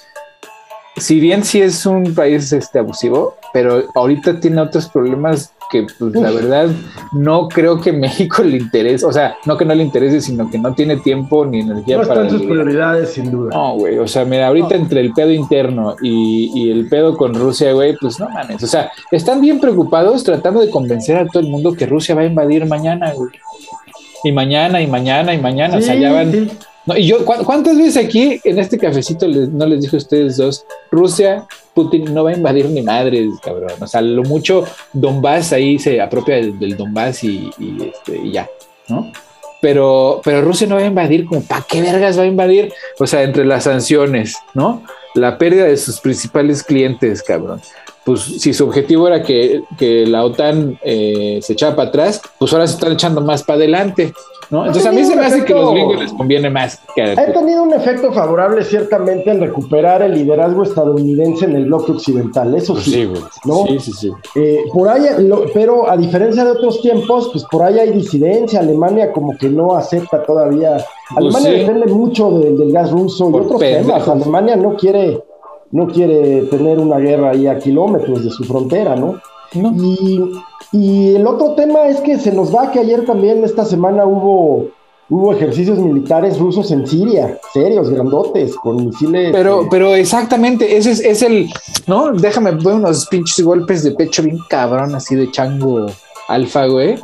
si 0.98 1.20
bien 1.20 1.44
sí 1.44 1.62
es 1.62 1.86
un 1.86 2.14
país 2.14 2.54
este, 2.54 2.80
abusivo, 2.80 3.36
pero 3.54 3.84
ahorita 3.96 4.40
tiene 4.40 4.62
otros 4.62 4.88
problemas 4.90 5.54
que 5.72 5.86
pues, 5.98 6.16
la 6.16 6.32
verdad 6.32 6.70
no 7.12 7.48
creo 7.48 7.80
que 7.80 7.92
México 7.92 8.44
le 8.44 8.58
interese, 8.58 9.06
o 9.06 9.12
sea, 9.12 9.38
no 9.46 9.58
que 9.58 9.66
no 9.66 9.76
le 9.76 9.84
interese, 9.84 10.22
sino 10.22 10.50
que 10.50 10.58
no 10.58 10.74
tiene 10.74 10.98
tiempo 10.98 11.46
ni 11.46 11.62
energía 11.62 11.98
no 11.98 12.08
para... 12.08 12.30
sus 12.30 12.42
prioridades, 12.44 13.14
sin 13.14 13.32
duda. 13.32 13.52
No, 13.54 13.76
güey, 13.76 13.98
o 13.98 14.08
sea, 14.08 14.26
mira, 14.26 14.48
ahorita 14.48 14.76
entre 14.76 15.02
el 15.02 15.14
pedo 15.14 15.32
interno 15.32 15.96
y, 16.02 16.52
y, 16.54 16.72
el 16.72 16.88
pedo 16.88 17.18
con 17.18 17.34
Rusia, 17.34 17.74
güey, 17.74 17.96
pues 18.00 18.20
no 18.20 18.30
mames, 18.30 18.64
o 18.64 18.68
sea, 18.68 18.92
están 19.12 19.42
bien 19.42 19.60
preocupados 19.60 20.24
tratando 20.24 20.62
de 20.62 20.70
convencer 20.70 21.18
a 21.18 21.28
todo 21.28 21.42
el 21.42 21.50
mundo 21.50 21.74
que 21.74 21.86
Rusia 21.86 22.16
va 22.16 22.22
a 22.22 22.26
invadir 22.26 22.66
mañana, 22.66 23.14
güey. 23.14 23.32
Y 24.24 24.32
mañana, 24.32 24.82
y 24.82 24.88
mañana, 24.88 25.34
y 25.34 25.38
mañana, 25.38 25.78
o 25.78 25.82
sea, 25.82 25.96
ya 25.96 26.12
van... 26.12 26.50
No, 26.86 26.98
y 26.98 27.08
yo, 27.08 27.26
¿cuántas 27.26 27.78
veces 27.78 27.98
aquí 27.98 28.40
en 28.44 28.60
este 28.60 28.78
cafecito 28.78 29.28
no 29.28 29.66
les 29.66 29.82
dije 29.82 29.96
a 29.96 29.98
ustedes 29.98 30.38
dos? 30.38 30.66
Rusia, 30.92 31.48
Putin 31.74 32.14
no 32.14 32.24
va 32.24 32.32
a 32.32 32.36
invadir 32.36 32.70
ni 32.70 32.82
madres, 32.82 33.32
cabrón. 33.44 33.72
O 33.80 33.88
sea, 33.88 34.02
lo 34.02 34.24
mucho 34.24 34.66
Donbass 34.94 35.54
ahí 35.54 35.80
se 35.80 36.00
apropia 36.00 36.36
del, 36.36 36.78
Donbass 36.78 37.24
y, 37.24 37.50
este, 37.60 38.18
y, 38.18 38.32
ya, 38.32 38.48
¿no? 38.88 39.12
Pero, 39.62 40.22
pero 40.24 40.42
Rusia 40.42 40.68
no 40.68 40.76
va 40.76 40.82
a 40.82 40.86
invadir, 40.86 41.26
como, 41.26 41.42
¿para 41.42 41.66
qué 41.68 41.82
vergas 41.82 42.20
va 42.20 42.24
a 42.24 42.28
invadir? 42.28 42.72
O 43.00 43.08
sea, 43.08 43.24
entre 43.24 43.46
las 43.46 43.64
sanciones, 43.64 44.36
¿no? 44.54 44.84
La 45.16 45.38
pérdida 45.40 45.66
de 45.66 45.78
sus 45.78 46.00
principales 46.00 46.62
clientes, 46.62 47.24
cabrón 47.24 47.62
pues 48.06 48.22
si 48.22 48.54
su 48.54 48.66
objetivo 48.66 49.08
era 49.08 49.24
que, 49.24 49.64
la 50.08 50.24
OTAN 50.24 50.80
eh, 50.84 51.40
se 51.42 51.54
echara 51.54 51.76
para 51.76 51.90
atrás, 51.90 52.22
pues 52.38 52.54
ahora 52.54 52.68
se 52.68 52.76
están 52.76 52.94
echando 52.94 53.20
más 53.20 53.42
para 53.44 53.58
adelante. 53.58 54.14
¿no? 54.52 54.60
Entonces 54.60 54.86
a 54.86 54.92
mí 54.92 55.04
se 55.04 55.16
me 55.16 55.26
hace 55.26 55.44
que 55.44 55.54
a 55.54 55.56
los 55.56 55.72
gringos 55.72 56.00
les 56.00 56.14
conviene 56.14 56.52
más. 56.52 56.80
Que 56.96 57.02
ha 57.02 57.34
tenido 57.34 57.64
un 57.64 57.74
efecto 57.74 58.14
favorable 58.14 58.64
ciertamente 58.64 59.32
en 59.32 59.42
recuperar 59.42 60.04
el 60.04 60.14
liderazgo 60.14 60.62
estadounidense 60.62 61.46
en 61.46 61.56
el 61.56 61.66
bloque 61.66 61.94
occidental, 61.94 62.54
eso 62.54 62.74
pues 62.74 62.86
sí. 62.86 63.10
Sí, 63.68 63.80
sí, 63.80 63.92
sí. 63.94 64.12
Eh, 64.36 64.66
por 64.72 64.88
ahí, 64.88 65.04
pero 65.56 65.90
a 65.90 65.98
diferencia 65.98 66.46
de 66.46 66.52
otros 66.52 66.82
tiempos, 66.82 67.30
pues 67.32 67.44
por 67.46 67.64
ahí 67.64 67.80
hay 67.80 67.92
disidencia. 67.92 68.60
Alemania 68.60 69.12
como 69.12 69.36
que 69.36 69.50
no 69.50 69.76
acepta 69.76 70.22
todavía. 70.22 70.78
Pues 71.10 71.36
Alemania 71.36 71.52
depende 71.52 71.88
mucho 71.88 72.30
del 72.40 72.72
gas 72.72 72.92
ruso 72.92 73.32
y 73.32 73.34
otros 73.34 73.60
temas. 73.60 74.08
Alemania 74.08 74.56
no 74.56 74.76
quiere 74.76 75.24
no 75.76 75.88
quiere 75.88 76.44
tener 76.44 76.80
una 76.80 77.00
guerra 77.00 77.32
ahí 77.32 77.48
a 77.48 77.60
kilómetros 77.60 78.24
de 78.24 78.30
su 78.30 78.46
frontera, 78.46 78.96
¿no? 78.96 79.20
Y, 79.54 81.16
el 81.16 81.28
otro 81.28 81.54
tema 81.56 81.88
es 81.88 82.00
que 82.00 82.18
se 82.18 82.32
nos 82.32 82.54
va 82.54 82.72
que 82.72 82.80
ayer 82.80 83.06
también, 83.06 83.44
esta 83.44 83.66
semana, 83.66 84.06
hubo, 84.06 84.68
hubo 85.10 85.34
ejercicios 85.34 85.78
militares 85.80 86.40
rusos 86.40 86.72
en 86.72 86.88
Siria, 86.88 87.38
serios, 87.54 87.90
grandotes, 87.90 88.56
con 88.56 88.86
misiles. 88.86 89.32
Pero, 89.34 89.64
eh, 89.64 89.68
pero 89.70 89.96
exactamente, 89.96 90.78
ese 90.78 90.92
es, 90.92 91.22
el, 91.22 91.50
¿no? 91.88 92.14
Déjame 92.14 92.52
ver 92.52 92.76
unos 92.76 93.06
pinches 93.08 93.44
golpes 93.44 93.84
de 93.84 93.92
pecho 93.92 94.24
bien 94.24 94.40
cabrón, 94.50 94.96
así 94.96 95.16
de 95.16 95.30
chango 95.32 95.88
alfa, 96.30 96.68
güey. 96.68 96.96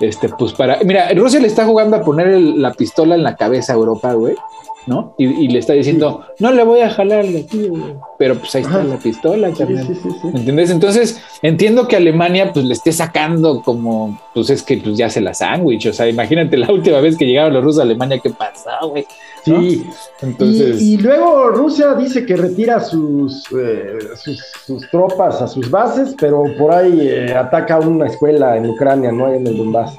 Este, 0.00 0.30
pues 0.30 0.54
para. 0.54 0.78
Mira, 0.82 1.10
Rusia 1.14 1.40
le 1.40 1.46
está 1.46 1.66
jugando 1.66 1.96
a 1.96 2.02
poner 2.02 2.40
la 2.40 2.72
pistola 2.72 3.14
en 3.16 3.22
la 3.22 3.36
cabeza 3.36 3.74
a 3.74 3.76
Europa, 3.76 4.14
güey. 4.14 4.34
¿No? 4.86 5.14
Y, 5.18 5.48
le 5.48 5.58
está 5.58 5.72
diciendo, 5.72 6.24
no 6.38 6.52
le 6.52 6.64
voy 6.64 6.80
a 6.80 6.90
jalar 6.90 7.26
de 7.26 7.40
aquí, 7.40 7.70
pero 8.18 8.36
pues 8.36 8.54
ahí 8.54 8.62
está 8.62 8.82
la 8.84 8.96
pistola 8.96 9.50
también. 9.52 9.86
¿Entiendes? 10.34 10.70
Entonces, 10.70 11.20
entiendo 11.42 11.88
que 11.88 11.96
Alemania 11.96 12.52
pues 12.52 12.64
le 12.64 12.74
esté 12.74 12.92
sacando 12.92 13.62
como, 13.62 14.20
pues 14.34 14.50
es 14.50 14.62
que 14.62 14.76
pues 14.78 14.96
ya 14.96 15.08
se 15.08 15.20
la 15.20 15.34
sándwich, 15.34 15.86
o 15.86 15.92
sea, 15.92 16.08
imagínate 16.08 16.56
la 16.56 16.70
última 16.70 17.00
vez 17.00 17.16
que 17.16 17.26
llegaron 17.26 17.54
los 17.54 17.64
rusos 17.64 17.80
a 17.80 17.82
Alemania, 17.84 18.18
¿qué 18.22 18.30
pasó, 18.30 18.88
güey? 18.88 19.06
Sí, 19.44 19.86
entonces... 20.22 20.80
Y, 20.80 20.96
luego 20.96 21.50
Rusia 21.50 21.94
dice 21.94 22.24
que 22.24 22.36
retira 22.36 22.80
sus, 22.80 23.44
eh, 23.52 23.98
sus, 24.16 24.90
tropas 24.90 25.42
a 25.42 25.46
sus 25.46 25.70
bases, 25.70 26.14
pero 26.18 26.44
por 26.58 26.72
ahí 26.72 26.98
eh, 27.00 27.34
ataca 27.34 27.78
una 27.78 28.06
escuela 28.06 28.56
en 28.56 28.70
Ucrania, 28.70 29.12
¿no? 29.12 29.32
En 29.32 29.46
el 29.46 29.56
Donbass. 29.56 29.96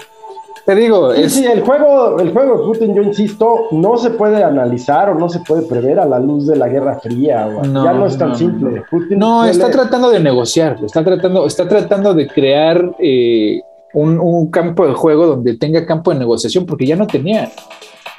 Te 0.66 0.76
digo, 0.76 1.14
sí, 1.28 1.46
el 1.46 1.62
juego, 1.62 2.20
el 2.20 2.34
juego 2.34 2.58
de 2.58 2.64
Putin, 2.66 2.96
yo 2.96 3.04
insisto, 3.04 3.68
no 3.70 3.98
se 3.98 4.10
puede 4.10 4.44
analizar 4.44 5.12
o 5.12 5.14
no 5.14 5.30
se 5.30 5.40
puede 5.42 5.62
prever 5.62 6.00
a 6.00 6.06
la 6.06 6.20
luz 6.20 6.48
de 6.48 6.56
la 6.56 6.68
Guerra 6.68 7.00
Fría. 7.00 7.48
ya 7.64 7.94
no 7.94 8.08
es 8.08 8.18
tan 8.18 8.36
simple. 8.36 8.84
no, 9.12 9.46
está 9.46 9.70
tratando 9.70 10.10
de 10.10 10.20
negociar, 10.20 10.80
está 10.84 11.04
tratando, 11.04 11.46
está 11.46 11.68
tratando 11.68 12.16
de 12.16 12.28
crear 12.28 12.96
eh, 12.98 13.62
un, 13.94 14.50
campo 14.50 14.88
de 14.88 14.94
juego 14.94 15.28
donde 15.28 15.56
tenga 15.56 15.86
campo 15.86 16.12
de 16.12 16.18
negociación, 16.18 16.66
porque 16.66 16.88
ya 16.88 16.96
no 16.96 17.06
tenía. 17.06 17.52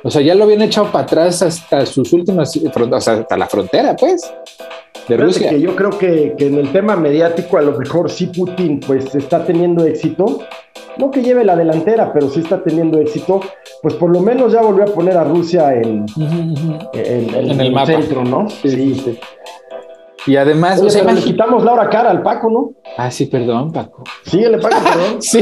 O 0.05 0.11
sea, 0.11 0.23
ya 0.23 0.37
lo 0.37 0.45
habían 0.45 0.63
echado 0.63 0.93
para 0.93 1.03
atrás 1.03 1.43
hasta 1.43 1.85
sus 1.85 2.13
últimas, 2.13 2.57
o 2.57 3.01
sea, 3.01 3.15
hasta 3.15 3.37
la 3.37 3.47
frontera, 3.49 3.97
pues. 3.97 4.23
De 5.09 5.17
Rusia. 5.17 5.51
Que 5.51 5.61
yo 5.61 5.75
creo 5.75 5.91
que, 5.91 6.35
que 6.39 6.47
en 6.47 6.59
el 6.59 6.71
tema 6.71 6.95
mediático 6.95 7.59
a 7.59 7.63
lo 7.63 7.79
mejor 7.79 8.11
sí 8.11 8.27
Putin 8.27 8.81
pues 8.81 9.15
está 9.15 9.45
teniendo 9.45 9.85
éxito, 9.85 10.41
no 10.99 11.11
que 11.11 11.23
lleve 11.23 11.45
la 11.45 11.57
delantera, 11.57 12.13
pero 12.13 12.29
sí 12.29 12.41
está 12.41 12.63
teniendo 12.63 12.99
éxito, 12.99 13.41
pues 13.83 13.95
por 13.95 14.11
lo 14.11 14.21
menos 14.21 14.53
ya 14.53 14.63
volvió 14.63 14.85
a 14.85 14.87
poner 14.87 15.17
a 15.17 15.25
Rusia 15.25 15.75
en, 15.75 16.07
en, 16.95 17.61
el, 17.61 17.87
centro, 17.87 18.25
¿no? 18.25 18.49
Sí, 18.49 18.95
sí. 18.95 19.19
Y 20.27 20.37
además, 20.37 20.81
o 20.83 20.91
sea, 20.91 21.05
le 21.05 21.21
quitamos 21.21 21.63
la 21.63 21.73
hora 21.73 21.89
cara 21.89 22.11
al 22.11 22.23
Paco, 22.23 22.51
¿no? 22.51 22.73
Ah, 22.97 23.11
sí, 23.11 23.27
perdón, 23.27 23.73
Paco. 23.73 24.03
Síguele, 24.25 24.59
Paco, 24.59 24.77
perdón. 24.83 25.17
sí. 25.23 25.41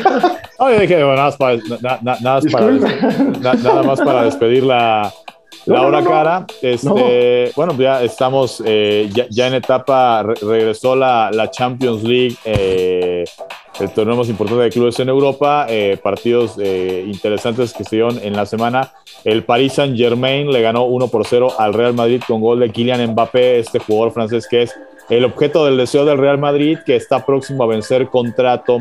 Oye, 0.58 0.80
dije, 0.80 1.00
nada 1.00 1.16
más 1.16 1.36
para, 1.36 1.56
nada 2.02 3.82
más 3.82 4.00
para 4.00 4.22
despedir 4.24 4.62
la, 4.62 5.12
la 5.66 5.82
hora 5.82 6.02
cara, 6.02 6.46
este, 6.60 7.52
bueno, 7.54 7.76
ya 7.78 8.02
estamos 8.02 8.62
eh, 8.64 9.10
ya, 9.30 9.46
en 9.46 9.54
etapa, 9.54 10.22
regresó 10.22 10.96
la, 10.96 11.48
Champions 11.50 12.02
League, 12.02 12.36
eh, 12.44 13.24
el 13.80 13.90
torneo 13.90 14.16
más 14.16 14.28
importante 14.28 14.64
de 14.64 14.70
clubes 14.70 14.98
en 15.00 15.08
Europa, 15.08 15.66
eh, 15.68 15.98
partidos 16.02 16.56
eh, 16.58 17.04
interesantes 17.06 17.72
que 17.72 17.84
se 17.84 17.96
dieron 17.96 18.18
en 18.22 18.34
la 18.34 18.46
semana. 18.46 18.92
El 19.24 19.44
Paris 19.44 19.74
Saint 19.74 19.96
Germain 19.96 20.50
le 20.50 20.62
ganó 20.62 20.84
1 20.84 21.08
por 21.08 21.26
0 21.26 21.54
al 21.58 21.72
Real 21.74 21.94
Madrid 21.94 22.22
con 22.26 22.40
gol 22.40 22.60
de 22.60 22.70
Kylian 22.70 23.12
Mbappé, 23.12 23.60
este 23.60 23.78
jugador 23.78 24.12
francés 24.12 24.46
que 24.48 24.62
es 24.62 24.74
el 25.10 25.24
objeto 25.24 25.64
del 25.64 25.76
deseo 25.76 26.04
del 26.04 26.18
Real 26.18 26.38
Madrid, 26.38 26.78
que 26.84 26.96
está 26.96 27.24
próximo 27.24 27.64
a 27.64 27.66
vencer 27.66 28.08
contrato 28.08 28.78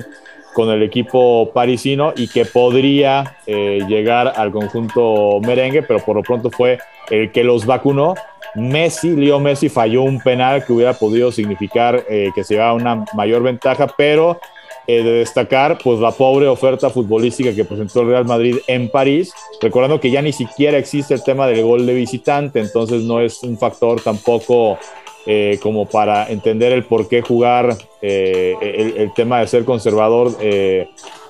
con 0.53 0.69
el 0.69 0.83
equipo 0.83 1.51
parisino 1.53 2.13
y 2.15 2.27
que 2.27 2.45
podría 2.45 3.37
eh, 3.45 3.79
llegar 3.87 4.33
al 4.35 4.51
conjunto 4.51 5.39
merengue, 5.41 5.83
pero 5.83 5.99
por 5.99 6.15
lo 6.15 6.23
pronto 6.23 6.49
fue 6.49 6.79
el 7.09 7.31
que 7.31 7.43
los 7.43 7.65
vacunó. 7.65 8.15
Messi, 8.55 9.15
Leo 9.15 9.39
Messi 9.39 9.69
falló 9.69 10.03
un 10.03 10.19
penal 10.19 10.65
que 10.65 10.73
hubiera 10.73 10.93
podido 10.93 11.31
significar 11.31 12.05
que 12.05 12.43
se 12.43 12.55
llevaba 12.55 12.73
una 12.73 13.05
mayor 13.13 13.43
ventaja, 13.43 13.87
pero 13.97 14.39
eh, 14.87 15.03
de 15.03 15.11
destacar 15.11 15.77
pues 15.81 15.99
la 15.99 16.11
pobre 16.11 16.47
oferta 16.47 16.89
futbolística 16.89 17.53
que 17.53 17.63
presentó 17.63 18.01
el 18.01 18.07
Real 18.07 18.25
Madrid 18.25 18.57
en 18.65 18.89
París, 18.89 19.31
recordando 19.61 20.01
que 20.01 20.09
ya 20.09 20.23
ni 20.23 20.33
siquiera 20.33 20.77
existe 20.77 21.13
el 21.13 21.23
tema 21.23 21.45
del 21.45 21.63
gol 21.63 21.85
de 21.85 21.93
visitante, 21.93 22.59
entonces 22.59 23.03
no 23.03 23.21
es 23.21 23.43
un 23.43 23.59
factor 23.59 24.01
tampoco 24.01 24.79
eh, 25.25 25.59
como 25.61 25.85
para 25.85 26.29
entender 26.29 26.71
el 26.71 26.83
por 26.83 27.07
qué 27.07 27.21
jugar 27.21 27.75
eh, 28.01 28.55
el, 28.97 29.13
tema 29.13 29.39
de 29.39 29.47
ser 29.47 29.65
conservador 29.65 30.35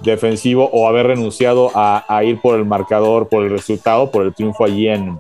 defensivo 0.02 0.70
o 0.72 0.88
haber 0.88 1.08
renunciado 1.08 1.72
a, 1.74 2.24
ir 2.24 2.39
por 2.42 2.58
el 2.58 2.66
marcador, 2.66 3.28
por 3.28 3.44
el 3.44 3.50
resultado, 3.50 4.12
por 4.12 4.24
el 4.26 4.34
triunfo 4.34 4.66
allí 4.66 4.88
en, 4.88 5.18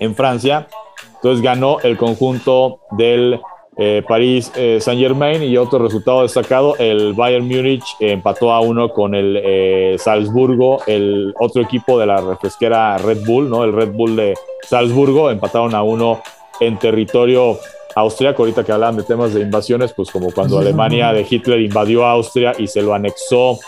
en 0.00 0.14
Francia. 0.14 0.66
Entonces 1.14 1.42
ganó 1.42 1.80
el 1.80 1.96
conjunto 1.96 2.80
del 2.92 3.40
eh, 3.76 4.04
París 4.06 4.52
eh, 4.54 4.78
Saint 4.80 5.00
Germain 5.00 5.42
y 5.42 5.56
otro 5.56 5.80
resultado 5.80 6.22
destacado, 6.22 6.76
el 6.78 7.12
Bayern 7.12 7.48
Múnich 7.48 7.84
empató 7.98 8.52
a 8.52 8.60
uno 8.60 8.90
con 8.90 9.16
el 9.16 9.40
eh, 9.42 9.96
Salzburgo, 9.98 10.82
el 10.86 11.34
otro 11.40 11.60
equipo 11.62 11.98
de 11.98 12.06
la 12.06 12.20
refresquera 12.20 12.96
Red 12.98 13.24
Bull, 13.26 13.50
¿no? 13.50 13.64
El 13.64 13.72
Red 13.72 13.90
Bull 13.90 14.14
de 14.14 14.34
Salzburgo, 14.62 15.28
empataron 15.28 15.74
a 15.74 15.82
uno 15.82 16.22
en 16.60 16.78
territorio 16.78 17.58
austríaco, 17.94 18.42
ahorita 18.42 18.64
que 18.64 18.72
hablaban 18.72 18.96
de 18.96 19.02
temas 19.02 19.34
de 19.34 19.40
invasiones, 19.40 19.92
pues 19.92 20.10
como 20.10 20.32
cuando 20.32 20.58
Alemania 20.58 21.12
de 21.12 21.26
Hitler 21.28 21.60
invadió 21.60 22.04
Austria 22.04 22.52
y 22.58 22.66
se 22.66 22.82
lo 22.82 22.94
anexó 22.94 23.58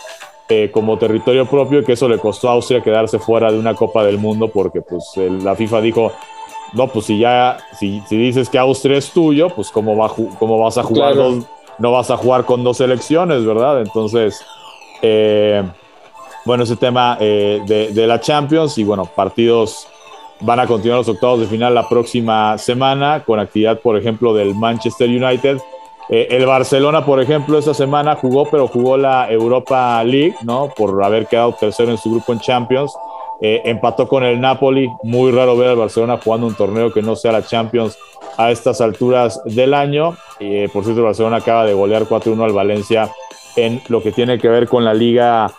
como 0.72 0.96
territorio 0.96 1.44
propio, 1.46 1.84
que 1.84 1.92
eso 1.92 2.08
le 2.08 2.18
costó 2.18 2.48
a 2.48 2.52
Austria 2.52 2.80
quedarse 2.80 3.18
fuera 3.18 3.50
de 3.50 3.58
una 3.58 3.74
Copa 3.74 4.04
del 4.04 4.18
Mundo 4.18 4.48
porque 4.48 4.80
pues 4.80 5.04
la 5.16 5.56
FIFA 5.56 5.80
dijo, 5.80 6.12
no, 6.72 6.88
pues 6.88 7.06
si 7.06 7.18
ya, 7.18 7.58
si, 7.78 8.00
dices 8.10 8.48
que 8.48 8.58
Austria 8.58 8.98
es 8.98 9.10
tuyo, 9.10 9.50
pues 9.50 9.70
cómo, 9.70 9.96
va, 9.96 10.12
cómo 10.38 10.58
vas 10.58 10.78
a 10.78 10.82
jugar 10.82 11.16
no 11.78 11.92
vas 11.92 12.10
a 12.10 12.16
jugar 12.16 12.44
con 12.44 12.64
dos 12.64 12.78
selecciones, 12.78 13.44
¿verdad? 13.44 13.82
Entonces, 13.82 14.44
eh, 15.02 15.62
bueno, 16.44 16.64
ese 16.64 16.76
tema 16.76 17.18
eh, 17.20 17.60
de, 17.66 18.06
la 18.06 18.20
Champions 18.20 18.78
y 18.78 18.84
bueno, 18.84 19.04
partidos 19.04 19.88
van 20.40 20.60
a 20.60 20.66
continuar 20.66 20.98
los 20.98 21.08
octavos 21.08 21.40
de 21.40 21.46
final 21.46 21.74
la 21.74 21.88
próxima 21.88 22.58
semana 22.58 23.22
con 23.24 23.40
actividad, 23.40 23.80
por 23.80 23.96
ejemplo, 23.96 24.34
del 24.34 24.54
Manchester 24.54 25.08
United. 25.08 25.58
Eh, 26.08 26.28
el 26.30 26.46
Barcelona, 26.46 27.04
por 27.04 27.20
ejemplo, 27.20 27.58
esta 27.58 27.74
semana 27.74 28.14
jugó, 28.14 28.48
pero 28.48 28.68
jugó 28.68 28.96
la 28.96 29.30
Europa 29.30 30.02
League, 30.04 30.36
¿no? 30.42 30.72
Por 30.76 31.02
haber 31.02 31.26
quedado 31.26 31.52
tercero 31.58 31.90
en 31.90 31.98
su 31.98 32.10
grupo 32.10 32.32
en 32.32 32.40
Champions. 32.40 32.94
Eh, 33.40 33.62
empató 33.64 34.06
con 34.06 34.24
el 34.24 34.40
Napoli. 34.40 34.88
Muy 35.02 35.32
raro 35.32 35.56
ver 35.56 35.70
al 35.70 35.76
Barcelona 35.76 36.18
jugando 36.22 36.46
un 36.46 36.54
torneo 36.54 36.92
que 36.92 37.02
no 37.02 37.16
sea 37.16 37.32
la 37.32 37.44
Champions 37.44 37.98
a 38.36 38.50
estas 38.50 38.80
alturas 38.80 39.40
del 39.44 39.74
año. 39.74 40.16
Eh, 40.38 40.68
por 40.72 40.84
cierto, 40.84 41.00
el 41.00 41.06
Barcelona 41.06 41.38
acaba 41.38 41.64
de 41.64 41.74
golear 41.74 42.04
4-1 42.04 42.44
al 42.44 42.52
Valencia 42.52 43.10
en 43.56 43.82
lo 43.88 44.02
que 44.02 44.12
tiene 44.12 44.38
que 44.38 44.48
ver 44.48 44.68
con 44.68 44.84
la 44.84 44.94
Liga 44.94 45.50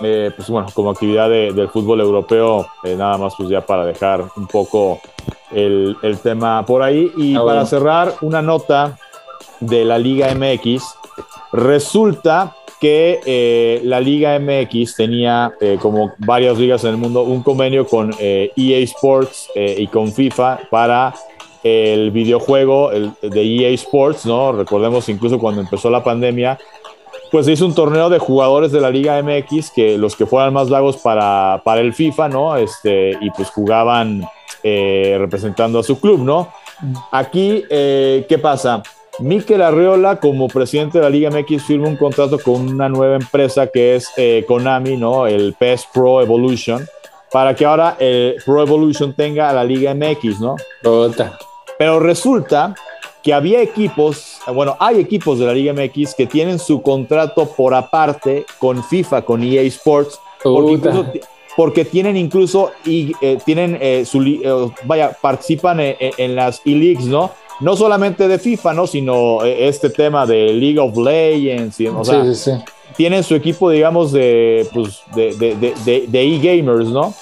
eh, 0.00 0.30
pues 0.34 0.48
bueno, 0.48 0.68
como 0.74 0.90
actividad 0.90 1.28
del 1.28 1.68
fútbol 1.68 2.00
europeo, 2.00 2.66
nada 2.84 3.18
más 3.18 3.34
pues 3.36 3.48
ya 3.48 3.60
para 3.60 3.84
dejar 3.84 4.24
un 4.36 4.46
poco 4.46 5.00
el, 5.50 5.96
tema 6.22 6.64
por 6.64 6.82
ahí. 6.82 7.10
Y 7.16 7.36
ah, 7.36 7.42
para 7.44 7.66
cerrar, 7.66 8.14
una 8.22 8.42
nota 8.42 8.98
de 9.60 9.84
la 9.84 9.98
Liga 9.98 10.34
MX. 10.34 10.82
Resulta 11.52 12.56
que 12.80 13.20
eh, 13.24 13.80
la 13.84 14.00
Liga 14.00 14.38
MX 14.38 14.96
tenía, 14.96 15.52
eh, 15.60 15.78
como 15.80 16.12
varias 16.18 16.58
ligas 16.58 16.82
en 16.84 16.90
el 16.90 16.96
mundo, 16.96 17.22
un 17.22 17.42
convenio 17.42 17.86
con 17.86 18.12
EA 18.18 18.50
e 18.56 18.82
Sports 18.82 19.50
eh, 19.54 19.76
y 19.78 19.86
con 19.86 20.12
FIFA 20.12 20.62
para 20.68 21.14
el 21.62 22.10
videojuego 22.10 22.90
de 22.90 23.40
EA 23.40 23.68
Sports, 23.74 24.26
¿no? 24.26 24.50
Recordemos 24.50 25.08
incluso 25.08 25.38
cuando 25.38 25.60
empezó 25.60 25.90
la 25.90 26.02
pandemia, 26.02 26.58
pues 27.32 27.46
se 27.46 27.52
hizo 27.52 27.66
un 27.66 27.74
torneo 27.74 28.08
de 28.08 28.20
jugadores 28.20 28.70
de 28.70 28.80
la 28.80 28.90
Liga 28.90 29.20
MX 29.20 29.70
que 29.70 29.98
los 29.98 30.14
que 30.14 30.26
fueran 30.26 30.52
más 30.52 30.70
vagos 30.70 30.98
para, 30.98 31.62
para 31.64 31.80
el 31.80 31.94
FIFA, 31.94 32.28
¿no? 32.28 32.56
Este, 32.56 33.16
y 33.20 33.30
pues 33.30 33.50
jugaban 33.50 34.22
representando 34.62 35.80
a 35.80 35.82
su 35.82 35.98
club, 35.98 36.20
¿no? 36.20 36.52
Aquí, 37.10 37.64
¿qué 37.68 38.38
pasa? 38.40 38.82
Mikel 39.18 39.60
Arreola, 39.60 40.16
como 40.16 40.48
presidente 40.48 40.98
de 40.98 41.04
la 41.04 41.10
Liga 41.10 41.30
MX, 41.30 41.62
firma 41.62 41.88
un 41.88 41.96
contrato 41.96 42.38
con 42.38 42.68
una 42.68 42.88
nueva 42.88 43.16
empresa 43.16 43.66
que 43.66 43.96
es 43.96 44.10
eh, 44.16 44.44
Konami, 44.48 44.96
¿no? 44.96 45.26
El 45.26 45.54
PES 45.58 45.88
Pro 45.92 46.22
Evolution, 46.22 46.86
para 47.30 47.54
que 47.54 47.64
ahora 47.66 47.96
el 47.98 48.36
Pro 48.44 48.62
Evolution 48.62 49.12
tenga 49.12 49.50
a 49.50 49.52
la 49.52 49.64
Liga 49.64 49.94
MX, 49.94 50.40
¿no? 50.40 50.56
Pero 51.78 52.00
resulta 52.00 52.74
que 53.22 53.32
había 53.32 53.62
equipos, 53.62 54.38
bueno, 54.52 54.76
hay 54.80 54.98
equipos 54.98 55.38
de 55.38 55.46
la 55.46 55.54
Liga 55.54 55.72
MX 55.72 56.14
que 56.14 56.26
tienen 56.26 56.58
su 56.58 56.82
contrato 56.82 57.46
por 57.46 57.74
aparte 57.74 58.44
con 58.58 58.82
FIFA, 58.82 59.22
con 59.22 59.42
EA 59.42 59.62
Sports, 59.62 60.18
porque, 61.56 61.84
tienen 61.84 62.16
incluso 62.16 62.72
y 62.84 63.12
eh, 63.20 63.38
tienen 63.44 63.78
eh, 63.80 64.04
su, 64.06 64.72
vaya, 64.84 65.16
participan 65.20 65.78
en 65.80 66.34
las 66.34 66.62
e-leagues, 66.64 67.06
¿no? 67.06 67.30
no 67.62 67.76
solamente 67.76 68.28
de 68.28 68.38
FIFA, 68.38 68.74
¿no? 68.74 68.86
Sino 68.86 69.44
eh, 69.44 69.68
este 69.68 69.88
tema 69.90 70.26
de 70.26 70.52
League 70.52 70.78
of 70.78 70.96
Legends, 70.96 71.80
o 71.94 72.04
sea, 72.04 72.34
sí, 72.34 72.50
tienen 72.96 73.22
su 73.22 73.34
equipo, 73.34 73.70
digamos, 73.70 74.12
de, 74.12 74.66
pues, 74.72 75.02
de, 75.14 75.34
de, 75.34 76.06
de, 76.06 76.22
e-gamers, 76.22 76.88
¿no? 76.88 77.14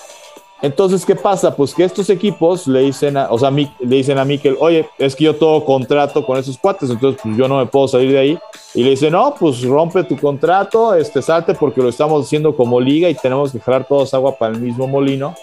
Entonces, 0.62 1.06
¿qué 1.06 1.16
pasa? 1.16 1.56
Pues 1.56 1.74
que 1.74 1.84
estos 1.84 2.10
equipos 2.10 2.66
le 2.66 2.80
dicen, 2.80 3.16
a, 3.16 3.28
o 3.30 3.38
sea, 3.38 3.50
le 3.50 3.68
dicen 3.78 4.18
a 4.18 4.24
Mikel, 4.24 4.56
oye, 4.60 4.86
es 4.98 5.16
que 5.16 5.24
yo 5.24 5.36
todo 5.36 5.64
contrato 5.64 6.24
con 6.26 6.36
esos 6.36 6.58
cuates, 6.58 6.90
entonces 6.90 7.20
pues 7.22 7.36
yo 7.36 7.48
no 7.48 7.58
me 7.58 7.66
puedo 7.66 7.88
salir 7.88 8.12
de 8.12 8.18
ahí. 8.18 8.38
Y 8.74 8.84
le 8.84 8.90
dice, 8.90 9.10
no, 9.10 9.34
pues 9.38 9.62
rompe 9.62 10.04
tu 10.04 10.18
contrato, 10.18 10.94
este, 10.94 11.22
salte 11.22 11.54
porque 11.54 11.80
lo 11.80 11.88
estamos 11.88 12.26
haciendo 12.26 12.54
como 12.54 12.78
liga 12.80 13.08
y 13.08 13.14
tenemos 13.14 13.52
que 13.52 13.60
jalar 13.60 13.86
todos 13.86 14.12
agua 14.12 14.36
para 14.36 14.52
el 14.52 14.60
mismo 14.60 14.86
molino. 14.86 15.34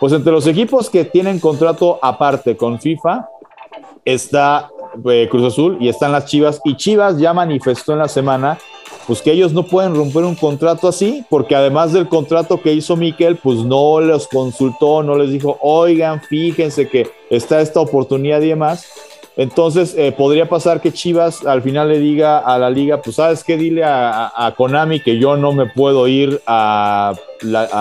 Pues 0.00 0.12
entre 0.12 0.32
los 0.32 0.46
equipos 0.46 0.88
que 0.88 1.04
tienen 1.04 1.38
contrato 1.38 1.98
aparte 2.00 2.56
con 2.56 2.80
FIFA, 2.80 3.28
está 4.04 4.70
eh, 5.04 5.28
Cruz 5.30 5.52
Azul 5.52 5.76
y 5.80 5.88
están 5.88 6.12
las 6.12 6.24
Chivas. 6.26 6.60
Y 6.64 6.76
Chivas 6.76 7.18
ya 7.18 7.34
manifestó 7.34 7.92
en 7.92 7.98
la 7.98 8.08
semana 8.08 8.58
pues 9.06 9.22
que 9.22 9.32
ellos 9.32 9.52
no 9.52 9.64
pueden 9.64 9.94
romper 9.94 10.24
un 10.24 10.34
contrato 10.34 10.88
así, 10.88 11.24
porque 11.30 11.54
además 11.54 11.92
del 11.92 12.08
contrato 12.08 12.60
que 12.60 12.72
hizo 12.72 12.96
Miquel, 12.96 13.36
pues 13.36 13.58
no 13.58 14.00
los 14.00 14.26
consultó, 14.26 15.02
no 15.02 15.16
les 15.16 15.30
dijo, 15.30 15.58
oigan, 15.60 16.20
fíjense 16.22 16.88
que 16.88 17.08
está 17.30 17.60
esta 17.60 17.80
oportunidad 17.80 18.40
y 18.40 18.48
demás. 18.48 18.86
Entonces, 19.36 19.94
eh, 19.96 20.12
podría 20.12 20.48
pasar 20.48 20.80
que 20.80 20.92
Chivas 20.92 21.44
al 21.46 21.62
final 21.62 21.88
le 21.88 21.98
diga 21.98 22.38
a 22.38 22.58
la 22.58 22.70
liga, 22.70 23.02
pues, 23.02 23.16
¿sabes 23.16 23.44
qué? 23.44 23.56
Dile 23.56 23.82
a, 23.84 24.54
Konami 24.56 25.00
que 25.00 25.18
yo 25.18 25.36
no 25.36 25.52
me 25.52 25.66
puedo 25.66 26.08
ir 26.08 26.40
a, 26.46 27.14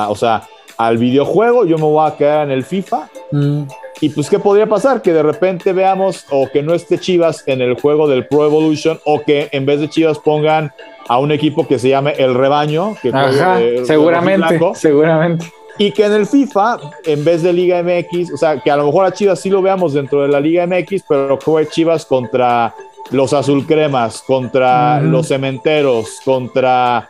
o 0.09 0.15
sea, 0.15 0.47
al 0.77 0.97
videojuego, 0.97 1.65
yo 1.65 1.77
me 1.77 1.85
voy 1.85 2.07
a 2.07 2.15
quedar 2.17 2.43
en 2.45 2.51
el 2.51 2.65
FIFA. 2.65 3.09
Mm. 3.31 3.63
Y 4.01 4.09
pues, 4.09 4.29
¿qué 4.29 4.39
podría 4.39 4.67
pasar? 4.67 5.01
Que 5.01 5.13
de 5.13 5.23
repente 5.23 5.71
veamos 5.71 6.25
o 6.29 6.49
que 6.51 6.61
no 6.61 6.73
esté 6.73 6.97
Chivas 6.97 7.43
en 7.47 7.61
el 7.61 7.79
juego 7.79 8.07
del 8.07 8.27
Pro 8.27 8.45
Evolution 8.45 8.99
o 9.05 9.21
que 9.21 9.49
en 9.51 9.65
vez 9.65 9.79
de 9.79 9.89
Chivas 9.89 10.19
pongan 10.19 10.73
a 11.07 11.19
un 11.19 11.31
equipo 11.31 11.65
que 11.67 11.79
se 11.79 11.89
llame 11.89 12.13
El 12.17 12.33
Rebaño. 12.33 12.95
Que 13.01 13.09
Ajá, 13.09 13.59
seguramente, 13.85 14.59
seguramente. 14.75 15.51
Y 15.77 15.91
que 15.91 16.05
en 16.05 16.13
el 16.13 16.25
FIFA, 16.25 16.79
en 17.05 17.23
vez 17.25 17.43
de 17.43 17.51
Liga 17.51 17.83
MX, 17.83 18.33
o 18.33 18.37
sea, 18.37 18.59
que 18.59 18.71
a 18.71 18.77
lo 18.77 18.85
mejor 18.85 19.05
a 19.05 19.11
Chivas 19.11 19.39
sí 19.39 19.49
lo 19.49 19.61
veamos 19.61 19.93
dentro 19.93 20.21
de 20.21 20.29
la 20.29 20.39
Liga 20.39 20.65
MX, 20.65 21.03
pero 21.07 21.37
juegue 21.43 21.69
Chivas 21.69 22.05
contra 22.05 22.73
los 23.11 23.33
azulcremas, 23.33 24.21
contra 24.21 24.99
los 25.01 25.27
cementeros, 25.27 26.21
contra 26.23 27.09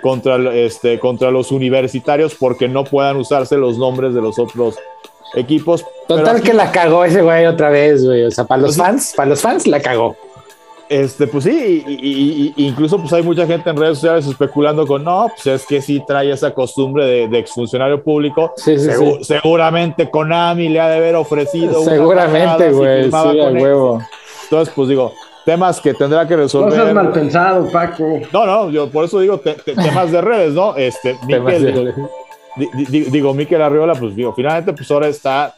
contra, 0.00 0.36
este, 0.54 0.98
contra 0.98 1.30
los 1.30 1.52
universitarios 1.52 2.34
porque 2.34 2.68
no 2.68 2.84
puedan 2.84 3.16
usarse 3.16 3.56
los 3.56 3.78
nombres 3.78 4.14
de 4.14 4.20
los 4.20 4.38
otros 4.38 4.78
equipos. 5.34 5.84
Total 6.08 6.42
que 6.42 6.52
la 6.52 6.70
cagó 6.70 7.04
ese 7.04 7.22
güey 7.22 7.46
otra 7.46 7.70
vez, 7.70 8.04
güey. 8.04 8.24
O 8.24 8.30
sea, 8.30 8.44
para 8.44 8.62
los 8.62 8.76
pues 8.76 8.86
fans, 8.86 9.14
para 9.16 9.28
los 9.30 9.40
fans 9.40 9.66
la 9.66 9.80
cagó. 9.80 10.16
Este, 10.88 11.26
pues 11.26 11.44
sí, 11.44 11.82
y, 11.86 12.52
incluso 12.66 12.98
pues 12.98 13.10
hay 13.14 13.22
mucha 13.22 13.46
gente 13.46 13.70
en 13.70 13.78
redes 13.78 13.96
sociales 13.96 14.26
especulando 14.26 14.86
con, 14.86 15.02
no, 15.02 15.26
pues 15.34 15.46
es 15.46 15.66
que 15.66 15.80
sí 15.80 16.02
trae 16.06 16.30
esa 16.30 16.52
costumbre 16.52 17.06
de, 17.06 17.28
de 17.28 17.38
exfuncionario 17.38 18.02
público. 18.02 18.52
Sí, 18.56 18.78
sí, 18.78 18.90
Seguramente 19.22 20.10
Konami 20.10 20.68
le 20.68 20.80
ha 20.80 20.88
de 20.88 20.96
haber 20.96 21.14
ofrecido. 21.14 21.82
Seguramente, 21.82 22.72
güey, 22.72 23.04
sí, 23.04 23.10
huevo. 23.10 24.02
Entonces, 24.42 24.74
pues 24.76 24.88
digo, 24.90 25.14
temas 25.46 25.80
que 25.80 25.94
tendrá 25.94 26.28
que 26.28 26.36
resolver. 26.36 26.76
No 26.76 26.82
seas 26.82 26.94
mal 26.94 27.10
pensado, 27.10 27.70
Paco. 27.70 28.20
No, 28.30 28.44
no, 28.44 28.68
yo 28.68 28.90
por 28.90 29.06
eso 29.06 29.18
digo 29.20 29.40
temas 29.40 30.12
de 30.12 30.20
redes, 30.20 30.52
¿no? 30.52 30.76
Este, 30.76 31.16
Miquel, 31.26 31.94
digo, 32.56 33.34
Miquel 33.34 33.62
Arriola, 33.62 33.94
pues 33.94 34.14
digo, 34.14 34.34
finalmente, 34.34 34.72
pues 34.72 34.90
ahora 34.90 35.08
está 35.08 35.54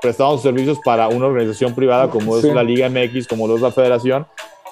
prestando 0.00 0.38
servicios 0.38 0.78
para 0.84 1.08
una 1.08 1.26
organización 1.26 1.74
privada 1.74 2.08
como 2.08 2.36
es 2.36 2.44
la 2.44 2.62
Liga 2.62 2.88
MX, 2.88 3.28
como 3.28 3.46
lo 3.46 3.56
es 3.56 3.62
la 3.62 3.70
Federación. 3.70 4.26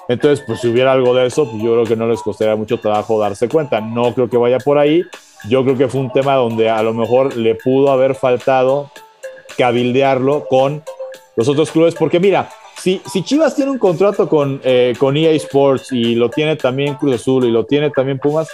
Entonces, 0.07 0.43
pues 0.45 0.59
si 0.59 0.67
hubiera 0.67 0.91
algo 0.91 1.13
de 1.13 1.27
eso, 1.27 1.49
pues 1.49 1.63
yo 1.63 1.73
creo 1.73 1.85
que 1.85 1.95
no 1.95 2.07
les 2.07 2.21
costaría 2.21 2.55
mucho 2.55 2.79
trabajo 2.79 3.19
darse 3.19 3.47
cuenta. 3.47 3.79
No 3.79 4.13
creo 4.13 4.29
que 4.29 4.37
vaya 4.37 4.57
por 4.57 4.77
ahí. 4.77 5.03
Yo 5.47 5.63
creo 5.63 5.77
que 5.77 5.87
fue 5.87 6.01
un 6.01 6.11
tema 6.11 6.35
donde 6.35 6.69
a 6.69 6.83
lo 6.83 6.93
mejor 6.93 7.35
le 7.37 7.55
pudo 7.55 7.91
haber 7.91 8.15
faltado 8.15 8.91
cabildearlo 9.57 10.47
con 10.47 10.83
los 11.35 11.47
otros 11.47 11.71
clubes, 11.71 11.95
porque 11.95 12.19
mira, 12.19 12.49
si, 12.77 13.01
si 13.11 13.23
Chivas 13.23 13.55
tiene 13.55 13.71
un 13.71 13.77
contrato 13.77 14.27
con, 14.27 14.59
eh, 14.63 14.93
con 14.97 15.15
EA 15.15 15.31
Sports 15.31 15.91
y 15.91 16.15
lo 16.15 16.29
tiene 16.29 16.55
también 16.55 16.95
Cruz 16.95 17.15
Azul 17.15 17.45
y 17.45 17.51
lo 17.51 17.65
tiene 17.65 17.89
también 17.91 18.19
Pumas, 18.19 18.49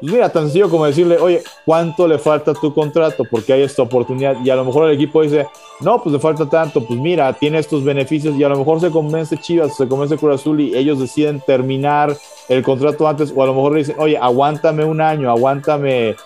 mira, 0.00 0.30
tan 0.30 0.44
sencillo 0.44 0.70
como 0.70 0.86
decirle, 0.86 1.18
oye, 1.18 1.42
¿cuánto 1.64 2.06
le 2.06 2.18
falta 2.18 2.54
tu 2.54 2.72
contrato? 2.72 3.24
Porque 3.30 3.52
hay 3.52 3.62
esta 3.62 3.82
oportunidad. 3.82 4.36
Y 4.44 4.50
a 4.50 4.56
lo 4.56 4.64
mejor 4.64 4.88
el 4.88 4.94
equipo 4.94 5.22
dice, 5.22 5.46
no, 5.80 6.02
pues 6.02 6.12
le 6.12 6.18
falta 6.18 6.48
tanto, 6.48 6.84
pues 6.84 6.98
mira, 6.98 7.32
tiene 7.32 7.58
estos 7.58 7.84
beneficios. 7.84 8.36
Y 8.36 8.44
a 8.44 8.48
lo 8.48 8.58
mejor 8.58 8.80
se 8.80 8.90
convence 8.90 9.36
Chivas, 9.38 9.76
se 9.76 9.88
convence 9.88 10.16
Cruz 10.16 10.40
Azul 10.40 10.60
y 10.60 10.76
ellos 10.76 10.98
deciden 10.98 11.40
terminar 11.40 12.16
el 12.48 12.62
contrato 12.62 13.08
antes. 13.08 13.32
O 13.34 13.42
a 13.42 13.46
lo 13.46 13.54
mejor 13.54 13.72
le 13.72 13.78
dicen, 13.78 13.96
oye, 13.98 14.16
aguántame 14.16 14.84
un 14.84 15.00
año, 15.00 15.30
aguántame, 15.30 16.10
eh, 16.10 16.16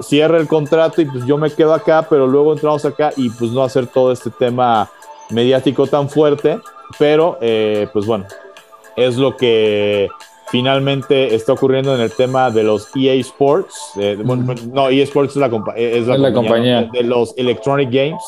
cierra 0.00 0.38
el 0.38 0.48
contrato 0.48 1.00
y 1.00 1.06
pues 1.06 1.24
yo 1.24 1.38
me 1.38 1.50
quedo 1.50 1.72
acá, 1.74 2.06
pero 2.08 2.26
luego 2.26 2.52
entramos 2.52 2.84
acá 2.84 3.12
y 3.16 3.30
pues 3.30 3.50
no 3.52 3.62
hacer 3.62 3.86
todo 3.86 4.12
este 4.12 4.30
tema 4.30 4.90
mediático 5.30 5.86
tan 5.86 6.08
fuerte. 6.08 6.60
Pero, 6.98 7.38
eh, 7.40 7.88
pues 7.92 8.06
bueno, 8.06 8.26
es 8.96 9.16
lo 9.16 9.36
que 9.36 10.08
finalmente 10.52 11.34
está 11.34 11.54
ocurriendo 11.54 11.94
en 11.94 12.02
el 12.02 12.12
tema 12.12 12.50
de 12.50 12.62
los 12.62 12.94
EA 12.94 13.14
Sports. 13.14 13.94
Eh, 13.96 14.18
no, 14.70 14.90
EA 14.90 15.02
Sports 15.04 15.30
es 15.30 15.36
la, 15.38 15.46
es 15.74 16.06
la, 16.06 16.30
compañía, 16.30 16.90
De, 16.92 17.02
los 17.02 17.32
Electronic 17.38 17.90
Games. 17.90 18.22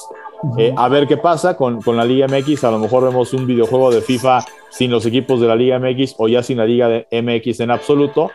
Eh, 0.56 0.72
a 0.74 0.88
ver 0.88 1.06
qué 1.06 1.18
pasa 1.18 1.54
con, 1.54 1.82
con, 1.82 1.98
la 1.98 2.04
Liga 2.06 2.26
MX. 2.26 2.64
A 2.64 2.70
lo 2.70 2.78
mejor 2.78 3.04
vemos 3.04 3.34
un 3.34 3.46
videojuego 3.46 3.90
de 3.90 4.00
FIFA 4.00 4.38
sin 4.70 4.90
los 4.90 5.04
equipos 5.04 5.38
de 5.38 5.48
la 5.48 5.54
Liga 5.54 5.78
MX 5.78 6.14
o 6.16 6.26
ya 6.26 6.42
sin 6.42 6.56
la 6.56 6.64
Liga 6.64 6.88
de 6.88 7.06
MX 7.12 7.60
en 7.60 7.70
absoluto. 7.70 8.30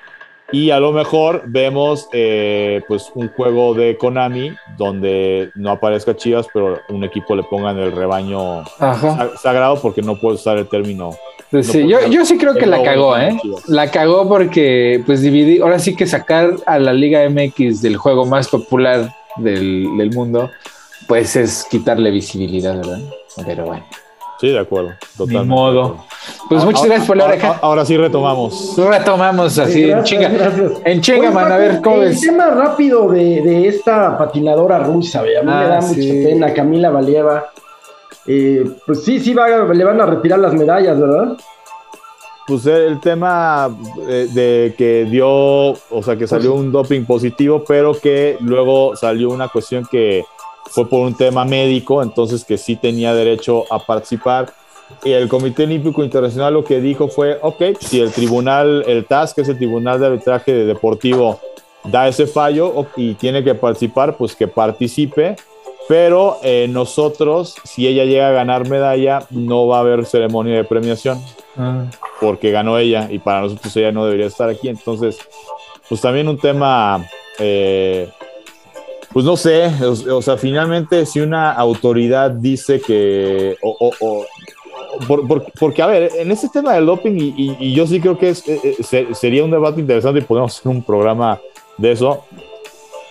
Y 0.52 0.70
a 0.70 0.80
lo 0.80 0.92
mejor 0.92 1.44
vemos 1.48 2.08
eh, 2.14 2.84
pues 2.88 3.12
un 3.16 3.30
juego 3.30 3.74
de 3.74 3.98
Konami 3.98 4.52
donde 4.78 5.50
no 5.56 5.72
aparezca 5.72 6.16
Chivas, 6.16 6.48
pero 6.54 6.78
un 6.90 7.04
equipo 7.04 7.36
le 7.36 7.42
ponga 7.42 7.72
en 7.72 7.80
el 7.80 7.92
rebaño 7.92 8.64
sagrado 9.42 9.82
porque 9.82 10.04
no 10.04 10.20
puedo 10.20 10.36
usar 10.36 10.60
el 10.60 10.68
término 10.68 11.12
pues 11.52 11.68
sí, 11.68 11.88
yo, 11.88 12.08
yo, 12.08 12.26
sí 12.26 12.38
creo 12.38 12.54
que 12.54 12.66
la 12.66 12.84
cagó, 12.84 13.18
¿eh? 13.18 13.38
La 13.68 13.90
cagó 13.90 14.28
porque, 14.28 15.02
pues, 15.06 15.22
dividí, 15.22 15.60
ahora 15.60 15.80
sí 15.80 15.96
que 15.96 16.06
sacar 16.06 16.52
a 16.66 16.78
la 16.80 16.94
Liga 16.94 17.28
MX 17.28 17.82
del 17.82 17.98
juego 17.98 18.26
más 18.26 18.48
popular 18.48 19.16
del, 19.38 19.88
del 19.98 20.12
mundo, 20.14 20.52
pues 21.08 21.36
es 21.36 21.66
quitarle 21.70 22.12
visibilidad, 22.12 22.76
¿verdad? 22.76 23.00
Pero 23.46 23.66
bueno. 23.66 23.86
Sí, 24.40 24.48
de 24.50 24.60
acuerdo. 24.60 24.92
Totalmente. 25.18 25.44
Ni 25.44 25.50
modo. 25.50 25.98
Pues 26.48 26.64
muchas 26.64 26.86
gracias 26.86 27.08
por 27.08 27.18
la 27.18 27.26
oreja. 27.26 27.60
Ahora 27.62 27.84
sí 27.84 27.98
retomamos. 27.98 28.76
Retomamos 28.78 29.60
así, 29.60 29.92
en 29.92 30.04
chinga. 30.04 30.32
En 30.86 31.02
chinga, 31.02 31.30
man, 31.32 31.52
a 31.52 31.58
ver 31.58 31.82
cómo. 31.82 32.04
El 32.04 32.18
tema 32.18 32.46
rápido 32.46 33.10
de, 33.10 33.42
de 33.42 33.68
esta 33.68 34.18
patinadora 34.18 34.80
rusa, 34.80 35.20
a 35.20 35.24
mí 35.24 35.30
me 35.44 35.52
ah, 35.52 35.68
da 35.68 35.82
mucha 35.82 36.00
pena, 36.00 36.54
Camila 36.54 36.90
Valieva. 36.90 37.50
Eh, 38.32 38.64
pues 38.86 39.04
sí, 39.04 39.20
sí, 39.20 39.34
le 39.34 39.84
van 39.84 40.00
a 40.00 40.06
retirar 40.06 40.38
las 40.38 40.54
medallas, 40.54 41.00
¿verdad? 41.00 41.36
Pues 42.46 42.64
el 42.68 43.00
tema 43.00 43.76
eh, 44.08 44.28
de, 44.32 44.76
que 44.78 45.06
dio, 45.06 45.30
o 45.72 46.04
sea, 46.04 46.16
que 46.16 46.28
salió 46.28 46.54
un 46.54 46.72
doping 46.72 47.06
positivo, 47.06 47.64
pero 47.68 48.00
que 48.00 48.38
luego 48.42 48.96
salió 48.96 49.32
una 49.32 49.48
cuestión 49.48 49.84
que 49.90 50.26
fue 50.66 50.88
por 50.88 51.08
un 51.08 51.18
tema 51.18 51.44
médico, 51.44 52.04
entonces 52.04 52.46
que 52.46 52.60
sí 52.60 52.76
tenía 52.76 53.16
derecho 53.16 53.64
a 53.74 53.80
participar. 53.80 54.54
Y 55.04 55.12
el 55.12 55.28
Comité 55.28 55.64
Olímpico 55.64 56.04
Internacional 56.04 56.54
lo 56.54 56.64
que 56.64 56.80
dijo 56.80 57.08
fue, 57.08 57.40
ok, 57.42 57.80
si 57.80 58.00
el 58.00 58.12
tribunal, 58.12 58.84
el 58.86 59.06
TAS, 59.06 59.34
que 59.34 59.42
es 59.42 59.50
el 59.50 59.58
Tribunal 59.58 60.00
de 60.00 60.06
Arbitraje 60.06 60.54
Deportivo, 60.54 61.40
da 61.84 62.08
ese 62.08 62.28
fallo 62.28 62.86
y 62.96 63.16
tiene 63.16 63.44
que 63.44 63.56
participar, 63.56 64.18
pues 64.18 64.36
que 64.36 64.48
participe 64.48 65.36
pero 65.90 66.38
eh, 66.44 66.68
nosotros, 66.70 67.56
si 67.64 67.88
ella 67.88 68.06
llega 68.06 68.28
a 68.28 68.32
ganar 68.32 68.70
medalla, 68.70 69.24
no 69.32 69.66
va 69.66 69.78
a 69.78 69.80
haber 69.80 70.06
ceremonia 70.06 70.56
de 70.56 70.64
premiación. 70.64 71.20
Ah. 71.58 71.86
Porque 72.22 72.52
ganó 72.52 72.78
ella 72.78 73.08
y 73.10 73.18
para 73.18 73.42
nosotros 73.42 73.76
ella 73.76 73.92
no 73.92 74.06
debería 74.06 74.28
estar 74.28 74.48
aquí. 74.50 74.70
Entonces, 74.70 75.18
pues 75.90 76.00
también 76.00 76.28
un 76.28 76.38
tema, 76.38 77.04
eh, 77.40 78.08
pues 79.12 79.26
no 79.26 79.36
sé, 79.36 79.72
o, 79.84 80.22
sea, 80.22 80.38
finalmente 80.38 81.08
si 81.08 81.22
una 81.22 81.54
autoridad 81.54 82.30
dice 82.30 82.80
que, 82.80 83.58
o, 83.64 84.24
porque 85.60 85.82
a 85.82 85.88
ver, 85.88 86.12
en 86.20 86.32
este 86.32 86.50
tema 86.50 86.76
del 86.76 86.86
doping, 86.86 87.34
y, 87.36 87.74
yo 87.74 87.88
sí 87.88 88.00
creo 88.00 88.16
que 88.16 88.30
es, 88.30 88.48
eh, 88.48 89.08
sería 89.14 89.44
un 89.44 89.50
debate 89.50 89.82
interesante 89.82 90.20
y 90.20 90.24
podemos 90.24 90.56
hacer 90.56 90.72
un 90.72 90.84
programa 90.84 91.42
de 91.80 91.94
eso. 91.94 92.26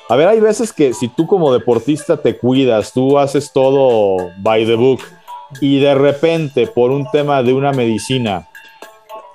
A 0.08 0.16
ver, 0.16 0.28
hay 0.28 0.40
veces 0.40 0.72
que 0.72 0.94
si 0.94 1.08
tú 1.08 1.26
como 1.26 1.52
deportista 1.52 2.16
te 2.16 2.38
cuidas, 2.38 2.92
tú 2.92 3.18
haces 3.18 3.52
todo 3.52 4.30
by 4.38 4.64
the 4.64 4.74
book 4.74 5.00
y 5.60 5.80
de 5.80 5.94
repente 5.94 6.66
por 6.66 6.90
un 6.90 7.10
tema 7.10 7.42
de 7.42 7.52
una 7.52 7.72
medicina 7.72 8.48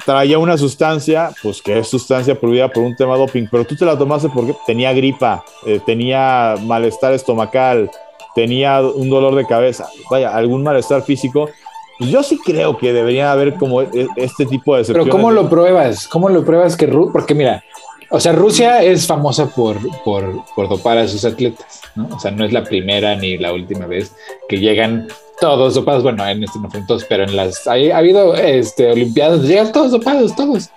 traía 0.06 0.40
una 0.40 0.58
sustancia, 0.58 1.32
pues 1.41 1.62
que 1.62 1.80
es 1.80 1.88
sustancia 1.88 2.40
prohibida 2.40 2.70
por 2.70 2.84
un 2.84 2.95
tema 2.95 3.16
doping, 3.16 3.48
pero 3.50 3.66
tú 3.66 3.76
te 3.76 3.86
la 3.86 3.98
tomaste 3.98 4.30
porque 4.30 4.56
tenía 4.66 4.94
gripa, 4.94 5.44
eh, 5.66 5.80
tenía 5.86 6.56
malestar 6.62 7.14
estomacal, 7.14 7.90
tenía 8.36 8.82
un 8.82 9.10
dolor 9.10 9.36
de 9.36 9.45
cabeza, 9.45 9.88
vaya, 10.10 10.36
algún 10.36 10.64
malestar 10.64 11.04
físico. 11.04 11.50
Pues 12.00 12.10
yo 12.10 12.24
sí 12.24 12.40
creo 12.44 12.78
que 12.78 12.91
debería 12.91 13.32
haber 13.32 13.54
como 13.54 13.84
e, 13.84 14.08
este 14.16 14.45
tipo 14.45 14.76
de 14.76 14.84
Pero 14.84 15.08
¿cómo 15.08 15.32
lo 15.32 15.50
pruebas? 15.50 16.08
¿Cómo 16.08 16.28
lo 16.30 16.44
pruebas 16.44 16.76
que 16.76 16.88
porque 16.88 17.36
mira, 17.36 17.64
o 18.15 18.19
sea, 18.19 18.31
Rusia 18.31 18.84
es 18.84 19.07
famosa 19.07 19.48
por, 19.48 19.76
por, 20.03 20.69
dopar 20.69 20.99
a 20.99 21.07
sus 21.07 21.26
atletas, 21.26 21.81
¿no? 21.95 22.07
O 22.15 22.19
sea, 22.19 22.30
no 22.30 22.45
es 22.45 22.53
la 22.53 22.64
primera 22.64 23.15
ni 23.15 23.40
la 23.40 23.52
última 23.52 23.88
vez 23.88 24.11
que 24.48 24.60
llegan 24.60 25.07
todos 25.41 25.73
dopados. 25.73 26.03
Bueno, 26.03 26.23
en 26.27 26.44
este 26.44 26.60
no 26.60 26.69
fueron 26.69 26.85
todos, 26.85 27.06
pero 27.06 27.23
en 27.23 27.35
las. 27.35 27.65
Ha, 27.65 27.73
habido 27.73 28.35
este, 28.35 28.91
Olimpiadas, 28.91 29.41
llegan 29.41 29.72
todos 29.72 29.90
dopados, 29.90 30.35
todos. 30.35 30.69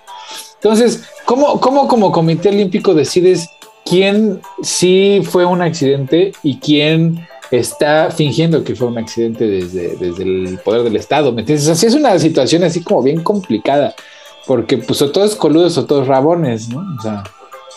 Entonces, 0.55 1.03
¿cómo, 1.25 1.61
¿cómo 1.61 1.87
como 1.87 2.11
Comité 2.11 2.49
Olímpico 2.49 2.95
decides 2.95 3.47
quién 3.85 4.41
sí 4.63 5.21
fue 5.23 5.45
un 5.45 5.61
accidente 5.61 6.31
y 6.41 6.57
quién 6.57 7.27
está 7.51 8.09
fingiendo 8.09 8.63
que 8.63 8.73
fue 8.73 8.87
un 8.87 8.97
accidente 8.97 9.45
desde, 9.45 9.95
desde 9.97 10.23
el 10.23 10.59
poder 10.65 10.81
del 10.81 10.95
Estado? 10.95 11.31
¿Me 11.31 11.41
entiendes? 11.41 11.69
Así 11.69 11.85
es 11.85 11.93
una 11.93 12.17
situación 12.17 12.63
así 12.63 12.81
como 12.81 13.03
bien 13.03 13.21
complicada 13.21 13.93
porque 14.47 14.77
pues 14.77 15.01
o 15.01 15.11
todos 15.11 15.35
coludos 15.35 15.77
o 15.77 15.85
todos 15.85 16.07
rabones, 16.07 16.69
¿no? 16.69 16.85
O 16.97 17.01
sea. 17.01 17.23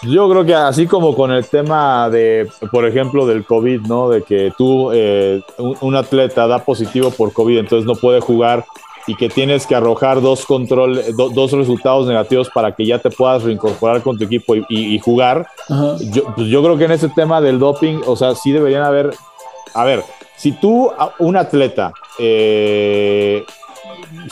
Yo 0.02 0.30
creo 0.30 0.47
que 0.47 0.55
así 0.55 0.86
como 0.86 1.14
con 1.14 1.30
el 1.30 1.44
tema 1.44 2.09
de, 2.09 2.48
por 2.72 2.86
ejemplo, 2.86 3.26
del 3.26 3.44
COVID, 3.44 3.82
¿no? 3.82 4.09
De 4.09 4.22
que 4.22 4.51
tú, 4.56 4.90
eh, 4.94 5.42
un, 5.59 5.94
atleta 5.94 6.47
da 6.47 6.60
positivo 6.60 7.10
por 7.10 7.34
COVID, 7.34 7.59
entonces 7.59 7.86
no 7.86 7.94
puede 7.94 8.20
jugar 8.20 8.64
y 9.06 9.14
que 9.14 9.28
tienes 9.28 9.66
que 9.66 9.74
arrojar 9.74 10.22
dos, 10.22 10.47
control, 10.47 11.02
dos 11.34 11.52
resultados 11.52 12.06
negativos 12.06 12.48
para 12.48 12.74
que 12.74 12.86
ya 12.86 12.98
te 12.98 13.10
puedas 13.10 13.42
reincorporar 13.42 14.02
con 14.02 14.16
tu 14.16 14.24
equipo 14.24 14.55
y, 14.55 14.98
jugar. 15.01 15.47
Yo, 16.12 16.34
pues 16.34 16.47
yo 16.47 16.62
creo 16.62 16.78
que 16.78 16.84
en 16.84 16.92
ese 16.92 17.09
tema 17.10 17.42
del 17.42 17.59
doping, 17.59 18.01
o 18.06 18.16
sea, 18.16 18.34
sí 18.34 18.52
deberían 18.52 18.84
haber, 18.84 19.10
a 19.74 19.84
ver, 19.84 20.02
si 20.36 20.52
tú, 20.52 20.90
un 21.18 21.36
atleta, 21.36 21.92
eh, 22.18 23.44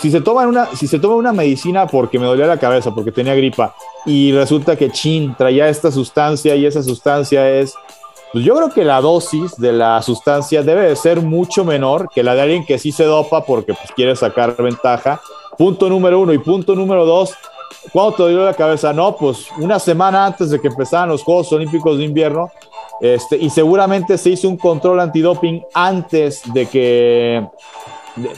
si 0.01 0.11
se 0.11 0.21
toma 0.21 0.47
una, 0.47 0.67
si 0.75 0.87
se 0.87 0.99
toma 0.99 1.17
una 1.17 1.33
medicina 1.33 1.87
porque 1.87 2.19
me 2.19 2.27
dolía 2.27 2.47
la 2.47 2.59
cabeza, 2.59 2.95
porque 2.95 3.13
tenía 3.13 3.35
gripa, 3.35 3.75
y 4.07 4.33
resulta 4.33 4.77
que 4.77 4.91
chin 4.91 5.35
traía 5.37 5.69
esta 5.69 5.91
sustancia 5.91 6.55
y 6.55 6.67
esa 6.67 6.83
sustancia 6.83 7.49
es, 7.51 7.75
pues 8.33 8.45
yo 8.45 8.55
creo 8.57 8.71
que 8.71 8.85
la 8.85 9.01
dosis 9.01 9.57
de 9.57 9.73
la 9.73 10.03
sustancia 10.03 10.63
debe 10.63 10.89
de 10.89 10.97
ser 10.97 11.21
mucho 11.23 11.65
menor 11.65 12.09
que 12.15 12.23
la 12.23 12.35
de 12.35 12.43
alguien 12.43 12.65
que 12.65 12.79
sí 12.79 12.93
se 12.93 13.05
dopa 13.05 13.45
porque 13.45 13.75
pues, 13.75 13.91
quiere 13.97 14.15
sacar 14.17 14.55
ventaja. 14.57 15.21
Punto 15.57 15.89
número 15.89 16.21
uno. 16.21 16.33
Y 16.33 16.39
punto 16.39 16.75
número 16.75 17.07
dos, 17.07 17.35
¿cuándo 17.91 18.13
te 18.13 18.23
dolió 18.25 18.45
la 18.45 18.55
cabeza? 18.55 18.93
No, 18.93 19.17
pues 19.17 19.49
una 19.59 19.79
semana 19.79 20.27
antes 20.27 20.51
de 20.51 20.61
que 20.61 20.69
empezaran 20.69 21.09
los 21.09 21.23
Juegos 21.23 21.53
Olímpicos 21.53 21.99
de 21.99 22.05
Invierno. 22.05 22.51
Este, 23.01 23.37
y 23.37 23.49
seguramente 23.49 24.19
se 24.19 24.31
hizo 24.31 24.49
un 24.49 24.57
control 24.57 25.01
antidoping 25.01 25.65
antes 25.73 26.43
de 26.53 26.67
que 26.67 27.47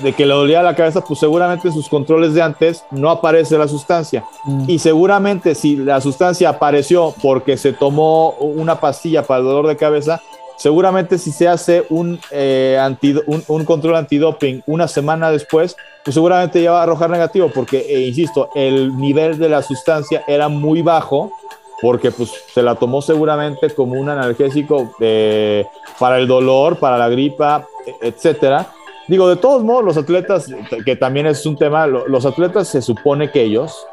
de, 0.02 0.12
que 0.12 0.26
le 0.26 0.34
dolía 0.34 0.62
la 0.62 0.74
cabeza, 0.74 1.02
pues 1.02 1.20
seguramente 1.20 1.68
en 1.68 1.74
sus 1.74 1.88
controles 1.88 2.34
de 2.34 2.42
antes 2.42 2.84
no 2.90 3.10
aparece 3.10 3.58
la 3.58 3.68
sustancia. 3.68 4.24
Mm. 4.44 4.64
Y 4.68 4.78
seguramente 4.78 5.54
si 5.54 5.76
la 5.76 6.00
sustancia 6.00 6.48
apareció 6.50 7.14
porque 7.22 7.56
se 7.56 7.72
tomó 7.72 8.30
una 8.40 8.80
pastilla 8.80 9.22
para 9.22 9.40
el 9.40 9.46
dolor 9.46 9.66
de 9.66 9.76
cabeza, 9.76 10.20
seguramente 10.60 11.16
si 11.16 11.32
se 11.32 11.48
hace 11.48 11.86
un, 11.88 12.20
eh, 12.30 12.78
un, 13.26 13.42
un, 13.48 13.64
control 13.64 13.96
antidoping 13.96 14.62
una 14.66 14.88
semana 14.88 15.30
después, 15.30 15.74
pues 16.04 16.14
seguramente 16.14 16.62
ya 16.62 16.72
va 16.72 16.80
a 16.80 16.82
arrojar 16.82 17.08
negativo, 17.08 17.50
porque, 17.54 17.78
eh, 17.78 18.06
insisto, 18.06 18.50
el 18.54 18.94
nivel 18.98 19.38
de 19.38 19.48
la 19.48 19.62
sustancia 19.62 20.22
era 20.28 20.48
muy 20.48 20.82
bajo, 20.82 21.32
porque 21.80 22.10
pues 22.10 22.30
se 22.52 22.62
la 22.62 22.74
tomó 22.74 23.00
seguramente 23.00 23.70
como 23.70 23.98
un 23.98 24.10
analgésico 24.10 24.94
eh, 25.00 25.64
para 25.98 26.18
el 26.18 26.26
dolor, 26.26 26.78
para 26.78 26.98
la 26.98 27.08
gripa, 27.08 27.66
e, 27.86 28.08
etcétera. 28.08 28.68
Digo, 29.10 29.28
de 29.28 29.34
todos 29.34 29.64
modos, 29.64 29.82
los 29.82 29.96
atletas, 29.96 30.46
que 30.84 30.94
también 30.94 31.26
es 31.26 31.44
un 31.44 31.56
tema, 31.56 31.84
los 31.88 32.24
atletas 32.24 32.68
se 32.68 32.80
supone 32.80 33.32
que 33.32 33.42
ellos, 33.42 33.84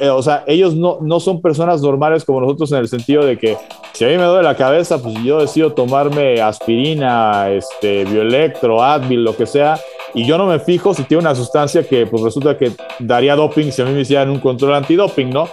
eh, 0.00 0.10
o 0.10 0.22
sea, 0.22 0.44
ellos 0.46 0.74
no, 0.74 0.98
no 1.00 1.18
son 1.18 1.40
personas 1.40 1.80
normales 1.80 2.26
como 2.26 2.42
nosotros 2.42 2.70
en 2.72 2.78
el 2.80 2.88
sentido 2.88 3.24
de 3.24 3.38
que 3.38 3.56
si 3.94 4.04
a 4.04 4.08
mí 4.08 4.18
me 4.18 4.24
duele 4.24 4.42
la 4.42 4.54
cabeza, 4.54 5.02
pues 5.02 5.14
yo 5.24 5.40
decido 5.40 5.72
tomarme 5.72 6.42
aspirina, 6.42 7.48
este, 7.48 8.04
bioelectro, 8.04 8.82
Advil, 8.82 9.24
lo 9.24 9.34
que 9.34 9.46
sea, 9.46 9.80
y 10.12 10.26
yo 10.26 10.36
no 10.36 10.44
me 10.44 10.58
fijo 10.58 10.92
si 10.92 11.04
tiene 11.04 11.22
una 11.22 11.34
sustancia 11.34 11.82
que 11.82 12.04
pues 12.04 12.22
resulta 12.22 12.58
que 12.58 12.72
daría 12.98 13.34
doping 13.34 13.70
si 13.70 13.80
a 13.80 13.86
mí 13.86 13.92
me 13.92 14.02
hicieran 14.02 14.28
un 14.28 14.40
control 14.40 14.74
antidoping, 14.74 15.30
¿no? 15.30 15.48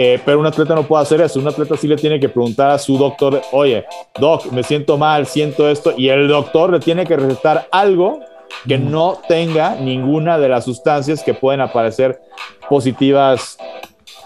Eh, 0.00 0.20
pero 0.24 0.38
un 0.38 0.46
atleta 0.46 0.76
no 0.76 0.84
puede 0.84 1.02
hacer 1.02 1.20
eso. 1.20 1.40
Un 1.40 1.48
atleta 1.48 1.76
sí 1.76 1.88
le 1.88 1.96
tiene 1.96 2.20
que 2.20 2.28
preguntar 2.28 2.70
a 2.70 2.78
su 2.78 2.96
doctor, 2.96 3.42
oye, 3.50 3.84
doc, 4.20 4.46
me 4.52 4.62
siento 4.62 4.96
mal, 4.96 5.26
siento 5.26 5.68
esto, 5.68 5.92
y 5.96 6.08
el 6.08 6.28
doctor 6.28 6.72
le 6.72 6.78
tiene 6.78 7.04
que 7.04 7.16
recetar 7.16 7.66
algo 7.72 8.20
que 8.66 8.78
no 8.78 9.18
tenga 9.26 9.74
ninguna 9.74 10.38
de 10.38 10.48
las 10.48 10.64
sustancias 10.64 11.24
que 11.24 11.34
pueden 11.34 11.60
aparecer 11.60 12.20
positivas 12.68 13.58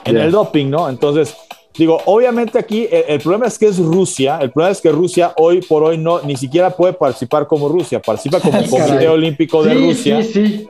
en 0.05 0.19
el 0.19 0.31
doping, 0.31 0.69
¿no? 0.69 0.91
Entonces, 0.91 1.35
digo, 1.75 2.03
obviamente 2.05 2.59
aquí 2.59 2.87
el, 2.91 3.21
problema 3.21 3.47
es 3.47 3.59
que 3.59 3.67
es 3.67 3.79
Rusia, 3.79 4.41
el 4.43 4.51
problema 4.51 4.73
es 4.73 4.81
que 4.83 4.91
Rusia 4.91 5.33
hoy 5.39 5.63
por 5.63 5.85
hoy 5.85 5.97
no 5.97 6.21
ni 6.21 6.37
siquiera 6.37 6.69
puede 6.69 6.93
participar 6.93 7.47
como 7.47 7.69
Rusia, 7.69 7.99
participa 8.03 8.41
como 8.41 8.59
Comité 8.69 9.09
Olímpico 9.09 9.63
de 9.63 9.73
Rusia. 9.73 10.23
Sí, 10.23 10.33
sí. 10.33 10.69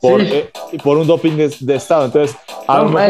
Por, 0.00 0.20
eh, 0.20 0.50
por, 0.82 0.98
un 0.98 1.06
doping 1.06 1.32
de, 1.32 1.74
Estado. 1.74 2.06
Entonces, 2.06 2.36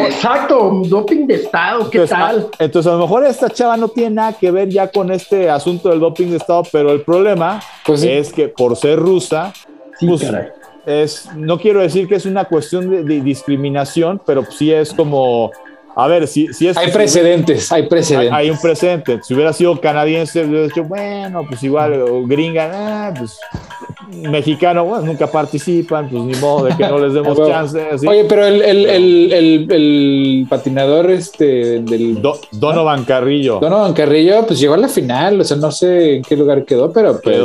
exacto, 0.08 0.68
un 0.68 0.88
doping 0.88 1.26
de 1.26 1.34
Estado, 1.34 1.90
¿qué 1.90 2.06
tal? 2.06 2.48
entonces, 2.58 2.90
a 2.90 2.94
lo 2.94 3.02
mejor 3.02 3.24
esta 3.24 3.50
chava 3.50 3.76
no 3.76 3.88
tiene 3.88 4.10
nada 4.10 4.32
que 4.34 4.50
ver 4.50 4.68
ya 4.68 4.88
con 4.88 5.10
este 5.10 5.50
asunto 5.50 5.88
del 5.88 6.00
doping 6.00 6.28
de 6.28 6.36
Estado, 6.36 6.62
pero 6.70 6.92
el 6.92 7.02
problema 7.02 7.60
pues 7.84 8.02
es 8.02 8.32
que 8.32 8.48
por 8.48 8.76
ser 8.76 8.98
rusa, 8.98 9.52
pues, 10.00 10.24
es, 10.86 11.28
no 11.34 11.58
quiero 11.58 11.80
decir 11.80 12.06
que 12.06 12.14
es 12.14 12.26
una 12.26 12.44
cuestión 12.44 12.88
de, 12.88 13.02
de 13.02 13.20
discriminación, 13.20 14.20
pero 14.24 14.44
sí 14.44 14.72
es 14.72 14.92
como 14.92 15.50
a 15.98 16.06
ver, 16.08 16.28
si, 16.28 16.52
si 16.52 16.68
es. 16.68 16.76
Hay 16.76 16.92
precedentes, 16.92 17.72
hay 17.72 17.84
precedentes. 17.88 18.34
Hay, 18.34 18.50
un 18.50 18.58
precedente. 18.58 19.18
Si 19.22 19.32
hubiera 19.32 19.54
sido 19.54 19.80
canadiense, 19.80 20.44
hubiera 20.44 20.64
dicho, 20.64 20.84
bueno, 20.84 21.46
pues 21.48 21.62
igual, 21.62 21.94
o 22.02 22.26
gringa, 22.26 22.70
ah, 23.08 23.14
pues 23.16 23.40
mexicano, 24.10 24.84
bueno, 24.84 25.06
nunca 25.06 25.26
participan, 25.26 26.10
pues 26.10 26.22
ni 26.22 26.34
modo 26.34 26.66
de 26.66 26.76
que 26.76 26.86
no 26.86 26.98
les 26.98 27.14
demos 27.14 27.38
chance. 27.48 27.82
Oye, 28.06 28.24
pero 28.24 28.44
el, 28.44 28.60
el, 28.60 28.86
el, 28.86 29.72
el, 29.72 30.46
patinador 30.50 31.10
este 31.10 31.80
del. 31.80 32.20
Donovan 32.52 33.06
Carrillo. 33.06 33.58
Donovan 33.58 33.94
Carrillo, 33.94 34.46
pues 34.46 34.60
llegó 34.60 34.74
a 34.74 34.78
la 34.78 34.88
final, 34.88 35.40
o 35.40 35.44
sea, 35.44 35.56
no 35.56 35.72
sé 35.72 36.16
en 36.16 36.22
qué 36.22 36.36
lugar 36.36 36.66
quedó, 36.66 36.92
pero 36.92 37.18
pues. 37.22 37.40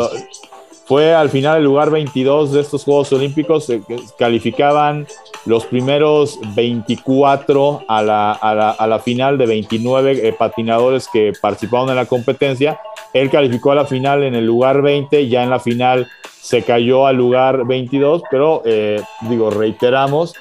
Fue 0.85 1.13
al 1.13 1.29
final 1.29 1.57
el 1.57 1.63
lugar 1.63 1.89
22 1.89 2.51
de 2.51 2.61
estos 2.61 2.83
Juegos 2.83 3.13
Olímpicos, 3.13 3.65
se 3.65 3.81
calificaban 4.17 5.07
los 5.45 5.65
primeros 5.65 6.39
24 6.55 7.85
a 7.87 8.01
la, 8.01 8.31
a 8.31 8.55
la, 8.55 8.71
a 8.71 8.87
la 8.87 8.99
final 8.99 9.37
de 9.37 9.45
29 9.45 10.27
eh, 10.27 10.33
patinadores 10.33 11.07
que 11.11 11.33
participaron 11.39 11.89
en 11.89 11.95
la 11.95 12.05
competencia. 12.05 12.79
Él 13.13 13.29
calificó 13.29 13.71
a 13.71 13.75
la 13.75 13.85
final 13.85 14.23
en 14.23 14.35
el 14.35 14.45
lugar 14.45 14.81
20, 14.81 15.27
ya 15.27 15.43
en 15.43 15.49
la 15.49 15.59
final 15.59 16.07
se 16.41 16.63
cayó 16.63 17.05
al 17.07 17.15
lugar 17.15 17.65
22, 17.65 18.23
pero 18.29 18.61
eh, 18.65 19.01
digo, 19.29 19.49
reiteramos, 19.49 20.33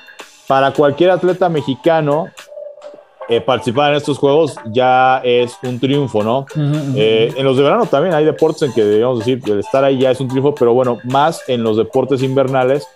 para 0.47 0.73
cualquier 0.73 1.11
atleta 1.11 1.49
mexicano 1.49 2.29
eh, 3.31 3.41
participar 3.41 3.93
en 3.93 3.97
estos 3.97 4.19
juegos 4.19 4.57
ya 4.67 5.23
es 5.25 5.57
un 5.63 5.79
triunfo, 5.79 6.23
¿no? 6.23 6.47
en 6.57 7.45
los 7.45 7.57
de 7.57 7.63
verano 7.63 7.87
también 7.87 8.15
hay 8.15 8.25
deportes 8.25 8.63
en 8.63 8.73
que 8.73 8.85
debemos 8.85 9.21
decir 9.21 9.41
el 9.47 9.61
estar 9.61 9.85
ahí 9.85 9.99
ya 9.99 10.11
es 10.11 10.21
un 10.21 10.29
triunfo, 10.29 10.55
pero 10.55 10.75
bueno, 10.75 10.99
más 11.05 11.43
en 11.49 11.63
los 11.63 11.77
deportes 11.77 12.23
invernales 12.23 12.87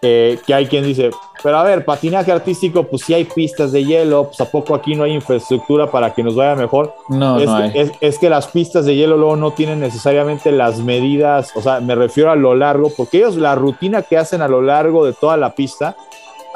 que 0.00 0.54
hay 0.54 0.66
quien 0.66 0.84
dice, 0.84 1.10
pero 1.42 1.58
a 1.58 1.62
ver, 1.62 1.84
patinaje 1.84 2.32
artístico, 2.32 2.84
pues 2.84 3.02
si 3.02 3.14
hay 3.14 3.24
pistas 3.24 3.70
de 3.70 3.84
hielo, 3.84 4.24
pues 4.24 4.40
a 4.40 4.50
poco 4.50 4.74
aquí 4.74 4.94
no 4.94 5.04
hay 5.04 5.12
infraestructura 5.12 5.90
para 5.90 6.12
que 6.12 6.22
nos 6.22 6.34
vaya 6.34 6.54
mejor. 6.54 6.94
No, 7.08 7.38
es, 7.38 7.46
no 7.46 7.72
que, 7.72 7.80
es, 7.80 7.92
es, 8.00 8.18
que 8.18 8.30
las 8.30 8.48
pistas 8.48 8.84
de 8.84 8.96
hielo 8.96 9.16
luego 9.16 9.36
no 9.36 9.52
tienen 9.52 9.80
necesariamente 9.80 10.50
las 10.50 10.78
medidas, 10.78 11.52
o 11.54 11.62
sea, 11.62 11.80
me 11.80 11.94
refiero 11.94 12.30
a 12.30 12.36
lo 12.36 12.54
largo, 12.54 12.90
porque 12.96 13.18
ellos 13.18 13.36
la 13.36 13.54
rutina 13.54 14.02
que 14.02 14.16
hacen 14.16 14.42
a 14.42 14.48
lo 14.48 14.62
largo 14.62 15.04
de 15.04 15.12
toda 15.12 15.36
la 15.36 15.54
pista, 15.54 15.96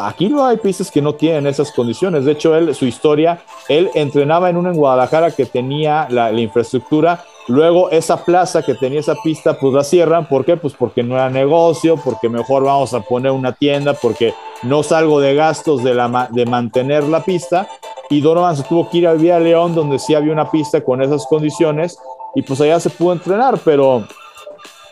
aquí 0.06 0.28
no 0.28 0.44
hay 0.44 0.56
pistas 0.56 0.90
que 0.90 1.02
no 1.02 1.14
tienen 1.14 1.46
esas 1.46 1.72
condiciones. 1.72 2.24
De 2.24 2.32
hecho, 2.32 2.54
él, 2.56 2.74
su 2.74 2.86
historia, 2.86 3.42
él 3.68 3.90
entrenaba 3.94 4.50
en 4.50 4.56
una 4.56 4.70
en 4.70 4.76
Guadalajara 4.76 5.30
que 5.30 5.46
tenía 5.46 6.06
la, 6.10 6.30
la 6.30 6.40
infraestructura 6.40 7.24
Luego 7.50 7.90
esa 7.90 8.24
plaza 8.24 8.62
que 8.62 8.74
tenía 8.74 9.00
esa 9.00 9.16
pista, 9.16 9.58
pues 9.58 9.74
la 9.74 9.82
cierran. 9.82 10.28
¿Por 10.28 10.44
qué? 10.44 10.56
Pues 10.56 10.72
porque 10.74 11.02
no 11.02 11.16
era 11.16 11.30
negocio, 11.30 11.96
porque 11.96 12.28
mejor 12.28 12.62
vamos 12.62 12.94
a 12.94 13.00
poner 13.00 13.32
una 13.32 13.52
tienda, 13.52 13.94
porque 13.94 14.34
no 14.62 14.84
salgo 14.84 15.20
de 15.20 15.34
gastos 15.34 15.82
de, 15.82 15.94
la, 15.94 16.28
de 16.30 16.46
mantener 16.46 17.02
la 17.02 17.24
pista. 17.24 17.66
Y 18.08 18.20
Donovan 18.20 18.56
se 18.56 18.62
tuvo 18.62 18.88
que 18.88 18.98
ir 18.98 19.08
al 19.08 19.18
Vía 19.18 19.40
León, 19.40 19.74
donde 19.74 19.98
sí 19.98 20.14
había 20.14 20.32
una 20.32 20.48
pista 20.48 20.80
con 20.82 21.02
esas 21.02 21.26
condiciones, 21.26 21.98
y 22.36 22.42
pues 22.42 22.60
allá 22.60 22.78
se 22.78 22.90
pudo 22.90 23.14
entrenar, 23.14 23.58
pero 23.64 24.06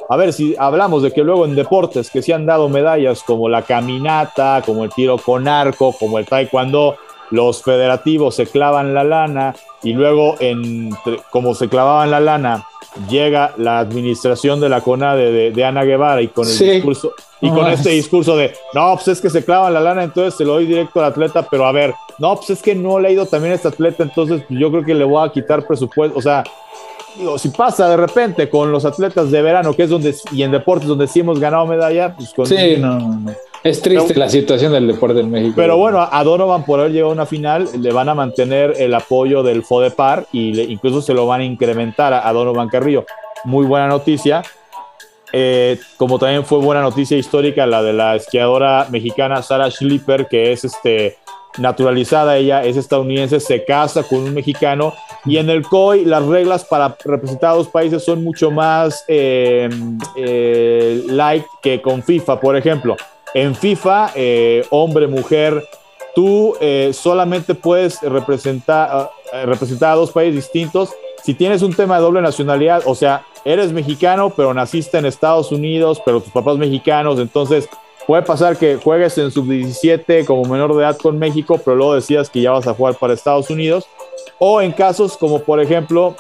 a 0.09 0.17
ver, 0.17 0.33
si 0.33 0.55
hablamos 0.59 1.03
de 1.03 1.13
que 1.13 1.23
luego 1.23 1.45
en 1.45 1.55
deportes 1.55 2.11
que 2.11 2.23
se 2.23 2.33
han 2.33 2.47
dado 2.47 2.69
medallas 2.69 3.23
como 3.23 3.49
la 3.49 3.63
caminata, 3.63 4.63
como 4.65 4.85
el 4.85 4.91
tiro 4.91 5.19
con 5.19 5.47
arco, 5.47 5.95
como 5.99 6.19
el 6.19 6.25
taekwondo, 6.25 6.97
los 7.31 7.63
federativos 7.63 8.35
se 8.35 8.47
clavan 8.47 8.95
la 8.95 9.05
lana 9.05 9.55
y 9.83 9.93
luego, 9.93 10.37
en, 10.41 10.91
como 11.31 11.55
se 11.55 11.69
clavaban 11.69 12.11
la 12.11 12.21
lana, 12.21 12.67
llega 13.11 13.53
la 13.59 13.81
administración 13.81 14.61
de 14.61 14.71
la 14.71 14.81
CONADE 14.81 15.51
de, 15.51 15.65
Ana 15.65 15.85
Guevara 15.85 16.23
y 16.23 16.29
con 16.29 16.49
el 16.49 16.59
discurso 16.59 17.13
y 17.41 17.51
con 17.51 17.69
este 17.69 17.91
discurso 17.91 18.37
de 18.37 18.55
no, 18.73 18.95
pues 18.95 19.09
es 19.09 19.21
que 19.21 19.31
se 19.31 19.45
clavan 19.45 19.75
la 19.75 19.81
lana, 19.81 20.03
entonces 20.03 20.35
se 20.35 20.45
lo 20.45 20.55
doy 20.55 20.67
directo 20.67 21.01
al 21.01 21.13
atleta, 21.13 21.47
pero 21.49 21.67
a 21.67 21.73
ver, 21.73 21.95
no, 22.19 22.35
pues 22.35 22.51
es 22.51 22.63
que 22.63 22.75
no 22.75 22.99
le 22.99 23.09
ha 23.09 23.11
ido 23.13 23.27
también 23.27 23.53
a 23.53 23.57
este 23.57 23.69
atleta, 23.69 24.03
entonces 24.03 24.43
yo 24.49 24.71
creo 24.71 24.85
que 24.85 24.95
le 24.95 25.05
voy 25.05 25.25
a 25.25 25.31
quitar 25.31 25.67
presupuesto, 25.67 26.19
o 26.19 26.23
sea, 26.23 26.43
digo, 27.17 27.39
si 27.39 27.49
pasa 27.51 27.89
de 27.89 27.97
repente 27.97 28.49
con 28.49 28.71
los 28.73 28.85
atletas 28.85 29.31
de 29.31 29.43
verano, 29.43 29.75
que 29.75 29.85
es 29.85 29.91
donde, 29.91 30.15
y 30.33 30.43
en 30.43 30.51
deportes 30.51 30.89
donde 30.89 31.07
sí 31.07 31.21
hemos 31.21 31.41
ganado 31.41 31.67
medalla, 31.67 32.15
pues 32.15 32.33
con... 32.35 32.47
Sí, 32.47 32.77
no, 32.79 32.99
no. 32.99 33.33
Es 33.65 33.83
triste 33.83 34.15
la 34.15 34.29
situación 34.29 34.73
del 34.73 34.87
deporte 34.87 35.21
en 35.21 35.31
México. 35.31 35.55
Pero 35.57 35.77
bueno, 35.77 36.07
a 36.11 36.25
Donovan 36.25 36.65
por 36.65 36.81
haber 36.81 36.93
llegado 36.93 37.11
a 37.11 37.15
una 37.15 37.27
final, 37.27 37.69
le 37.79 37.93
van 37.93 38.09
a 38.09 38.15
mantener 38.15 38.75
el 38.79 38.95
apoyo 38.95 39.43
del 39.43 39.65
FODEPAR 39.65 40.27
y 40.33 40.55
le, 40.55 40.63
incluso 40.65 41.03
se 41.03 41.13
lo 41.13 41.27
van 41.27 41.41
a 41.41 41.45
incrementar 41.45 42.15
a, 42.15 42.33
Donovan 42.33 42.69
Carrillo. 42.69 43.05
Muy 43.45 43.67
buena 43.67 43.89
noticia. 43.89 44.43
Eh, 45.33 45.79
como 45.97 46.19
también 46.19 46.45
fue 46.45 46.59
buena 46.59 46.81
noticia 46.81 47.17
histórica 47.17 47.67
la 47.67 47.83
de 47.83 47.93
la 47.93 48.17
esquiadora 48.17 48.87
mexicana 48.91 49.43
Sara 49.43 49.71
Schlipper, 49.71 50.27
que 50.27 50.53
es 50.53 50.65
este, 50.65 51.19
naturalizada, 51.59 52.37
ella 52.37 52.65
es 52.65 52.77
estadounidense, 52.77 53.41
se 53.41 53.65
casa 53.65 54.03
con 54.03 54.21
un 54.21 54.35
mexicano 54.35 54.95
y 55.25 55.39
en 55.39 55.51
el 55.51 55.63
COI 55.63 56.05
las 56.05 56.25
reglas 56.25 56.65
para 56.65 56.97
representar 57.05 57.51
a 57.51 57.55
dos 57.55 57.69
países 57.69 58.05
son 58.05 58.23
mucho 58.23 58.51
más 58.51 59.05
eh, 59.09 59.69
eh, 60.17 61.03
light 61.07 61.45
que 61.63 61.83
con 61.83 62.03
FIFA, 62.03 62.41
por 62.41 62.57
ejemplo. 62.57 62.97
En 63.35 63.55
FIFA, 63.55 64.13
eh, 64.15 64.65
hombre, 64.71 65.07
mujer, 65.07 65.63
tú 66.15 66.55
eh, 66.61 66.91
solamente 66.95 67.55
puedes 67.55 68.01
representar, 68.03 69.11
representar 69.45 69.93
a 69.93 69.97
dos 69.97 70.13
países 70.13 70.37
distintos 70.37 70.91
si 71.29 71.35
tienes 71.35 71.61
un 71.61 71.75
tema 71.75 71.97
de 71.97 72.01
doble 72.01 72.23
nacionalidad, 72.23 72.85
o 72.87 72.95
sea, 72.95 73.27
eres 73.45 73.71
mexicano, 73.71 74.33
pero 74.35 74.55
naciste 74.55 74.97
en 74.97 75.05
Estados 75.05 75.53
Unidos, 75.53 76.01
pero 76.03 76.23
tus 76.23 76.33
papás 76.33 76.57
mexicanos, 76.57 77.21
entonces 77.21 77.69
puede 78.07 78.23
pasar 78.23 78.57
que 78.57 78.77
juegues 78.77 79.19
en 79.19 79.31
sub-17 79.31 80.25
como 80.25 80.51
menor 80.51 80.75
de 80.75 80.85
edad 80.85 80.97
con 80.97 81.19
México, 81.19 81.61
pero 81.63 81.77
luego 81.77 81.95
decías 81.97 82.31
que 82.31 82.41
ya 82.41 82.53
vas 82.53 82.67
a 82.67 82.73
jugar 82.73 82.95
para 82.95 83.13
Estados 83.13 83.51
Unidos, 83.51 83.87
o 84.39 84.63
en 84.63 84.73
casos 84.73 85.19
como 85.19 85.41
por 85.41 85.61
ejemplo 85.61 86.17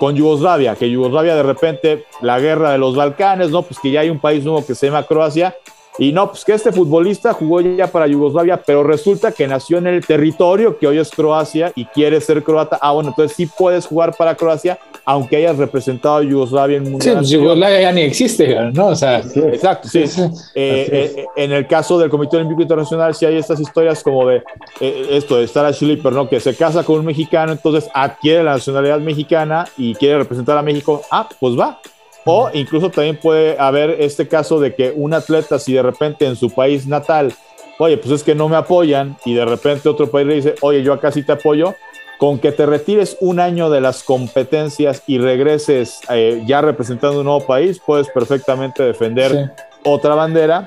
con 0.00 0.16
Yugoslavia, 0.16 0.74
que 0.74 0.90
Yugoslavia 0.90 1.36
de 1.36 1.44
repente, 1.44 2.06
la 2.20 2.40
guerra 2.40 2.72
de 2.72 2.78
los 2.78 2.96
Balcanes, 2.96 3.50
¿no? 3.50 3.62
Pues 3.62 3.78
que 3.78 3.92
ya 3.92 4.00
hay 4.00 4.10
un 4.10 4.18
país 4.18 4.42
nuevo 4.42 4.66
que 4.66 4.74
se 4.74 4.86
llama 4.86 5.04
Croacia, 5.04 5.54
Y 5.98 6.12
no, 6.12 6.28
pues 6.30 6.44
que 6.44 6.52
este 6.52 6.72
futbolista 6.72 7.32
jugó 7.32 7.60
ya 7.60 7.88
para 7.88 8.06
Yugoslavia, 8.06 8.62
pero 8.64 8.82
resulta 8.82 9.32
que 9.32 9.46
nació 9.46 9.78
en 9.78 9.86
el 9.86 10.06
territorio 10.06 10.78
que 10.78 10.86
hoy 10.86 10.98
es 10.98 11.10
Croacia 11.10 11.72
y 11.74 11.84
quiere 11.84 12.20
ser 12.20 12.42
croata. 12.42 12.78
Ah, 12.80 12.92
bueno, 12.92 13.10
entonces 13.10 13.36
sí 13.36 13.46
puedes 13.46 13.86
jugar 13.86 14.14
para 14.16 14.34
Croacia, 14.34 14.78
aunque 15.04 15.36
hayas 15.36 15.58
representado 15.58 16.16
a 16.16 16.22
Yugoslavia 16.22 16.78
en 16.78 16.84
mundial. 16.84 17.02
Sí, 17.02 17.18
pues 17.18 17.28
Yugoslavia 17.28 17.80
ya 17.80 17.92
ni 17.92 18.02
existe, 18.02 18.56
¿no? 18.72 18.88
O 18.88 18.96
sea, 18.96 19.18
exacto, 19.18 19.88
sí. 19.88 19.98
Eh, 19.98 20.06
eh, 20.54 21.26
en 21.36 21.52
el 21.52 21.66
caso 21.66 21.98
del 21.98 22.08
Comité 22.08 22.36
Olímpico 22.36 22.62
Internacional, 22.62 23.14
sí 23.14 23.26
hay 23.26 23.36
estas 23.36 23.60
historias 23.60 24.02
como 24.02 24.26
de 24.26 24.42
eh, 24.80 25.06
esto 25.10 25.36
de 25.36 25.48
Sara 25.48 25.72
Schliper, 25.72 26.12
¿no? 26.12 26.28
Que 26.28 26.40
se 26.40 26.54
casa 26.54 26.84
con 26.84 27.00
un 27.00 27.06
mexicano, 27.06 27.52
entonces 27.52 27.90
adquiere 27.92 28.42
la 28.44 28.52
nacionalidad 28.52 29.00
mexicana 29.00 29.66
y 29.76 29.94
quiere 29.94 30.18
representar 30.18 30.56
a 30.56 30.62
México. 30.62 31.02
Ah, 31.10 31.28
pues 31.38 31.58
va 31.58 31.80
o 32.24 32.50
incluso 32.52 32.90
también 32.90 33.16
puede 33.16 33.58
haber 33.58 33.90
este 34.00 34.28
caso 34.28 34.60
de 34.60 34.74
que 34.74 34.92
un 34.94 35.14
atleta, 35.14 35.58
si 35.58 35.72
de 35.72 35.82
repente 35.82 36.26
en 36.26 36.36
su 36.36 36.50
país 36.50 36.86
natal, 36.86 37.32
oye, 37.78 37.96
pues 37.96 38.12
es 38.12 38.22
que 38.22 38.34
no 38.34 38.48
me 38.48 38.56
apoyan, 38.56 39.16
y 39.24 39.34
de 39.34 39.44
repente 39.44 39.88
otro 39.88 40.10
país 40.10 40.26
le 40.26 40.34
dice, 40.34 40.54
oye, 40.60 40.82
yo 40.82 40.92
acá 40.92 41.10
sí 41.10 41.22
te 41.22 41.32
apoyo, 41.32 41.74
con 42.18 42.38
que 42.38 42.52
te 42.52 42.66
retires 42.66 43.16
un 43.20 43.40
año 43.40 43.70
de 43.70 43.80
las 43.80 44.02
competencias 44.02 45.02
y 45.06 45.16
regreses 45.16 46.00
eh, 46.10 46.42
ya 46.46 46.60
representando 46.60 47.20
un 47.20 47.24
nuevo 47.24 47.46
país, 47.46 47.80
puedes 47.80 48.08
perfectamente 48.10 48.82
defender 48.82 49.54
otra 49.84 50.14
bandera. 50.14 50.66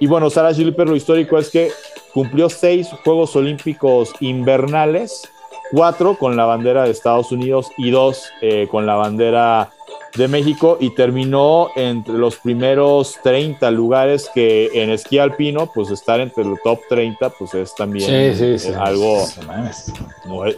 Y 0.00 0.06
bueno, 0.06 0.30
Sara 0.30 0.54
Gilper, 0.54 0.88
lo 0.88 0.96
histórico 0.96 1.36
es 1.36 1.50
que 1.50 1.70
cumplió 2.14 2.48
seis 2.48 2.88
Juegos 3.04 3.36
Olímpicos 3.36 4.14
invernales, 4.20 5.28
cuatro 5.72 6.16
con 6.16 6.38
la 6.38 6.46
bandera 6.46 6.84
de 6.84 6.92
Estados 6.92 7.30
Unidos 7.32 7.66
y 7.76 7.90
dos 7.90 8.30
eh, 8.40 8.66
con 8.70 8.86
la 8.86 8.94
bandera 8.94 9.73
de 10.16 10.28
México 10.28 10.76
y 10.80 10.90
terminó 10.90 11.70
entre 11.74 12.14
los 12.14 12.36
primeros 12.36 13.18
30 13.22 13.70
lugares 13.72 14.30
que 14.32 14.70
en 14.74 14.90
esquí 14.90 15.18
alpino, 15.18 15.70
pues 15.72 15.90
estar 15.90 16.20
entre 16.20 16.44
los 16.44 16.60
top 16.62 16.80
30, 16.88 17.30
pues 17.30 17.54
es 17.54 17.74
también 17.74 18.36
algo, 18.78 19.26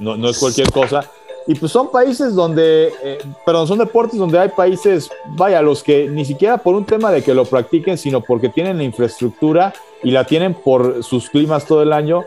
no, 0.01 0.29
es 0.29 0.39
cualquier 0.39 0.71
cosa. 0.71 1.09
Y 1.49 1.55
pues 1.55 1.71
son 1.71 1.93
países 1.93 2.35
donde, 2.35 2.93
eh, 3.05 3.19
perdón, 3.45 3.69
son 3.69 3.79
deportes 3.79 4.19
donde 4.19 4.37
hay 4.37 4.49
países, 4.49 5.09
vaya, 5.37 5.63
los 5.63 5.83
que 5.83 6.09
ni 6.09 6.25
siquiera 6.25 6.59
por 6.59 6.75
un 6.75 6.85
tema 6.85 7.13
de 7.13 7.23
que 7.23 7.35
lo 7.35 7.45
practiquen, 7.45 7.97
sino 7.97 8.21
porque 8.21 8.49
tienen 8.49 8.79
la 8.79 8.83
infraestructura 8.83 9.73
y 10.03 10.11
la 10.11 10.25
tienen 10.25 10.55
por 10.55 11.05
sus 11.05 11.31
climas 11.31 11.65
todo 11.65 11.83
el 11.83 11.93
año. 11.93 12.25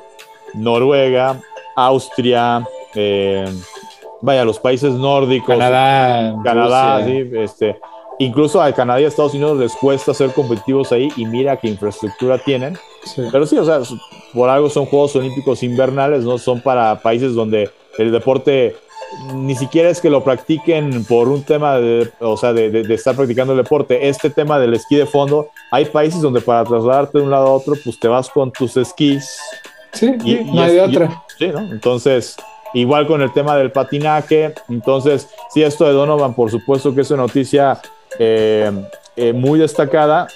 Noruega, 0.53 1.39
Austria, 1.75 2.65
eh, 2.95 3.45
vaya, 4.21 4.45
los 4.45 4.59
países 4.59 4.93
nórdicos, 4.93 5.47
Canadá, 5.47 6.35
Canadá, 6.43 7.05
sí, 7.05 7.29
este, 7.33 7.79
incluso 8.19 8.61
a 8.61 8.71
Canadá 8.71 9.01
y 9.01 9.05
a 9.05 9.07
Estados 9.07 9.33
Unidos 9.33 9.57
les 9.57 9.73
cuesta 9.75 10.13
ser 10.13 10.31
competitivos 10.31 10.91
ahí 10.91 11.09
y 11.15 11.25
mira 11.25 11.57
qué 11.57 11.67
infraestructura 11.67 12.37
tienen. 12.37 12.77
Pero 13.31 13.45
sí, 13.45 13.57
o 13.57 13.65
sea, 13.65 13.79
por 14.33 14.49
algo 14.49 14.69
son 14.69 14.85
Juegos 14.85 15.15
Olímpicos 15.15 15.63
invernales, 15.63 16.23
no 16.23 16.37
son 16.37 16.61
para 16.61 16.99
países 17.01 17.33
donde 17.33 17.69
el 17.97 18.11
deporte 18.11 18.75
ni 19.33 19.55
siquiera 19.55 19.89
es 19.89 20.01
que 20.01 20.09
lo 20.09 20.23
practiquen 20.23 21.03
por 21.05 21.27
un 21.27 21.43
tema 21.43 21.77
de, 21.77 22.11
o 22.19 22.37
sea, 22.37 22.53
de, 22.53 22.81
estar 22.93 23.15
practicando 23.15 23.53
el 23.53 23.57
deporte. 23.57 24.07
Este 24.07 24.29
tema 24.29 24.59
del 24.59 24.73
esquí 24.73 24.95
de 24.95 25.05
fondo, 25.05 25.49
hay 25.71 25.85
países 25.85 26.21
donde 26.21 26.41
para 26.41 26.63
trasladarte 26.63 27.17
de 27.17 27.23
un 27.23 27.31
lado 27.31 27.47
a 27.47 27.51
otro, 27.53 27.75
pues 27.83 27.99
te 27.99 28.07
vas 28.07 28.29
con 28.29 28.51
tus 28.51 28.77
esquís. 28.77 29.39
Sí, 29.93 30.13
y, 30.23 30.35
no 30.43 30.61
hay 30.61 30.73
de 30.73 30.81
otra. 30.81 31.23
sí, 31.37 31.47
¿no? 31.47 31.59
Entonces, 31.59 32.35
Igual 32.73 33.07
con 33.07 33.21
el 33.21 33.33
tema 33.33 33.55
del 33.55 33.71
patinaje. 33.71 34.53
Entonces, 34.69 35.29
sí, 35.53 35.63
esto 35.63 35.85
de 35.85 35.93
Donovan, 35.93 36.33
por 36.33 36.51
supuesto 36.51 36.93
que 36.93 37.01
es 37.01 37.11
una 37.11 37.23
noticia 37.23 37.79
eh, 38.17 38.71
eh, 39.15 39.33
muy 39.33 39.59
destacada 39.59 40.27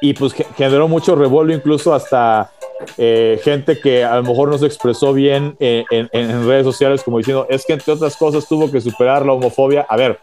y 0.00 0.14
pues 0.14 0.34
generó 0.56 0.88
mucho 0.88 1.14
revuelo, 1.14 1.52
incluso 1.52 1.94
hasta 1.94 2.50
eh, 2.98 3.40
gente 3.42 3.78
que 3.80 4.04
a 4.04 4.16
lo 4.16 4.22
mejor 4.24 4.48
no 4.48 4.58
se 4.58 4.66
expresó 4.66 5.12
bien 5.12 5.56
en, 5.60 6.46
redes 6.46 6.64
sociales, 6.64 7.02
como 7.02 7.18
diciendo, 7.18 7.46
es 7.48 7.64
que 7.64 7.72
entre 7.74 7.92
otras 7.92 8.16
cosas 8.16 8.46
tuvo 8.46 8.70
que 8.70 8.80
superar 8.80 9.24
la 9.24 9.32
homofobia. 9.32 9.86
A 9.88 9.96
ver, 9.96 10.18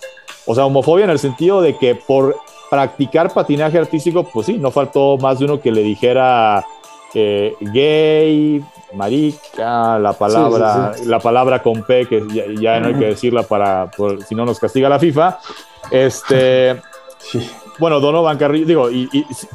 o 0.46 0.54
sea, 0.54 0.66
homofobia 0.66 1.06
en 1.06 1.12
el 1.12 1.20
sentido 1.20 1.62
de 1.62 1.78
que 1.78 1.96
por 1.96 2.38
practicar 2.70 3.34
patinaje 3.34 3.78
artístico, 3.78 4.24
pues 4.24 4.46
sí, 4.46 4.58
no 4.58 4.72
faltó 4.72 5.18
más 5.18 5.40
de 5.40 5.46
uno 5.46 5.60
que 5.60 5.72
le 5.72 5.82
dijera 5.82 6.66
gay, 7.14 8.64
marica, 8.94 10.00
la 10.00 10.14
palabra, 10.14 10.94
la 11.06 11.20
palabra 11.20 11.62
con 11.62 11.84
P, 11.84 12.08
que 12.08 12.24
ya, 12.60 12.80
no 12.80 12.88
hay 12.88 12.96
que 12.96 13.06
decirla 13.06 13.44
para, 13.44 13.90
si 14.28 14.36
no 14.36 14.46
nos 14.46 14.60
castiga 14.60 14.90
la 14.90 15.00
FIFA. 15.00 15.40
Este, 15.90 16.82
bueno, 17.80 18.00
Donovan 18.00 18.38
Carrillo, 18.38 18.66
digo 18.66 18.92
y, 18.92 19.10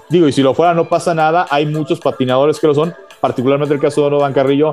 digo, 0.08 0.28
y 0.28 0.32
si 0.32 0.42
lo 0.42 0.54
fuera 0.54 0.74
no 0.74 0.88
pasa 0.88 1.14
nada, 1.14 1.46
hay 1.50 1.66
muchos 1.66 2.00
patinadores 2.00 2.58
que 2.58 2.66
lo 2.66 2.74
son, 2.74 2.94
particularmente 3.20 3.74
el 3.74 3.80
caso 3.80 4.02
de 4.02 4.10
Donovan 4.10 4.32
Carrillo, 4.32 4.72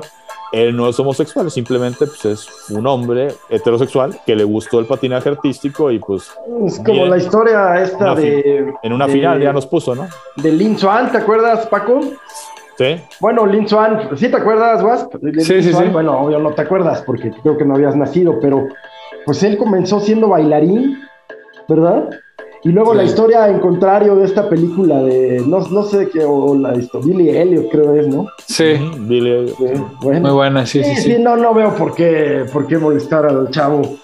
él 0.52 0.76
no 0.76 0.88
es 0.88 0.98
homosexual, 1.00 1.50
simplemente 1.50 2.06
pues, 2.06 2.24
es 2.24 2.70
un 2.70 2.86
hombre 2.86 3.34
heterosexual 3.48 4.20
que 4.24 4.36
le 4.36 4.44
gustó 4.44 4.78
el 4.78 4.86
patinaje 4.86 5.28
artístico 5.28 5.90
y 5.90 5.98
pues... 5.98 6.30
Es 6.64 6.78
como 6.78 7.06
la 7.06 7.16
historia 7.16 7.82
esta 7.82 8.14
de... 8.14 8.72
En 8.82 8.92
una 8.92 9.08
final 9.08 9.40
ya 9.42 9.52
nos 9.52 9.66
puso, 9.66 9.96
¿no? 9.96 10.06
De 10.36 10.52
Lin 10.52 10.78
Swan, 10.78 11.10
¿te 11.10 11.18
acuerdas, 11.18 11.66
Paco? 11.66 12.00
Sí. 12.76 12.96
Bueno, 13.20 13.46
Lin 13.46 13.68
Swan, 13.68 14.10
¿sí 14.16 14.28
te 14.28 14.36
acuerdas, 14.36 14.82
Wasp? 14.82 15.14
Sí, 15.38 15.62
sí, 15.62 15.72
sí. 15.72 15.84
Bueno, 15.92 16.18
obvio 16.18 16.38
no 16.38 16.52
te 16.52 16.62
acuerdas 16.62 17.02
porque 17.02 17.30
creo 17.42 17.56
que 17.56 17.64
no 17.64 17.74
habías 17.74 17.96
nacido, 17.96 18.38
pero 18.40 18.66
pues 19.24 19.42
él 19.42 19.56
comenzó 19.56 20.00
siendo 20.00 20.28
bailarín, 20.28 20.98
¿verdad? 21.68 22.10
Y 22.64 22.70
luego 22.70 22.94
la 22.94 23.04
historia 23.04 23.46
en 23.48 23.58
contrario 23.58 24.16
de 24.16 24.24
esta 24.24 24.48
película 24.48 25.02
de, 25.02 25.42
no, 25.46 25.58
no 25.68 25.82
sé 25.82 26.08
qué, 26.08 26.24
o 26.24 26.56
la 26.56 26.74
historia, 26.74 27.14
Billy 27.14 27.28
Elliot 27.28 27.70
creo 27.70 27.94
es, 27.94 28.08
¿no? 28.08 28.26
Sí, 28.46 28.76
Billy 29.00 29.32
Elliot. 29.32 29.58
Muy 30.00 30.30
buena, 30.30 30.64
sí, 30.64 30.82
sí, 30.82 30.96
sí, 30.96 31.16
No, 31.18 31.36
no 31.36 31.52
veo 31.52 31.74
por 31.76 31.94
qué, 31.94 32.46
por 32.50 32.66
qué 32.66 32.78
molestar 32.78 33.26
al 33.26 33.50
chavo. 33.50 33.98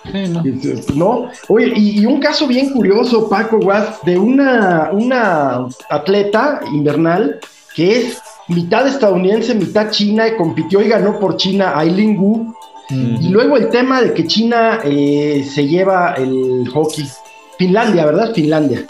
no. 0.94 1.30
Oye, 1.48 1.72
y, 1.74 2.04
un 2.04 2.20
caso 2.20 2.46
bien 2.46 2.70
curioso, 2.74 3.30
Paco 3.30 3.56
Wasp, 3.56 4.04
de 4.04 4.18
una, 4.18 4.90
una 4.92 5.66
atleta 5.88 6.60
invernal 6.70 7.40
que 7.74 7.96
es 7.96 8.20
mitad 8.50 8.86
estadounidense, 8.86 9.54
mitad 9.54 9.90
china, 9.90 10.28
y 10.28 10.36
compitió 10.36 10.82
y 10.82 10.88
ganó 10.88 11.18
por 11.18 11.36
China 11.36 11.72
Aileen 11.76 12.18
Wu. 12.18 12.54
Y 12.90 13.28
luego 13.28 13.56
el 13.56 13.68
tema 13.68 14.02
de 14.02 14.12
que 14.12 14.26
China 14.26 14.80
eh, 14.82 15.46
se 15.48 15.66
lleva 15.66 16.14
el 16.14 16.68
hockey. 16.72 17.06
Finlandia, 17.56 18.04
¿verdad? 18.04 18.32
Finlandia. 18.34 18.84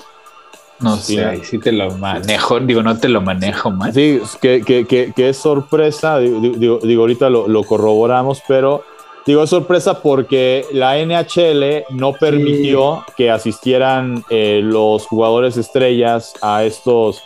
No 0.80 0.96
sé, 0.96 1.22
ahí 1.22 1.40
sí 1.44 1.58
te 1.58 1.72
lo 1.72 1.90
manejo, 1.98 2.58
digo, 2.60 2.82
no 2.82 2.96
te 2.96 3.08
lo 3.08 3.20
manejo 3.20 3.70
más. 3.70 3.94
Sí, 3.94 4.20
que, 4.40 4.62
que, 4.62 4.86
que, 4.86 5.28
es 5.28 5.36
sorpresa, 5.36 6.18
digo, 6.18 6.78
digo, 6.82 7.02
ahorita 7.02 7.28
lo, 7.28 7.64
corroboramos, 7.64 8.42
pero 8.48 8.82
digo, 9.26 9.42
es 9.42 9.50
sorpresa 9.50 10.00
porque 10.00 10.64
la 10.72 10.96
NHL 10.96 11.84
no 11.90 12.14
permitió 12.14 13.04
que 13.14 13.30
asistieran 13.30 14.24
eh, 14.30 14.60
los 14.64 15.06
jugadores 15.06 15.58
estrellas 15.58 16.32
a 16.40 16.64
estos 16.64 17.22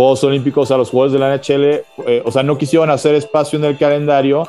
Juegos 0.00 0.24
Olímpicos 0.24 0.70
a 0.70 0.78
los 0.78 0.88
Juegos 0.88 1.12
de 1.12 1.18
la 1.18 1.36
NHL, 1.36 1.84
eh, 2.06 2.22
o 2.24 2.32
sea, 2.32 2.42
no 2.42 2.56
quisieron 2.56 2.88
hacer 2.88 3.14
espacio 3.16 3.58
en 3.58 3.66
el 3.66 3.76
calendario 3.76 4.48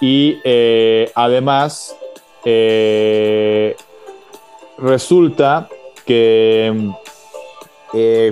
y 0.00 0.38
eh, 0.42 1.08
además 1.14 1.96
eh, 2.44 3.76
resulta 4.76 5.68
que 6.04 6.90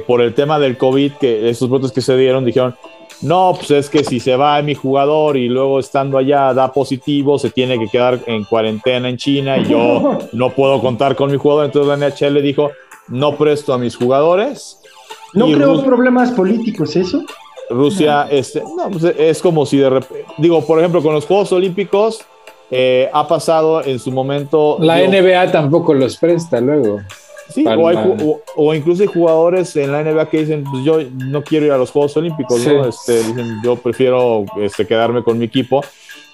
por 0.09 0.21
el 0.21 0.35
tema 0.35 0.59
del 0.59 0.77
COVID, 0.77 1.13
que 1.21 1.49
estos 1.49 1.69
votos 1.69 1.93
que 1.93 2.01
se 2.01 2.17
dieron, 2.17 2.45
dijeron, 2.45 2.75
no, 3.23 3.55
pues 3.57 3.71
es 3.71 3.89
que 3.89 4.03
si 4.03 4.19
se 4.19 4.35
va 4.35 4.61
mi 4.61 4.75
jugador 4.75 5.37
y 5.37 5.49
luego 5.49 5.79
estando 5.79 6.19
allá 6.19 6.53
da 6.53 6.73
positivo, 6.73 7.39
se 7.39 7.51
tiene 7.51 7.79
que 7.79 7.87
quedar 7.87 8.19
en 8.27 8.43
cuarentena 8.43 9.09
en 9.09 9.19
China 9.19 9.57
y 9.59 9.67
yo 9.67 10.19
no 10.33 10.51
puedo 10.51 10.81
contar 10.81 11.15
con 11.15 11.31
mi 11.31 11.37
jugador. 11.37 11.67
Entonces 11.67 11.97
la 11.97 12.09
NHL 12.09 12.43
dijo, 12.43 12.73
no 13.07 13.37
presto 13.37 13.73
a 13.73 13.79
mis 13.79 13.95
jugadores 13.95 14.81
¿No 15.37 15.47
creo 15.47 15.85
problemas 15.85 16.33
políticos 16.33 16.97
eso? 16.97 17.23
Rusia 17.69 18.27
este, 18.31 18.63
no, 18.63 18.91
pues, 18.91 19.05
es 19.19 19.43
como 19.43 19.67
si 19.67 19.79
de 19.79 19.91
repente, 19.91 20.25
digo, 20.39 20.65
por 20.65 20.79
ejemplo, 20.79 21.03
con 21.03 21.15
los 21.15 21.27
Juegos 21.27 21.53
Olímpicos 21.53 22.25
eh, 22.71 23.09
ha 23.13 23.27
pasado 23.29 23.85
en 23.85 23.99
su 23.99 24.11
momento. 24.11 24.79
La 24.81 24.99
NBA 25.07 25.53
tampoco 25.53 25.95
los 25.95 26.17
presta 26.17 26.61
luego. 26.61 27.01
Sí, 27.49 27.65
o, 28.57 28.75
incluso 28.75 29.03
hay 29.03 29.09
jugadores 29.09 29.77
en 29.77 29.93
la 29.93 30.03
NBA 30.03 30.29
que 30.31 30.41
dicen, 30.41 30.65
pues 30.65 30.85
yo 30.85 30.99
no 31.15 31.45
quiero 31.45 31.67
ir 31.67 31.73
a 31.73 31.79
los 31.79 31.93
Juegos 31.93 32.17
Olímpicos, 32.17 32.67
¿no? 32.67 32.87
Este, 32.87 33.23
dicen, 33.23 33.61
yo 33.63 33.77
prefiero 33.77 34.45
este, 34.61 34.85
quedarme 34.85 35.23
con 35.23 35.39
mi 35.39 35.45
equipo. 35.45 35.85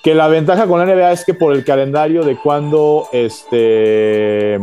Que 0.03 0.15
la 0.15 0.27
ventaja 0.29 0.67
con 0.67 0.81
la 0.81 0.87
NBA 0.87 1.13
es 1.13 1.25
que 1.25 1.35
por 1.35 1.53
el 1.53 1.65
calendario 1.65 2.25
de 2.25 2.37
cuando 2.37 3.09
este, 3.13 4.59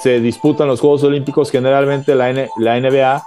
se 0.00 0.20
disputan 0.20 0.68
los 0.68 0.80
Juegos 0.80 1.02
Olímpicos, 1.02 1.50
generalmente 1.50 2.14
la, 2.14 2.30
la 2.58 2.78
NBA 2.78 3.24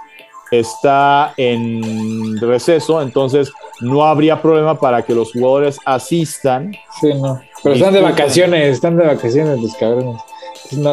está 0.50 1.34
en 1.36 2.38
receso, 2.40 3.02
entonces 3.02 3.52
no 3.80 4.04
habría 4.04 4.40
problema 4.40 4.78
para 4.78 5.02
que 5.02 5.14
los 5.14 5.32
jugadores 5.32 5.78
asistan. 5.84 6.72
Sí, 7.00 7.12
no. 7.14 7.40
Pero 7.62 7.74
están 7.74 7.94
de 7.94 8.00
vacaciones, 8.00 8.74
están 8.74 8.96
de 8.96 9.06
vacaciones 9.06 9.60
los 9.60 9.74
cabrones. 9.76 10.20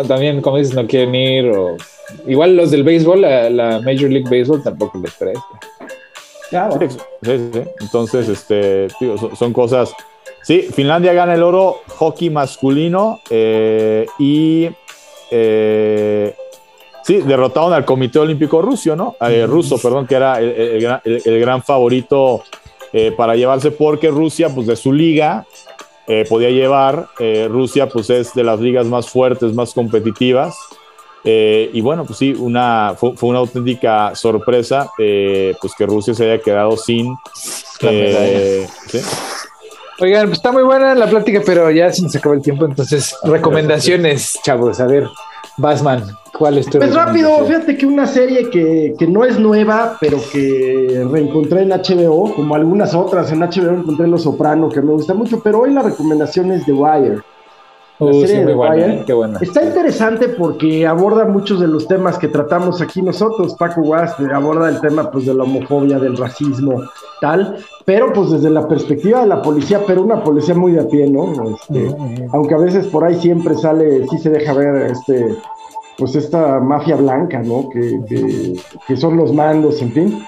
también, 0.07 0.41
como 0.41 0.57
dices, 0.57 0.73
no 0.73 0.87
quieren 0.87 1.15
ir 1.15 1.49
o... 1.51 1.77
Igual 2.27 2.57
los 2.57 2.71
del 2.71 2.83
béisbol, 2.83 3.21
la, 3.21 3.79
Major 3.85 4.09
League 4.09 4.29
Baseball 4.29 4.61
tampoco 4.61 4.97
les 4.97 5.13
presta. 5.13 5.43
Sí, 6.49 6.87
sí, 7.21 7.49
sí. 7.53 7.61
Entonces, 7.79 8.27
este, 8.27 8.87
son, 9.17 9.35
son 9.35 9.53
cosas. 9.53 9.93
Sí, 10.43 10.67
Finlandia 10.73 11.13
gana 11.13 11.35
el 11.35 11.43
oro 11.43 11.81
hockey 11.87 12.29
masculino 12.29 13.21
eh, 13.29 14.05
y 14.19 14.69
eh, 15.29 16.35
sí, 17.03 17.17
derrotaron 17.21 17.73
al 17.73 17.85
Comité 17.85 18.19
Olímpico 18.19 18.61
Ruso, 18.61 18.95
¿no? 18.95 19.15
Eh, 19.21 19.45
ruso, 19.47 19.77
perdón, 19.77 20.07
que 20.07 20.15
era 20.15 20.39
el, 20.39 20.49
el 20.49 20.81
gran- 20.81 21.01
el- 21.05 21.21
el 21.25 21.39
gran 21.39 21.61
favorito 21.63 22.43
eh, 22.93 23.11
para 23.15 23.35
llevarse 23.35 23.71
porque 23.71 24.09
Rusia, 24.09 24.49
pues 24.53 24.67
de 24.67 24.75
su 24.75 24.91
liga, 24.93 25.45
eh, 26.07 26.25
podía 26.27 26.49
llevar. 26.49 27.07
eh, 27.19 27.47
Rusia, 27.49 27.87
pues 27.87 28.09
es 28.09 28.33
de 28.33 28.43
las 28.43 28.59
ligas 28.59 28.85
más 28.85 29.09
fuertes, 29.09 29.53
más 29.53 29.73
competitivas. 29.73 30.55
Y 31.23 31.79
bueno, 31.81 32.03
pues 32.03 32.17
sí, 32.17 32.33
una, 32.37 32.95
fue, 32.97 33.15
fue 33.15 33.29
una 33.29 33.37
auténtica 33.39 34.15
sorpresa, 34.15 34.89
eh, 34.97 35.53
pues 35.61 35.73
que 35.77 35.85
Rusia 35.85 36.15
se 36.15 36.23
haya 36.25 36.41
quedado 36.41 36.75
sin. 36.77 37.15
¿sí? 38.87 38.99
Oigan, 39.99 40.25
pues 40.27 40.39
está 40.39 40.51
muy 40.51 40.63
buena 40.63 40.95
la 40.95 41.07
plática, 41.07 41.41
pero 41.45 41.69
ya 41.69 41.91
se 41.93 42.01
nos 42.01 42.15
acabó 42.15 42.33
el 42.33 42.41
tiempo. 42.41 42.65
Entonces, 42.65 43.15
recomendaciones, 43.23 44.39
chavos. 44.43 44.79
A 44.79 44.87
ver, 44.87 45.07
Basman, 45.57 46.03
¿cuál 46.37 46.57
es 46.57 46.67
tu 46.67 46.79
Pues 46.79 46.93
rápido, 46.93 47.45
fíjate 47.45 47.77
que 47.77 47.85
una 47.85 48.07
serie 48.07 48.49
que, 48.49 48.95
que 48.97 49.07
no 49.07 49.25
es 49.25 49.39
nueva, 49.39 49.97
pero 49.99 50.17
que 50.31 51.05
reencontré 51.11 51.63
en 51.63 51.69
HBO, 51.69 52.33
como 52.33 52.55
algunas 52.55 52.93
otras, 52.93 53.31
en 53.31 53.39
HBO 53.41 53.79
encontré 53.79 54.07
Los 54.07 54.23
Soprano, 54.23 54.69
que 54.69 54.81
me 54.81 54.93
gusta 54.93 55.13
mucho, 55.13 55.41
pero 55.41 55.61
hoy 55.61 55.73
la 55.73 55.81
recomendación 55.81 56.51
es 56.51 56.65
The 56.65 56.73
Wire. 56.73 57.21
Uh, 58.03 58.25
sí, 58.25 58.35
muy 58.39 58.53
buena. 58.53 58.85
¿eh? 58.87 59.03
Qué 59.05 59.13
buena. 59.13 59.37
Está 59.39 59.63
interesante 59.63 60.27
porque 60.29 60.87
aborda 60.87 61.25
muchos 61.25 61.59
de 61.59 61.67
los 61.67 61.87
temas 61.87 62.17
que 62.17 62.27
tratamos 62.27 62.81
aquí 62.81 63.01
nosotros. 63.01 63.53
Paco 63.55 63.81
Guas 63.81 64.15
eh, 64.19 64.27
aborda 64.33 64.69
el 64.69 64.81
tema 64.81 65.11
pues 65.11 65.25
de 65.27 65.33
la 65.33 65.43
homofobia, 65.43 65.99
del 65.99 66.17
racismo, 66.17 66.81
tal, 67.21 67.57
pero 67.85 68.11
pues 68.11 68.31
desde 68.31 68.49
la 68.49 68.67
perspectiva 68.67 69.21
de 69.21 69.27
la 69.27 69.41
policía, 69.41 69.81
pero 69.85 70.01
una 70.03 70.23
policía 70.23 70.55
muy 70.55 70.71
de 70.71 70.81
a 70.81 70.87
pie, 70.87 71.07
¿no? 71.09 71.31
Este, 71.55 71.85
Ujú, 71.85 72.03
ujú. 72.03 72.27
aunque 72.33 72.55
a 72.55 72.57
veces 72.57 72.87
por 72.87 73.03
ahí 73.05 73.15
siempre 73.19 73.55
sale, 73.55 74.07
sí 74.07 74.17
se 74.17 74.29
deja 74.31 74.53
ver 74.53 74.91
este, 74.91 75.35
pues 75.97 76.15
esta 76.15 76.59
mafia 76.59 76.95
blanca, 76.95 77.41
¿no? 77.43 77.69
Que, 77.69 77.99
que- 78.07 78.53
que 78.87 78.97
son 78.97 79.15
los 79.17 79.31
mandos, 79.33 79.81
en 79.81 79.91
fin. 79.91 80.23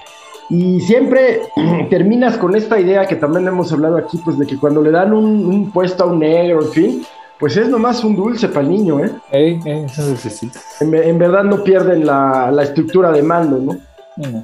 Y 0.50 0.80
siempre 0.82 1.42
terminas 1.90 2.38
con 2.38 2.56
esta 2.56 2.80
idea 2.80 3.06
que 3.08 3.16
también 3.16 3.48
hemos 3.48 3.72
hablado 3.74 3.98
aquí, 3.98 4.20
pues 4.24 4.38
de 4.38 4.46
que 4.46 4.60
cuando 4.60 4.82
le 4.82 4.92
dan 4.92 5.14
un, 5.14 5.46
un 5.46 5.72
puesto 5.72 6.04
a 6.04 6.08
un 6.08 6.20
negro, 6.20 6.62
en 6.62 6.70
fin, 6.70 7.04
pues 7.44 7.58
es 7.58 7.68
nomás 7.68 8.02
un 8.06 8.16
dulce 8.16 8.48
para 8.48 8.62
el 8.62 8.70
niño, 8.70 9.04
¿eh? 9.04 9.12
Ey, 9.30 9.60
ey, 9.66 9.84
eso 9.84 10.02
necesito. 10.10 10.58
En, 10.80 10.92
ve- 10.92 11.10
en 11.10 11.18
verdad 11.18 11.44
no 11.44 11.62
pierden 11.62 12.06
la, 12.06 12.50
la 12.50 12.64
estructura 12.64 13.12
de 13.12 13.22
mando, 13.22 13.58
¿no? 13.58 13.74
Mm. 14.16 14.44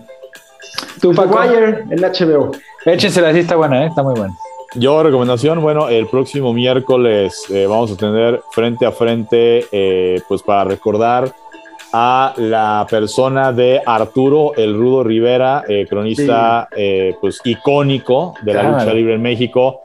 The 0.99 1.13
Paco, 1.15 1.39
Wire 1.39 1.85
en 1.89 2.01
HBO. 2.01 2.51
échensela, 2.84 3.31
sí 3.31 3.39
está 3.39 3.55
buena, 3.55 3.85
¿eh? 3.85 3.88
está 3.88 4.03
muy 4.03 4.15
buena. 4.19 4.34
Yo, 4.76 5.01
recomendación, 5.01 5.61
bueno, 5.61 5.88
el 5.88 6.07
próximo 6.07 6.51
miércoles 6.51 7.45
eh, 7.49 7.65
vamos 7.69 7.89
a 7.93 7.95
tener 7.95 8.41
frente 8.51 8.85
a 8.85 8.91
frente, 8.91 9.65
eh, 9.71 10.21
pues 10.27 10.43
para 10.43 10.65
recordar 10.65 11.31
a 11.93 12.34
la 12.35 12.85
persona 12.89 13.53
de 13.53 13.81
Arturo 13.85 14.51
El 14.57 14.77
Rudo 14.77 15.05
Rivera, 15.05 15.63
eh, 15.69 15.88
cronista 15.89 16.67
eh, 16.76 17.15
pues 17.21 17.39
icónico 17.45 18.34
de 18.41 18.53
la 18.55 18.59
Claro. 18.59 18.77
lucha 18.80 18.93
libre 18.93 19.13
en 19.13 19.21
México, 19.21 19.80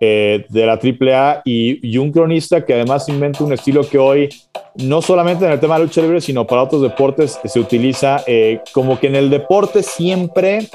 eh, 0.00 0.44
de 0.48 0.66
la 0.66 0.74
AAA 0.74 1.42
y, 1.44 1.94
y 1.94 1.98
un 1.98 2.12
cronista 2.12 2.64
que 2.64 2.74
además 2.74 3.08
inventa 3.08 3.44
un 3.44 3.52
estilo 3.52 3.88
que 3.88 3.98
hoy 3.98 4.28
no 4.74 5.00
solamente 5.00 5.44
en 5.46 5.52
el 5.52 5.60
tema 5.60 5.78
de 5.78 5.84
lucha 5.84 6.02
libre, 6.02 6.20
sino 6.20 6.46
para 6.46 6.62
otros 6.62 6.82
deportes 6.82 7.40
se 7.42 7.60
utiliza 7.60 8.22
eh, 8.26 8.60
como 8.72 9.00
que 9.00 9.06
en 9.06 9.16
el 9.16 9.30
deporte 9.30 9.82
siempre 9.82 10.68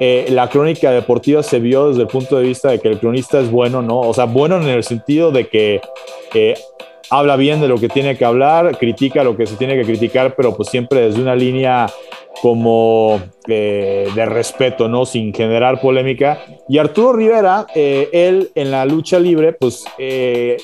eh, 0.00 0.26
la 0.30 0.48
crónica 0.48 0.90
deportiva 0.90 1.42
se 1.42 1.60
vio 1.60 1.88
desde 1.88 2.02
el 2.02 2.08
punto 2.08 2.38
de 2.38 2.48
vista 2.48 2.70
de 2.70 2.80
que 2.80 2.88
el 2.88 2.98
cronista 2.98 3.40
es 3.40 3.50
bueno, 3.50 3.82
¿no? 3.82 4.00
O 4.00 4.12
sea, 4.12 4.24
bueno 4.24 4.56
en 4.56 4.68
el 4.68 4.82
sentido 4.82 5.30
de 5.30 5.48
que 5.48 5.80
habla 7.10 7.36
bien 7.36 7.60
de 7.60 7.68
lo 7.68 7.78
que 7.78 7.88
tiene 7.88 8.16
que 8.16 8.24
hablar, 8.24 8.78
critica 8.78 9.24
lo 9.24 9.36
que 9.36 9.46
se 9.46 9.56
tiene 9.56 9.76
que 9.76 9.84
criticar, 9.84 10.34
pero 10.36 10.56
pues 10.56 10.68
siempre 10.68 11.00
desde 11.00 11.20
una 11.20 11.34
línea 11.34 11.86
como 12.42 13.20
eh, 13.48 14.08
de 14.14 14.26
respeto, 14.26 14.88
¿no? 14.88 15.06
Sin 15.06 15.32
generar 15.32 15.80
polémica. 15.80 16.40
Y 16.68 16.78
Arturo 16.78 17.12
Rivera, 17.14 17.66
eh, 17.74 18.08
él 18.12 18.50
en 18.54 18.70
la 18.70 18.84
lucha 18.84 19.18
libre, 19.18 19.52
pues 19.52 19.84
eh, 19.98 20.56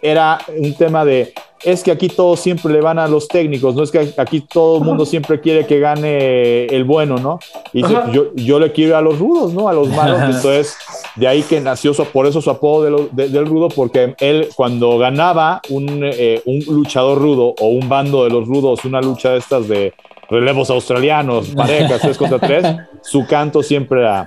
era 0.00 0.38
un 0.48 0.74
tema 0.74 1.04
de, 1.04 1.32
es 1.66 1.82
que 1.82 1.90
aquí 1.90 2.08
todos 2.08 2.40
siempre 2.40 2.72
le 2.72 2.80
van 2.80 2.98
a 2.98 3.08
los 3.08 3.26
técnicos, 3.28 3.74
no 3.74 3.82
es 3.82 3.90
que 3.90 4.14
aquí 4.16 4.40
todo 4.40 4.78
el 4.78 4.84
mundo 4.84 5.04
siempre 5.04 5.40
quiere 5.40 5.66
que 5.66 5.80
gane 5.80 6.64
el 6.66 6.84
bueno, 6.84 7.16
¿no? 7.18 7.38
Y 7.72 7.82
dice, 7.82 7.94
yo, 8.12 8.26
yo 8.36 8.58
le 8.58 8.72
quiero 8.72 8.96
a 8.96 9.02
los 9.02 9.18
rudos, 9.18 9.52
¿no? 9.52 9.68
A 9.68 9.72
los 9.72 9.88
malos. 9.88 10.20
Entonces, 10.22 10.76
de 11.16 11.26
ahí 11.26 11.42
que 11.42 11.60
nació 11.60 11.92
su, 11.92 12.04
por 12.06 12.26
eso 12.26 12.40
su 12.40 12.50
apodo 12.50 12.84
de 12.84 12.90
lo- 12.90 13.08
de- 13.12 13.28
del 13.28 13.46
rudo, 13.46 13.68
porque 13.68 14.14
él 14.20 14.48
cuando 14.56 14.96
ganaba 14.96 15.60
un, 15.68 16.00
eh, 16.04 16.40
un 16.46 16.60
luchador 16.68 17.18
rudo 17.20 17.54
o 17.60 17.66
un 17.66 17.88
bando 17.88 18.24
de 18.24 18.30
los 18.30 18.46
rudos, 18.46 18.84
una 18.84 19.00
lucha 19.00 19.30
de 19.32 19.38
estas 19.38 19.66
de 19.68 19.92
relevos 20.30 20.70
australianos, 20.70 21.48
parejas, 21.56 22.00
tres 22.00 22.16
contra 22.16 22.38
tres, 22.38 22.64
su 23.02 23.26
canto 23.26 23.62
siempre 23.62 24.00
era 24.00 24.26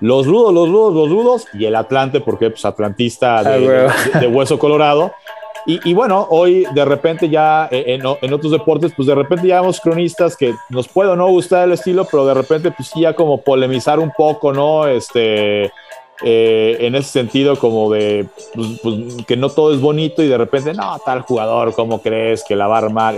los 0.00 0.26
rudos, 0.26 0.52
los 0.52 0.68
rudos, 0.68 0.94
los 0.94 1.08
rudos 1.08 1.46
y 1.54 1.64
el 1.64 1.76
Atlante, 1.76 2.20
porque 2.20 2.50
pues 2.50 2.64
atlantista 2.64 3.42
de, 3.42 3.54
Ah, 3.54 3.58
huevo. 3.68 3.92
de- 4.14 4.20
de 4.20 4.26
hueso 4.26 4.58
colorado. 4.58 5.12
Y, 5.64 5.94
bueno, 5.94 6.26
hoy 6.30 6.66
de 6.74 6.84
repente 6.84 7.28
ya 7.28 7.68
eh, 7.70 7.84
en, 7.86 8.02
en 8.20 8.32
otros 8.32 8.50
deportes, 8.50 8.92
pues 8.96 9.06
de 9.06 9.14
repente 9.14 9.46
ya 9.46 9.60
vemos 9.60 9.80
cronistas 9.80 10.36
que 10.36 10.54
nos 10.70 10.88
puede 10.88 11.10
o 11.10 11.16
no 11.16 11.28
gustar 11.28 11.64
el 11.64 11.72
estilo, 11.72 12.04
pero 12.10 12.26
de 12.26 12.34
repente 12.34 12.72
pues 12.72 12.90
ya 12.96 13.14
como 13.14 13.40
polemizar 13.40 14.00
un 14.00 14.10
poco, 14.10 14.52
¿no? 14.52 14.88
Este, 14.88 15.70
eh, 16.24 16.76
en 16.80 16.94
ese 16.94 17.10
sentido 17.10 17.58
como 17.58 17.90
de 17.90 18.26
pues, 18.54 18.68
pues, 18.82 19.24
que 19.26 19.36
no 19.36 19.48
todo 19.48 19.74
es 19.74 19.80
bonito 19.80 20.22
y 20.22 20.28
de 20.28 20.38
repente, 20.38 20.72
no, 20.72 20.96
tal 21.04 21.22
jugador, 21.22 21.74
¿cómo 21.74 22.00
crees 22.00 22.44
que 22.44 22.54
la 22.54 22.68
va 22.68 22.76
a 22.76 22.82
armar? 22.82 23.14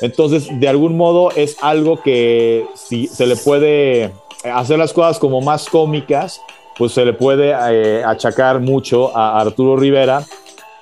Entonces, 0.00 0.48
de 0.58 0.68
algún 0.68 0.96
modo 0.96 1.30
es 1.36 1.56
algo 1.62 2.02
que 2.02 2.66
si 2.74 3.06
se 3.06 3.26
le 3.26 3.36
puede 3.36 4.12
hacer 4.52 4.78
las 4.78 4.92
cosas 4.92 5.20
como 5.20 5.40
más 5.40 5.68
cómicas, 5.68 6.40
pues 6.76 6.92
se 6.92 7.04
le 7.04 7.12
puede 7.12 7.54
eh, 7.70 8.02
achacar 8.04 8.58
mucho 8.58 9.16
a 9.16 9.40
Arturo 9.40 9.76
Rivera, 9.76 10.24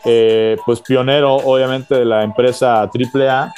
eh, 0.05 0.57
pues 0.67 0.81
pionero 0.81 1.35
obviamente 1.37 1.95
de 1.95 2.05
la 2.05 2.23
empresa 2.23 2.83
AAA 2.83 3.53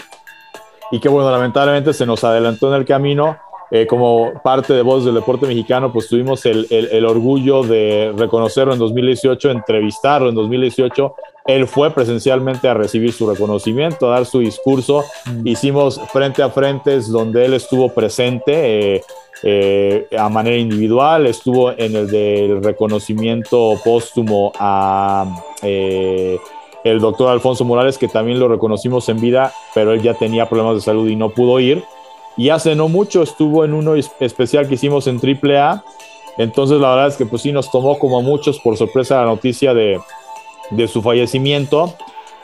y 0.91 1.01
que 1.01 1.09
bueno, 1.09 1.31
lamentablemente 1.31 1.93
se 1.93 2.07
nos 2.07 2.23
adelantó 2.25 2.69
en 2.69 2.81
el 2.81 2.85
camino. 2.85 3.37
Eh, 3.71 3.87
como 3.89 4.31
parte 4.45 4.73
de 4.75 4.83
Voz 4.83 5.05
del 5.05 5.15
Deporte 5.15 5.47
Mexicano, 5.47 5.93
pues 5.93 6.07
tuvimos 6.07 6.45
el, 6.47 6.67
el- 6.71 6.91
el 6.93 7.05
orgullo 7.07 7.65
de 7.65 8.13
reconocerlo 8.17 8.73
en 8.75 8.79
2018, 8.79 9.51
entrevistarlo 9.51 10.29
en 10.29 10.35
2018. 10.37 11.15
Él 11.47 11.67
fue 11.67 11.91
presencialmente 11.91 12.69
a 12.69 12.75
recibir 12.75 13.13
su 13.13 13.29
reconocimiento, 13.29 14.07
a 14.13 14.17
dar 14.17 14.27
su 14.27 14.39
discurso. 14.41 15.03
Hicimos 15.45 16.01
frente 16.13 16.43
a 16.43 16.51
frentes 16.51 17.11
donde 17.11 17.47
él 17.47 17.55
estuvo 17.55 17.89
presente 17.89 18.97
eh, 18.97 19.03
eh, 19.47 20.09
a 20.19 20.29
manera 20.31 20.57
individual, 20.57 21.27
estuvo 21.27 21.71
en 21.71 21.95
el 21.95 22.11
del 22.11 22.63
reconocimiento 22.65 23.75
póstumo 23.85 24.53
a 24.59 25.27
eh, 25.63 26.39
el 26.83 26.99
doctor 26.99 27.29
Alfonso 27.29 27.65
Morales, 27.65 27.99
que 27.99 28.09
también 28.09 28.39
lo 28.39 28.49
reconocimos 28.49 29.07
en 29.11 29.21
vida, 29.21 29.53
pero 29.75 29.93
él 29.93 30.01
ya 30.03 30.15
tenía 30.15 30.49
problemas 30.49 30.77
de 30.77 30.81
salud 30.81 31.09
y 31.09 31.17
no 31.17 31.29
pudo 31.31 31.61
ir. 31.61 31.83
Y 32.37 32.49
hace 32.49 32.75
no 32.75 32.89
mucho 32.89 33.23
estuvo 33.23 33.65
en 33.65 33.75
uno 33.75 33.95
es- 33.95 34.11
especial 34.19 34.67
que 34.67 34.75
hicimos 34.75 35.07
en 35.07 35.21
AAA. 35.21 35.85
Entonces 36.39 36.81
la 36.81 36.89
verdad 36.91 37.09
es 37.09 37.17
que 37.17 37.27
pues 37.27 37.43
sí 37.43 37.53
nos 37.53 37.71
tomó 37.71 37.99
como 37.99 38.19
a 38.19 38.23
muchos 38.23 38.59
por 38.61 38.77
sorpresa 38.77 39.21
la 39.21 39.27
noticia 39.27 39.73
de, 39.75 40.01
de 40.71 40.89
su 40.89 41.01
fallecimiento. 41.03 41.95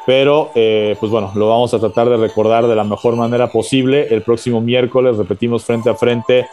Pero 0.07 0.51
eh, 0.55 0.97
pues 1.01 1.11
bueno, 1.11 1.33
lo 1.35 1.49
vamos 1.49 1.75
a 1.75 1.79
tratar 1.79 2.09
de 2.09 2.17
recordar 2.17 2.67
de 2.67 2.77
la 2.77 2.85
mejor 2.85 3.17
manera 3.17 3.49
posible. 3.49 4.07
El 4.11 4.23
próximo 4.23 4.61
miércoles 4.61 5.17
repetimos 5.17 5.65
frente 5.65 5.91
a 5.91 5.95
frente 5.95 6.47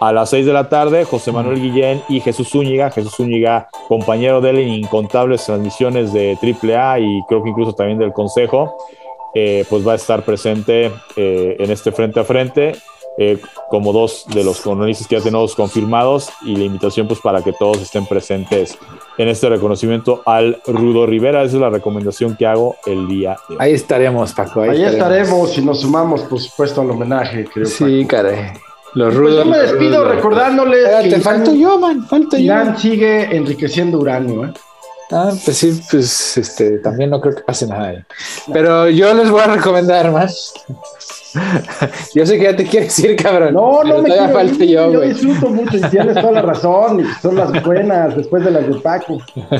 a 0.00 0.12
las 0.12 0.30
6 0.30 0.46
de 0.46 0.52
la 0.52 0.68
tarde. 0.68 1.04
José 1.04 1.30
Manuel 1.30 1.60
Guillén 1.60 2.02
y 2.08 2.20
Jesús 2.20 2.48
Zúñiga. 2.48 2.90
Jesús 2.90 3.14
Zúñiga, 3.16 3.68
compañero 3.86 4.40
de 4.40 4.50
él 4.50 4.58
en 4.58 4.68
incontables 4.68 5.44
transmisiones 5.44 6.12
de 6.12 6.36
AAA 6.42 7.00
y 7.00 7.22
creo 7.28 7.42
que 7.42 7.50
incluso 7.50 7.74
también 7.74 7.98
del 7.98 8.12
Consejo 8.12 8.76
eh, 9.34 9.64
pues 9.68 9.86
va 9.86 9.92
a 9.92 9.96
estar 9.96 10.24
presente 10.24 10.90
eh, 11.16 11.56
en 11.58 11.70
este 11.70 11.92
frente 11.92 12.18
a 12.18 12.24
frente 12.24 12.72
eh, 13.18 13.38
como 13.68 13.92
dos 13.92 14.24
de 14.32 14.42
los 14.42 14.60
cronistas 14.60 15.06
que 15.06 15.16
ya 15.16 15.22
tenemos 15.22 15.54
confirmados 15.54 16.30
y 16.42 16.56
la 16.56 16.64
invitación 16.64 17.06
pues 17.06 17.20
para 17.20 17.42
que 17.42 17.52
todos 17.52 17.80
estén 17.80 18.06
presentes 18.06 18.78
en 19.18 19.28
este 19.28 19.48
reconocimiento 19.48 20.22
al 20.24 20.60
Rudo 20.66 21.06
Rivera. 21.06 21.42
Esa 21.42 21.56
es 21.56 21.60
la 21.60 21.70
recomendación 21.70 22.36
que 22.36 22.46
hago 22.46 22.76
el 22.86 23.06
día 23.08 23.36
de 23.48 23.56
hoy. 23.56 23.56
Ahí 23.60 23.72
estaremos, 23.74 24.32
Paco. 24.32 24.62
Ahí, 24.62 24.70
Ahí 24.70 24.84
estaremos 24.84 25.58
y 25.58 25.62
nos 25.62 25.82
sumamos, 25.82 26.22
por 26.22 26.40
supuesto, 26.40 26.80
al 26.80 26.90
homenaje, 26.90 27.44
creo. 27.44 27.66
Sí, 27.66 28.06
caray. 28.06 28.52
Los 28.94 29.06
Pues 29.14 29.16
rudos. 29.16 29.44
yo 29.44 29.50
me 29.50 29.58
despido 29.58 30.02
rudos. 30.02 30.16
recordándoles 30.16 30.78
Espérate, 30.80 31.08
que 31.10 31.20
falto 31.20 31.54
yo, 31.54 31.78
man, 31.78 32.06
falto 32.06 32.36
yo. 32.36 32.42
Irán 32.42 32.76
sigue 32.78 33.36
enriqueciendo 33.36 33.98
uranio, 33.98 34.46
¿eh? 34.46 34.52
Ah, 35.12 35.32
pues 35.44 35.56
sí, 35.56 35.80
pues 35.90 36.36
este, 36.38 36.78
también 36.78 37.10
no 37.10 37.20
creo 37.20 37.34
que 37.34 37.42
pase 37.42 37.66
nada 37.66 37.88
ahí. 37.88 37.98
Pero 38.52 38.88
yo 38.88 39.12
les 39.14 39.28
voy 39.28 39.40
a 39.40 39.46
recomendar 39.48 40.12
más 40.12 40.52
yo 42.14 42.26
sé 42.26 42.38
que 42.38 42.44
ya 42.44 42.56
te 42.56 42.64
quieres 42.66 42.98
ir, 43.00 43.14
cabrón. 43.16 43.54
No, 43.54 43.84
no 43.84 44.02
me 44.02 44.08
quiero 44.08 44.28
falta 44.30 44.64
ir, 44.64 44.70
yo, 44.70 44.92
yo 44.92 44.98
güey. 44.98 45.10
disfruto 45.12 45.48
mucho 45.50 45.76
y 45.76 45.80
tienes 45.82 46.14
toda 46.14 46.32
la 46.32 46.42
razón, 46.42 47.00
y 47.00 47.04
son 47.22 47.36
las 47.36 47.64
buenas 47.64 48.16
después 48.16 48.44
de 48.44 48.50
las 48.50 48.66
de 48.68 48.74
Paco. 48.80 49.18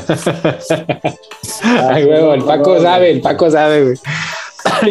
Ay, 1.88 2.04
güey, 2.04 2.30
el 2.34 2.44
Paco 2.44 2.80
sabe, 2.80 3.10
el 3.12 3.20
Paco 3.20 3.50
sabe, 3.50 3.82
güey. 3.84 3.96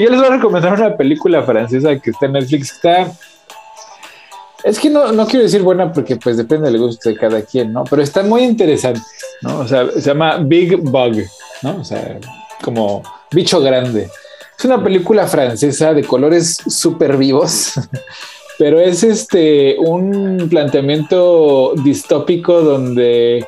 Yo 0.02 0.10
les 0.10 0.20
voy 0.20 0.28
a 0.28 0.36
recomendar 0.36 0.74
una 0.74 0.95
película 0.98 1.44
francesa 1.44 1.98
que 1.99 2.11
está 2.11 2.26
en 2.28 2.34
Netflix. 2.34 2.72
Está. 2.72 3.11
Es 4.64 4.80
que 4.80 4.90
no, 4.90 5.11
no 5.11 5.26
quiero 5.26 5.44
decir 5.44 5.61
buena 5.61 5.91
porque, 5.91 6.18
pues, 6.18 6.38
depende 6.38 6.69
del 6.69 6.80
gusto 6.80 7.10
de 7.10 7.15
cada 7.15 7.41
quien, 7.41 7.72
¿no? 7.72 7.84
Pero 7.86 8.02
está 8.02 8.23
muy 8.23 8.44
interesante, 8.44 9.02
¿no? 9.41 9.60
O 9.60 9.68
sea, 9.68 9.90
se 9.91 10.02
llama 10.02 10.38
Big 10.38 10.77
Bug, 10.77 11.23
¿no? 11.61 11.77
O 11.80 11.84
sea, 11.84 12.19
como 12.61 13.03
bicho 13.31 13.61
grande. 13.61 14.10
Es 14.57 14.65
una 14.65 14.84
película 14.84 15.27
francesa 15.27 15.94
de 15.94 16.03
colores 16.03 16.57
súper 16.68 17.15
vivos, 17.15 17.73
pero 18.60 18.80
es 18.80 19.03
este 19.03 19.77
un 19.80 20.48
planteamiento 20.49 21.73
distópico 21.81 22.61
donde 22.61 23.48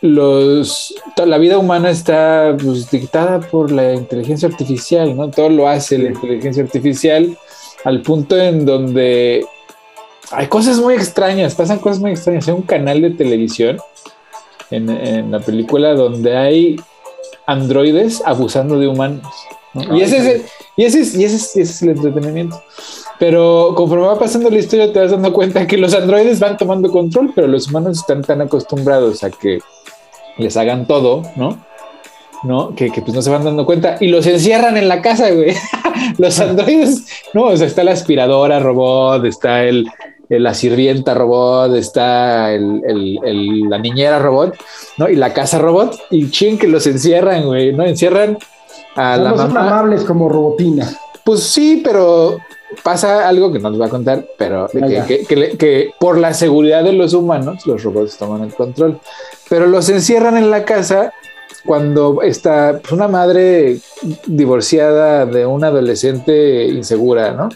los, 0.00 0.94
la 1.24 1.38
vida 1.38 1.58
humana 1.58 1.90
está 1.90 2.56
pues, 2.62 2.90
dictada 2.90 3.40
por 3.40 3.70
la 3.70 3.94
inteligencia 3.94 4.48
artificial, 4.48 5.16
¿no? 5.16 5.30
Todo 5.30 5.50
lo 5.50 5.68
hace 5.68 5.98
la 5.98 6.10
inteligencia 6.10 6.62
artificial 6.62 7.36
al 7.84 8.00
punto 8.02 8.36
en 8.36 8.64
donde 8.64 9.46
hay 10.30 10.46
cosas 10.46 10.78
muy 10.78 10.94
extrañas, 10.94 11.54
pasan 11.54 11.78
cosas 11.78 12.00
muy 12.00 12.12
extrañas. 12.12 12.48
Hay 12.48 12.54
un 12.54 12.62
canal 12.62 13.00
de 13.02 13.10
televisión 13.10 13.78
en, 14.70 14.88
en 14.88 15.30
la 15.30 15.40
película 15.40 15.94
donde 15.94 16.36
hay 16.36 16.76
androides 17.46 18.22
abusando 18.24 18.78
de 18.78 18.88
humanos. 18.88 19.26
¿no? 19.74 19.96
Y, 19.96 20.02
ese 20.02 20.18
es 20.18 20.26
el, 20.26 20.42
y, 20.76 20.84
ese 20.84 21.00
es, 21.00 21.14
y, 21.14 21.24
ese 21.24 21.36
es, 21.36 21.56
y 21.56 21.60
ese 21.60 21.72
es 21.72 21.82
el 21.82 21.88
entretenimiento. 21.90 22.62
Pero 23.18 23.74
conforme 23.76 24.06
va 24.06 24.18
pasando 24.18 24.50
la 24.50 24.58
historia 24.58 24.92
te 24.92 24.98
vas 24.98 25.10
dando 25.10 25.32
cuenta 25.32 25.66
que 25.66 25.76
los 25.76 25.94
androides 25.94 26.40
van 26.40 26.56
tomando 26.56 26.90
control, 26.90 27.32
pero 27.34 27.46
los 27.46 27.68
humanos 27.68 27.98
están 27.98 28.22
tan 28.22 28.40
acostumbrados 28.40 29.22
a 29.22 29.30
que 29.30 29.60
les 30.38 30.56
hagan 30.56 30.86
todo, 30.86 31.22
¿no? 31.36 31.64
¿No? 32.42 32.74
Que, 32.74 32.90
que, 32.90 33.00
pues 33.00 33.14
no 33.14 33.22
se 33.22 33.30
van 33.30 33.44
dando 33.44 33.64
cuenta 33.64 33.96
y 34.00 34.08
los 34.08 34.26
encierran 34.26 34.76
en 34.76 34.88
la 34.88 35.00
casa, 35.00 35.30
güey. 35.30 35.54
los 36.18 36.38
androides, 36.40 37.06
¿no? 37.32 37.44
O 37.44 37.56
sea, 37.56 37.66
está 37.66 37.84
la 37.84 37.92
aspiradora 37.92 38.60
robot, 38.60 39.24
está 39.24 39.64
el 39.64 39.88
la 40.40 40.54
sirvienta 40.54 41.14
robot, 41.14 41.74
está 41.74 42.52
el, 42.52 42.82
el, 42.86 43.68
la 43.68 43.78
niñera 43.78 44.18
robot, 44.18 44.56
¿no? 44.98 45.08
Y 45.08 45.16
la 45.16 45.32
casa 45.32 45.58
robot, 45.58 45.96
y 46.10 46.30
ching 46.30 46.58
que 46.58 46.68
los 46.68 46.86
encierran, 46.86 47.46
güey, 47.46 47.72
¿no? 47.72 47.84
Encierran 47.84 48.38
a 48.96 49.16
no, 49.16 49.24
la 49.24 49.30
no 49.30 49.36
mamá. 49.36 49.48
son 49.48 49.58
amables 49.58 50.04
como 50.04 50.28
robotina. 50.28 50.88
Pues 51.24 51.42
sí, 51.42 51.80
pero 51.84 52.38
pasa 52.82 53.28
algo 53.28 53.52
que 53.52 53.58
no 53.58 53.70
les 53.70 53.78
voy 53.78 53.86
a 53.86 53.90
contar, 53.90 54.26
pero 54.36 54.66
que, 54.68 55.02
que, 55.06 55.24
que, 55.26 55.56
que, 55.56 55.90
por 55.98 56.18
la 56.18 56.34
seguridad 56.34 56.84
de 56.84 56.92
los 56.92 57.14
humanos, 57.14 57.66
los 57.66 57.82
robots 57.82 58.18
toman 58.18 58.42
el 58.42 58.54
control. 58.54 59.00
Pero 59.48 59.66
los 59.66 59.88
encierran 59.88 60.36
en 60.36 60.50
la 60.50 60.64
casa 60.64 61.12
cuando 61.64 62.20
está 62.22 62.78
pues, 62.80 62.92
una 62.92 63.08
madre 63.08 63.78
divorciada 64.26 65.24
de 65.26 65.46
un 65.46 65.64
adolescente 65.64 66.66
insegura, 66.66 67.32
¿no? 67.32 67.48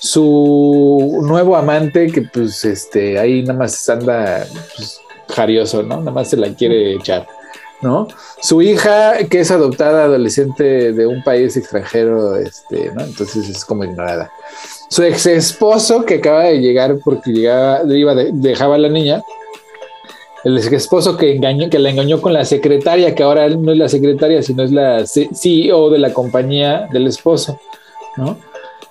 Su 0.00 1.20
nuevo 1.22 1.56
amante 1.56 2.08
que 2.08 2.22
pues 2.22 2.64
este 2.64 3.18
ahí 3.18 3.42
nada 3.42 3.58
más 3.60 3.88
anda 3.88 4.46
pues, 4.76 5.00
jarioso, 5.28 5.82
¿no? 5.82 5.98
Nada 5.98 6.10
más 6.10 6.30
se 6.30 6.36
la 6.36 6.52
quiere 6.54 6.94
echar. 6.94 7.26
¿no? 7.82 8.08
Su 8.40 8.60
hija, 8.62 9.14
que 9.30 9.40
es 9.40 9.50
adoptada 9.50 10.04
adolescente 10.04 10.92
de 10.92 11.06
un 11.06 11.22
país 11.22 11.56
extranjero, 11.56 12.36
este, 12.36 12.92
¿no? 12.92 13.04
Entonces 13.04 13.48
es 13.48 13.64
como 13.64 13.84
ignorada. 13.84 14.30
Su 14.88 15.02
ex 15.02 15.26
esposo, 15.26 16.04
que 16.04 16.16
acaba 16.16 16.44
de 16.44 16.60
llegar 16.60 16.98
porque 17.02 17.30
llegaba, 17.30 17.82
iba 17.94 18.14
de, 18.14 18.30
dejaba 18.32 18.74
a 18.74 18.78
la 18.78 18.88
niña, 18.88 19.22
el 20.44 20.58
ex 20.58 20.72
esposo 20.72 21.16
que, 21.16 21.34
engañó, 21.34 21.70
que 21.70 21.78
la 21.78 21.90
engañó 21.90 22.20
con 22.20 22.32
la 22.32 22.44
secretaria, 22.44 23.14
que 23.14 23.22
ahora 23.22 23.48
no 23.48 23.72
es 23.72 23.78
la 23.78 23.88
secretaria, 23.88 24.42
sino 24.42 24.62
es 24.62 24.72
la 24.72 25.04
CEO 25.06 25.90
de 25.90 25.98
la 25.98 26.12
compañía 26.12 26.88
del 26.92 27.06
esposo, 27.06 27.58
¿no? 28.16 28.38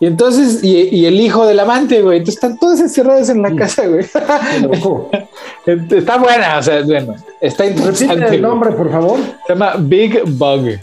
Y 0.02 0.06
entonces, 0.06 0.64
y, 0.64 0.96
y, 0.96 1.06
el 1.06 1.20
hijo 1.20 1.46
del 1.46 1.60
amante, 1.60 2.02
güey. 2.02 2.20
Entonces 2.20 2.36
están 2.36 2.58
todos 2.58 2.80
encerrados 2.80 3.30
en 3.30 3.42
la 3.42 3.54
casa, 3.54 3.86
güey. 3.86 4.00
está 5.66 6.18
buena, 6.18 6.58
o 6.58 6.64
sea, 6.64 6.82
bueno, 6.84 7.16
está 7.42 7.66
interesante. 7.66 8.36
El 8.36 8.42
nombre, 8.42 8.72
por 8.72 8.90
favor. 8.90 9.20
Se 9.46 9.54
llama 9.54 9.76
Big 9.78 10.22
Bug. 10.26 10.80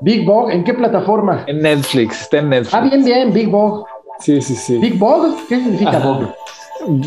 Big 0.00 0.24
Bug, 0.24 0.50
¿en 0.50 0.64
qué 0.64 0.72
plataforma? 0.72 1.44
En 1.46 1.60
Netflix, 1.60 2.22
está 2.22 2.38
en 2.38 2.48
Netflix. 2.48 2.74
Ah, 2.74 2.80
bien, 2.80 3.04
bien, 3.04 3.32
Big 3.32 3.48
Bug. 3.48 3.84
Sí, 4.20 4.40
sí, 4.40 4.54
sí. 4.54 4.78
¿Big 4.78 4.98
Bug? 4.98 5.36
¿Qué 5.48 5.56
significa 5.56 5.98
Ajá. 5.98 6.08
Bug? 6.08 6.28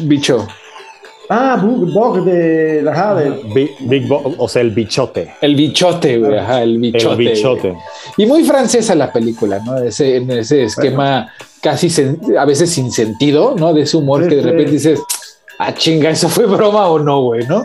Bicho. 0.08 0.48
Ah, 1.32 1.60
Bug, 1.62 1.94
bug 1.94 2.26
de. 2.26 2.84
Ajá, 2.90 3.14
de. 3.14 3.30
Big, 3.54 3.70
big 3.82 4.08
Bug, 4.08 4.34
o 4.38 4.48
sea, 4.48 4.64
el 4.64 4.72
bichote. 4.72 5.36
El 5.42 5.56
bichote, 5.56 6.18
güey. 6.18 6.36
Ajá, 6.36 6.64
el 6.64 6.80
bichote. 6.80 7.12
El 7.12 7.18
bichote. 7.18 7.78
Y 8.18 8.26
muy 8.26 8.44
francesa 8.44 8.96
la 8.96 9.14
película, 9.14 9.60
¿no? 9.64 9.78
Ese, 9.78 10.16
en 10.16 10.32
ese 10.32 10.64
esquema 10.64 11.20
bueno. 11.20 11.32
casi 11.62 11.90
sen, 11.92 12.20
a 12.36 12.46
veces 12.46 12.72
sin 12.72 12.92
sentido, 12.92 13.54
¿no? 13.56 13.74
De 13.76 13.84
ese 13.84 13.98
humor 13.98 14.24
sí, 14.24 14.30
que 14.30 14.38
de 14.38 14.42
repente 14.42 14.72
dices, 14.72 15.00
ah, 15.60 15.72
chinga, 15.72 16.10
¿eso 16.10 16.30
fue 16.30 16.48
broma 16.48 16.88
o 16.88 16.98
no, 16.98 17.22
güey, 17.22 17.46
no? 17.46 17.64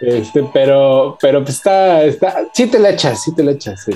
Este, 0.00 0.44
pero, 0.52 1.16
pero 1.20 1.44
pues 1.44 1.56
está, 1.58 2.02
está, 2.02 2.48
sí 2.52 2.66
te 2.66 2.80
la 2.80 2.90
echas, 2.90 3.22
sí 3.22 3.32
te 3.34 3.44
la 3.44 3.52
echas. 3.52 3.84
Sí, 3.84 3.92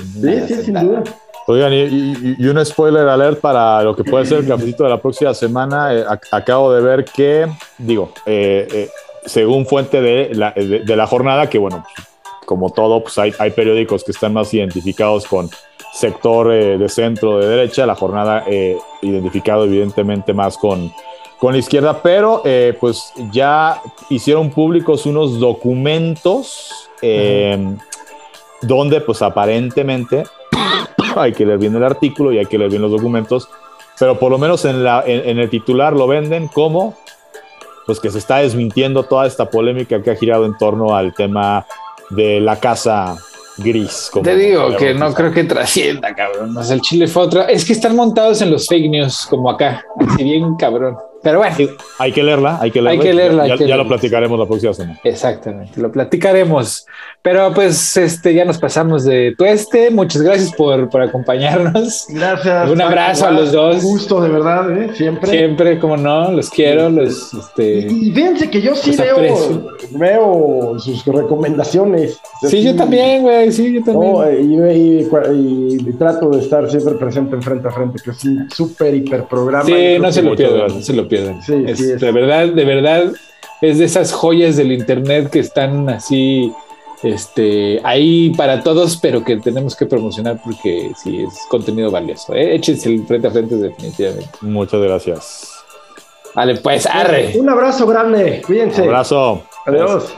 sí, 0.47 0.63
sin 0.63 0.73
duda. 0.73 1.03
Oigan, 1.47 1.73
y, 1.73 1.77
y, 1.77 2.35
y, 2.39 2.47
un 2.47 2.65
spoiler 2.65 3.07
alert 3.07 3.39
para 3.39 3.83
lo 3.83 3.95
que 3.95 4.03
puede 4.03 4.25
ser 4.25 4.39
el 4.39 4.47
cafecito 4.47 4.83
de 4.83 4.89
la 4.89 4.99
próxima 4.99 5.31
semana. 5.35 5.93
Eh, 5.93 6.03
acabo 6.31 6.73
de 6.73 6.81
ver 6.81 7.05
que, 7.05 7.47
digo, 7.77 8.11
eh, 8.25 8.67
eh, 8.71 8.89
según 9.25 9.67
fuente 9.67 10.01
de 10.01 10.33
la, 10.33 10.51
de, 10.51 10.79
de 10.79 10.95
la, 10.95 11.05
jornada, 11.05 11.47
que 11.47 11.59
bueno, 11.59 11.85
como 12.47 12.71
todo, 12.71 13.03
pues 13.03 13.19
hay, 13.19 13.31
hay, 13.37 13.51
periódicos 13.51 14.03
que 14.03 14.11
están 14.11 14.33
más 14.33 14.51
identificados 14.55 15.27
con 15.27 15.47
sector 15.93 16.49
de 16.49 16.89
centro, 16.89 17.37
de 17.37 17.47
derecha, 17.47 17.85
la 17.85 17.95
jornada 17.95 18.43
identificado 19.01 19.63
evidentemente 19.63 20.33
más 20.33 20.57
con, 20.57 20.91
con 21.39 21.53
la 21.53 21.59
izquierda, 21.59 22.01
pero 22.03 22.43
pues 22.81 23.13
ya 23.31 23.81
hicieron 24.09 24.49
públicos 24.49 25.05
unos 25.05 25.39
documentos 25.39 26.89
donde 28.61 28.99
pues 28.99 29.21
aparentemente 29.21 30.25
hay 31.15 31.33
que 31.33 31.45
leer 31.45 31.59
bien 31.59 31.75
el 31.75 31.83
artículo 31.83 32.31
y 32.31 32.39
hay 32.39 32.45
que 32.45 32.57
leer 32.57 32.69
bien 32.69 32.81
los 32.81 32.91
documentos, 32.91 33.49
pero 33.99 34.17
por 34.19 34.31
lo 34.31 34.37
menos 34.37 34.65
en, 34.65 34.83
la, 34.83 35.03
en, 35.05 35.29
en, 35.29 35.39
el 35.39 35.49
titular 35.49 35.93
lo 35.93 36.07
venden 36.07 36.47
como 36.47 36.95
pues 37.85 37.99
que 37.99 38.09
se 38.09 38.17
está 38.17 38.37
desmintiendo 38.37 39.03
toda 39.03 39.27
esta 39.27 39.49
polémica 39.49 40.01
que 40.01 40.11
ha 40.11 40.15
girado 40.15 40.45
en 40.45 40.57
torno 40.57 40.95
al 40.95 41.13
tema 41.13 41.65
de 42.09 42.39
la 42.39 42.59
casa 42.59 43.15
gris. 43.57 44.11
Te 44.23 44.35
digo 44.35 44.75
que 44.77 44.93
no 44.93 45.13
creo 45.13 45.31
que 45.31 45.43
trascienda, 45.43 46.13
cabrón. 46.13 46.55
O 46.57 46.63
sea, 46.63 46.75
el 46.75 46.81
Chile 46.81 47.07
fue 47.07 47.23
otra. 47.23 47.45
Es 47.45 47.65
que 47.65 47.73
están 47.73 47.95
montados 47.95 48.41
en 48.41 48.51
los 48.51 48.67
fake 48.67 48.89
news, 48.89 49.27
como 49.29 49.49
acá. 49.49 49.83
Así 49.99 50.23
bien, 50.23 50.55
cabrón. 50.55 50.97
Pero 51.25 51.39
bueno. 51.39 51.55
Hay 51.97 52.11
que 52.11 52.21
leerla, 52.21 52.59
hay 52.61 52.69
que 52.69 52.83
leerla. 52.83 52.91
Hay 52.91 52.99
que 52.99 53.13
leerla. 53.15 53.47
Ya, 53.47 53.53
hay 53.53 53.57
que 53.57 53.63
ya 53.63 53.69
leerla. 53.69 53.83
lo 53.83 53.89
platicaremos 53.89 54.39
la 54.39 54.45
próxima 54.45 54.73
semana. 54.75 54.99
Exactamente, 55.03 55.81
lo 55.81 55.91
platicaremos. 55.91 56.85
Pero 57.23 57.51
pues 57.55 57.97
este 57.97 58.35
ya 58.35 58.45
nos 58.45 58.59
pasamos 58.59 59.03
de 59.03 59.33
tueste. 59.35 59.89
Muchas 59.89 60.21
gracias 60.21 60.53
por, 60.53 60.87
por 60.91 61.01
acompañarnos. 61.01 62.05
Gracias. 62.09 62.69
Un 62.69 62.79
abrazo 62.79 63.25
a 63.25 63.31
los 63.31 63.51
dos. 63.51 63.83
Un 63.83 63.93
gusto, 63.93 64.21
de 64.21 64.29
verdad, 64.29 64.71
¿eh? 64.77 64.91
Siempre. 64.93 65.31
Siempre, 65.31 65.79
como 65.79 65.97
no, 65.97 66.31
los 66.31 66.51
quiero. 66.51 66.91
Los, 66.91 67.33
este, 67.33 67.87
y, 67.89 68.09
y 68.09 68.11
fíjense 68.11 68.47
que 68.51 68.61
yo 68.61 68.75
sí 68.75 68.95
veo, 68.95 69.15
aprecio. 69.15 69.71
veo 69.93 70.77
sus 70.77 71.03
recomendaciones. 71.03 72.19
Sí, 72.47 72.61
yo 72.61 72.75
también, 72.75 73.23
güey. 73.23 73.51
Sí, 73.51 73.73
yo 73.73 73.83
también. 73.83 74.13
No, 74.13 74.31
y, 74.31 74.99
y, 75.01 75.77
y, 75.89 75.93
trato 75.93 76.29
de 76.29 76.41
estar 76.41 76.69
siempre 76.69 76.93
presente 76.93 77.33
en 77.33 77.41
frente 77.41 77.67
a 77.67 77.71
frente, 77.71 77.99
que 78.03 78.11
es 78.11 78.23
un 78.23 78.47
súper 78.51 78.93
hiper 78.93 79.23
programa. 79.23 79.65
Sí, 79.65 79.97
no 79.99 80.11
se 80.11 80.21
lo 80.21 80.35
pierdan, 80.35 80.67
no 80.67 80.81
se 80.83 80.93
lo 80.93 81.07
pierdan. 81.07 81.14
Sí, 81.41 81.63
es, 81.67 81.77
sí, 81.77 81.91
es. 81.91 82.01
De 82.01 82.11
verdad, 82.11 82.47
de 82.47 82.65
verdad, 82.65 83.11
es 83.61 83.77
de 83.77 83.85
esas 83.85 84.11
joyas 84.11 84.57
del 84.57 84.71
internet 84.71 85.29
que 85.29 85.39
están 85.39 85.89
así, 85.89 86.51
este, 87.03 87.79
ahí 87.83 88.31
para 88.31 88.63
todos, 88.63 88.97
pero 88.97 89.23
que 89.23 89.37
tenemos 89.37 89.75
que 89.75 89.85
promocionar 89.85 90.39
porque 90.43 90.91
sí 91.01 91.23
es 91.23 91.33
contenido 91.49 91.91
valioso. 91.91 92.33
¿eh? 92.33 92.55
Échense 92.55 92.89
el 92.89 93.05
frente 93.05 93.27
a 93.27 93.31
frente 93.31 93.55
definitivamente. 93.55 94.29
Muchas 94.41 94.81
gracias. 94.81 95.51
Vale, 96.33 96.57
pues, 96.57 96.85
arre. 96.85 97.33
Un 97.35 97.49
abrazo 97.49 97.87
grande, 97.87 98.41
cuídense. 98.45 98.81
Un 98.81 98.89
abrazo. 98.89 99.43
Adiós. 99.65 100.13